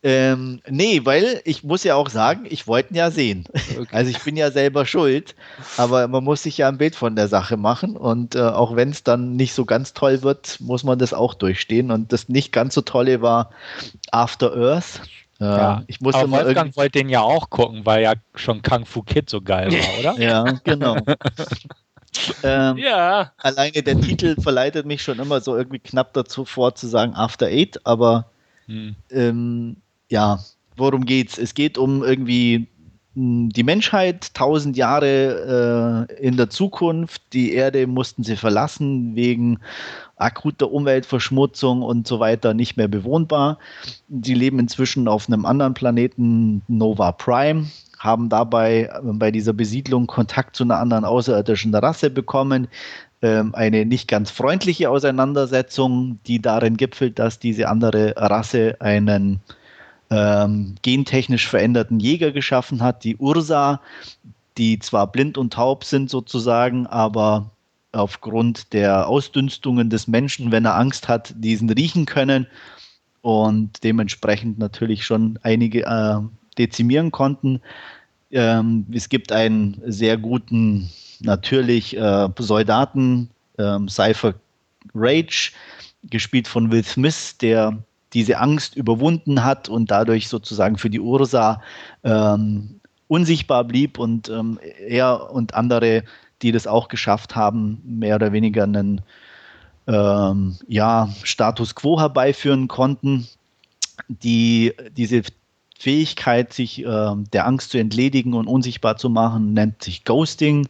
Ähm, 0.05 0.59
nee, 0.67 0.99
weil 1.05 1.41
ich 1.45 1.63
muss 1.63 1.85
ja 1.85 1.95
auch 1.95 2.09
sagen, 2.09 2.45
ich 2.49 2.67
wollte 2.67 2.93
ihn 2.93 2.97
ja 2.97 3.09
sehen. 3.09 3.45
Okay. 3.53 3.87
Also 3.89 4.11
ich 4.11 4.21
bin 4.21 4.35
ja 4.35 4.51
selber 4.51 4.85
schuld, 4.85 5.33
aber 5.77 6.09
man 6.09 6.25
muss 6.25 6.43
sich 6.43 6.57
ja 6.57 6.67
ein 6.67 6.77
Bild 6.77 6.93
von 6.93 7.15
der 7.15 7.29
Sache 7.29 7.55
machen 7.55 7.95
und 7.95 8.35
äh, 8.35 8.41
auch 8.41 8.75
wenn 8.75 8.89
es 8.89 9.03
dann 9.03 9.37
nicht 9.37 9.53
so 9.53 9.63
ganz 9.63 9.93
toll 9.93 10.21
wird, 10.21 10.59
muss 10.59 10.83
man 10.83 10.99
das 10.99 11.13
auch 11.13 11.33
durchstehen 11.33 11.89
und 11.89 12.11
das 12.11 12.27
nicht 12.27 12.51
ganz 12.51 12.73
so 12.73 12.81
tolle 12.81 13.21
war 13.21 13.51
After 14.11 14.53
Earth. 14.53 15.01
Äh, 15.39 15.45
ja, 15.45 15.83
ich 15.87 16.01
musste 16.01 16.21
aber 16.21 16.31
Wolfgang 16.31 16.75
wollte 16.75 16.99
den 16.99 17.07
ja 17.07 17.21
auch 17.21 17.49
gucken, 17.49 17.85
weil 17.85 18.03
ja 18.03 18.13
schon 18.35 18.61
Kung 18.61 18.85
Fu 18.85 19.03
Kid 19.03 19.29
so 19.29 19.39
geil 19.39 19.71
war, 19.71 19.99
oder? 19.99 20.21
ja, 20.21 20.43
genau. 20.65 20.97
ähm, 22.43 22.77
ja. 22.77 23.31
Alleine 23.37 23.83
der 23.83 24.01
Titel 24.01 24.35
verleitet 24.41 24.85
mich 24.85 25.01
schon 25.01 25.19
immer 25.19 25.39
so 25.39 25.55
irgendwie 25.55 25.79
knapp 25.79 26.13
dazu 26.13 26.43
vor 26.43 26.75
zu 26.75 26.87
sagen 26.87 27.13
After 27.15 27.45
Eight, 27.45 27.79
aber 27.85 28.25
hm. 28.67 28.95
ähm, 29.09 29.77
ja, 30.13 30.39
worum 30.77 31.05
geht's? 31.05 31.39
Es 31.39 31.55
geht 31.55 31.79
um 31.79 32.03
irgendwie 32.03 32.67
hm, 33.15 33.49
die 33.49 33.63
Menschheit, 33.63 34.35
tausend 34.35 34.77
Jahre 34.77 36.07
äh, 36.07 36.23
in 36.23 36.37
der 36.37 36.51
Zukunft. 36.51 37.21
Die 37.33 37.53
Erde 37.53 37.87
mussten 37.87 38.23
sie 38.23 38.35
verlassen 38.35 39.15
wegen 39.15 39.57
akuter 40.15 40.71
Umweltverschmutzung 40.71 41.81
und 41.81 42.07
so 42.07 42.19
weiter 42.19 42.53
nicht 42.53 42.77
mehr 42.77 42.87
bewohnbar. 42.87 43.57
Sie 44.21 44.35
leben 44.35 44.59
inzwischen 44.59 45.07
auf 45.07 45.27
einem 45.27 45.45
anderen 45.45 45.73
Planeten, 45.73 46.61
Nova 46.67 47.11
Prime, 47.11 47.65
haben 47.97 48.29
dabei 48.29 48.83
äh, 48.83 48.99
bei 49.03 49.31
dieser 49.31 49.53
Besiedlung 49.53 50.05
Kontakt 50.05 50.55
zu 50.55 50.63
einer 50.63 50.77
anderen 50.77 51.05
außerirdischen 51.05 51.73
Rasse 51.73 52.11
bekommen. 52.11 52.67
Ähm, 53.23 53.55
eine 53.55 53.83
nicht 53.87 54.07
ganz 54.07 54.29
freundliche 54.29 54.91
Auseinandersetzung, 54.91 56.19
die 56.27 56.39
darin 56.39 56.77
gipfelt, 56.77 57.17
dass 57.17 57.39
diese 57.39 57.67
andere 57.67 58.13
Rasse 58.15 58.77
einen 58.79 59.39
ähm, 60.13 60.75
gentechnisch 60.83 61.47
veränderten 61.47 61.99
Jäger 61.99 62.31
geschaffen 62.31 62.83
hat, 62.83 63.03
die 63.03 63.17
Ursa, 63.17 63.81
die 64.57 64.77
zwar 64.77 65.11
blind 65.11 65.37
und 65.37 65.53
taub 65.53 65.83
sind 65.83 66.09
sozusagen, 66.09 66.85
aber 66.85 67.49
aufgrund 67.91 68.73
der 68.73 69.07
Ausdünstungen 69.07 69.89
des 69.89 70.07
Menschen, 70.07 70.51
wenn 70.51 70.65
er 70.65 70.75
Angst 70.75 71.07
hat, 71.07 71.33
diesen 71.37 71.69
riechen 71.69 72.05
können 72.05 72.45
und 73.21 73.83
dementsprechend 73.83 74.59
natürlich 74.59 75.05
schon 75.05 75.39
einige 75.41 75.85
äh, 75.85 76.19
dezimieren 76.57 77.11
konnten. 77.11 77.61
Ähm, 78.31 78.85
es 78.93 79.09
gibt 79.09 79.31
einen 79.31 79.81
sehr 79.85 80.17
guten, 80.17 80.89
natürlich 81.21 81.97
äh, 81.97 82.29
Soldaten, 82.37 83.29
ähm, 83.57 83.87
Cypher 83.89 84.35
Rage, 84.93 85.51
gespielt 86.03 86.47
von 86.47 86.71
Will 86.71 86.83
Smith, 86.83 87.37
der 87.39 87.77
diese 88.13 88.39
Angst 88.39 88.75
überwunden 88.75 89.43
hat 89.43 89.69
und 89.69 89.91
dadurch 89.91 90.27
sozusagen 90.27 90.77
für 90.77 90.89
die 90.89 90.99
Ursa 90.99 91.61
ähm, 92.03 92.79
unsichtbar 93.07 93.63
blieb 93.63 93.99
und 93.99 94.29
ähm, 94.29 94.59
er 94.87 95.31
und 95.31 95.53
andere, 95.53 96.03
die 96.41 96.51
das 96.51 96.67
auch 96.67 96.87
geschafft 96.87 97.35
haben, 97.35 97.81
mehr 97.85 98.15
oder 98.15 98.31
weniger 98.31 98.63
einen 98.63 99.01
ähm, 99.87 100.57
ja, 100.67 101.09
Status 101.23 101.75
quo 101.75 101.99
herbeiführen 101.99 102.67
konnten. 102.67 103.27
Die, 104.07 104.73
diese 104.97 105.23
Fähigkeit, 105.77 106.53
sich 106.53 106.83
äh, 106.85 107.15
der 107.33 107.45
Angst 107.45 107.71
zu 107.71 107.77
entledigen 107.77 108.33
und 108.33 108.47
unsichtbar 108.47 108.97
zu 108.97 109.09
machen, 109.09 109.53
nennt 109.53 109.83
sich 109.83 110.05
Ghosting. 110.05 110.67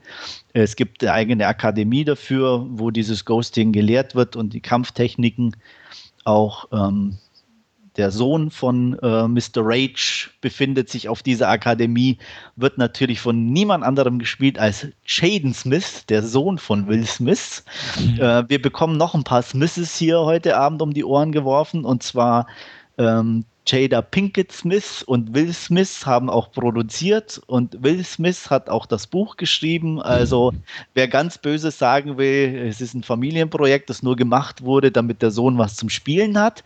Es 0.54 0.76
gibt 0.76 1.04
eine 1.04 1.14
eigene 1.14 1.48
Akademie 1.48 2.04
dafür, 2.04 2.66
wo 2.70 2.90
dieses 2.90 3.24
Ghosting 3.24 3.72
gelehrt 3.72 4.16
wird 4.16 4.36
und 4.36 4.54
die 4.54 4.62
Kampftechniken 4.62 5.56
auch 6.26 6.68
ähm, 6.72 7.18
der 7.98 8.12
Sohn 8.12 8.50
von 8.50 8.98
äh, 9.00 9.28
Mr. 9.28 9.58
Rage 9.58 10.30
befindet 10.42 10.90
sich 10.90 11.10
auf 11.10 11.22
dieser 11.22 11.50
Akademie, 11.50 12.18
wird 12.56 12.78
natürlich 12.78 13.20
von 13.20 13.52
niemand 13.52 13.84
anderem 13.84 14.20
gespielt 14.20 14.58
als 14.58 14.88
Jaden 15.06 15.54
Smith, 15.54 16.06
der 16.08 16.24
Sohn 16.24 16.58
von 16.58 16.88
Will 16.88 17.06
Smith. 17.06 17.64
Mhm. 18.00 18.20
Äh, 18.20 18.50
wir 18.50 18.62
bekommen 18.62 18.98
noch 18.98 19.14
ein 19.14 19.24
paar 19.24 19.44
Smiths 19.44 19.98
hier 19.98 20.20
heute 20.22 20.58
Abend 20.58 20.82
um 20.82 20.94
die 20.94 21.04
Ohren 21.04 21.32
geworfen 21.32 21.86
und 21.86 22.04
zwar 22.04 22.48
ähm, 22.98 23.46
Jada 23.66 24.02
Pinkett 24.02 24.52
Smith 24.52 25.04
und 25.04 25.34
Will 25.34 25.54
Smith 25.54 26.06
haben 26.06 26.30
auch 26.30 26.52
produziert 26.52 27.42
und 27.48 27.82
Will 27.82 28.04
Smith 28.04 28.50
hat 28.50 28.70
auch 28.70 28.86
das 28.86 29.08
Buch 29.08 29.38
geschrieben. 29.38 30.02
Also 30.02 30.52
wer 30.94 31.08
ganz 31.08 31.38
Böses 31.38 31.80
sagen 31.80 32.18
will, 32.18 32.68
es 32.68 32.82
ist 32.82 32.94
ein 32.94 33.04
Familienprojekt, 33.04 33.90
das 33.90 34.04
nur 34.04 34.18
gemacht 34.18 34.64
wurde, 34.64 34.92
damit 34.92 35.22
der 35.22 35.32
Sohn 35.32 35.58
was 35.58 35.76
zum 35.78 35.90
Spielen 35.90 36.38
hat. 36.38 36.64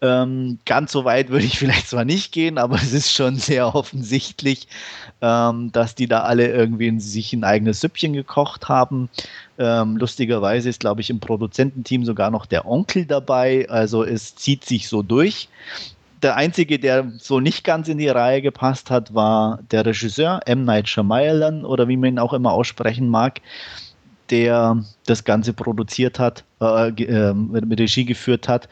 Ähm, 0.00 0.58
ganz 0.64 0.92
so 0.92 1.04
weit 1.04 1.28
würde 1.28 1.44
ich 1.44 1.58
vielleicht 1.58 1.88
zwar 1.88 2.04
nicht 2.06 2.32
gehen, 2.32 2.56
aber 2.56 2.76
es 2.76 2.94
ist 2.94 3.12
schon 3.12 3.36
sehr 3.36 3.74
offensichtlich, 3.74 4.68
ähm, 5.20 5.70
dass 5.72 5.96
die 5.96 6.06
da 6.06 6.22
alle 6.22 6.48
irgendwie 6.48 6.86
in 6.86 7.00
sich 7.00 7.34
ein 7.34 7.44
eigenes 7.44 7.80
Süppchen 7.80 8.14
gekocht 8.14 8.68
haben. 8.68 9.10
Ähm, 9.58 9.98
lustigerweise 9.98 10.70
ist, 10.70 10.80
glaube 10.80 11.02
ich, 11.02 11.10
im 11.10 11.20
Produzententeam 11.20 12.06
sogar 12.06 12.30
noch 12.30 12.46
der 12.46 12.66
Onkel 12.66 13.04
dabei. 13.04 13.68
Also 13.68 14.02
es 14.02 14.34
zieht 14.34 14.64
sich 14.64 14.88
so 14.88 15.02
durch 15.02 15.48
der 16.22 16.36
einzige, 16.36 16.78
der 16.78 17.12
so 17.18 17.40
nicht 17.40 17.64
ganz 17.64 17.88
in 17.88 17.98
die 17.98 18.08
Reihe 18.08 18.42
gepasst 18.42 18.90
hat, 18.90 19.14
war 19.14 19.60
der 19.70 19.86
Regisseur 19.86 20.40
M. 20.46 20.64
Night 20.64 20.88
Shyamalan 20.88 21.64
oder 21.64 21.88
wie 21.88 21.96
man 21.96 22.10
ihn 22.10 22.18
auch 22.18 22.32
immer 22.32 22.52
aussprechen 22.52 23.08
mag, 23.08 23.40
der 24.30 24.82
das 25.06 25.24
Ganze 25.24 25.52
produziert 25.52 26.18
hat, 26.18 26.44
äh, 26.60 26.90
äh, 26.90 27.34
Regie 27.78 28.04
geführt 28.04 28.48
hat 28.48 28.68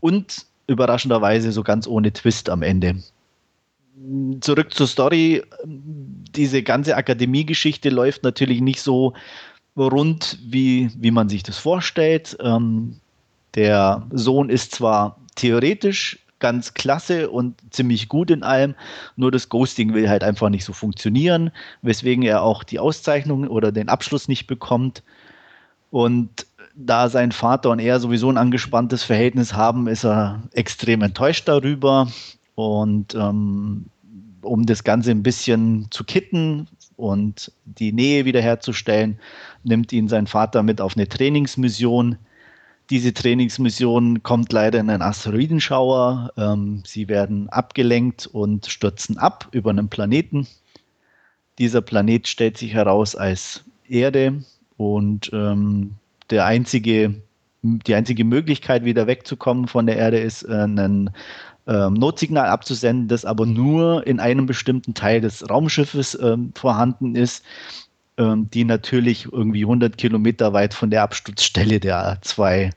und 0.00 0.46
überraschenderweise 0.66 1.52
so 1.52 1.62
ganz 1.62 1.86
ohne 1.86 2.12
Twist 2.12 2.50
am 2.50 2.62
Ende. 2.62 3.02
Zurück 4.40 4.72
zur 4.72 4.86
Story. 4.86 5.42
Diese 5.64 6.62
ganze 6.62 6.96
Akademiegeschichte 6.96 7.90
läuft 7.90 8.22
natürlich 8.22 8.60
nicht 8.60 8.80
so 8.80 9.12
rund, 9.76 10.38
wie, 10.42 10.90
wie 10.96 11.10
man 11.10 11.28
sich 11.28 11.42
das 11.42 11.58
vorstellt. 11.58 12.36
Ähm, 12.40 12.96
der 13.54 14.06
Sohn 14.10 14.48
ist 14.48 14.74
zwar 14.74 15.18
theoretisch 15.34 16.18
ganz 16.40 16.74
klasse 16.74 17.30
und 17.30 17.60
ziemlich 17.70 18.08
gut 18.08 18.30
in 18.30 18.42
allem. 18.42 18.74
Nur 19.16 19.30
das 19.30 19.48
Ghosting 19.48 19.94
will 19.94 20.08
halt 20.08 20.24
einfach 20.24 20.48
nicht 20.48 20.64
so 20.64 20.72
funktionieren, 20.72 21.50
weswegen 21.82 22.24
er 22.24 22.42
auch 22.42 22.64
die 22.64 22.78
Auszeichnung 22.78 23.46
oder 23.46 23.70
den 23.72 23.88
Abschluss 23.88 24.26
nicht 24.26 24.46
bekommt. 24.46 25.02
Und 25.90 26.46
da 26.74 27.08
sein 27.08 27.32
Vater 27.32 27.70
und 27.70 27.78
er 27.78 28.00
sowieso 28.00 28.30
ein 28.30 28.38
angespanntes 28.38 29.02
Verhältnis 29.02 29.54
haben, 29.54 29.86
ist 29.86 30.04
er 30.04 30.42
extrem 30.52 31.02
enttäuscht 31.02 31.46
darüber. 31.48 32.10
Und 32.54 33.14
ähm, 33.14 33.86
um 34.42 34.66
das 34.66 34.84
Ganze 34.84 35.10
ein 35.10 35.22
bisschen 35.22 35.86
zu 35.90 36.04
kitten 36.04 36.68
und 36.96 37.52
die 37.64 37.92
Nähe 37.92 38.24
wiederherzustellen, 38.24 39.18
nimmt 39.64 39.92
ihn 39.92 40.08
sein 40.08 40.26
Vater 40.26 40.62
mit 40.62 40.80
auf 40.80 40.96
eine 40.96 41.08
Trainingsmission 41.08 42.16
diese 42.90 43.14
Trainingsmission 43.14 44.22
kommt 44.22 44.52
leider 44.52 44.80
in 44.80 44.90
einen 44.90 45.02
Asteroidenschauer. 45.02 46.32
Ähm, 46.36 46.82
sie 46.84 47.08
werden 47.08 47.48
abgelenkt 47.48 48.26
und 48.26 48.66
stürzen 48.66 49.16
ab 49.16 49.48
über 49.52 49.70
einen 49.70 49.88
Planeten. 49.88 50.46
Dieser 51.58 51.80
Planet 51.80 52.26
stellt 52.26 52.58
sich 52.58 52.74
heraus 52.74 53.14
als 53.14 53.64
Erde 53.88 54.42
und 54.76 55.30
ähm, 55.32 55.94
der 56.30 56.46
einzige 56.46 57.14
die 57.62 57.94
einzige 57.94 58.24
Möglichkeit, 58.24 58.84
wieder 58.84 59.06
wegzukommen 59.06 59.68
von 59.68 59.86
der 59.86 59.96
Erde, 59.96 60.18
ist, 60.18 60.44
äh, 60.44 60.64
ein 60.64 61.10
ähm, 61.66 61.94
Notsignal 61.94 62.46
abzusenden, 62.46 63.08
das 63.08 63.24
aber 63.24 63.46
nur 63.46 64.06
in 64.06 64.18
einem 64.18 64.46
bestimmten 64.46 64.94
Teil 64.94 65.20
des 65.20 65.48
Raumschiffes 65.48 66.18
ähm, 66.22 66.52
vorhanden 66.54 67.16
ist, 67.16 67.44
ähm, 68.16 68.48
die 68.50 68.64
natürlich 68.64 69.30
irgendwie 69.30 69.64
100 69.64 69.98
Kilometer 69.98 70.52
weit 70.52 70.72
von 70.72 70.90
der 70.90 71.02
Absturzstelle 71.02 71.80
der 71.80 72.18
zwei 72.22 72.70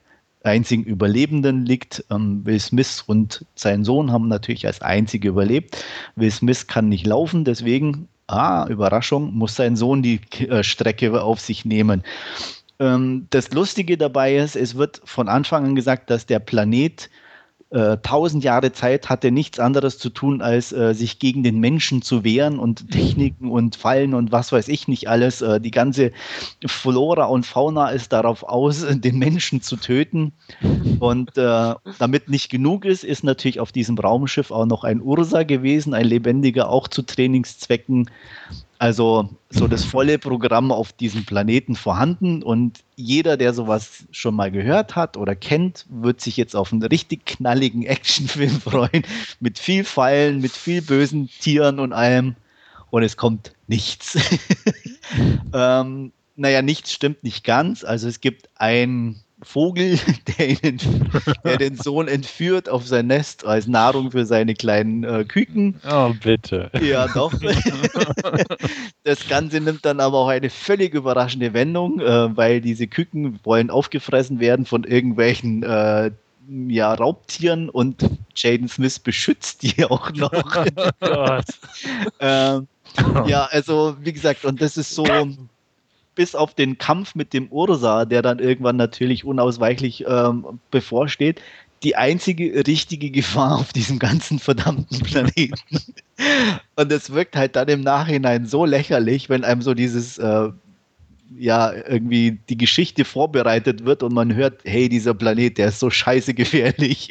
einzigen 0.43 0.83
Überlebenden 0.83 1.65
liegt. 1.65 2.05
Ähm, 2.11 2.45
Will 2.45 2.59
Smith 2.59 3.03
und 3.07 3.45
sein 3.55 3.83
Sohn 3.83 4.11
haben 4.11 4.27
natürlich 4.27 4.67
als 4.67 4.81
einzige 4.81 5.29
überlebt. 5.29 5.83
Will 6.15 6.31
Smith 6.31 6.67
kann 6.67 6.89
nicht 6.89 7.07
laufen, 7.07 7.45
deswegen, 7.45 8.07
ah, 8.27 8.67
Überraschung, 8.67 9.33
muss 9.33 9.55
sein 9.55 9.75
Sohn 9.75 10.03
die 10.03 10.19
äh, 10.39 10.63
Strecke 10.63 11.21
auf 11.21 11.39
sich 11.39 11.65
nehmen. 11.65 12.03
Ähm, 12.79 13.27
das 13.29 13.51
Lustige 13.51 13.97
dabei 13.97 14.35
ist, 14.35 14.55
es 14.55 14.75
wird 14.75 15.01
von 15.05 15.29
Anfang 15.29 15.65
an 15.65 15.75
gesagt, 15.75 16.09
dass 16.09 16.25
der 16.25 16.39
Planet 16.39 17.09
äh, 17.73 17.97
tausend 18.03 18.43
Jahre 18.43 18.71
Zeit 18.71 19.09
hatte, 19.09 19.31
nichts 19.31 19.59
anderes 19.59 19.97
zu 19.97 20.11
tun, 20.11 20.41
als 20.41 20.71
äh, 20.71 20.93
sich 20.93 21.17
gegen 21.17 21.41
den 21.41 21.59
Menschen 21.59 22.03
zu 22.03 22.23
wehren 22.23 22.59
und 22.59 22.91
Techniken 22.91 23.49
und 23.49 23.75
Fallen 23.75 24.13
und 24.13 24.31
was 24.31 24.51
weiß 24.51 24.67
ich 24.67 24.87
nicht 24.87 25.09
alles. 25.09 25.41
Äh, 25.41 25.59
die 25.59 25.71
ganze 25.71 26.11
Flora 26.63 27.25
und 27.25 27.47
Fauna 27.47 27.89
ist 27.89 28.13
darauf 28.13 28.43
aus, 28.43 28.85
den 28.91 29.17
Menschen 29.17 29.61
zu 29.61 29.75
töten. 29.77 30.33
Und 30.99 31.35
äh, 31.37 31.73
damit 31.97 32.29
nicht 32.29 32.49
genug 32.49 32.85
ist, 32.85 33.03
ist 33.03 33.23
natürlich 33.23 33.59
auf 33.59 33.71
diesem 33.71 33.97
Raumschiff 33.97 34.51
auch 34.51 34.67
noch 34.67 34.83
ein 34.83 35.01
Ursa 35.01 35.41
gewesen, 35.41 35.95
ein 35.95 36.05
lebendiger, 36.05 36.69
auch 36.69 36.87
zu 36.87 37.01
Trainingszwecken. 37.01 38.07
Also 38.79 39.29
so 39.49 39.67
das 39.67 39.85
volle 39.85 40.19
Programm 40.19 40.71
auf 40.71 40.91
diesem 40.91 41.25
Planeten 41.25 41.75
vorhanden 41.75 42.43
und 42.43 42.83
jeder, 42.95 43.37
der 43.37 43.53
sowas 43.53 44.05
schon 44.11 44.35
mal 44.35 44.51
gehört 44.51 44.95
hat 44.95 45.15
oder 45.15 45.35
kennt, 45.35 45.85
wird 45.89 46.19
sich 46.19 46.37
jetzt 46.37 46.55
auf 46.55 46.73
einen 46.73 46.83
richtig 46.83 47.25
knalligen 47.25 47.83
Actionfilm 47.85 48.59
freuen 48.61 49.03
mit 49.39 49.59
viel 49.59 49.83
Pfeilen, 49.83 50.41
mit 50.41 50.51
viel 50.51 50.81
bösen 50.81 51.29
Tieren 51.39 51.79
und 51.79 51.93
allem 51.93 52.35
und 52.89 53.03
es 53.03 53.17
kommt 53.17 53.53
nichts. 53.67 54.17
ähm, 55.53 56.11
naja, 56.35 56.61
nichts 56.61 56.91
stimmt 56.91 57.23
nicht 57.23 57.43
ganz. 57.43 57.83
Also 57.83 58.07
es 58.07 58.21
gibt 58.21 58.49
ein 58.55 59.23
Vogel, 59.43 59.99
der, 60.37 60.55
der, 61.43 61.57
den 61.57 61.75
Sohn 61.75 62.07
entführt 62.07 62.69
auf 62.69 62.87
sein 62.87 63.07
Nest 63.07 63.45
als 63.45 63.67
Nahrung 63.67 64.11
für 64.11 64.25
seine 64.25 64.53
kleinen 64.53 65.03
äh, 65.03 65.25
Küken. 65.25 65.79
Oh, 65.89 66.13
bitte. 66.21 66.71
Ja, 66.81 67.07
doch. 67.07 67.33
das 69.03 69.27
Ganze 69.27 69.59
nimmt 69.59 69.85
dann 69.85 69.99
aber 69.99 70.17
auch 70.17 70.29
eine 70.29 70.49
völlig 70.49 70.93
überraschende 70.93 71.53
Wendung, 71.53 71.99
äh, 71.99 72.35
weil 72.35 72.61
diese 72.61 72.87
Küken 72.87 73.39
wollen 73.43 73.69
aufgefressen 73.69 74.39
werden 74.39 74.65
von 74.65 74.83
irgendwelchen 74.83 75.63
äh, 75.63 76.11
ja, 76.67 76.93
Raubtieren 76.93 77.69
und 77.69 78.09
Jaden 78.35 78.67
Smith 78.67 78.99
beschützt 78.99 79.63
die 79.63 79.85
auch 79.89 80.11
noch. 80.11 80.65
Oh 81.01 81.39
ähm, 82.19 82.67
ja, 83.25 83.45
also 83.45 83.95
wie 84.01 84.13
gesagt, 84.13 84.45
und 84.45 84.61
das 84.61 84.77
ist 84.77 84.93
so 84.93 85.05
bis 86.15 86.35
auf 86.35 86.53
den 86.53 86.77
Kampf 86.77 87.15
mit 87.15 87.33
dem 87.33 87.47
Ursa, 87.47 88.05
der 88.05 88.21
dann 88.21 88.39
irgendwann 88.39 88.77
natürlich 88.77 89.25
unausweichlich 89.25 90.05
ähm, 90.07 90.59
bevorsteht, 90.71 91.41
die 91.83 91.95
einzige 91.95 92.65
richtige 92.65 93.11
Gefahr 93.11 93.57
auf 93.57 93.73
diesem 93.73 93.99
ganzen 93.99 94.39
verdammten 94.39 94.99
Planeten. 94.99 95.59
Und 96.75 96.91
es 96.91 97.11
wirkt 97.11 97.35
halt 97.35 97.55
dann 97.55 97.67
im 97.67 97.81
Nachhinein 97.81 98.45
so 98.45 98.65
lächerlich, 98.65 99.29
wenn 99.29 99.43
einem 99.43 99.61
so 99.61 99.73
dieses, 99.73 100.17
äh, 100.17 100.49
ja, 101.37 101.73
irgendwie 101.73 102.39
die 102.49 102.57
Geschichte 102.57 103.05
vorbereitet 103.05 103.85
wird 103.85 104.03
und 104.03 104.13
man 104.13 104.35
hört, 104.35 104.61
hey, 104.65 104.87
dieser 104.87 105.13
Planet, 105.13 105.57
der 105.57 105.69
ist 105.69 105.79
so 105.79 105.89
scheiße 105.89 106.33
gefährlich. 106.33 107.09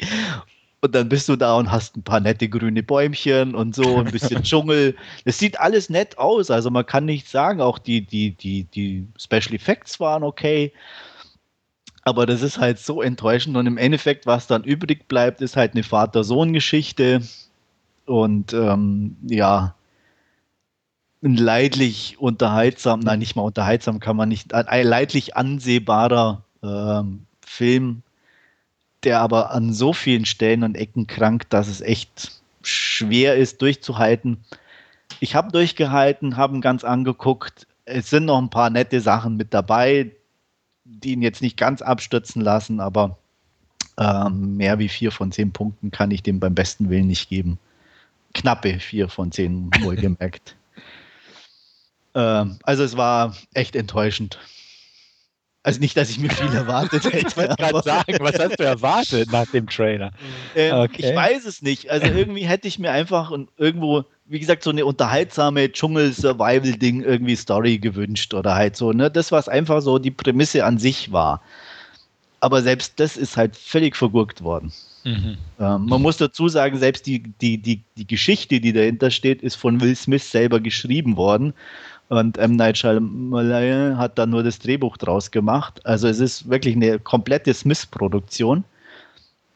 Und 0.83 0.93
dann 0.93 1.07
bist 1.07 1.29
du 1.29 1.37
da 1.37 1.55
und 1.55 1.71
hast 1.71 1.95
ein 1.95 2.03
paar 2.03 2.19
nette 2.19 2.49
grüne 2.49 2.83
Bäumchen 2.83 3.55
und 3.55 3.73
so, 3.73 3.99
ein 3.99 4.11
bisschen 4.11 4.43
Dschungel. 4.43 4.97
Es 5.23 5.39
sieht 5.39 5.57
alles 5.57 5.89
nett 5.89 6.17
aus. 6.17 6.51
Also 6.51 6.69
man 6.69 6.85
kann 6.85 7.05
nicht 7.05 7.29
sagen, 7.29 7.61
auch 7.61 7.79
die, 7.79 8.01
die, 8.01 8.31
die, 8.31 8.65
die 8.65 9.07
Special 9.17 9.53
Effects 9.53 10.01
waren 10.01 10.23
okay. 10.23 10.73
Aber 12.01 12.25
das 12.25 12.41
ist 12.41 12.57
halt 12.57 12.79
so 12.79 13.01
enttäuschend. 13.01 13.55
Und 13.55 13.65
im 13.65 13.77
Endeffekt, 13.77 14.25
was 14.25 14.45
dann 14.47 14.65
übrig 14.65 15.07
bleibt, 15.07 15.39
ist 15.39 15.55
halt 15.55 15.71
eine 15.71 15.83
Vater-Sohn-Geschichte. 15.83 17.21
Und 18.05 18.51
ähm, 18.51 19.15
ja, 19.25 19.75
ein 21.23 21.37
leidlich 21.37 22.17
unterhaltsam, 22.19 22.99
nein, 22.99 23.19
nicht 23.19 23.37
mal 23.37 23.43
unterhaltsam 23.43 24.01
kann 24.01 24.17
man 24.17 24.27
nicht, 24.27 24.53
ein 24.53 24.85
leidlich 24.85 25.37
ansehbarer 25.37 26.43
ähm, 26.61 27.25
Film 27.39 28.03
der 29.03 29.19
aber 29.19 29.51
an 29.51 29.73
so 29.73 29.93
vielen 29.93 30.25
Stellen 30.25 30.63
und 30.63 30.75
Ecken 30.75 31.07
krankt, 31.07 31.53
dass 31.53 31.67
es 31.67 31.81
echt 31.81 32.41
schwer 32.61 33.35
ist 33.35 33.61
durchzuhalten. 33.61 34.43
Ich 35.19 35.35
habe 35.35 35.51
durchgehalten, 35.51 36.37
habe 36.37 36.55
ihn 36.55 36.61
ganz 36.61 36.83
angeguckt. 36.83 37.67
Es 37.85 38.09
sind 38.09 38.25
noch 38.25 38.41
ein 38.41 38.49
paar 38.49 38.69
nette 38.69 39.01
Sachen 39.01 39.35
mit 39.35 39.53
dabei, 39.53 40.11
die 40.85 41.13
ihn 41.13 41.21
jetzt 41.21 41.41
nicht 41.41 41.57
ganz 41.57 41.81
abstürzen 41.81 42.41
lassen, 42.41 42.79
aber 42.79 43.17
ähm, 43.97 44.57
mehr 44.57 44.79
wie 44.79 44.89
vier 44.89 45.11
von 45.11 45.31
zehn 45.31 45.51
Punkten 45.51 45.91
kann 45.91 46.11
ich 46.11 46.23
dem 46.23 46.39
beim 46.39 46.55
besten 46.55 46.89
Willen 46.89 47.07
nicht 47.07 47.29
geben. 47.29 47.59
Knappe 48.33 48.79
vier 48.79 49.09
von 49.09 49.31
zehn, 49.31 49.69
wohlgemerkt. 49.81 50.55
ähm, 52.15 52.57
also 52.63 52.83
es 52.83 52.97
war 52.97 53.35
echt 53.53 53.75
enttäuschend. 53.75 54.39
Also 55.65 55.79
nicht, 55.79 55.95
dass 55.95 56.09
ich 56.09 56.19
mir 56.19 56.29
viel 56.29 56.53
erwartet 56.53 57.05
hätte. 57.05 57.25
ich 57.25 57.37
wollte 57.37 57.55
gerade 57.55 57.81
sagen, 57.81 58.17
was 58.19 58.37
hast 58.37 58.59
du 58.59 58.63
erwartet 58.65 59.31
nach 59.31 59.47
dem 59.47 59.67
Trailer? 59.67 60.11
Ähm, 60.55 60.75
okay. 60.75 61.09
Ich 61.09 61.15
weiß 61.15 61.45
es 61.45 61.61
nicht. 61.61 61.89
Also 61.89 62.07
irgendwie 62.15 62.45
hätte 62.45 62.67
ich 62.67 62.79
mir 62.79 62.91
einfach 62.91 63.31
irgendwo, 63.57 64.03
wie 64.25 64.39
gesagt, 64.39 64.63
so 64.63 64.71
eine 64.71 64.85
unterhaltsame 64.85 65.71
Dschungel-Survival-Ding 65.71 67.01
irgendwie 67.03 67.37
Story 67.37 67.77
gewünscht 67.77 68.33
oder 68.33 68.55
halt 68.55 68.75
so, 68.75 68.91
ne? 68.91 69.09
Das, 69.09 69.31
was 69.31 69.47
einfach 69.47 69.81
so 69.81 69.99
die 69.99 70.11
Prämisse 70.11 70.65
an 70.65 70.77
sich 70.77 71.13
war. 71.13 71.41
Aber 72.41 72.61
selbst 72.61 72.99
das 72.99 73.15
ist 73.15 73.37
halt 73.37 73.55
völlig 73.55 73.95
vergurkt 73.95 74.43
worden. 74.43 74.73
Mhm. 75.05 75.37
Ähm, 75.59 75.85
man 75.85 76.01
muss 76.01 76.17
dazu 76.17 76.49
sagen, 76.49 76.77
selbst 76.77 77.05
die, 77.05 77.23
die, 77.41 77.57
die, 77.57 77.83
die 77.95 78.07
Geschichte, 78.07 78.59
die 78.59 78.73
dahinter 78.73 79.11
steht, 79.11 79.41
ist 79.41 79.55
von 79.55 79.79
Will 79.79 79.95
Smith 79.95 80.29
selber 80.29 80.59
geschrieben 80.59 81.15
worden. 81.15 81.53
Und 82.13 82.37
M. 82.37 82.57
Night 82.57 82.77
Shyamalan 82.77 83.97
hat 83.97 84.19
da 84.19 84.27
nur 84.27 84.43
das 84.43 84.59
Drehbuch 84.59 84.97
draus 84.97 85.31
gemacht. 85.31 85.83
Also 85.83 86.07
es 86.07 86.19
ist 86.19 86.47
wirklich 86.47 86.75
eine 86.75 86.99
komplette 86.99 87.51
Smith-Produktion. 87.51 88.63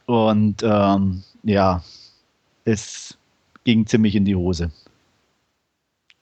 Und 0.07 0.63
ähm, 0.63 1.21
ja, 1.43 1.83
es 2.65 3.15
ging 3.63 3.85
ziemlich 3.85 4.15
in 4.15 4.25
die 4.25 4.35
Hose. 4.35 4.71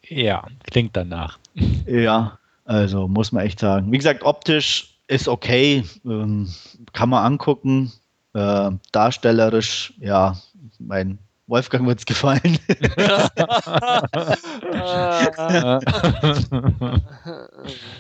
Ja, 0.09 0.45
klingt 0.69 0.97
danach. 0.97 1.39
Ja, 1.87 2.37
also 2.65 3.07
muss 3.07 3.31
man 3.31 3.45
echt 3.45 3.61
sagen. 3.61 3.89
Wie 3.93 3.97
gesagt, 3.97 4.23
optisch 4.23 4.97
ist 5.07 5.29
okay, 5.29 5.85
ähm, 6.03 6.49
kann 6.91 7.07
man 7.07 7.23
angucken. 7.23 7.93
Äh, 8.33 8.71
darstellerisch, 8.91 9.93
ja, 9.99 10.35
mein 10.79 11.17
Wolfgang 11.47 11.85
wird 11.85 11.99
es 11.99 12.05
gefallen. 12.05 12.41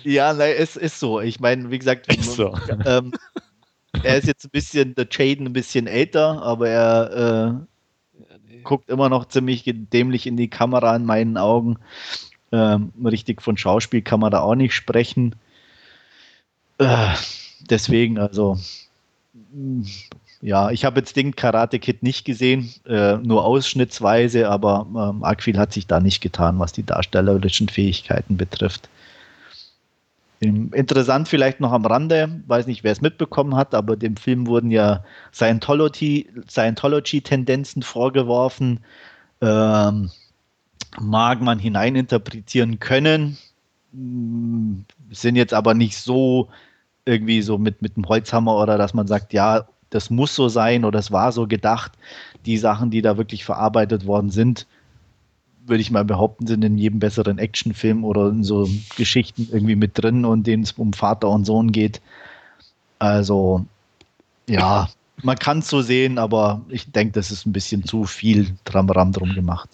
ja, 0.03 0.33
nein, 0.33 0.55
es 0.57 0.75
ist 0.75 0.99
so. 0.99 1.21
Ich 1.21 1.39
meine, 1.39 1.69
wie 1.69 1.77
gesagt, 1.77 2.11
so. 2.21 2.57
ähm, 2.85 3.13
er 4.03 4.17
ist 4.17 4.27
jetzt 4.27 4.45
ein 4.45 4.51
bisschen, 4.51 4.95
der 4.95 5.07
Jaden 5.11 5.45
ein 5.45 5.53
bisschen 5.53 5.85
älter, 5.85 6.41
aber 6.41 6.69
er 6.69 7.11
äh, 7.11 7.45
ja, 8.19 8.25
nee. 8.47 8.61
guckt 8.63 8.89
immer 8.89 9.09
noch 9.09 9.25
ziemlich 9.25 9.63
dämlich 9.65 10.25
in 10.25 10.37
die 10.37 10.49
Kamera 10.49 10.95
in 10.95 11.05
meinen 11.05 11.37
Augen. 11.37 11.77
Ähm, 12.51 12.91
richtig 13.03 13.43
von 13.43 13.57
Schauspiel 13.57 14.01
kann 14.01 14.19
man 14.19 14.31
da 14.31 14.41
auch 14.41 14.55
nicht 14.55 14.73
sprechen. 14.73 15.35
Äh, 16.79 17.13
deswegen, 17.69 18.17
also 18.17 18.57
ja, 20.41 20.71
ich 20.71 20.85
habe 20.85 20.99
jetzt 20.99 21.15
den 21.15 21.35
Karate 21.35 21.79
Kid 21.79 22.03
nicht 22.03 22.25
gesehen, 22.25 22.69
äh, 22.85 23.17
nur 23.17 23.45
ausschnittsweise, 23.45 24.49
aber 24.49 24.85
ähm, 24.89 25.23
arg 25.23 25.41
viel 25.41 25.57
hat 25.57 25.73
sich 25.73 25.87
da 25.87 25.99
nicht 25.99 26.21
getan, 26.21 26.59
was 26.59 26.71
die 26.71 26.85
darstellerischen 26.85 27.69
Fähigkeiten 27.69 28.37
betrifft. 28.37 28.89
Interessant 30.41 31.29
vielleicht 31.29 31.61
noch 31.61 31.71
am 31.71 31.85
Rande, 31.85 32.41
weiß 32.45 32.67
nicht, 32.67 32.83
wer 32.83 32.91
es 32.91 33.01
mitbekommen 33.01 33.55
hat, 33.55 33.73
aber 33.73 33.95
dem 33.95 34.17
Film 34.17 34.47
wurden 34.47 34.69
ja 34.69 35.03
Scientology-Tendenzen 35.33 37.81
Scientology 37.81 37.81
vorgeworfen. 37.81 38.81
Ähm, 39.41 40.11
mag 40.99 41.41
man 41.41 41.59
hineininterpretieren 41.59 42.79
können, 42.79 43.37
hm, 43.91 44.85
sind 45.11 45.35
jetzt 45.35 45.53
aber 45.53 45.73
nicht 45.73 45.97
so 45.97 46.49
irgendwie 47.05 47.41
so 47.41 47.57
mit, 47.57 47.81
mit 47.81 47.95
dem 47.95 48.07
Holzhammer 48.07 48.57
oder 48.57 48.77
dass 48.77 48.93
man 48.93 49.07
sagt, 49.07 49.33
ja, 49.33 49.67
das 49.89 50.09
muss 50.09 50.35
so 50.35 50.47
sein 50.49 50.85
oder 50.85 50.99
es 50.99 51.11
war 51.11 51.31
so 51.31 51.47
gedacht. 51.47 51.93
Die 52.45 52.57
Sachen, 52.57 52.91
die 52.91 53.01
da 53.01 53.17
wirklich 53.17 53.45
verarbeitet 53.45 54.05
worden 54.05 54.29
sind, 54.29 54.67
würde 55.65 55.81
ich 55.81 55.91
mal 55.91 56.05
behaupten, 56.05 56.47
sind 56.47 56.63
in 56.63 56.77
jedem 56.77 56.99
besseren 56.99 57.37
Actionfilm 57.39 58.03
oder 58.03 58.29
in 58.29 58.43
so 58.43 58.69
Geschichten 58.97 59.47
irgendwie 59.51 59.75
mit 59.75 59.97
drin 59.97 60.25
und 60.25 60.45
denen 60.45 60.63
es 60.63 60.73
um 60.73 60.93
Vater 60.93 61.29
und 61.29 61.45
Sohn 61.45 61.71
geht. 61.71 62.01
Also 62.99 63.65
Ja, 64.47 64.89
man 65.23 65.37
kann 65.37 65.59
es 65.59 65.69
so 65.69 65.81
sehen, 65.81 66.17
aber 66.17 66.61
ich 66.69 66.91
denke, 66.91 67.13
das 67.13 67.31
ist 67.31 67.45
ein 67.45 67.53
bisschen 67.53 67.83
zu 67.85 68.05
viel 68.05 68.55
Tramram 68.65 69.11
drum 69.11 69.33
gemacht. 69.33 69.69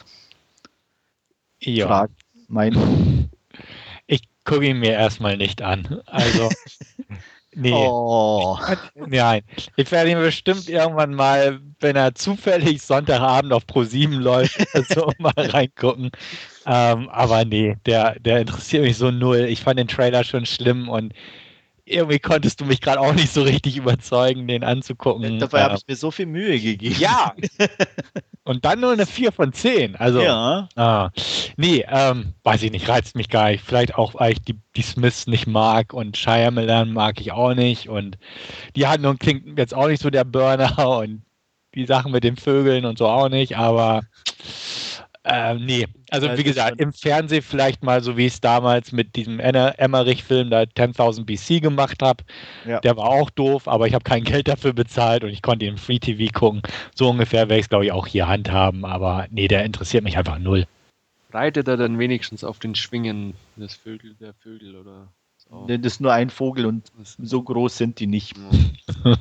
Ja. 1.60 1.88
Frag, 1.88 2.12
mein, 2.48 3.30
Ich 4.08 4.22
gucke 4.44 4.68
ihn 4.68 4.80
mir 4.80 4.92
erstmal 4.92 5.38
nicht 5.38 5.62
an. 5.62 6.02
Also, 6.06 6.50
nee. 7.56 7.74
oh, 7.74 8.58
Nein, 8.96 9.42
ich 9.76 9.92
werde 9.92 10.12
ihn 10.12 10.20
bestimmt 10.20 10.70
irgendwann 10.70 11.14
mal, 11.14 11.60
wenn 11.80 11.96
er 11.96 12.16
zufällig 12.16 12.82
Sonntagabend 12.82 13.54
auf 13.54 13.66
Pro7 13.66 14.20
läuft, 14.20 14.58
so 14.90 15.12
mal 15.18 15.34
reingucken. 15.36 16.12
Ähm, 16.66 17.10
aber 17.10 17.46
nee, 17.46 17.76
der, 17.86 18.20
der 18.20 18.42
interessiert 18.42 18.84
mich 18.84 18.98
so 18.98 19.12
null. 19.12 19.46
Ich 19.50 19.62
fand 19.62 19.80
den 19.80 19.88
Trailer 19.88 20.24
schon 20.24 20.46
schlimm 20.46 20.90
und 20.90 21.14
irgendwie 21.86 22.20
konntest 22.20 22.62
du 22.62 22.66
mich 22.66 22.82
gerade 22.82 23.00
auch 23.00 23.14
nicht 23.14 23.34
so 23.34 23.42
richtig 23.44 23.78
überzeugen, 23.78 24.48
den 24.48 24.64
anzugucken. 24.64 25.40
dabei 25.40 25.64
habe 25.64 25.74
Ähm, 25.74 25.80
ich 25.82 25.88
mir 25.88 25.96
so 25.96 26.12
viel 26.12 26.26
Mühe 26.26 26.60
gegeben. 26.60 26.96
ja! 27.00 27.34
und 28.44 28.66
dann 28.66 28.80
nur 28.80 28.92
eine 28.94 29.06
4 29.06 29.32
von 29.32 29.54
10. 29.54 29.96
Also, 29.96 30.22
ja. 30.22 30.68
Ah, 30.76 31.10
nee, 31.58 31.86
ähm, 31.90 32.34
weiß 32.44 32.64
ich 32.64 32.72
nicht, 32.72 32.88
reizt 32.88 33.16
mich 33.16 33.30
gar 33.30 33.50
nicht. 33.52 33.64
Vielleicht 33.66 33.96
auch, 33.96 34.16
weil 34.16 34.34
ich 34.34 34.42
die, 34.42 34.58
die 34.76 34.82
Smiths 34.82 35.28
nicht 35.28 35.48
mag 35.48 35.94
und 35.94 36.18
Shyamalan 36.18 36.92
mag 36.94 37.20
ich 37.22 37.32
auch 37.32 37.54
nicht 37.54 37.90
und 37.90 38.18
die 38.76 38.88
Handlung 38.88 39.18
klingt 39.18 39.58
jetzt 39.58 39.74
auch 39.74 39.88
nicht 39.88 40.02
so 40.02 40.10
der 40.10 40.24
Burner 40.24 40.88
und 41.00 41.24
die 41.76 41.86
Sachen 41.86 42.12
mit 42.12 42.24
den 42.24 42.36
Vögeln 42.36 42.86
und 42.86 42.98
so 42.98 43.08
auch 43.08 43.30
nicht, 43.30 43.58
aber 43.58 44.02
ähm, 45.24 45.66
nee, 45.66 45.88
also 46.10 46.28
Ja, 46.28 46.38
wie 46.38 46.44
gesagt, 46.44 46.82
im 46.82 46.94
Fernsehen 46.94 47.44
vielleicht 47.44 47.84
mal 47.84 48.02
so 48.02 48.18
wie 48.18 48.26
ich 48.26 48.34
es 48.34 48.42
damals 48.42 48.92
mit 48.92 49.16
diesem 49.16 49.40
Emmerich-Film 49.40 50.50
da 50.50 50.62
10.000 50.62 51.26
BC 51.26 51.62
gemacht 51.62 52.02
habe. 52.02 52.24
Ja. 52.66 52.80
Der 52.80 52.98
war 52.98 53.06
auch 53.06 53.30
doof, 53.30 53.68
aber 53.68 53.88
ich 53.88 53.94
habe 53.94 54.04
kein 54.04 54.24
Geld 54.26 54.48
dafür 54.48 54.74
bezahlt 54.74 55.24
und 55.24 55.30
ich 55.30 55.44
konnte 55.44 55.66
ihn 55.66 55.74
im 55.74 55.78
Free 55.78 56.00
TV 56.00 56.32
gucken. 56.32 56.64
So 56.96 57.10
ungefähr 57.10 57.50
werde 57.50 57.58
ich 57.58 57.66
es, 57.66 57.70
glaube 57.70 57.86
ich, 57.86 57.92
auch 57.92 58.08
hier 58.08 58.28
handhaben, 58.28 58.84
aber 58.84 59.28
nee, 59.30 59.48
der 59.48 59.64
interessiert 59.64 60.04
mich 60.04 60.18
einfach 60.18 60.40
null. 60.40 60.66
Reitet 61.32 61.68
er 61.68 61.78
dann 61.78 62.00
wenigstens 62.00 62.44
auf 62.44 62.60
den 62.60 62.76
Schwingen 62.76 63.36
des 63.56 63.76
Vögel, 63.76 64.16
der 64.20 64.34
Vögel 64.34 64.76
oder 64.76 65.08
so? 65.38 65.66
Nee, 65.68 65.78
Das 65.78 65.94
ist 65.94 66.02
nur 66.02 66.14
ein 66.14 66.32
Vogel 66.32 66.66
und 66.66 66.92
so 67.20 67.42
groß 67.44 67.78
sind 67.78 68.00
die 68.00 68.08
nicht. 68.08 68.36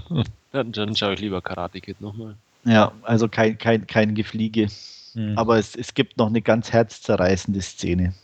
Dann, 0.52 0.72
dann 0.72 0.96
schaue 0.96 1.14
ich 1.14 1.20
lieber 1.20 1.40
Karate 1.40 1.80
Kid 1.80 2.00
nochmal. 2.00 2.34
Ja, 2.64 2.90
also 3.02 3.28
kein, 3.28 3.56
kein, 3.56 3.86
kein 3.86 4.16
Gefliege. 4.16 4.66
Hm. 5.14 5.36
Aber 5.36 5.58
es, 5.58 5.74
es 5.74 5.94
gibt 5.94 6.18
noch 6.18 6.28
eine 6.28 6.42
ganz 6.42 6.72
herzzerreißende 6.72 7.60
Szene. 7.60 8.14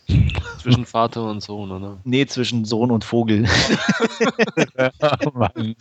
Zwischen 0.61 0.85
Vater 0.85 1.29
und 1.29 1.41
Sohn, 1.41 1.71
oder? 1.71 1.99
Nee, 2.03 2.25
zwischen 2.25 2.65
Sohn 2.65 2.91
und 2.91 3.03
Vogel. 3.03 3.45
oh 5.25 5.31
Mann. 5.33 5.75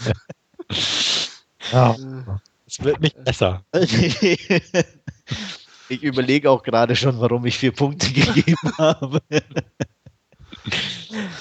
Ja, 1.72 1.96
es 2.66 2.82
wird 2.82 3.00
nicht 3.00 3.22
besser. 3.24 3.64
ich 5.88 6.02
überlege 6.02 6.50
auch 6.50 6.62
gerade 6.62 6.96
schon, 6.96 7.20
warum 7.20 7.46
ich 7.46 7.56
vier 7.58 7.72
Punkte 7.72 8.12
gegeben 8.12 8.72
habe. 8.78 9.20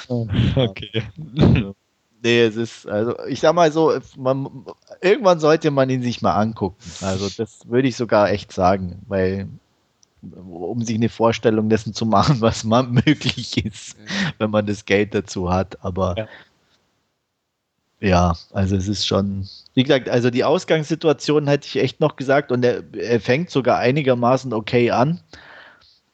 Okay. 0.07 1.03
Nee, 2.25 2.41
es 2.41 2.55
ist, 2.55 2.87
also 2.87 3.13
ich 3.27 3.39
sag 3.39 3.53
mal 3.53 3.71
so, 3.71 3.93
man, 4.17 4.65
irgendwann 4.99 5.39
sollte 5.39 5.69
man 5.69 5.91
ihn 5.91 6.01
sich 6.01 6.23
mal 6.23 6.33
angucken. 6.33 6.83
Also 7.01 7.29
das 7.29 7.69
würde 7.69 7.87
ich 7.87 7.95
sogar 7.95 8.31
echt 8.31 8.51
sagen, 8.51 9.03
weil 9.07 9.47
um 10.33 10.81
sich 10.81 10.95
eine 10.95 11.09
Vorstellung 11.09 11.69
dessen 11.69 11.93
zu 11.93 12.07
machen, 12.07 12.37
was 12.41 12.63
mal 12.63 12.81
möglich 12.81 13.63
ist, 13.63 13.95
wenn 14.39 14.49
man 14.49 14.65
das 14.65 14.85
Geld 14.85 15.13
dazu 15.13 15.51
hat. 15.51 15.77
Aber 15.85 16.15
Ja. 16.17 16.27
ja, 17.99 18.33
also 18.53 18.75
es 18.75 18.87
ist 18.87 19.05
schon, 19.05 19.47
wie 19.75 19.83
gesagt, 19.83 20.09
also 20.09 20.31
die 20.31 20.43
Ausgangssituation 20.43 21.47
hätte 21.47 21.67
ich 21.67 21.75
echt 21.75 21.99
noch 21.99 22.15
gesagt 22.15 22.51
und 22.51 22.65
er, 22.65 22.81
er 22.95 23.21
fängt 23.21 23.51
sogar 23.51 23.77
einigermaßen 23.77 24.51
okay 24.51 24.89
an. 24.89 25.19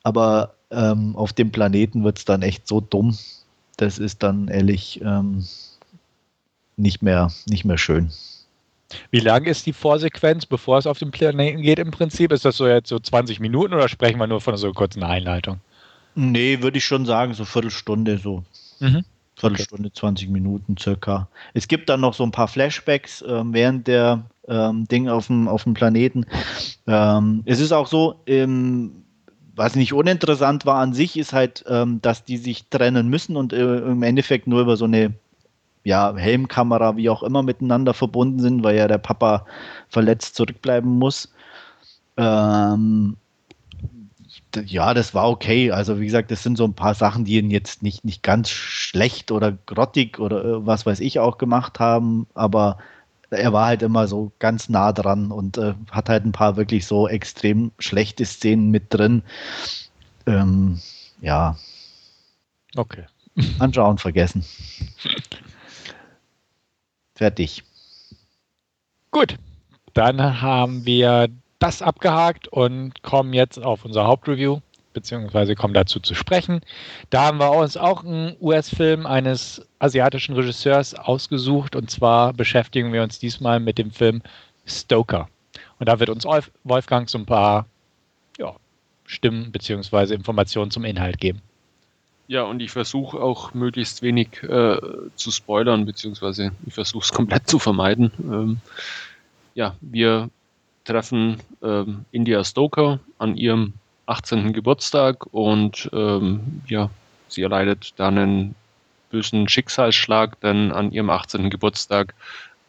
Aber 0.03 0.55
ähm, 0.71 1.15
auf 1.15 1.31
dem 1.31 1.53
Planeten 1.53 2.03
wird 2.03 2.17
es 2.17 2.25
dann 2.25 2.41
echt 2.41 2.67
so 2.67 2.81
dumm. 2.81 3.17
Das 3.77 3.97
ist 3.97 4.23
dann 4.23 4.49
ehrlich 4.49 4.99
ähm, 5.01 5.45
nicht, 6.77 7.02
mehr, 7.02 7.31
nicht 7.48 7.65
mehr 7.65 7.77
schön. 7.77 8.11
Wie 9.10 9.19
lang 9.19 9.45
ist 9.45 9.65
die 9.65 9.73
Vorsequenz, 9.73 10.45
bevor 10.45 10.77
es 10.77 10.88
auf 10.88 10.99
den 10.99 11.11
Planeten 11.11 11.61
geht 11.61 11.80
im 11.80 11.91
Prinzip? 11.91 12.31
Ist 12.31 12.43
das 12.43 12.57
so 12.57 12.68
jetzt 12.68 12.89
so 12.89 12.99
20 12.99 13.39
Minuten 13.39 13.73
oder 13.73 13.88
sprechen 13.88 14.19
wir 14.19 14.27
nur 14.27 14.41
von 14.41 14.57
so 14.57 14.68
einer 14.68 14.73
kurzen 14.73 15.03
Einleitung? 15.03 15.60
Nee, 16.15 16.61
würde 16.61 16.77
ich 16.77 16.85
schon 16.85 17.06
sagen, 17.06 17.34
so 17.34 17.45
Viertelstunde, 17.45 18.18
so 18.18 18.43
Mhm. 18.81 19.06
Viertelstunde, 19.35 19.93
20 19.93 20.30
Minuten 20.30 20.76
circa. 20.77 21.27
Es 21.53 21.68
gibt 21.68 21.89
dann 21.89 22.02
noch 22.02 22.14
so 22.14 22.23
ein 22.23 22.31
paar 22.31 22.48
Flashbacks 22.48 23.23
ähm, 23.27 23.53
während 23.53 23.88
der 23.88 24.26
ähm, 24.48 24.88
Ding 24.88 25.07
auf 25.07 25.27
dem, 25.27 25.48
auf 25.48 25.64
dem 25.64 25.73
Planeten. 25.73 26.26
Ähm, 26.88 27.43
es 27.45 27.60
ist 27.60 27.72
auch 27.72 27.88
so, 27.88 28.22
ähm, 28.26 29.03
was 29.56 29.76
nicht 29.76 29.93
uninteressant 29.93 30.65
war 30.65 30.77
an 30.77 30.93
sich, 30.93 31.18
ist 31.18 31.34
halt, 31.34 31.64
ähm, 31.68 32.02
dass 32.02 32.23
die 32.23 32.38
sich 32.38 32.68
trennen 32.69 33.07
müssen 33.07 33.35
und 33.35 33.53
äh, 33.53 33.77
im 33.77 34.03
Endeffekt 34.03 34.48
nur 34.48 34.61
über 34.61 34.77
so 34.77 34.85
eine 34.85 35.14
ja, 35.84 36.16
Helmkamera, 36.16 36.95
wie 36.98 37.10
auch 37.10 37.24
immer, 37.24 37.44
miteinander 37.44 37.94
verbunden 37.94 38.40
sind, 38.40 38.64
weil 38.64 38.78
ja 38.78 38.88
der 38.88 38.98
Papa 38.98 39.45
verletzt 39.90 40.36
zurückbleiben 40.36 40.99
muss. 40.99 41.34
Ähm, 42.18 43.18
ja, 44.66 44.94
das 44.94 45.14
war 45.14 45.30
okay. 45.30 45.72
Also 45.72 45.99
wie 45.99 46.06
gesagt, 46.06 46.32
das 46.32 46.44
sind 46.44 46.58
so 46.58 46.66
ein 46.66 46.74
paar 46.74 46.94
Sachen, 46.94 47.26
die 47.26 47.38
ihn 47.38 47.52
jetzt 47.52 47.84
nicht, 47.84 48.06
nicht 48.06 48.24
ganz 48.24 48.49
schlecht 48.49 49.32
oder 49.32 49.52
grottig 49.66 50.20
oder 50.20 50.44
äh, 50.44 50.66
was 50.66 50.86
weiß 50.86 50.99
ich 50.99 51.20
auch 51.20 51.38
gemacht 51.38 51.80
haben, 51.80 52.28
aber 52.34 52.78
er 53.30 53.53
war 53.53 53.68
halt 53.68 53.82
immer 53.82 54.08
so 54.08 54.32
ganz 54.40 54.68
nah 54.68 54.91
dran 54.91 55.32
und 55.32 55.58
äh, 55.58 55.74
hat 55.90 56.10
halt 56.10 56.26
ein 56.26 56.34
paar 56.34 56.58
wirklich 56.58 56.86
so 56.86 57.08
extrem 57.08 57.72
schlechte 57.80 58.26
Szenen 58.26 58.72
mit 58.72 58.94
drin. 58.94 59.24
Ähm, 60.28 60.80
ja, 61.22 61.56
Okay. 62.76 63.06
anschauen, 63.60 63.98
vergessen. 63.98 64.45
Fertig. 67.22 67.64
Gut. 69.11 69.35
Dann 69.93 70.41
haben 70.41 70.88
wir 70.88 71.27
das 71.60 71.84
abgehakt 71.84 72.48
und 72.48 73.03
kommen 73.03 73.34
jetzt 73.34 73.60
auf 73.60 73.85
unser 73.85 74.07
Hauptreview, 74.07 74.61
beziehungsweise 74.93 75.53
kommen 75.53 75.76
dazu 75.76 75.99
zu 75.99 76.15
sprechen. 76.15 76.61
Da 77.11 77.26
haben 77.26 77.38
wir 77.38 77.52
uns 77.52 77.77
auch 77.77 78.03
einen 78.03 78.35
US-Film 78.41 79.06
eines 79.06 79.61
asiatischen 79.77 80.34
Regisseurs 80.34 80.95
ausgesucht 80.95 81.76
und 81.76 81.91
zwar 81.91 82.34
beschäftigen 82.34 82.91
wir 82.91 83.03
uns 83.03 83.19
diesmal 83.19 83.60
mit 83.60 83.77
dem 83.77 83.91
Film 83.91 84.23
Stoker. 84.65 85.30
Und 85.77 85.89
da 85.89 85.99
wird 85.99 86.10
uns 86.10 86.26
Wolf- 86.26 86.49
Wolfgang 86.64 87.07
so 87.07 87.19
ein 87.19 87.27
paar 87.27 87.68
ja, 88.39 88.56
Stimmen 89.06 89.52
beziehungsweise 89.52 90.15
Informationen 90.15 90.72
zum 90.72 90.85
Inhalt 90.85 91.19
geben. 91.19 91.43
Ja, 92.27 92.43
und 92.43 92.61
ich 92.61 92.72
versuche 92.72 93.19
auch 93.19 93.53
möglichst 93.53 94.02
wenig 94.02 94.41
äh, 94.43 94.77
zu 95.15 95.31
spoilern, 95.31 95.85
beziehungsweise 95.85 96.52
ich 96.65 96.73
versuche 96.73 97.03
es 97.03 97.11
komplett 97.14 97.48
zu 97.48 97.60
vermeiden. 97.60 98.11
Ähm, 98.23 98.57
ja, 99.53 99.76
wir 99.81 100.30
treffen 100.85 101.41
ähm, 101.61 102.06
India 102.11 102.43
Stoker 102.43 102.99
an 103.18 103.35
ihrem 103.35 103.73
18. 104.06 104.53
Geburtstag 104.53 105.26
und 105.34 105.89
ähm, 105.93 106.61
ja, 106.68 106.89
sie 107.27 107.43
erleidet 107.43 107.93
dann 107.98 108.18
einen 108.18 108.56
bösen 109.10 109.48
Schicksalsschlag, 109.48 110.39
denn 110.41 110.72
an 110.72 110.91
ihrem 110.91 111.10
18. 111.10 111.49
Geburtstag 111.49 112.15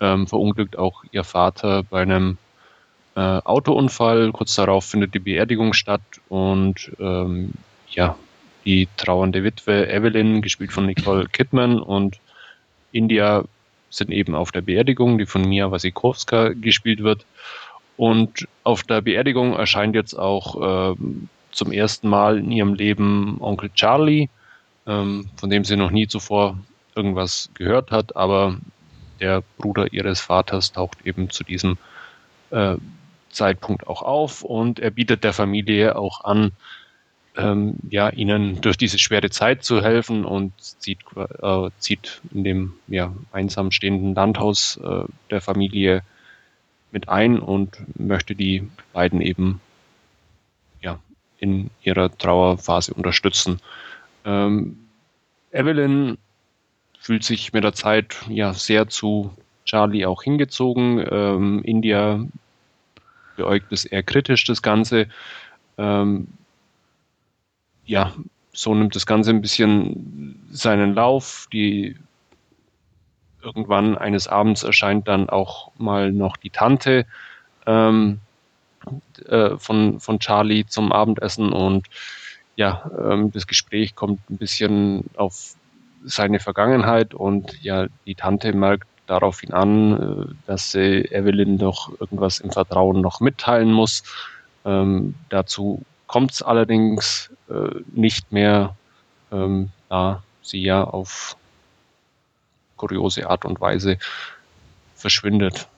ähm, 0.00 0.26
verunglückt 0.26 0.76
auch 0.76 1.04
ihr 1.12 1.24
Vater 1.24 1.84
bei 1.84 2.02
einem 2.02 2.36
äh, 3.14 3.20
Autounfall. 3.20 4.32
Kurz 4.32 4.54
darauf 4.56 4.84
findet 4.84 5.14
die 5.14 5.20
Beerdigung 5.20 5.72
statt 5.72 6.02
und 6.28 6.92
ähm, 6.98 7.52
ja, 7.90 8.16
die 8.64 8.88
trauernde 8.96 9.44
Witwe 9.44 9.88
Evelyn, 9.88 10.42
gespielt 10.42 10.72
von 10.72 10.86
Nicole 10.86 11.26
Kidman 11.28 11.80
und 11.80 12.18
India 12.92 13.44
sind 13.90 14.10
eben 14.10 14.34
auf 14.34 14.52
der 14.52 14.62
Beerdigung, 14.62 15.18
die 15.18 15.26
von 15.26 15.42
Mia 15.42 15.70
Wasikowska 15.70 16.50
gespielt 16.50 17.02
wird. 17.02 17.26
Und 17.96 18.48
auf 18.64 18.82
der 18.84 19.02
Beerdigung 19.02 19.54
erscheint 19.54 19.94
jetzt 19.94 20.14
auch 20.14 20.94
ähm, 20.96 21.28
zum 21.50 21.72
ersten 21.72 22.08
Mal 22.08 22.38
in 22.38 22.50
ihrem 22.50 22.74
Leben 22.74 23.36
Onkel 23.40 23.70
Charlie, 23.74 24.28
ähm, 24.86 25.28
von 25.36 25.50
dem 25.50 25.64
sie 25.64 25.76
noch 25.76 25.90
nie 25.90 26.08
zuvor 26.08 26.58
irgendwas 26.94 27.50
gehört 27.54 27.90
hat, 27.90 28.16
aber 28.16 28.56
der 29.20 29.42
Bruder 29.58 29.92
ihres 29.92 30.20
Vaters 30.20 30.72
taucht 30.72 30.98
eben 31.04 31.30
zu 31.30 31.44
diesem 31.44 31.78
äh, 32.50 32.76
Zeitpunkt 33.30 33.86
auch 33.86 34.02
auf 34.02 34.42
und 34.42 34.78
er 34.78 34.90
bietet 34.90 35.24
der 35.24 35.32
Familie 35.32 35.96
auch 35.96 36.24
an, 36.24 36.52
ähm, 37.36 37.78
ja, 37.88 38.10
ihnen 38.10 38.60
durch 38.60 38.76
diese 38.76 38.98
schwere 38.98 39.30
Zeit 39.30 39.64
zu 39.64 39.82
helfen 39.82 40.24
und 40.24 40.52
zieht, 40.60 41.00
äh, 41.16 41.70
zieht 41.78 42.20
in 42.32 42.44
dem 42.44 42.74
ja, 42.88 43.14
einsam 43.32 43.70
stehenden 43.70 44.14
Landhaus 44.14 44.78
äh, 44.82 45.04
der 45.30 45.40
Familie 45.40 46.02
mit 46.90 47.08
ein 47.08 47.38
und 47.38 47.78
möchte 47.98 48.34
die 48.34 48.68
beiden 48.92 49.22
eben 49.22 49.60
ja, 50.82 50.98
in 51.38 51.70
ihrer 51.82 52.16
Trauerphase 52.16 52.92
unterstützen. 52.92 53.60
Ähm, 54.26 54.78
Evelyn 55.52 56.18
fühlt 57.00 57.24
sich 57.24 57.52
mit 57.52 57.64
der 57.64 57.72
Zeit 57.72 58.16
ja 58.28 58.52
sehr 58.52 58.88
zu 58.88 59.34
Charlie 59.64 60.04
auch 60.04 60.22
hingezogen. 60.22 61.04
Ähm, 61.10 61.62
India 61.64 62.24
beäugt 63.36 63.72
es 63.72 63.86
eher 63.86 64.02
kritisch, 64.02 64.44
das 64.44 64.60
Ganze. 64.60 65.08
Ähm, 65.78 66.28
ja, 67.84 68.12
so 68.52 68.74
nimmt 68.74 68.94
das 68.94 69.06
Ganze 69.06 69.30
ein 69.30 69.40
bisschen 69.40 70.46
seinen 70.50 70.94
Lauf. 70.94 71.48
Die 71.52 71.96
irgendwann 73.42 73.98
eines 73.98 74.28
Abends 74.28 74.62
erscheint 74.62 75.08
dann 75.08 75.28
auch 75.28 75.72
mal 75.76 76.12
noch 76.12 76.36
die 76.36 76.50
Tante 76.50 77.06
ähm, 77.66 78.20
äh, 79.26 79.56
von, 79.58 80.00
von 80.00 80.18
Charlie 80.18 80.66
zum 80.66 80.92
Abendessen 80.92 81.52
und 81.52 81.86
ja, 82.56 82.90
ähm, 82.98 83.32
das 83.32 83.46
Gespräch 83.46 83.94
kommt 83.94 84.20
ein 84.30 84.36
bisschen 84.36 85.04
auf 85.16 85.54
seine 86.04 86.40
Vergangenheit 86.40 87.14
und 87.14 87.62
ja, 87.62 87.86
die 88.06 88.14
Tante 88.14 88.52
merkt 88.52 88.86
daraufhin 89.06 89.52
an, 89.52 90.28
äh, 90.30 90.34
dass 90.46 90.72
sie 90.72 91.04
Evelyn 91.10 91.58
doch 91.58 91.90
irgendwas 92.00 92.40
im 92.40 92.50
Vertrauen 92.50 93.00
noch 93.00 93.20
mitteilen 93.20 93.72
muss. 93.72 94.02
Ähm, 94.64 95.14
dazu 95.28 95.82
kommt 96.06 96.32
es 96.32 96.42
allerdings 96.42 97.30
nicht 97.92 98.32
mehr, 98.32 98.76
ähm, 99.30 99.70
da 99.88 100.22
sie 100.42 100.62
ja 100.62 100.84
auf 100.84 101.36
kuriose 102.76 103.28
Art 103.28 103.44
und 103.44 103.60
Weise 103.60 103.98
verschwindet. 104.94 105.68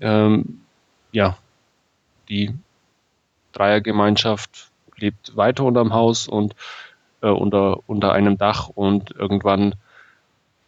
Ähm, 0.00 0.60
ja, 1.12 1.36
die 2.28 2.54
Dreiergemeinschaft 3.52 4.70
lebt 4.96 5.36
weiter 5.36 5.64
unterm 5.64 5.92
Haus 5.92 6.28
und 6.28 6.54
äh, 7.22 7.28
unter, 7.28 7.88
unter 7.88 8.12
einem 8.12 8.38
Dach 8.38 8.68
und 8.68 9.10
irgendwann 9.12 9.74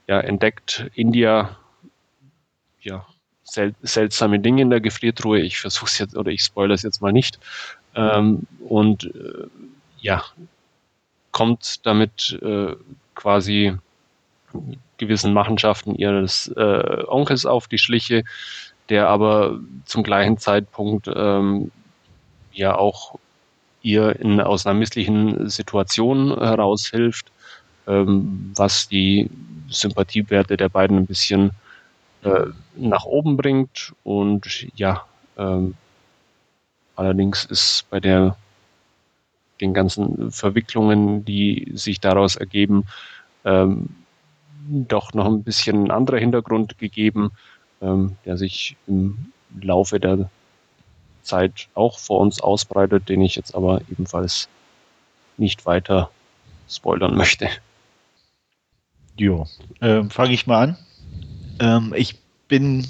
ja, 0.06 0.20
entdeckt 0.20 0.90
India 0.94 1.56
ja, 2.81 3.06
sel 3.44 3.74
seltsame 3.82 4.40
Dinge 4.40 4.62
in 4.62 4.70
der 4.70 4.81
Gefriertruhe. 4.81 5.40
Ich 5.40 5.59
versuche 5.59 5.86
es 5.86 5.98
jetzt 5.98 6.16
oder 6.16 6.31
ich 6.31 6.43
spoilere 6.43 6.74
es 6.74 6.82
jetzt 6.82 7.01
mal 7.01 7.12
nicht. 7.12 7.39
Ähm, 7.94 8.47
und 8.69 9.05
äh, 9.05 9.47
ja, 10.03 10.23
kommt 11.31 11.87
damit 11.87 12.39
äh, 12.43 12.74
quasi 13.15 13.74
gewissen 14.99 15.33
Machenschaften 15.33 15.95
ihres 15.95 16.49
äh, 16.49 17.05
Onkels 17.07 17.47
auf 17.47 17.69
die 17.69 17.79
Schliche, 17.79 18.24
der 18.91 19.09
aber 19.09 19.59
zum 19.87 20.03
gleichen 20.03 20.37
Zeitpunkt 20.37 21.09
ähm, 21.15 21.70
ja 22.53 22.77
auch 22.77 23.19
ihr 23.81 24.20
in, 24.20 24.41
aus 24.41 24.66
einer 24.66 24.79
misslichen 24.79 25.49
Situation 25.49 26.29
heraushilft, 26.39 27.33
ähm, 27.87 28.53
was 28.55 28.89
die 28.89 29.31
Sympathiewerte 29.69 30.57
der 30.57 30.69
beiden 30.69 30.99
ein 30.99 31.07
bisschen 31.07 31.53
äh, 32.23 32.47
nach 32.77 33.05
oben 33.05 33.37
bringt. 33.37 33.95
Und 34.05 34.66
ja, 34.77 35.05
ähm, 35.39 35.74
allerdings 36.97 37.45
ist 37.45 37.87
bei 37.89 37.99
der 37.99 38.37
den 39.62 39.72
ganzen 39.72 40.30
Verwicklungen, 40.30 41.24
die 41.24 41.72
sich 41.74 42.01
daraus 42.01 42.36
ergeben, 42.36 42.84
ähm, 43.44 43.89
doch 44.68 45.14
noch 45.14 45.26
ein 45.26 45.43
bisschen 45.43 45.84
ein 45.84 45.90
anderer 45.90 46.18
Hintergrund 46.18 46.78
gegeben, 46.78 47.32
ähm, 47.80 48.16
der 48.24 48.36
sich 48.36 48.76
im 48.86 49.32
Laufe 49.60 49.98
der 49.98 50.30
Zeit 51.22 51.68
auch 51.74 51.98
vor 51.98 52.20
uns 52.20 52.40
ausbreitet, 52.40 53.09
den 53.09 53.22
ich 53.22 53.36
jetzt 53.36 53.55
aber 53.55 53.80
ebenfalls 53.90 54.48
nicht 55.36 55.66
weiter 55.66 56.10
spoilern 56.68 57.16
möchte. 57.16 57.48
Jo, 59.16 59.47
ähm, 59.80 60.10
fange 60.10 60.32
ich 60.32 60.47
mal 60.47 60.62
an. 60.62 60.76
Ähm, 61.60 61.94
ich 61.97 62.18
bin 62.48 62.86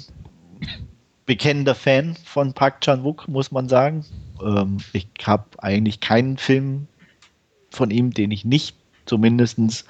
bekennender 1.25 1.75
Fan 1.75 2.15
von 2.23 2.53
Park 2.53 2.81
Chan-wook, 2.81 3.27
muss 3.27 3.51
man 3.51 3.69
sagen. 3.69 4.05
Ähm, 4.45 4.77
ich 4.93 5.07
habe 5.23 5.45
eigentlich 5.57 5.99
keinen 5.99 6.37
Film 6.37 6.87
von 7.69 7.91
ihm, 7.91 8.11
den 8.11 8.31
ich 8.31 8.45
nicht 8.45 8.75
zumindest 9.05 9.85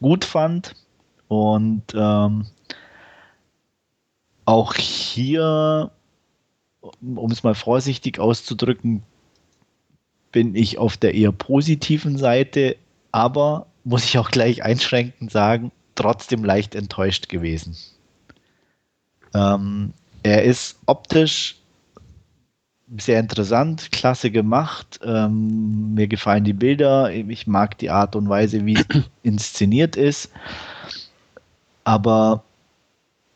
gut 0.00 0.24
fand. 0.24 0.74
Und 1.28 1.82
ähm, 1.94 2.46
auch 4.44 4.74
hier, 4.74 5.90
um 6.80 7.30
es 7.30 7.42
mal 7.42 7.54
vorsichtig 7.54 8.18
auszudrücken, 8.18 9.02
bin 10.32 10.54
ich 10.54 10.78
auf 10.78 10.96
der 10.96 11.14
eher 11.14 11.32
positiven 11.32 12.18
Seite, 12.18 12.76
aber 13.12 13.66
muss 13.84 14.04
ich 14.04 14.18
auch 14.18 14.30
gleich 14.30 14.62
einschränkend 14.62 15.30
sagen, 15.30 15.72
trotzdem 15.94 16.44
leicht 16.44 16.74
enttäuscht 16.74 17.28
gewesen. 17.28 17.76
Ähm, 19.34 19.92
er 20.22 20.44
ist 20.44 20.78
optisch 20.86 21.59
sehr 22.98 23.20
interessant, 23.20 23.92
klasse 23.92 24.30
gemacht. 24.30 25.00
Ähm, 25.04 25.94
mir 25.94 26.08
gefallen 26.08 26.44
die 26.44 26.52
Bilder. 26.52 27.12
Ich 27.12 27.46
mag 27.46 27.78
die 27.78 27.90
Art 27.90 28.16
und 28.16 28.28
Weise, 28.28 28.66
wie 28.66 28.74
es 28.74 28.86
inszeniert 29.22 29.96
ist. 29.96 30.30
Aber 31.84 32.42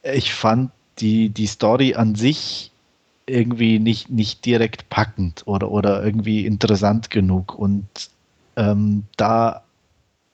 ich 0.02 0.35
fand 0.35 0.70
die, 0.98 1.28
die 1.31 1.47
Story 1.47 1.94
an 1.94 2.14
sich 2.14 2.70
irgendwie 3.26 3.78
nicht, 3.78 4.10
nicht 4.10 4.44
direkt 4.44 4.90
packend 4.90 5.43
oder, 5.47 5.70
oder 5.70 6.05
irgendwie 6.05 6.47
interessant 6.47 7.10
genug. 7.10 7.55
Und 7.55 7.86
ähm, 8.56 9.05
da 9.16 9.62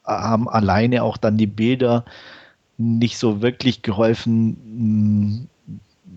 haben 0.05 0.49
alleine 0.49 1.03
auch 1.03 1.17
dann 1.17 1.37
die 1.37 1.47
Bilder 1.47 2.05
nicht 2.79 3.19
so 3.19 3.43
wirklich 3.43 3.83
geholfen, 3.83 5.49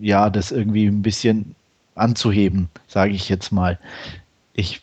ja, 0.00 0.30
das 0.30 0.50
irgendwie 0.50 0.86
ein 0.86 1.02
bisschen 1.02 1.54
anzuheben, 1.94 2.68
sage 2.86 3.12
ich 3.12 3.28
jetzt 3.28 3.52
mal. 3.52 3.78
Ich 4.52 4.82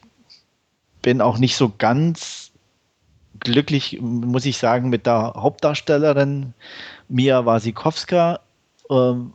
bin 1.02 1.22
auch 1.22 1.38
nicht 1.38 1.56
so 1.56 1.72
ganz 1.78 2.52
glücklich, 3.40 4.00
muss 4.02 4.46
ich 4.46 4.58
sagen, 4.58 4.90
mit 4.90 5.06
der 5.06 5.34
Hauptdarstellerin 5.36 6.54
Mia 7.10 7.46
Wasikowska. 7.46 8.40
Ähm, 8.90 9.34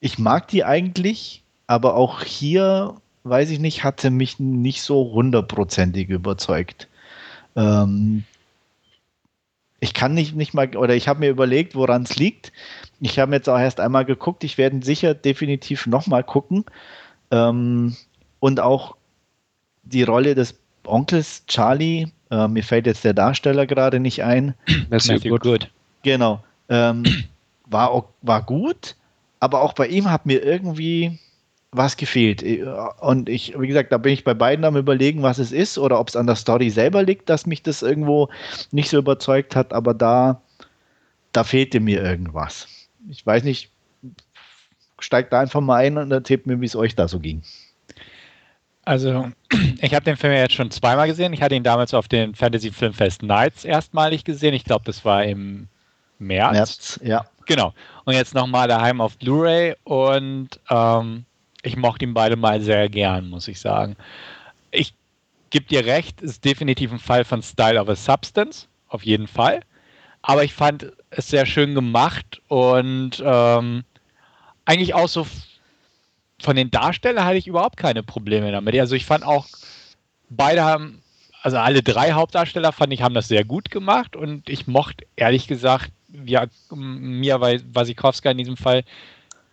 ich 0.00 0.18
mag 0.18 0.48
die 0.48 0.64
eigentlich, 0.64 1.42
aber 1.66 1.94
auch 1.94 2.22
hier, 2.22 2.94
weiß 3.22 3.50
ich 3.50 3.58
nicht, 3.58 3.84
hat 3.84 4.00
sie 4.00 4.10
mich 4.10 4.38
nicht 4.38 4.82
so 4.82 5.12
hundertprozentig 5.12 6.10
überzeugt. 6.10 6.88
Ähm, 7.56 8.24
ich 9.84 9.92
kann 9.92 10.14
nicht, 10.14 10.34
nicht 10.34 10.54
mal, 10.54 10.74
oder 10.76 10.94
ich 10.94 11.08
habe 11.08 11.20
mir 11.20 11.28
überlegt, 11.28 11.74
woran 11.74 12.04
es 12.04 12.16
liegt. 12.16 12.52
Ich 13.00 13.18
habe 13.18 13.34
jetzt 13.34 13.50
auch 13.50 13.58
erst 13.58 13.80
einmal 13.80 14.06
geguckt. 14.06 14.42
Ich 14.42 14.56
werde 14.56 14.82
sicher 14.82 15.12
definitiv 15.12 15.86
nochmal 15.86 16.24
gucken. 16.24 16.64
Ähm, 17.30 17.94
und 18.40 18.60
auch 18.60 18.96
die 19.82 20.02
Rolle 20.02 20.34
des 20.34 20.58
Onkels 20.86 21.44
Charlie, 21.48 22.06
äh, 22.30 22.48
mir 22.48 22.62
fällt 22.62 22.86
jetzt 22.86 23.04
der 23.04 23.12
Darsteller 23.12 23.66
gerade 23.66 24.00
nicht 24.00 24.24
ein. 24.24 24.54
Matthew 24.88 25.36
Good. 25.38 25.70
Genau. 26.02 26.42
Ähm, 26.70 27.04
war, 27.66 28.08
war 28.22 28.42
gut, 28.42 28.96
aber 29.38 29.60
auch 29.60 29.74
bei 29.74 29.86
ihm 29.86 30.10
hat 30.10 30.24
mir 30.24 30.42
irgendwie 30.42 31.18
was 31.76 31.96
gefehlt. 31.96 32.42
Äh, 32.42 32.64
und 33.00 33.28
ich, 33.28 33.58
wie 33.58 33.66
gesagt, 33.66 33.92
da 33.92 33.98
bin 33.98 34.12
ich 34.12 34.24
bei 34.24 34.34
beiden 34.34 34.64
am 34.64 34.76
überlegen, 34.76 35.22
was 35.22 35.38
es 35.38 35.52
ist 35.52 35.78
oder 35.78 36.00
ob 36.00 36.08
es 36.08 36.16
an 36.16 36.26
der 36.26 36.36
Story 36.36 36.70
selber 36.70 37.02
liegt, 37.02 37.28
dass 37.28 37.46
mich 37.46 37.62
das 37.62 37.82
irgendwo 37.82 38.28
nicht 38.70 38.88
so 38.88 38.98
überzeugt 38.98 39.56
hat, 39.56 39.72
aber 39.72 39.94
da, 39.94 40.40
da 41.32 41.44
fehlte 41.44 41.80
mir 41.80 42.02
irgendwas. 42.02 42.68
Ich 43.08 43.24
weiß 43.26 43.44
nicht, 43.44 43.70
steigt 44.98 45.32
da 45.32 45.40
einfach 45.40 45.60
mal 45.60 45.76
ein 45.76 45.98
und 45.98 46.10
erzählt 46.10 46.46
mir, 46.46 46.60
wie 46.60 46.66
es 46.66 46.76
euch 46.76 46.94
da 46.94 47.08
so 47.08 47.20
ging. 47.20 47.42
Also, 48.86 49.30
ich 49.80 49.94
habe 49.94 50.04
den 50.04 50.16
Film 50.16 50.32
ja 50.32 50.40
jetzt 50.40 50.54
schon 50.54 50.70
zweimal 50.70 51.06
gesehen. 51.06 51.32
Ich 51.32 51.42
hatte 51.42 51.54
ihn 51.54 51.62
damals 51.62 51.94
auf 51.94 52.08
den 52.08 52.34
Fantasy 52.34 52.70
Filmfest 52.70 53.22
Nights 53.22 53.64
erstmalig 53.64 54.24
gesehen. 54.24 54.54
Ich 54.54 54.64
glaube, 54.64 54.84
das 54.84 55.04
war 55.04 55.24
im 55.24 55.68
März. 56.18 56.52
März, 56.52 57.00
ja. 57.02 57.24
Genau. 57.46 57.74
Und 58.04 58.14
jetzt 58.14 58.34
nochmal 58.34 58.68
daheim 58.68 59.00
auf 59.00 59.18
Blu-ray 59.18 59.74
und 59.84 60.48
ähm, 60.70 61.24
ich 61.64 61.76
mochte 61.76 62.04
ihn 62.04 62.14
beide 62.14 62.36
mal 62.36 62.60
sehr 62.60 62.88
gern, 62.88 63.28
muss 63.28 63.48
ich 63.48 63.58
sagen. 63.58 63.96
Ich 64.70 64.94
gebe 65.50 65.66
dir 65.66 65.84
recht, 65.86 66.20
ist 66.20 66.44
definitiv 66.44 66.92
ein 66.92 66.98
Fall 66.98 67.24
von 67.24 67.42
Style 67.42 67.80
of 67.80 67.88
a 67.88 67.96
Substance, 67.96 68.68
auf 68.88 69.02
jeden 69.04 69.26
Fall. 69.26 69.60
Aber 70.22 70.44
ich 70.44 70.52
fand 70.52 70.92
es 71.10 71.28
sehr 71.28 71.46
schön 71.46 71.74
gemacht 71.74 72.40
und 72.48 73.22
ähm, 73.24 73.84
eigentlich 74.64 74.94
auch 74.94 75.08
so 75.08 75.26
von 76.40 76.56
den 76.56 76.70
Darstellern 76.70 77.24
hatte 77.24 77.38
ich 77.38 77.46
überhaupt 77.46 77.76
keine 77.76 78.02
Probleme 78.02 78.52
damit. 78.52 78.78
Also 78.78 78.94
ich 78.94 79.06
fand 79.06 79.24
auch, 79.24 79.46
beide 80.28 80.64
haben, 80.64 81.02
also 81.42 81.58
alle 81.58 81.82
drei 81.82 82.12
Hauptdarsteller 82.12 82.72
fand 82.72 82.92
ich, 82.92 83.02
haben 83.02 83.14
das 83.14 83.28
sehr 83.28 83.44
gut 83.44 83.70
gemacht 83.70 84.16
und 84.16 84.48
ich 84.48 84.66
mochte 84.66 85.06
ehrlich 85.16 85.46
gesagt, 85.46 85.92
ja, 86.26 86.46
Mia 86.70 87.40
Wasikowska 87.40 88.30
in 88.30 88.38
diesem 88.38 88.56
Fall 88.56 88.84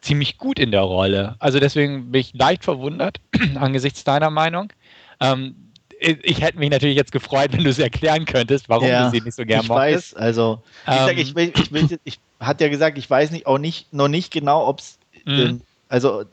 ziemlich 0.02 0.38
gut 0.38 0.60
in 0.60 0.72
der 0.72 0.82
Rolle. 0.82 1.36
Also 1.40 1.60
deswegen 1.60 2.12
bin 2.12 2.22
ich 2.22 2.34
leicht 2.34 2.64
verwundert 2.64 3.20
angesichts 3.56 4.04
deiner 4.04 4.30
Meinung. 4.30 4.74
Ähm, 5.20 5.56
ich 6.00 6.42
hätte 6.42 6.58
mich 6.58 6.72
natürlich 6.72 6.96
jetzt 6.96 7.12
gefreut, 7.12 7.54
wenn 7.54 7.64
du 7.64 7.70
es 7.70 7.78
erklären 7.78 8.26
könntest, 8.26 8.70
warum 8.70 8.88
ja, 8.88 9.06
du 9.06 9.12
sie 9.12 9.22
nicht 9.22 9.36
so 9.36 9.46
gerne 9.46 9.68
mochtest. 9.68 10.14
Ich 10.14 10.16
weiß, 10.16 10.22
also, 10.22 10.64
ich, 10.88 10.94
ähm, 10.94 11.06
sag, 11.06 11.18
ich, 11.18 11.36
will, 11.36 11.54
ich, 11.56 11.72
will, 11.72 12.00
ich 12.04 12.20
hatte 12.40 12.64
ja 12.64 12.70
gesagt, 12.72 12.98
ich 12.98 13.08
weiß 13.08 13.30
nicht, 13.30 13.46
auch 13.46 13.60
nicht, 13.60 13.94
noch 13.94 14.08
nicht 14.08 14.32
genau, 14.34 14.68
ob 14.68 14.80
es, 14.80 14.98
mhm. 15.26 15.62
also, 15.90 16.24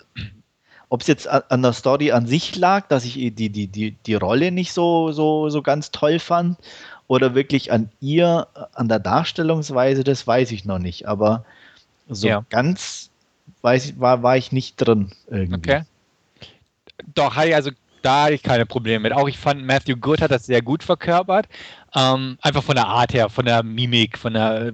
ob 0.89 1.03
es 1.03 1.07
jetzt 1.07 1.29
an 1.29 1.61
der 1.61 1.75
Story 1.75 2.13
an 2.13 2.27
sich 2.27 2.57
lag, 2.57 2.89
dass 2.89 3.05
ich 3.05 3.13
die, 3.13 3.51
die, 3.51 3.67
die, 3.67 3.91
die 3.91 4.15
Rolle 4.15 4.53
nicht 4.53 4.73
so, 4.73 5.13
so, 5.13 5.51
so 5.51 5.61
ganz 5.61 5.91
toll 5.91 6.19
fand, 6.19 6.57
oder 7.09 7.35
wirklich 7.35 7.73
an 7.73 7.91
ihr, 8.01 8.47
an 8.75 8.89
der 8.89 9.01
Darstellungsweise, 9.01 10.05
das 10.05 10.27
weiß 10.27 10.53
ich 10.53 10.65
noch 10.65 10.79
nicht. 10.79 11.09
Aber 11.09 11.45
so 12.09 12.29
ja. 12.29 12.45
ganz 12.49 13.11
weiß 13.63 13.99
war, 13.99 14.23
war 14.23 14.37
ich 14.37 14.53
nicht 14.53 14.77
drin 14.77 15.13
irgendwie. 15.31 15.57
Okay. 15.57 15.83
Doch, 17.15 17.37
also 17.37 17.71
da 18.03 18.25
hatte 18.25 18.35
ich 18.35 18.43
keine 18.43 18.67
Probleme 18.67 19.01
mit. 19.01 19.13
Auch 19.13 19.29
ich 19.29 19.39
fand, 19.39 19.65
Matthew 19.65 19.97
Good 19.97 20.21
hat 20.21 20.31
das 20.31 20.47
sehr 20.47 20.63
gut 20.63 20.83
verkörpert. 20.83 21.49
Ähm, 21.95 22.39
einfach 22.43 22.63
von 22.63 22.77
der 22.77 22.87
Art 22.87 23.13
her, 23.13 23.29
von 23.29 23.45
der 23.45 23.63
Mimik, 23.63 24.19
von 24.19 24.35
der 24.35 24.73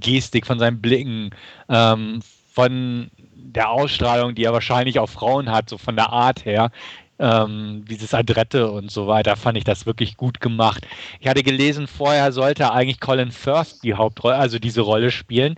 Gestik, 0.00 0.46
von 0.46 0.58
seinen 0.58 0.80
Blicken, 0.80 1.30
ähm, 1.68 2.20
von 2.52 3.10
der 3.34 3.70
Ausstrahlung, 3.70 4.34
die 4.34 4.44
er 4.44 4.52
wahrscheinlich 4.52 4.98
auf 4.98 5.10
Frauen 5.10 5.50
hat, 5.50 5.70
so 5.70 5.78
von 5.78 5.96
der 5.96 6.10
Art 6.10 6.44
her 6.44 6.70
ähm, 7.18 7.84
dieses 7.88 8.14
Adrette 8.14 8.70
und 8.70 8.90
so 8.90 9.06
weiter, 9.06 9.36
fand 9.36 9.56
ich 9.56 9.64
das 9.64 9.86
wirklich 9.86 10.16
gut 10.16 10.40
gemacht. 10.40 10.86
Ich 11.20 11.28
hatte 11.28 11.42
gelesen, 11.42 11.86
vorher 11.86 12.32
sollte 12.32 12.72
eigentlich 12.72 13.00
Colin 13.00 13.32
Firth 13.32 13.82
die 13.82 13.94
Hauptrolle, 13.94 14.36
also 14.36 14.58
diese 14.58 14.82
Rolle 14.82 15.10
spielen. 15.10 15.56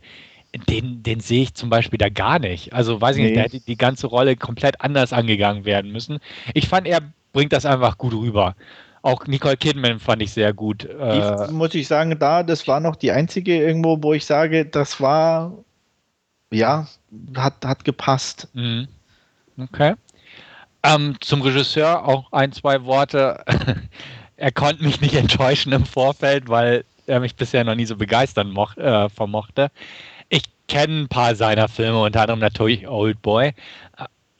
Den, 0.68 1.02
den 1.02 1.20
sehe 1.20 1.42
ich 1.42 1.54
zum 1.54 1.68
Beispiel 1.68 1.98
da 1.98 2.08
gar 2.08 2.38
nicht. 2.38 2.72
Also 2.72 3.00
weiß 3.00 3.16
ich 3.16 3.22
nee. 3.22 3.28
nicht, 3.28 3.36
der 3.36 3.44
hätte 3.44 3.60
die 3.60 3.76
ganze 3.76 4.06
Rolle 4.06 4.36
komplett 4.36 4.80
anders 4.80 5.12
angegangen 5.12 5.64
werden 5.64 5.92
müssen. 5.92 6.20
Ich 6.54 6.68
fand, 6.68 6.86
er 6.86 7.00
bringt 7.32 7.52
das 7.52 7.66
einfach 7.66 7.98
gut 7.98 8.14
rüber. 8.14 8.54
Auch 9.02 9.26
Nicole 9.26 9.56
Kidman 9.56 10.00
fand 10.00 10.22
ich 10.22 10.32
sehr 10.32 10.52
gut. 10.52 10.84
Äh, 10.84 11.50
muss 11.52 11.74
ich 11.74 11.86
sagen, 11.86 12.18
da, 12.18 12.42
das 12.42 12.66
war 12.66 12.80
noch 12.80 12.96
die 12.96 13.12
einzige 13.12 13.56
irgendwo, 13.56 14.02
wo 14.02 14.12
ich 14.12 14.24
sage, 14.24 14.64
das 14.64 15.00
war, 15.00 15.52
ja, 16.50 16.88
hat, 17.36 17.64
hat 17.64 17.84
gepasst. 17.84 18.48
Mhm. 18.54 18.88
Okay. 19.58 19.94
Ähm, 20.82 21.16
zum 21.20 21.42
Regisseur 21.42 22.06
auch 22.06 22.32
ein, 22.32 22.52
zwei 22.52 22.84
Worte. 22.84 23.44
er 24.36 24.52
konnte 24.52 24.82
mich 24.82 25.00
nicht 25.00 25.14
enttäuschen 25.14 25.72
im 25.72 25.84
Vorfeld, 25.84 26.48
weil 26.48 26.84
er 27.06 27.20
mich 27.20 27.36
bisher 27.36 27.64
noch 27.64 27.74
nie 27.74 27.86
so 27.86 27.96
begeistern 27.96 28.50
moch, 28.50 28.76
äh, 28.76 29.08
vermochte. 29.08 29.70
Kenne 30.68 31.02
ein 31.02 31.08
paar 31.08 31.34
seiner 31.34 31.68
Filme, 31.68 32.00
unter 32.00 32.22
anderem 32.22 32.40
natürlich 32.40 32.86
Old 32.86 33.20
Boy. 33.22 33.52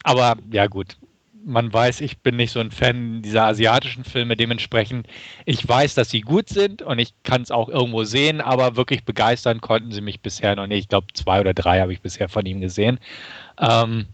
Aber 0.04 0.36
ja 0.52 0.66
gut, 0.66 0.96
man 1.44 1.72
weiß, 1.72 2.02
ich 2.02 2.18
bin 2.18 2.36
nicht 2.36 2.52
so 2.52 2.60
ein 2.60 2.70
Fan 2.70 3.22
dieser 3.22 3.44
asiatischen 3.44 4.04
Filme. 4.04 4.36
Dementsprechend, 4.36 5.06
ich 5.46 5.66
weiß, 5.66 5.94
dass 5.94 6.10
sie 6.10 6.20
gut 6.20 6.48
sind 6.48 6.82
und 6.82 6.98
ich 6.98 7.14
kann 7.22 7.42
es 7.42 7.50
auch 7.50 7.68
irgendwo 7.68 8.04
sehen, 8.04 8.40
aber 8.40 8.76
wirklich 8.76 9.04
begeistern 9.04 9.60
konnten 9.60 9.90
sie 9.90 10.02
mich 10.02 10.20
bisher 10.20 10.54
noch 10.54 10.66
nicht. 10.66 10.80
Ich 10.80 10.88
glaube, 10.88 11.06
zwei 11.14 11.40
oder 11.40 11.54
drei 11.54 11.80
habe 11.80 11.92
ich 11.92 12.02
bisher 12.02 12.28
von 12.28 12.44
ihm 12.44 12.60
gesehen. 12.60 13.00
Ähm, 13.58 14.06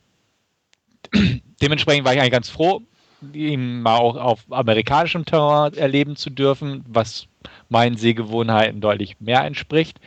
dementsprechend 1.61 2.05
war 2.05 2.15
ich 2.15 2.20
eigentlich 2.20 2.32
ganz 2.32 2.49
froh, 2.49 2.82
ihn 3.32 3.82
mal 3.82 3.97
auch 3.97 4.16
auf 4.16 4.41
amerikanischem 4.51 5.24
Terrain 5.24 5.74
erleben 5.74 6.16
zu 6.16 6.31
dürfen, 6.31 6.85
was 6.86 7.27
meinen 7.69 7.97
Sehgewohnheiten 7.97 8.81
deutlich 8.81 9.20
mehr 9.20 9.45
entspricht. 9.45 9.99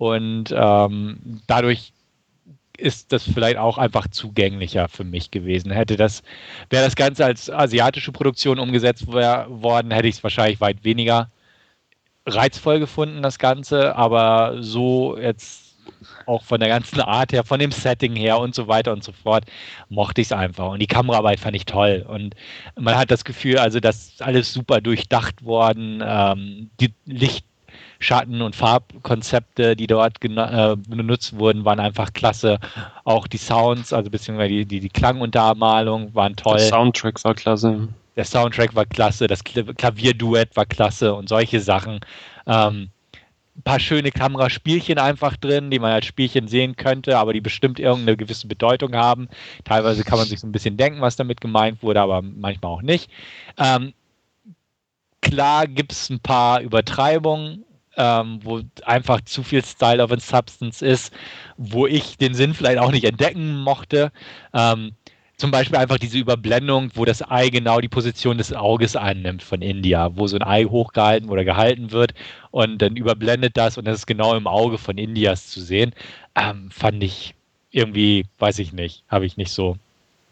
Und 0.00 0.46
ähm, 0.56 1.42
dadurch 1.46 1.92
ist 2.78 3.12
das 3.12 3.22
vielleicht 3.22 3.58
auch 3.58 3.76
einfach 3.76 4.08
zugänglicher 4.08 4.88
für 4.88 5.04
mich 5.04 5.30
gewesen. 5.30 5.70
Hätte 5.70 5.98
das, 5.98 6.22
wäre 6.70 6.82
das 6.82 6.96
Ganze 6.96 7.26
als 7.26 7.50
asiatische 7.50 8.10
Produktion 8.10 8.58
umgesetzt 8.58 9.06
worden, 9.06 9.90
hätte 9.90 10.08
ich 10.08 10.14
es 10.14 10.22
wahrscheinlich 10.22 10.58
weit 10.62 10.84
weniger 10.84 11.30
reizvoll 12.24 12.80
gefunden, 12.80 13.20
das 13.20 13.38
Ganze. 13.38 13.94
Aber 13.94 14.62
so 14.62 15.18
jetzt 15.18 15.76
auch 16.24 16.44
von 16.44 16.60
der 16.60 16.70
ganzen 16.70 17.02
Art 17.02 17.34
her, 17.34 17.44
von 17.44 17.60
dem 17.60 17.70
Setting 17.70 18.16
her 18.16 18.38
und 18.38 18.54
so 18.54 18.68
weiter 18.68 18.92
und 18.92 19.04
so 19.04 19.12
fort, 19.12 19.44
mochte 19.90 20.22
ich 20.22 20.28
es 20.28 20.32
einfach. 20.32 20.70
Und 20.70 20.78
die 20.78 20.86
Kameraarbeit 20.86 21.40
fand 21.40 21.56
ich 21.56 21.66
toll. 21.66 22.06
Und 22.08 22.34
man 22.74 22.96
hat 22.96 23.10
das 23.10 23.26
Gefühl, 23.26 23.58
also, 23.58 23.80
das 23.80 24.08
ist 24.08 24.22
alles 24.22 24.50
super 24.50 24.80
durchdacht 24.80 25.44
worden. 25.44 26.02
Ähm, 26.02 26.70
die 26.80 26.94
Licht, 27.04 27.44
Schatten- 28.00 28.40
und 28.40 28.56
Farbkonzepte, 28.56 29.76
die 29.76 29.86
dort 29.86 30.24
äh, 30.24 30.76
benutzt 30.88 31.38
wurden, 31.38 31.64
waren 31.66 31.78
einfach 31.78 32.12
klasse. 32.14 32.58
Auch 33.04 33.26
die 33.26 33.36
Sounds, 33.36 33.92
also 33.92 34.10
beziehungsweise 34.10 34.48
die, 34.48 34.64
die, 34.64 34.80
die 34.80 34.88
Klanguntermalung 34.88 36.14
waren 36.14 36.34
toll. 36.34 36.56
Der 36.56 36.66
Soundtrack 36.66 37.22
war 37.24 37.34
klasse. 37.34 37.88
Der 38.16 38.24
Soundtrack 38.24 38.74
war 38.74 38.86
klasse, 38.86 39.26
das 39.26 39.44
Klavierduett 39.44 40.56
war 40.56 40.66
klasse 40.66 41.14
und 41.14 41.28
solche 41.28 41.60
Sachen. 41.60 42.00
Ähm, 42.46 42.88
ein 43.56 43.62
paar 43.62 43.80
schöne 43.80 44.10
Kameraspielchen 44.10 44.98
einfach 44.98 45.36
drin, 45.36 45.70
die 45.70 45.78
man 45.78 45.92
als 45.92 46.06
Spielchen 46.06 46.48
sehen 46.48 46.76
könnte, 46.76 47.18
aber 47.18 47.34
die 47.34 47.42
bestimmt 47.42 47.78
irgendeine 47.78 48.16
gewisse 48.16 48.46
Bedeutung 48.46 48.94
haben. 48.94 49.28
Teilweise 49.64 50.04
kann 50.04 50.18
man 50.18 50.26
sich 50.26 50.40
so 50.40 50.46
ein 50.46 50.52
bisschen 50.52 50.78
denken, 50.78 51.02
was 51.02 51.16
damit 51.16 51.42
gemeint 51.42 51.82
wurde, 51.82 52.00
aber 52.00 52.22
manchmal 52.22 52.72
auch 52.72 52.82
nicht. 52.82 53.10
Ähm, 53.58 53.92
klar 55.20 55.66
gibt 55.66 55.92
es 55.92 56.08
ein 56.08 56.20
paar 56.20 56.62
Übertreibungen, 56.62 57.64
ähm, 58.00 58.40
wo 58.42 58.62
einfach 58.84 59.20
zu 59.20 59.42
viel 59.42 59.62
Style 59.62 60.02
of 60.02 60.10
a 60.10 60.18
Substance 60.18 60.80
ist, 60.84 61.12
wo 61.58 61.86
ich 61.86 62.16
den 62.16 62.32
Sinn 62.32 62.54
vielleicht 62.54 62.78
auch 62.78 62.92
nicht 62.92 63.04
entdecken 63.04 63.60
mochte. 63.60 64.10
Ähm, 64.54 64.92
zum 65.36 65.50
Beispiel 65.50 65.78
einfach 65.78 65.98
diese 65.98 66.18
Überblendung, 66.18 66.90
wo 66.94 67.04
das 67.04 67.28
Ei 67.30 67.48
genau 67.50 67.80
die 67.80 67.88
Position 67.88 68.38
des 68.38 68.52
Auges 68.52 68.96
einnimmt 68.96 69.42
von 69.42 69.62
India, 69.62 70.10
wo 70.16 70.26
so 70.26 70.36
ein 70.36 70.42
Ei 70.42 70.64
hochgehalten 70.64 71.28
oder 71.28 71.44
gehalten 71.44 71.92
wird 71.92 72.14
und 72.50 72.80
dann 72.80 72.96
überblendet 72.96 73.56
das 73.56 73.76
und 73.76 73.86
das 73.86 73.98
ist 73.98 74.06
genau 74.06 74.34
im 74.34 74.46
Auge 74.46 74.78
von 74.78 74.96
Indias 74.98 75.48
zu 75.48 75.60
sehen. 75.60 75.92
Ähm, 76.34 76.70
fand 76.70 77.02
ich 77.02 77.34
irgendwie, 77.70 78.24
weiß 78.38 78.58
ich 78.60 78.72
nicht, 78.72 79.04
habe 79.08 79.26
ich 79.26 79.36
nicht 79.36 79.52
so 79.52 79.76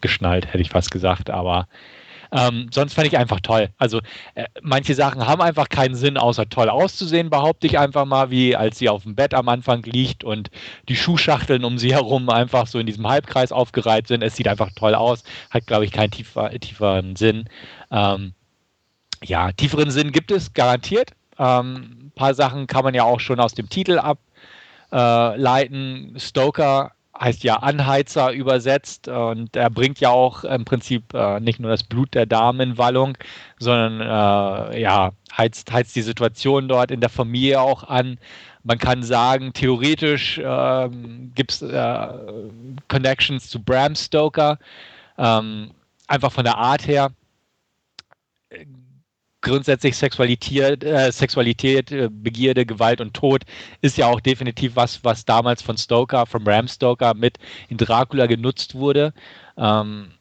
geschnallt, 0.01 0.47
hätte 0.47 0.61
ich 0.61 0.69
fast 0.69 0.91
gesagt, 0.91 1.29
aber 1.29 1.67
ähm, 2.31 2.67
sonst 2.71 2.93
fand 2.93 3.07
ich 3.07 3.17
einfach 3.17 3.39
toll. 3.39 3.69
Also 3.77 3.99
äh, 4.35 4.45
manche 4.61 4.93
Sachen 4.93 5.25
haben 5.25 5.41
einfach 5.41 5.69
keinen 5.69 5.95
Sinn, 5.95 6.17
außer 6.17 6.47
toll 6.49 6.69
auszusehen, 6.69 7.29
behaupte 7.29 7.67
ich 7.67 7.79
einfach 7.79 8.05
mal, 8.05 8.29
wie 8.29 8.55
als 8.55 8.77
sie 8.77 8.89
auf 8.89 9.03
dem 9.03 9.15
Bett 9.15 9.33
am 9.33 9.49
Anfang 9.49 9.83
liegt 9.83 10.23
und 10.23 10.49
die 10.87 10.95
Schuhschachteln 10.95 11.63
um 11.63 11.77
sie 11.77 11.93
herum 11.93 12.29
einfach 12.29 12.67
so 12.67 12.77
in 12.79 12.85
diesem 12.85 13.07
Halbkreis 13.07 13.51
aufgereiht 13.51 14.07
sind. 14.07 14.21
Es 14.23 14.35
sieht 14.35 14.47
einfach 14.47 14.69
toll 14.75 14.93
aus, 14.95 15.23
hat, 15.49 15.65
glaube 15.65 15.85
ich, 15.85 15.91
keinen 15.91 16.11
tiefer, 16.11 16.51
tieferen 16.51 17.15
Sinn. 17.15 17.45
Ähm, 17.91 18.33
ja, 19.23 19.51
tieferen 19.51 19.91
Sinn 19.91 20.11
gibt 20.11 20.31
es 20.31 20.53
garantiert. 20.53 21.11
Ähm, 21.37 22.07
ein 22.07 22.11
paar 22.15 22.33
Sachen 22.33 22.67
kann 22.67 22.83
man 22.83 22.93
ja 22.93 23.03
auch 23.03 23.19
schon 23.19 23.39
aus 23.39 23.53
dem 23.53 23.69
Titel 23.69 23.99
ableiten. 24.91 26.15
Äh, 26.15 26.19
Stoker 26.19 26.91
heißt 27.19 27.43
ja 27.43 27.57
Anheizer 27.57 28.31
übersetzt 28.31 29.07
und 29.07 29.55
er 29.55 29.69
bringt 29.69 29.99
ja 29.99 30.09
auch 30.09 30.43
im 30.43 30.65
Prinzip 30.65 31.13
äh, 31.13 31.39
nicht 31.39 31.59
nur 31.59 31.71
das 31.71 31.83
Blut 31.83 32.13
der 32.13 32.25
Damen 32.25 32.59
in 32.61 32.77
Wallung, 32.77 33.17
sondern 33.59 34.01
äh, 34.01 34.81
ja, 34.81 35.11
heizt, 35.37 35.71
heizt 35.71 35.95
die 35.95 36.01
Situation 36.01 36.67
dort 36.67 36.91
in 36.91 37.01
der 37.01 37.09
Familie 37.09 37.61
auch 37.61 37.83
an. 37.83 38.17
Man 38.63 38.77
kann 38.77 39.03
sagen, 39.03 39.53
theoretisch 39.53 40.37
äh, 40.37 40.89
gibt 41.35 41.51
es 41.51 41.59
Connections 42.87 43.49
zu 43.49 43.61
Bram 43.63 43.95
Stoker, 43.95 44.59
ähm, 45.17 45.71
einfach 46.07 46.31
von 46.31 46.43
der 46.43 46.57
Art 46.57 46.87
her 46.87 47.11
grundsätzlich 49.41 49.95
Sexualität, 49.97 50.83
äh, 50.83 51.11
Sexualität, 51.11 51.91
äh, 51.91 52.09
Begierde, 52.11 52.65
Gewalt 52.65 53.01
und 53.01 53.13
Tod 53.13 53.43
ist 53.81 53.97
ja 53.97 54.07
auch 54.07 54.19
definitiv 54.19 54.75
was, 54.75 55.03
was 55.03 55.25
damals 55.25 55.61
von 55.61 55.77
Stoker, 55.77 56.25
von 56.25 56.43
Bram 56.43 56.67
Stoker 56.67 57.13
mit 57.13 57.37
in 57.69 57.77
Dracula 57.77 58.25
genutzt 58.27 58.75
wurde. 58.75 59.13
Ähm, 59.57 60.11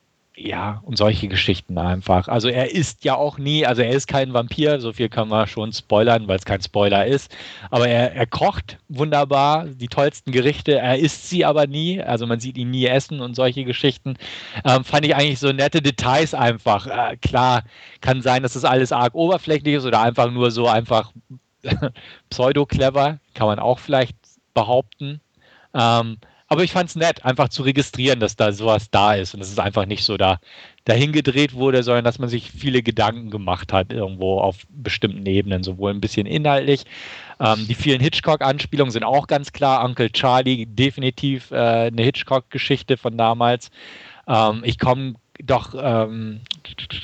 ja, 0.40 0.81
und 0.85 0.97
solche 0.97 1.27
Geschichten 1.27 1.78
einfach. 1.78 2.28
Also 2.28 2.48
er 2.48 2.73
ist 2.73 3.05
ja 3.05 3.16
auch 3.16 3.39
nie, 3.39 3.66
also 3.66 3.82
er 3.82 3.90
ist 3.90 4.06
kein 4.06 4.32
Vampir, 4.35 4.81
so 4.81 4.93
viel 4.93 5.09
kann 5.09 5.28
man 5.28 5.47
schon 5.48 5.73
spoilern, 5.73 6.28
weil 6.28 6.36
es 6.36 6.44
kein 6.44 6.62
Spoiler 6.62 7.06
ist. 7.06 7.35
Aber 7.70 7.89
er, 7.89 8.15
er 8.15 8.27
kocht 8.27 8.78
wunderbar, 8.89 9.66
die 9.66 9.89
tollsten 9.89 10.31
Gerichte, 10.31 10.78
er 10.78 10.98
isst 10.98 11.28
sie 11.28 11.44
aber 11.44 11.66
nie, 11.66 12.01
also 12.01 12.27
man 12.27 12.39
sieht 12.39 12.56
ihn 12.56 12.70
nie 12.70 12.86
essen 12.86 13.20
und 13.20 13.35
solche 13.35 13.65
Geschichten. 13.65 14.16
Ähm, 14.65 14.85
fand 14.85 15.05
ich 15.06 15.16
eigentlich 15.16 15.40
so 15.40 15.51
nette 15.52 15.82
Details 15.82 16.35
einfach. 16.35 16.86
Äh, 16.86 17.16
klar, 17.16 17.65
kann 18.01 18.23
sein, 18.23 18.43
dass 18.44 18.52
das 18.52 18.65
alles 18.65 18.93
arg 18.93 19.15
oberflächlich 19.15 19.74
ist 19.74 19.86
oder 19.86 20.02
einfach 20.02 20.31
nur 20.31 20.52
so 20.52 20.69
einfach 20.69 21.12
pseudo-clever, 22.31 23.19
kann 23.35 23.47
man 23.48 23.59
auch 23.59 23.81
vielleicht 23.81 24.16
behaupten. 24.55 25.20
Ähm, 25.74 26.19
aber 26.48 26.64
ich 26.64 26.72
fand 26.72 26.88
es 26.88 26.96
nett, 26.96 27.24
einfach 27.24 27.50
zu 27.50 27.62
registrieren, 27.62 28.20
dass 28.20 28.34
da 28.34 28.52
sowas 28.52 28.90
da 28.90 29.14
ist 29.14 29.34
und 29.34 29.40
dass 29.40 29.50
es 29.52 29.58
einfach 29.58 29.86
nicht 29.86 30.02
so 30.02 30.16
da 30.16 30.40
dahin 30.86 31.12
gedreht 31.12 31.52
wurde, 31.52 31.82
sondern 31.82 32.04
dass 32.04 32.18
man 32.18 32.30
sich 32.30 32.50
viele 32.50 32.82
Gedanken 32.82 33.30
gemacht 33.30 33.74
hat, 33.74 33.92
irgendwo 33.92 34.40
auf 34.40 34.66
bestimmten 34.70 35.26
Ebenen, 35.26 35.62
sowohl 35.62 35.92
ein 35.92 36.00
bisschen 36.00 36.26
inhaltlich. 36.26 36.84
Ähm, 37.38 37.66
die 37.68 37.74
vielen 37.74 38.00
Hitchcock-Anspielungen 38.00 38.90
sind 38.90 39.04
auch 39.04 39.26
ganz 39.26 39.52
klar. 39.52 39.84
Uncle 39.84 40.10
Charlie, 40.10 40.64
definitiv 40.64 41.50
äh, 41.50 41.88
eine 41.88 42.02
Hitchcock-Geschichte 42.02 42.96
von 42.96 43.18
damals. 43.18 43.70
Ähm, 44.26 44.62
ich 44.64 44.78
komme 44.78 45.16
doch, 45.44 45.74
ähm, 45.78 46.40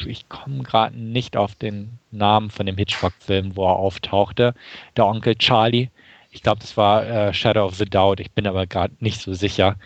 ich 0.06 0.28
komme 0.28 0.62
gerade 0.62 0.98
nicht 0.98 1.36
auf 1.36 1.54
den 1.54 1.98
Namen 2.10 2.50
von 2.50 2.64
dem 2.64 2.78
Hitchcock-Film, 2.78 3.54
wo 3.56 3.66
er 3.66 3.76
auftauchte, 3.76 4.54
der 4.96 5.06
Onkel 5.06 5.36
Charlie. 5.36 5.88
Ich 6.34 6.42
glaube, 6.42 6.58
das 6.60 6.76
war 6.76 7.06
äh, 7.06 7.32
Shadow 7.32 7.64
of 7.64 7.76
the 7.76 7.84
Doubt. 7.84 8.18
Ich 8.18 8.32
bin 8.32 8.46
aber 8.48 8.66
gerade 8.66 8.92
nicht 8.98 9.20
so 9.20 9.34
sicher. 9.34 9.76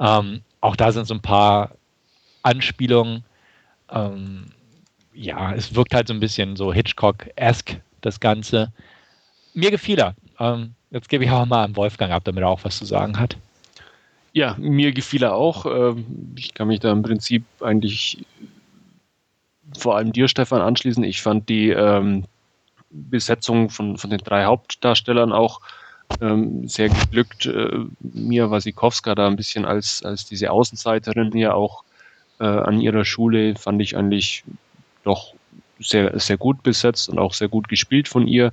Ähm, 0.00 0.40
auch 0.62 0.74
da 0.74 0.90
sind 0.90 1.06
so 1.06 1.12
ein 1.12 1.20
paar 1.20 1.72
Anspielungen. 2.42 3.24
Ähm, 3.90 4.46
ja, 5.12 5.52
es 5.52 5.74
wirkt 5.74 5.94
halt 5.94 6.08
so 6.08 6.14
ein 6.14 6.20
bisschen 6.20 6.56
so 6.56 6.72
Hitchcock-esque, 6.72 7.82
das 8.00 8.20
Ganze. 8.20 8.72
Mir 9.52 9.70
gefiel 9.70 9.98
er. 9.98 10.14
Ähm, 10.40 10.74
jetzt 10.90 11.10
gebe 11.10 11.24
ich 11.24 11.30
auch 11.30 11.44
mal 11.44 11.64
an 11.64 11.76
Wolfgang 11.76 12.10
ab, 12.10 12.24
damit 12.24 12.42
er 12.42 12.48
auch 12.48 12.64
was 12.64 12.78
zu 12.78 12.86
sagen 12.86 13.18
hat. 13.20 13.36
Ja, 14.32 14.56
mir 14.58 14.92
gefiel 14.92 15.22
er 15.22 15.34
auch. 15.34 15.66
Ähm, 15.66 16.32
ich 16.36 16.54
kann 16.54 16.68
mich 16.68 16.80
da 16.80 16.90
im 16.90 17.02
Prinzip 17.02 17.44
eigentlich 17.60 18.24
vor 19.76 19.96
allem 19.96 20.14
dir, 20.14 20.28
Stefan, 20.28 20.62
anschließen. 20.62 21.04
Ich 21.04 21.20
fand 21.20 21.50
die 21.50 21.68
ähm, 21.68 22.24
Besetzung 22.88 23.68
von, 23.68 23.98
von 23.98 24.08
den 24.08 24.20
drei 24.20 24.46
Hauptdarstellern 24.46 25.32
auch 25.32 25.60
ähm, 26.20 26.68
sehr 26.68 26.88
geglückt. 26.88 27.46
Äh, 27.46 27.84
Mia 28.00 28.50
Wasikowska 28.50 29.14
da 29.14 29.26
ein 29.26 29.36
bisschen 29.36 29.64
als, 29.64 30.02
als 30.04 30.26
diese 30.26 30.50
Außenseiterin 30.50 31.32
hier 31.32 31.54
auch 31.54 31.84
äh, 32.40 32.44
an 32.44 32.80
ihrer 32.80 33.04
Schule 33.04 33.54
fand 33.56 33.80
ich 33.82 33.96
eigentlich 33.96 34.44
doch 35.04 35.34
sehr, 35.80 36.18
sehr 36.18 36.36
gut 36.36 36.62
besetzt 36.62 37.08
und 37.08 37.18
auch 37.18 37.34
sehr 37.34 37.48
gut 37.48 37.68
gespielt 37.68 38.08
von 38.08 38.26
ihr. 38.26 38.52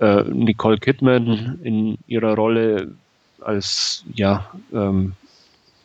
Äh, 0.00 0.22
Nicole 0.24 0.78
Kidman 0.78 1.60
in 1.62 1.98
ihrer 2.06 2.34
Rolle 2.34 2.92
als 3.40 4.04
ja 4.12 4.50
ähm, 4.72 5.14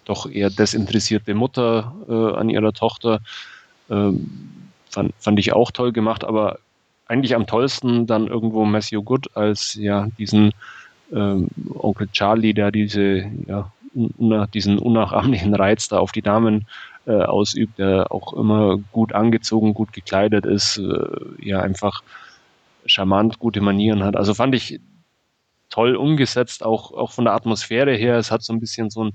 doch 0.06 0.30
eher 0.30 0.50
desinteressierte 0.50 1.36
Mutter 1.36 1.94
äh, 2.08 2.38
an 2.38 2.50
ihrer 2.50 2.74
Tochter 2.74 3.22
ähm, 3.90 4.30
fand, 4.90 5.14
fand 5.20 5.40
ich 5.40 5.54
auch 5.54 5.72
toll 5.72 5.91
gemacht, 5.91 6.24
aber 6.24 6.60
eigentlich 7.08 7.36
am 7.36 7.48
tollsten 7.48 8.08
dann 8.08 8.28
irgendwo 8.28 8.66
Matthew 8.66 9.04
Good 9.04 9.36
als 9.36 9.76
ja 9.76 10.08
diesen 10.18 10.52
ähm, 11.14 11.48
Onkel 11.73 12.07
Charlie, 12.11 12.53
der 12.53 12.72
diese, 12.72 13.30
ja, 13.48 13.72
una, 13.94 14.48
diesen 14.48 14.77
unnachahmlichen 14.77 15.53
Reiz 15.56 15.88
da 15.88 15.99
auf 15.99 16.11
die 16.11 16.22
Damen 16.22 16.68
äh, 17.06 17.14
ausübt, 17.14 17.80
der 17.80 18.11
auch 18.11 18.34
immer 18.34 18.77
gut 18.91 19.14
angezogen, 19.14 19.73
gut 19.73 19.94
gekleidet 19.94 20.45
ist, 20.45 20.77
äh, 20.77 21.45
ja 21.45 21.61
einfach 21.61 22.03
charmant, 22.86 23.40
gute 23.40 23.61
Manieren 23.61 24.03
hat. 24.03 24.15
Also 24.15 24.34
fand 24.34 24.56
ich 24.56 24.80
toll 25.69 25.95
umgesetzt, 25.95 26.64
auch, 26.64 26.91
auch 26.91 27.11
von 27.11 27.26
der 27.26 27.34
Atmosphäre 27.34 27.95
her. 27.95 28.18
Es 28.18 28.31
hat 28.31 28.44
so 28.44 28.53
ein 28.53 28.60
bisschen 28.60 28.90
so 28.90 29.06
ein 29.06 29.14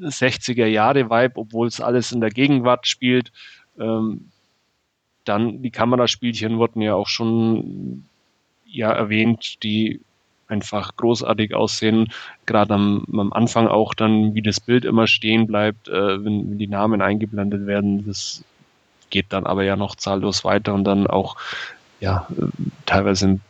60er 0.00 0.66
Jahre 0.66 1.10
Vibe, 1.10 1.36
obwohl 1.36 1.66
es 1.66 1.80
alles 1.80 2.12
in 2.12 2.20
der 2.20 2.30
Gegenwart 2.30 2.86
spielt. 2.86 3.32
Ähm, 3.78 4.30
dann 5.24 5.62
die 5.62 5.70
Kameraspielchen 5.70 6.58
wurden 6.58 6.82
ja 6.82 6.94
auch 6.94 7.08
schon 7.08 8.06
ja 8.66 8.90
erwähnt, 8.90 9.62
die 9.62 10.00
einfach 10.52 10.96
großartig 10.96 11.54
aussehen. 11.54 12.12
Gerade 12.46 12.74
am, 12.74 13.04
am 13.12 13.32
Anfang 13.32 13.66
auch 13.66 13.94
dann, 13.94 14.34
wie 14.34 14.42
das 14.42 14.60
Bild 14.60 14.84
immer 14.84 15.06
stehen 15.06 15.46
bleibt, 15.46 15.88
äh, 15.88 16.24
wenn, 16.24 16.50
wenn 16.50 16.58
die 16.58 16.68
Namen 16.68 17.02
eingeblendet 17.02 17.66
werden. 17.66 18.06
Das 18.06 18.44
geht 19.10 19.26
dann 19.30 19.46
aber 19.46 19.64
ja 19.64 19.76
noch 19.76 19.96
zahllos 19.96 20.44
weiter 20.44 20.74
und 20.74 20.84
dann 20.84 21.06
auch 21.06 21.36
ja 22.00 22.26
teilweise 22.86 23.28
ein 23.28 23.40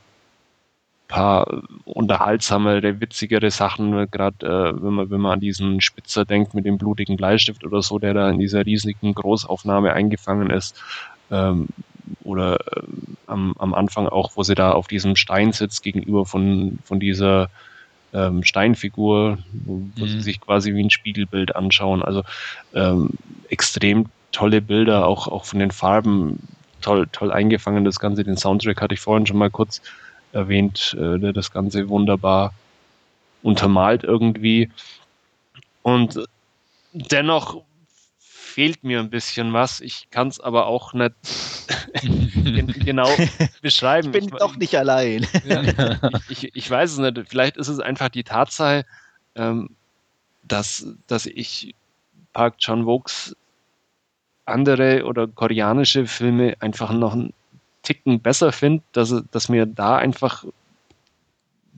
paar 1.08 1.62
unterhaltsamere, 1.84 3.00
witzigere 3.00 3.50
Sachen, 3.50 4.10
gerade 4.10 4.46
äh, 4.46 4.82
wenn 4.82 4.94
man 4.94 5.10
wenn 5.10 5.20
man 5.20 5.32
an 5.32 5.40
diesen 5.40 5.80
Spitzer 5.80 6.24
denkt 6.24 6.54
mit 6.54 6.64
dem 6.64 6.78
blutigen 6.78 7.16
Bleistift 7.16 7.64
oder 7.64 7.82
so, 7.82 7.98
der 7.98 8.14
da 8.14 8.30
in 8.30 8.38
dieser 8.38 8.64
riesigen 8.64 9.12
Großaufnahme 9.14 9.92
eingefangen 9.92 10.50
ist. 10.50 10.80
Ähm, 11.30 11.68
oder 12.24 12.60
äh, 12.76 12.82
am, 13.26 13.54
am 13.58 13.74
Anfang 13.74 14.08
auch, 14.08 14.32
wo 14.34 14.42
sie 14.42 14.54
da 14.54 14.72
auf 14.72 14.88
diesem 14.88 15.16
Stein 15.16 15.52
sitzt 15.52 15.82
gegenüber 15.82 16.26
von, 16.26 16.78
von 16.84 17.00
dieser 17.00 17.50
ähm, 18.12 18.44
Steinfigur, 18.44 19.38
wo, 19.52 19.82
wo 19.96 20.04
mhm. 20.04 20.08
sie 20.08 20.20
sich 20.20 20.40
quasi 20.40 20.74
wie 20.74 20.82
ein 20.82 20.90
Spiegelbild 20.90 21.56
anschauen. 21.56 22.02
Also 22.02 22.22
ähm, 22.74 23.10
extrem 23.48 24.06
tolle 24.32 24.60
Bilder, 24.62 25.06
auch, 25.06 25.28
auch 25.28 25.44
von 25.44 25.58
den 25.58 25.70
Farben 25.70 26.48
toll, 26.80 27.06
toll 27.12 27.32
eingefangen. 27.32 27.84
Das 27.84 28.00
Ganze, 28.00 28.24
den 28.24 28.36
Soundtrack 28.36 28.80
hatte 28.80 28.94
ich 28.94 29.00
vorhin 29.00 29.26
schon 29.26 29.38
mal 29.38 29.50
kurz 29.50 29.80
erwähnt, 30.32 30.96
äh, 30.98 31.18
der 31.18 31.32
das 31.32 31.50
Ganze 31.50 31.88
wunderbar 31.88 32.52
untermalt 33.42 34.04
irgendwie. 34.04 34.70
Und 35.82 36.24
dennoch 36.92 37.62
fehlt 38.18 38.84
mir 38.84 39.00
ein 39.00 39.10
bisschen 39.10 39.52
was. 39.52 39.80
Ich 39.80 40.08
kann 40.10 40.28
es 40.28 40.40
aber 40.40 40.66
auch 40.66 40.92
nicht 40.92 41.12
genau 42.84 43.08
beschreiben. 43.62 44.08
Ich 44.08 44.12
bin 44.12 44.24
ich, 44.24 44.30
doch 44.30 44.56
nicht 44.56 44.76
allein. 44.76 45.26
ich, 46.28 46.44
ich, 46.44 46.56
ich, 46.56 46.70
weiß 46.70 46.92
es 46.92 46.98
nicht. 46.98 47.28
Vielleicht 47.28 47.56
ist 47.56 47.68
es 47.68 47.78
einfach 47.78 48.08
die 48.08 48.24
Tatsache, 48.24 48.84
ähm, 49.34 49.70
dass, 50.46 50.86
dass 51.06 51.26
ich 51.26 51.74
Park 52.32 52.58
Chan-wooks 52.58 53.36
andere 54.44 55.04
oder 55.04 55.28
koreanische 55.28 56.06
Filme 56.06 56.56
einfach 56.60 56.92
noch 56.92 57.12
einen 57.12 57.32
Ticken 57.82 58.20
besser 58.20 58.52
finde, 58.52 58.82
dass, 58.92 59.14
dass 59.30 59.48
mir 59.48 59.66
da 59.66 59.96
einfach 59.96 60.44
ein 60.44 60.52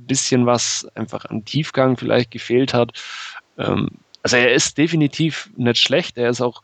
bisschen 0.06 0.46
was 0.46 0.86
einfach 0.94 1.24
an 1.26 1.44
Tiefgang 1.44 1.96
vielleicht 1.96 2.30
gefehlt 2.30 2.74
hat. 2.74 2.92
Ähm, 3.58 3.90
also 4.22 4.36
er 4.36 4.52
ist 4.52 4.78
definitiv 4.78 5.50
nicht 5.56 5.78
schlecht, 5.78 6.16
er 6.16 6.30
ist 6.30 6.40
auch 6.40 6.62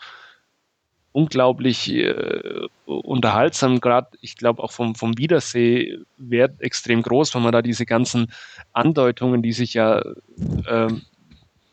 unglaublich 1.12 1.90
äh, 1.92 2.68
unterhaltsam, 2.86 3.80
gerade 3.80 4.08
ich 4.20 4.36
glaube 4.36 4.62
auch 4.62 4.72
vom, 4.72 4.94
vom 4.94 5.18
Wiedersehwert 5.18 6.60
extrem 6.60 7.02
groß, 7.02 7.34
wenn 7.34 7.42
man 7.42 7.52
da 7.52 7.62
diese 7.62 7.86
ganzen 7.86 8.32
Andeutungen, 8.72 9.42
die 9.42 9.52
sich 9.52 9.74
ja 9.74 10.00
äh, 10.66 10.88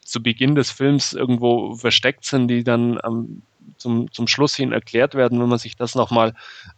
zu 0.01 0.23
Beginn 0.23 0.55
des 0.55 0.71
Films 0.71 1.13
irgendwo 1.13 1.75
versteckt 1.75 2.25
sind, 2.25 2.47
die 2.47 2.63
dann 2.63 2.99
am, 3.01 3.43
zum, 3.77 4.11
zum 4.11 4.27
Schluss 4.27 4.55
hin 4.55 4.71
erklärt 4.71 5.13
werden, 5.15 5.39
wenn 5.39 5.49
man 5.49 5.59
sich 5.59 5.75
das 5.75 5.95
nochmal 5.95 6.33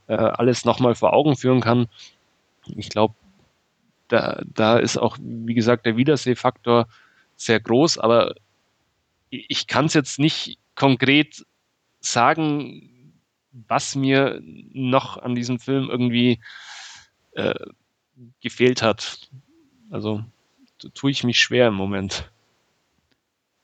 äh, 0.08 0.16
alles 0.16 0.66
nochmal 0.66 0.96
vor 0.96 1.14
Augen 1.14 1.38
führen 1.38 1.62
kann. 1.62 1.88
Ich 2.76 2.90
glaube, 2.90 3.14
da, 4.10 4.42
da 4.54 4.78
ist 4.78 4.98
auch, 4.98 5.18
wie 5.22 5.54
gesagt, 5.54 5.86
der 5.86 5.96
Wiedersehfaktor 5.96 6.88
sehr 7.36 7.60
groß, 7.60 8.00
aber 8.00 8.36
ich 9.30 9.68
kann 9.68 9.86
es 9.86 9.94
jetzt 9.94 10.20
nicht 10.20 10.58
konkret 10.76 11.46
sagen, 12.00 13.14
was 13.68 13.96
mir 13.96 14.42
noch 14.44 15.18
an 15.18 15.36
diesem 15.36 15.60
Film 15.60 15.90
irgendwie 15.90 16.40
äh, 17.34 17.56
gefehlt 18.42 18.82
hat. 18.82 19.30
Also 19.90 20.24
tue 20.94 21.12
ich 21.12 21.24
mich 21.24 21.40
schwer 21.40 21.68
im 21.68 21.74
Moment. 21.74 22.30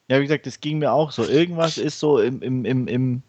Ja, 0.07 0.20
wie 0.20 0.24
gesagt, 0.24 0.45
das 0.45 0.62
ging 0.62 0.80
mir 0.80 0.91
auch 0.91 1.12
so. 1.12 1.24
Irgendwas 1.26 1.78
ist 1.78 1.99
so 1.99 2.20
im, 2.20 2.41
im, 2.41 2.66
im, 2.66 2.88
im 2.88 3.24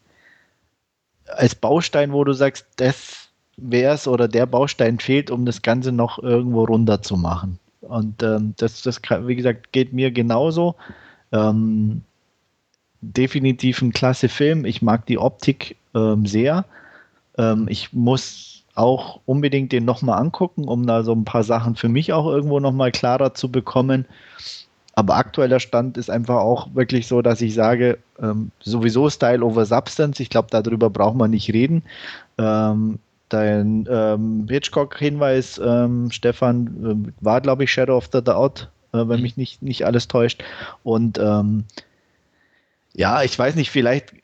als 1.27 1.55
Baustein, 1.55 2.13
wo 2.13 2.25
du 2.25 2.33
sagst, 2.33 2.67
das 2.77 3.29
wäre 3.57 3.95
es 3.95 4.07
oder 4.07 4.29
der 4.29 4.47
Baustein 4.47 4.99
fehlt, 4.99 5.31
um 5.31 5.47
das 5.47 5.63
Ganze 5.63 5.93
noch 5.93 6.19
irgendwo 6.19 6.65
runter 6.65 7.03
zu 7.03 7.17
machen. 7.17 7.59
Und 7.81 8.23
ähm, 8.23 8.55
das, 8.59 8.83
das 8.83 9.01
wie 9.03 9.37
gesagt, 9.37 9.73
geht 9.73 9.93
mir 9.93 10.11
genauso. 10.11 10.77
Ähm, 11.33 12.03
definitiv 13.13 13.83
ein 13.83 13.93
klasse 13.93 14.29
Film. 14.29 14.65
Ich 14.65 14.83
mag 14.83 15.07
die 15.07 15.19
Optik 15.19 15.77
ähm, 15.95 16.27
sehr. 16.27 16.65
Ähm, 17.39 17.67
ich 17.69 17.93
muss 17.93 18.65
auch 18.75 19.21
unbedingt 19.25 19.73
den 19.73 19.85
nochmal 19.85 20.21
angucken, 20.21 20.65
um 20.65 20.87
da 20.87 21.03
so 21.03 21.13
ein 21.13 21.25
paar 21.25 21.45
Sachen 21.45 21.77
für 21.77 21.89
mich 21.89 22.13
auch 22.13 22.27
irgendwo 22.27 22.61
nochmal 22.61 22.93
klarer 22.93 23.35
zu 23.35 23.51
bekommen. 23.51 24.07
Aber 24.95 25.17
aktueller 25.17 25.61
Stand 25.61 25.99
ist 25.99 26.11
einfach 26.11 26.37
auch 26.37 26.69
wirklich 26.75 27.07
so, 27.07 27.21
dass 27.21 27.43
ich 27.43 27.55
sage, 27.55 27.99
ähm, 28.21 28.51
sowieso 28.61 29.11
Style 29.11 29.45
over 29.45 29.67
Substance. 29.67 30.21
Ich 30.21 30.31
glaube, 30.31 30.49
darüber 30.51 30.89
braucht 30.89 31.17
man 31.17 31.31
nicht 31.31 31.53
reden. 31.53 31.83
Ähm, 32.39 32.99
dein 33.29 33.87
ähm, 33.91 34.47
Hitchcock-Hinweis, 34.49 35.61
ähm, 35.63 36.11
Stefan, 36.11 37.13
äh, 37.13 37.25
war, 37.25 37.41
glaube 37.41 37.65
ich, 37.65 37.73
Shadow 37.73 37.97
of 37.97 38.09
the 38.13 38.23
Doubt, 38.23 38.71
äh, 38.93 38.99
wenn 38.99 39.19
mhm. 39.19 39.23
mich 39.23 39.37
nicht, 39.37 39.63
nicht 39.63 39.85
alles 39.85 40.09
täuscht. 40.09 40.43
Und 40.83 41.19
ähm, 41.19 41.65
ja, 42.97 43.23
ich 43.23 43.39
weiß 43.39 43.57
nicht, 43.57 43.71
vielleicht 43.71 44.15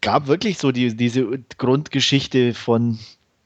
gab 0.00 0.26
wirklich 0.26 0.58
so 0.58 0.72
die, 0.72 0.96
diese 0.96 1.26
Grundgeschichte 1.58 2.54
von 2.54 2.98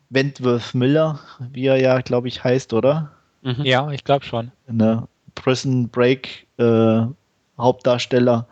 Wentworth 0.09 0.74
Miller, 0.74 1.20
wie 1.52 1.66
er 1.66 1.77
ja, 1.77 2.01
glaube 2.01 2.28
ich, 2.28 2.43
heißt, 2.43 2.73
oder? 2.73 3.12
Mhm. 3.43 3.65
Ja, 3.65 3.90
ich 3.90 4.05
glaube 4.05 4.24
schon. 4.24 4.51
Ne? 4.66 5.07
Prison 5.35 5.89
Break 5.89 6.47
äh, 6.59 7.02
Hauptdarsteller 7.59 8.48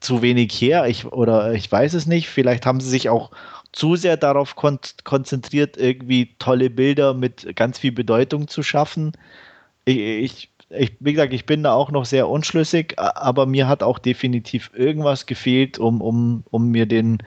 zu 0.00 0.20
wenig 0.20 0.52
her. 0.60 0.86
Ich, 0.86 1.06
oder 1.06 1.54
ich 1.54 1.70
weiß 1.72 1.94
es 1.94 2.06
nicht. 2.06 2.28
Vielleicht 2.28 2.66
haben 2.66 2.80
sie 2.80 2.90
sich 2.90 3.08
auch 3.08 3.30
zu 3.72 3.96
sehr 3.96 4.16
darauf 4.16 4.56
kon 4.56 4.78
konzentriert, 5.04 5.76
irgendwie 5.76 6.34
tolle 6.38 6.70
Bilder 6.70 7.14
mit 7.14 7.56
ganz 7.56 7.78
viel 7.78 7.92
Bedeutung 7.92 8.46
zu 8.46 8.62
schaffen. 8.62 9.12
Ich, 9.84 9.98
ich 9.98 10.50
ich, 10.70 10.96
wie 11.00 11.12
gesagt, 11.12 11.32
ich 11.32 11.46
bin 11.46 11.62
da 11.62 11.72
auch 11.72 11.90
noch 11.90 12.04
sehr 12.04 12.28
unschlüssig, 12.28 12.98
aber 12.98 13.46
mir 13.46 13.68
hat 13.68 13.82
auch 13.82 13.98
definitiv 13.98 14.70
irgendwas 14.74 15.26
gefehlt, 15.26 15.78
um, 15.78 16.00
um, 16.00 16.44
um 16.50 16.70
mir 16.70 16.86
den, 16.86 17.18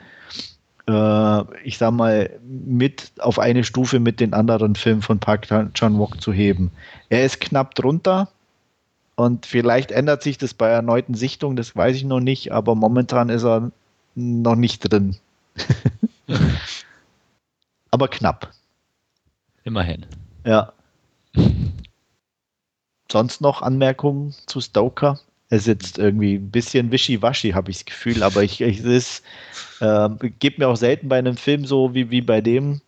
äh, 0.86 1.66
ich 1.66 1.78
sag 1.78 1.92
mal, 1.92 2.30
mit 2.44 3.12
auf 3.18 3.38
eine 3.38 3.64
Stufe 3.64 3.98
mit 3.98 4.20
den 4.20 4.32
anderen 4.32 4.76
Filmen 4.76 5.02
von 5.02 5.18
Park 5.18 5.48
Chan-wook 5.74 6.20
zu 6.20 6.32
heben. 6.32 6.70
Er 7.08 7.24
ist 7.24 7.40
knapp 7.40 7.74
drunter 7.74 8.28
und 9.16 9.46
vielleicht 9.46 9.90
ändert 9.90 10.22
sich 10.22 10.38
das 10.38 10.54
bei 10.54 10.68
erneuten 10.68 11.14
Sichtungen, 11.14 11.56
das 11.56 11.74
weiß 11.74 11.96
ich 11.96 12.04
noch 12.04 12.20
nicht, 12.20 12.52
aber 12.52 12.74
momentan 12.74 13.28
ist 13.28 13.44
er 13.44 13.72
noch 14.14 14.56
nicht 14.56 14.80
drin. 14.80 15.16
aber 17.90 18.08
knapp. 18.08 18.52
Immerhin. 19.64 20.06
Ja. 20.44 20.72
Sonst 23.12 23.42
noch 23.42 23.60
Anmerkungen 23.60 24.34
zu 24.46 24.62
Stoker? 24.62 25.20
Er 25.50 25.58
sitzt 25.58 25.98
irgendwie 25.98 26.36
ein 26.36 26.50
bisschen 26.50 26.90
wischiwaschi, 26.90 27.50
habe 27.50 27.70
ich 27.70 27.76
das 27.76 27.84
Gefühl, 27.84 28.22
aber 28.22 28.42
ich, 28.42 28.62
ich 28.62 28.82
es 28.82 29.22
äh, 29.80 30.08
geht 30.38 30.58
mir 30.58 30.66
auch 30.68 30.76
selten 30.76 31.10
bei 31.10 31.18
einem 31.18 31.36
Film 31.36 31.66
so 31.66 31.92
wie, 31.92 32.10
wie 32.10 32.22
bei 32.22 32.40
dem. 32.40 32.80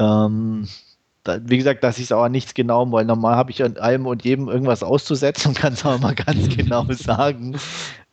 Ähm, 0.00 0.66
da, 1.22 1.38
wie 1.48 1.56
gesagt, 1.56 1.84
dass 1.84 1.98
ich 1.98 2.06
es 2.06 2.12
auch 2.12 2.24
an 2.24 2.32
nichts 2.32 2.54
genau, 2.54 2.90
weil 2.90 3.04
normal 3.04 3.36
habe 3.36 3.52
ich 3.52 3.62
an 3.62 3.76
allem 3.76 4.06
und 4.06 4.24
jedem 4.24 4.48
irgendwas 4.48 4.82
auszusetzen 4.82 5.50
und 5.50 5.58
kann 5.58 5.74
es 5.74 5.84
auch 5.84 6.00
mal 6.00 6.16
ganz 6.16 6.48
genau 6.56 6.84
sagen. 6.90 7.54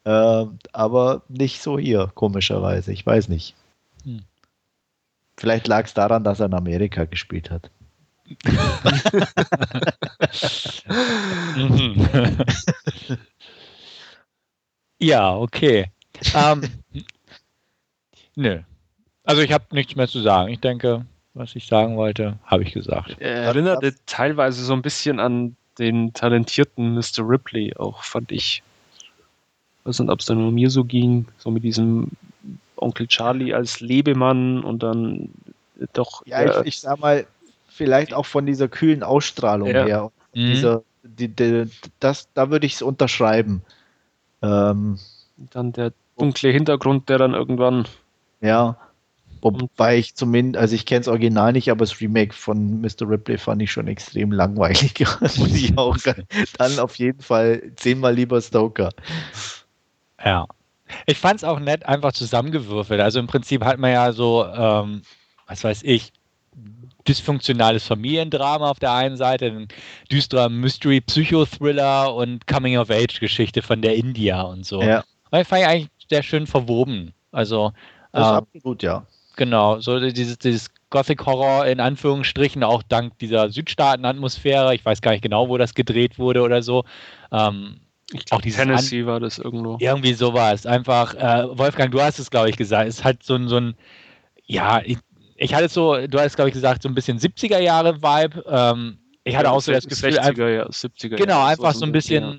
Äh, 0.03 0.45
aber 0.71 1.23
nicht 1.29 1.63
so 1.63 1.79
hier, 1.79 2.11
komischerweise. 2.13 2.93
Ich 2.93 3.03
weiß 3.03 3.27
nicht. 3.27 3.55
Hm. 4.03 4.21
Vielleicht 5.35 5.67
lag 5.67 5.85
es 5.85 5.95
daran, 5.95 6.23
dass 6.23 6.39
er 6.39 6.45
in 6.45 6.53
Amerika 6.53 7.05
gespielt 7.05 7.49
hat. 7.49 7.71
ja, 14.99 15.35
okay. 15.35 15.87
Ähm, 16.35 16.61
nö. 18.35 18.59
Also 19.23 19.41
ich 19.41 19.51
habe 19.51 19.65
nichts 19.71 19.95
mehr 19.95 20.07
zu 20.07 20.21
sagen. 20.21 20.49
Ich 20.49 20.59
denke, 20.59 21.05
was 21.33 21.55
ich 21.55 21.65
sagen 21.67 21.97
wollte, 21.97 22.37
habe 22.45 22.63
ich 22.63 22.73
gesagt. 22.73 23.19
Äh, 23.21 23.45
erinnerte 23.45 23.95
teilweise 24.05 24.63
so 24.63 24.73
ein 24.73 24.81
bisschen 24.81 25.19
an 25.19 25.55
den 25.79 26.13
talentierten 26.13 26.95
Mr. 26.95 27.19
Ripley, 27.19 27.75
auch 27.75 28.03
fand 28.03 28.31
ich. 28.31 28.63
Ich 29.79 29.85
weiß 29.85 29.99
nicht, 29.99 30.09
ob 30.09 30.19
es 30.19 30.25
dann 30.25 30.39
nur 30.39 30.51
mir 30.51 30.69
so 30.69 30.83
ging, 30.83 31.27
so 31.37 31.49
mit 31.49 31.63
diesem 31.63 32.09
Onkel 32.75 33.07
Charlie 33.07 33.53
als 33.53 33.79
Lebemann 33.79 34.63
und 34.63 34.83
dann 34.83 35.29
doch. 35.93 36.23
Ja, 36.25 36.41
äh, 36.41 36.61
ich, 36.61 36.67
ich 36.67 36.79
sag 36.81 36.99
mal, 36.99 37.25
vielleicht 37.73 38.13
auch 38.13 38.25
von 38.25 38.45
dieser 38.45 38.67
kühlen 38.67 39.03
Ausstrahlung 39.03 39.69
ja. 39.69 39.85
her. 39.85 40.11
Mhm. 40.33 40.47
Dieser, 40.47 40.83
die, 41.03 41.29
die, 41.29 41.65
das, 41.99 42.29
da 42.33 42.49
würde 42.49 42.65
ich 42.65 42.73
es 42.75 42.81
unterschreiben. 42.81 43.61
Ähm, 44.41 44.99
dann 45.37 45.71
der 45.73 45.93
dunkle 46.17 46.51
Hintergrund, 46.51 47.09
der 47.09 47.17
dann 47.17 47.33
irgendwann. 47.33 47.87
Ja. 48.41 48.77
Wobei 49.41 49.97
ich 49.97 50.13
zumindest, 50.13 50.61
also 50.61 50.75
ich 50.75 50.85
kenne 50.85 50.99
das 50.99 51.07
Original 51.07 51.51
nicht, 51.53 51.71
aber 51.71 51.79
das 51.79 51.99
Remake 51.99 52.33
von 52.33 52.79
Mr. 52.79 53.09
Ripley 53.09 53.39
fand 53.39 53.61
ich 53.63 53.71
schon 53.71 53.87
extrem 53.87 54.31
langweilig. 54.31 54.93
Muss 55.19 55.55
ich 55.55 55.75
auch 55.77 55.97
dann 56.57 56.79
auf 56.79 56.95
jeden 56.97 57.21
Fall 57.21 57.71
zehnmal 57.75 58.13
lieber 58.13 58.39
Stoker. 58.39 58.89
Ja. 60.23 60.45
Ich 61.07 61.17
fand 61.17 61.37
es 61.37 61.43
auch 61.43 61.59
nett, 61.59 61.87
einfach 61.87 62.11
zusammengewürfelt. 62.11 63.01
Also 63.01 63.19
im 63.19 63.27
Prinzip 63.27 63.63
hat 63.63 63.79
man 63.79 63.91
ja 63.91 64.11
so, 64.11 64.45
ähm, 64.45 65.01
was 65.47 65.63
weiß 65.63 65.81
ich, 65.83 66.11
dysfunktionales 67.07 67.85
Familiendrama 67.85 68.69
auf 68.69 68.79
der 68.79 68.93
einen 68.93 69.17
Seite, 69.17 69.45
ein 69.45 69.67
düsterer 70.11 70.49
Mystery-Psychothriller 70.49 72.13
und 72.13 72.45
Coming-of-Age-Geschichte 72.47 73.61
von 73.61 73.81
der 73.81 73.95
India 73.95 74.41
und 74.41 74.65
so. 74.65 74.81
Ja. 74.81 75.03
Ich 75.33 75.47
fand 75.47 75.61
ich 75.61 75.67
eigentlich 75.67 75.89
sehr 76.09 76.23
schön 76.23 76.45
verwoben. 76.45 77.13
Also, 77.31 77.71
das 78.11 78.23
ist 78.23 78.29
ähm, 78.29 78.35
absolut, 78.35 78.83
ja. 78.83 79.05
Genau, 79.37 79.79
so 79.79 79.99
dieses, 79.99 80.37
dieses 80.37 80.69
Gothic-Horror 80.89 81.65
in 81.67 81.79
Anführungsstrichen, 81.79 82.63
auch 82.63 82.83
dank 82.83 83.17
dieser 83.19 83.49
Südstaaten-Atmosphäre. 83.49 84.75
Ich 84.75 84.85
weiß 84.85 85.01
gar 85.01 85.11
nicht 85.11 85.23
genau, 85.23 85.47
wo 85.47 85.57
das 85.57 85.73
gedreht 85.73 86.19
wurde 86.19 86.41
oder 86.41 86.61
so. 86.61 86.83
Ähm, 87.31 87.77
ich 88.11 88.25
glaube, 88.25 88.49
Tennessee 88.49 89.01
An 89.01 89.07
war 89.07 89.19
das 89.21 89.39
irgendwo. 89.39 89.77
Irgendwie 89.79 90.13
sowas. 90.13 90.65
Einfach, 90.65 91.15
äh, 91.15 91.57
Wolfgang, 91.57 91.91
du 91.91 92.01
hast 92.01 92.19
es, 92.19 92.29
glaube 92.29 92.49
ich, 92.49 92.57
gesagt. 92.57 92.89
Es 92.89 93.05
halt 93.05 93.23
so 93.23 93.35
ein, 93.35 93.47
so 93.47 93.55
ein 93.55 93.75
ja, 94.45 94.81
ich, 95.41 95.53
hatte 95.55 95.69
so, 95.69 96.07
du 96.07 96.19
hast, 96.19 96.35
glaube 96.35 96.49
ich, 96.49 96.53
gesagt, 96.53 96.83
so 96.83 96.89
ein 96.89 96.93
bisschen 96.93 97.17
70er 97.17 97.59
Jahre 97.59 98.01
Vibe. 98.01 98.43
Ähm, 98.47 98.99
ich 99.23 99.35
hatte 99.35 99.45
ja, 99.47 99.51
auch 99.51 99.61
so 99.61 99.71
das 99.71 99.87
Gefühl, 99.87 100.19
60er, 100.19 100.49
ja, 100.49 100.67
70er 100.67 101.15
Genau, 101.15 101.43
einfach 101.43 101.73
so 101.73 101.85
ein 101.85 101.91
bisschen, 101.91 102.23
ja. 102.23 102.37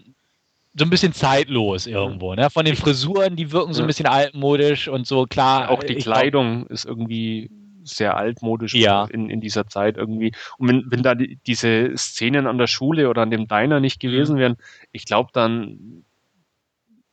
so 0.77 0.85
ein 0.85 0.91
bisschen 0.91 1.13
zeitlos 1.13 1.89
irgendwo. 1.89 2.35
Ne? 2.35 2.49
Von 2.49 2.65
den 2.65 2.77
Frisuren, 2.77 3.35
die 3.35 3.51
wirken 3.51 3.73
so 3.75 3.83
ein 3.83 3.89
bisschen 3.89 4.07
altmodisch 4.07 4.87
und 4.87 5.07
so 5.07 5.27
klar. 5.27 5.71
Auch 5.71 5.83
die 5.83 5.97
Kleidung 5.97 6.61
glaub, 6.61 6.71
ist 6.71 6.85
irgendwie 6.85 7.51
sehr 7.85 8.17
altmodisch 8.17 8.75
ja. 8.75 9.07
in, 9.07 9.29
in 9.29 9.41
dieser 9.41 9.67
Zeit 9.67 9.97
irgendwie. 9.97 10.33
Und 10.59 10.69
wenn, 10.69 10.85
wenn 10.87 11.03
da 11.03 11.17
die, 11.17 11.41
diese 11.45 11.97
Szenen 11.97 12.47
an 12.47 12.59
der 12.59 12.69
Schule 12.69 13.09
oder 13.09 13.23
an 13.23 13.33
dem 13.33 13.49
Diner 13.49 13.81
nicht 13.81 13.99
gewesen 13.99 14.37
mhm. 14.37 14.41
wären, 14.41 14.57
ich 14.93 15.07
glaube, 15.07 15.31
dann 15.33 16.05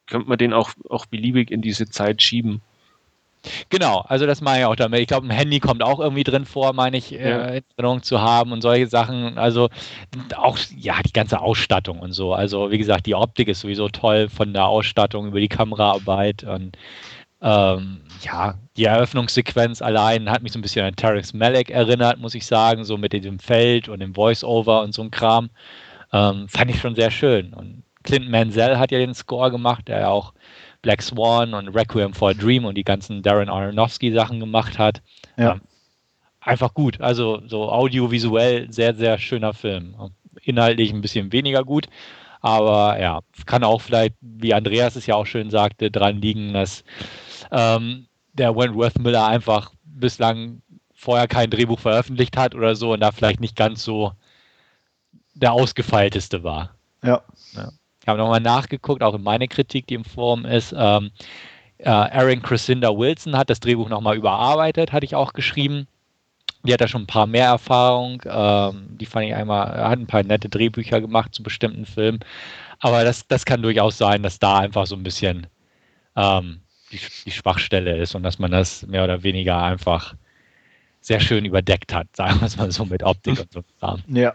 könnte 0.06 0.30
man 0.30 0.38
den 0.38 0.54
auch, 0.54 0.72
auch 0.88 1.08
beliebig 1.08 1.50
in 1.50 1.62
diese 1.62 1.88
Zeit 1.90 2.22
schieben. 2.22 2.62
Genau, 3.70 4.00
also 4.08 4.26
das 4.26 4.42
mache 4.42 4.60
ich 4.60 4.66
auch 4.66 4.76
damit. 4.76 5.00
Ich 5.00 5.08
glaube, 5.08 5.28
ein 5.28 5.32
Handy 5.32 5.60
kommt 5.60 5.82
auch 5.82 6.00
irgendwie 6.00 6.24
drin 6.24 6.46
vor, 6.46 6.74
meine 6.74 6.98
ich, 6.98 7.14
äh, 7.14 7.30
ja. 7.30 7.46
äh, 7.46 7.62
Erinnerung 7.78 8.04
zu 8.04 8.22
haben 8.22 8.52
und 8.52 8.62
solche 8.62 8.88
Sachen. 8.88 9.38
Also 9.38 9.70
auch, 10.36 10.58
ja, 10.76 11.02
die 11.06 11.14
ganze 11.14 11.40
Ausstattung 11.40 12.00
und 12.00 12.12
so. 12.12 12.34
Also 12.34 12.72
wie 12.72 12.78
gesagt, 12.78 13.06
die 13.06 13.16
Optik 13.16 13.48
ist 13.48 13.62
sowieso 13.62 13.88
toll 13.90 14.30
von 14.30 14.54
der 14.54 14.66
Ausstattung 14.66 15.28
über 15.28 15.40
die 15.40 15.48
Kameraarbeit 15.48 16.44
und 16.44 16.78
ähm, 17.42 18.02
ja, 18.22 18.56
die 18.76 18.84
Eröffnungssequenz 18.84 19.82
allein 19.82 20.30
hat 20.30 20.44
mich 20.44 20.52
so 20.52 20.60
ein 20.60 20.62
bisschen 20.62 20.86
an 20.86 20.96
Terrence 20.96 21.34
Malick 21.34 21.70
erinnert, 21.70 22.20
muss 22.20 22.36
ich 22.36 22.46
sagen, 22.46 22.84
so 22.84 22.98
mit 22.98 23.14
dem 23.14 23.40
Feld 23.40 23.88
und 23.88 24.02
dem 24.02 24.14
Voice-Over 24.14 24.82
und 24.82 24.94
so 24.94 25.02
ein 25.04 25.12
Kram. 25.12 25.50
Ähm, 26.12 26.50
fand 26.50 26.72
ich 26.72 26.82
schon 26.82 26.96
sehr 26.96 27.12
schön. 27.12 27.54
Und 27.54 27.84
Clinton 28.04 28.32
Mansell 28.32 28.78
hat 28.78 28.92
ja 28.92 28.98
den 29.00 29.14
Score 29.14 29.52
gemacht, 29.52 29.88
der 29.88 30.00
ja 30.02 30.10
auch 30.10 30.34
Black 30.82 31.02
Swan 31.02 31.54
und 31.54 31.70
Requiem 31.70 32.14
for 32.14 32.30
a 32.30 32.34
Dream 32.34 32.66
und 32.66 32.76
die 32.76 32.84
ganzen 32.84 33.22
Darren 33.22 33.50
Aronofsky 33.50 34.14
Sachen 34.14 34.40
gemacht 34.40 34.78
hat. 34.78 35.02
Ja. 35.38 35.54
Ähm, 35.54 35.62
einfach 36.42 36.74
gut. 36.74 37.02
Also 37.02 37.42
so 37.48 37.70
audiovisuell 37.70 38.72
sehr, 38.72 38.96
sehr 38.96 39.18
schöner 39.18 39.54
Film. 39.54 39.96
Inhaltlich 40.42 40.92
ein 40.92 41.02
bisschen 41.02 41.32
weniger 41.32 41.64
gut. 41.64 41.88
Aber 42.42 43.00
ja, 43.00 43.20
kann 43.46 43.66
auch 43.66 43.82
vielleicht, 43.82 44.16
wie 44.22 44.54
Andreas 44.54 44.96
es 44.96 45.06
ja 45.06 45.16
auch 45.16 45.26
schön 45.26 45.50
sagte, 45.50 45.92
dran 45.92 46.22
liegen, 46.22 46.54
dass 46.54 46.86
ähm, 47.52 48.08
der 48.34 48.56
Wentworth 48.56 48.98
Miller 48.98 49.28
einfach 49.28 49.74
bislang 49.84 50.62
vorher 50.94 51.28
kein 51.28 51.50
Drehbuch 51.50 51.80
veröffentlicht 51.80 52.38
hat 52.38 52.56
oder 52.56 52.76
so 52.76 52.94
und 52.94 53.02
da 53.02 53.12
vielleicht 53.12 53.42
nicht 53.42 53.58
ganz 53.58 53.84
so 53.84 54.14
der 55.34 55.52
ausgefeilteste 55.52 56.44
war. 56.44 56.76
Ja. 57.04 57.22
ja 57.54 57.72
habe 58.08 58.20
nochmal 58.20 58.40
nachgeguckt, 58.40 59.04
auch 59.04 59.16
in 59.16 59.24
meine 59.24 59.48
Kritik, 59.48 59.88
die 59.88 59.96
im 59.96 60.06
Forum 60.06 60.46
ist. 60.46 60.74
Ähm, 60.78 61.12
äh, 61.78 61.90
Aaron 61.90 62.42
Crescinda 62.42 62.90
Wilson 62.90 63.38
hat 63.38 63.50
das 63.50 63.60
Drehbuch 63.60 63.90
nochmal 63.90 64.18
überarbeitet, 64.18 64.92
hatte 64.92 65.06
ich 65.06 65.16
auch 65.16 65.34
geschrieben. 65.34 65.88
Die 66.64 66.74
hat 66.74 66.82
da 66.82 66.88
schon 66.88 67.04
ein 67.04 67.08
paar 67.08 67.28
mehr 67.28 67.46
Erfahrung. 67.46 68.22
Ähm, 68.26 68.98
die 68.98 69.06
fand 69.06 69.28
ich 69.28 69.34
einmal, 69.34 69.68
hat 69.90 70.00
ein 70.00 70.08
paar 70.08 70.24
nette 70.24 70.50
Drehbücher 70.50 71.00
gemacht 71.00 71.34
zu 71.34 71.42
bestimmten 71.42 71.86
Filmen. 71.86 72.20
Aber 72.80 73.04
das, 73.04 73.28
das 73.28 73.46
kann 73.46 73.62
durchaus 73.62 73.98
sein, 73.98 74.24
dass 74.24 74.40
da 74.40 74.60
einfach 74.60 74.86
so 74.86 74.96
ein 74.96 75.04
bisschen 75.04 75.48
ähm, 76.16 76.62
die, 76.92 77.00
die 77.26 77.32
Schwachstelle 77.32 77.98
ist 77.98 78.16
und 78.16 78.24
dass 78.24 78.40
man 78.40 78.52
das 78.52 78.86
mehr 78.88 79.04
oder 79.04 79.24
weniger 79.24 79.62
einfach 79.62 80.16
sehr 81.02 81.20
schön 81.22 81.46
überdeckt 81.46 81.94
hat, 81.94 82.08
sagen 82.16 82.40
wir 82.40 82.48
es 82.48 82.58
mal 82.58 82.72
so 82.72 82.86
mit 82.86 83.04
Optik 83.04 83.40
und 83.40 83.54
so. 83.54 83.64
Ja. 84.08 84.34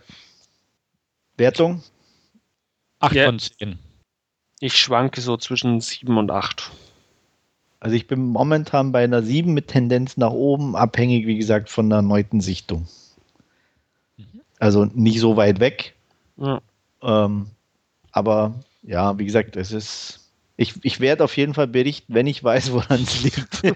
Wertung? 1.36 1.82
8 3.04 3.14
ja. 3.14 3.26
von 3.26 3.38
10. 3.38 3.78
Ich 4.60 4.78
schwanke 4.78 5.20
so 5.20 5.36
zwischen 5.36 5.80
7 5.80 6.16
und 6.16 6.30
8. 6.30 6.70
Also 7.80 7.96
ich 7.96 8.06
bin 8.06 8.26
momentan 8.28 8.92
bei 8.92 9.04
einer 9.04 9.22
7 9.22 9.52
mit 9.52 9.68
Tendenz 9.68 10.16
nach 10.16 10.30
oben, 10.30 10.74
abhängig, 10.74 11.26
wie 11.26 11.36
gesagt, 11.36 11.68
von 11.68 11.90
der 11.90 11.98
erneuten 11.98 12.40
Sichtung. 12.40 12.88
Mhm. 14.16 14.40
Also 14.58 14.86
nicht 14.86 15.20
so 15.20 15.36
weit 15.36 15.60
weg. 15.60 15.94
Ja. 16.38 16.60
Ähm, 17.02 17.48
aber 18.12 18.54
ja, 18.82 19.18
wie 19.18 19.26
gesagt, 19.26 19.56
es 19.56 19.72
ist. 19.72 20.20
Ich, 20.56 20.74
ich 20.82 21.00
werde 21.00 21.24
auf 21.24 21.36
jeden 21.36 21.52
Fall 21.52 21.66
berichten, 21.66 22.14
wenn 22.14 22.28
ich 22.28 22.42
weiß, 22.42 22.72
woran 22.72 23.02
es 23.02 23.22
liegt. 23.22 23.62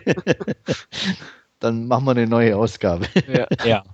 Dann 1.61 1.89
machen 1.89 2.05
wir 2.05 2.13
eine 2.13 2.29
neue 2.29 2.57
Ausgabe. 2.57 3.07
Ja. 3.27 3.47
ja. 3.65 3.85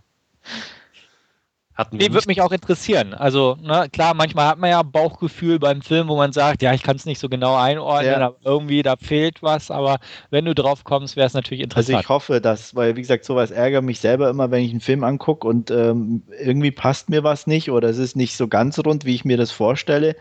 Hatten 1.74 1.96
nee, 1.96 2.12
würde 2.12 2.28
mich 2.28 2.40
auch 2.40 2.52
interessieren. 2.52 3.14
Also, 3.14 3.56
ne, 3.60 3.88
klar, 3.92 4.14
manchmal 4.14 4.46
hat 4.46 4.58
man 4.58 4.70
ja 4.70 4.82
Bauchgefühl 4.82 5.58
beim 5.58 5.82
Film, 5.82 6.06
wo 6.06 6.16
man 6.16 6.32
sagt, 6.32 6.62
ja, 6.62 6.72
ich 6.72 6.84
kann 6.84 6.94
es 6.94 7.04
nicht 7.04 7.18
so 7.18 7.28
genau 7.28 7.56
einordnen, 7.56 8.12
ja. 8.12 8.26
aber 8.26 8.36
irgendwie 8.44 8.84
da 8.84 8.94
fehlt 8.94 9.42
was. 9.42 9.72
Aber 9.72 9.98
wenn 10.30 10.44
du 10.44 10.54
drauf 10.54 10.84
kommst, 10.84 11.16
wäre 11.16 11.26
es 11.26 11.34
natürlich 11.34 11.64
interessant. 11.64 11.96
Also 11.96 12.04
ich 12.04 12.08
hoffe, 12.08 12.40
dass, 12.40 12.76
weil 12.76 12.94
wie 12.94 13.00
gesagt, 13.00 13.24
sowas 13.24 13.50
ärgert 13.50 13.82
mich 13.82 13.98
selber 13.98 14.30
immer, 14.30 14.52
wenn 14.52 14.62
ich 14.62 14.70
einen 14.70 14.80
Film 14.80 15.02
angucke 15.02 15.48
und 15.48 15.72
ähm, 15.72 16.22
irgendwie 16.40 16.70
passt 16.70 17.10
mir 17.10 17.24
was 17.24 17.48
nicht 17.48 17.72
oder 17.72 17.88
es 17.88 17.98
ist 17.98 18.14
nicht 18.14 18.36
so 18.36 18.46
ganz 18.46 18.78
rund, 18.78 19.04
wie 19.04 19.16
ich 19.16 19.24
mir 19.24 19.36
das 19.36 19.50
vorstelle. 19.50 20.14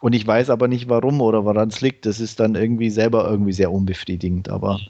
Und 0.00 0.14
ich 0.14 0.26
weiß 0.26 0.48
aber 0.48 0.68
nicht 0.68 0.88
warum 0.88 1.20
oder 1.20 1.44
woran 1.44 1.68
es 1.68 1.82
liegt. 1.82 2.06
Das 2.06 2.18
ist 2.18 2.40
dann 2.40 2.54
irgendwie 2.54 2.88
selber 2.88 3.28
irgendwie 3.28 3.52
sehr 3.52 3.70
unbefriedigend. 3.70 4.48
Aber 4.48 4.80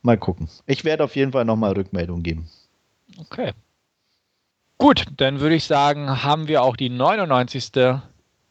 mal 0.00 0.16
gucken. 0.16 0.48
Ich 0.64 0.82
werde 0.86 1.04
auf 1.04 1.14
jeden 1.14 1.32
Fall 1.32 1.44
nochmal 1.44 1.72
Rückmeldung 1.72 2.22
geben. 2.22 2.48
Okay. 3.18 3.52
Gut, 4.82 5.04
dann 5.16 5.38
würde 5.38 5.54
ich 5.54 5.62
sagen, 5.62 6.24
haben 6.24 6.48
wir 6.48 6.64
auch 6.64 6.76
die 6.76 6.88
99. 6.88 7.70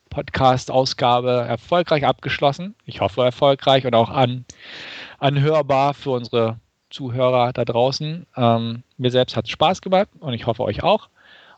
Podcast-Ausgabe 0.10 1.30
erfolgreich 1.30 2.06
abgeschlossen. 2.06 2.74
Ich 2.86 3.02
hoffe 3.02 3.22
erfolgreich 3.22 3.86
und 3.86 3.94
auch 3.96 4.10
an, 4.10 4.46
anhörbar 5.20 5.94
für 5.94 6.12
unsere 6.12 6.58
Zuhörer 6.90 7.52
da 7.52 7.66
draußen. 7.66 8.26
Ähm, 8.38 8.84
mir 8.98 9.12
selbst 9.12 9.36
hat 9.36 9.44
es 9.44 9.52
Spaß 9.52 9.82
gemacht 9.82 10.08
und 10.22 10.34
ich 10.34 10.48
hoffe 10.48 10.64
euch 10.64 10.84
auch. 10.84 11.10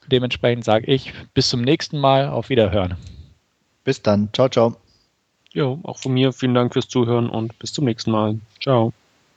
Und 0.02 0.12
dementsprechend 0.12 0.66
sage 0.66 0.92
ich 0.92 1.14
bis 1.36 1.50
zum 1.50 1.62
nächsten 1.62 2.00
Mal. 2.00 2.30
Auf 2.30 2.50
Wiederhören. 2.50 2.96
Bis 3.84 4.02
dann. 4.02 4.30
Ciao, 4.34 4.50
ciao. 4.50 4.76
Jo, 5.52 5.78
auch 5.84 6.00
von 6.00 6.14
mir 6.14 6.34
vielen 6.34 6.56
Dank 6.56 6.74
fürs 6.74 6.88
Zuhören 6.88 7.30
und 7.30 7.60
bis 7.60 7.74
zum 7.74 7.86
nächsten 7.86 8.10
Mal. 8.10 8.40
Ciao. 8.60 8.92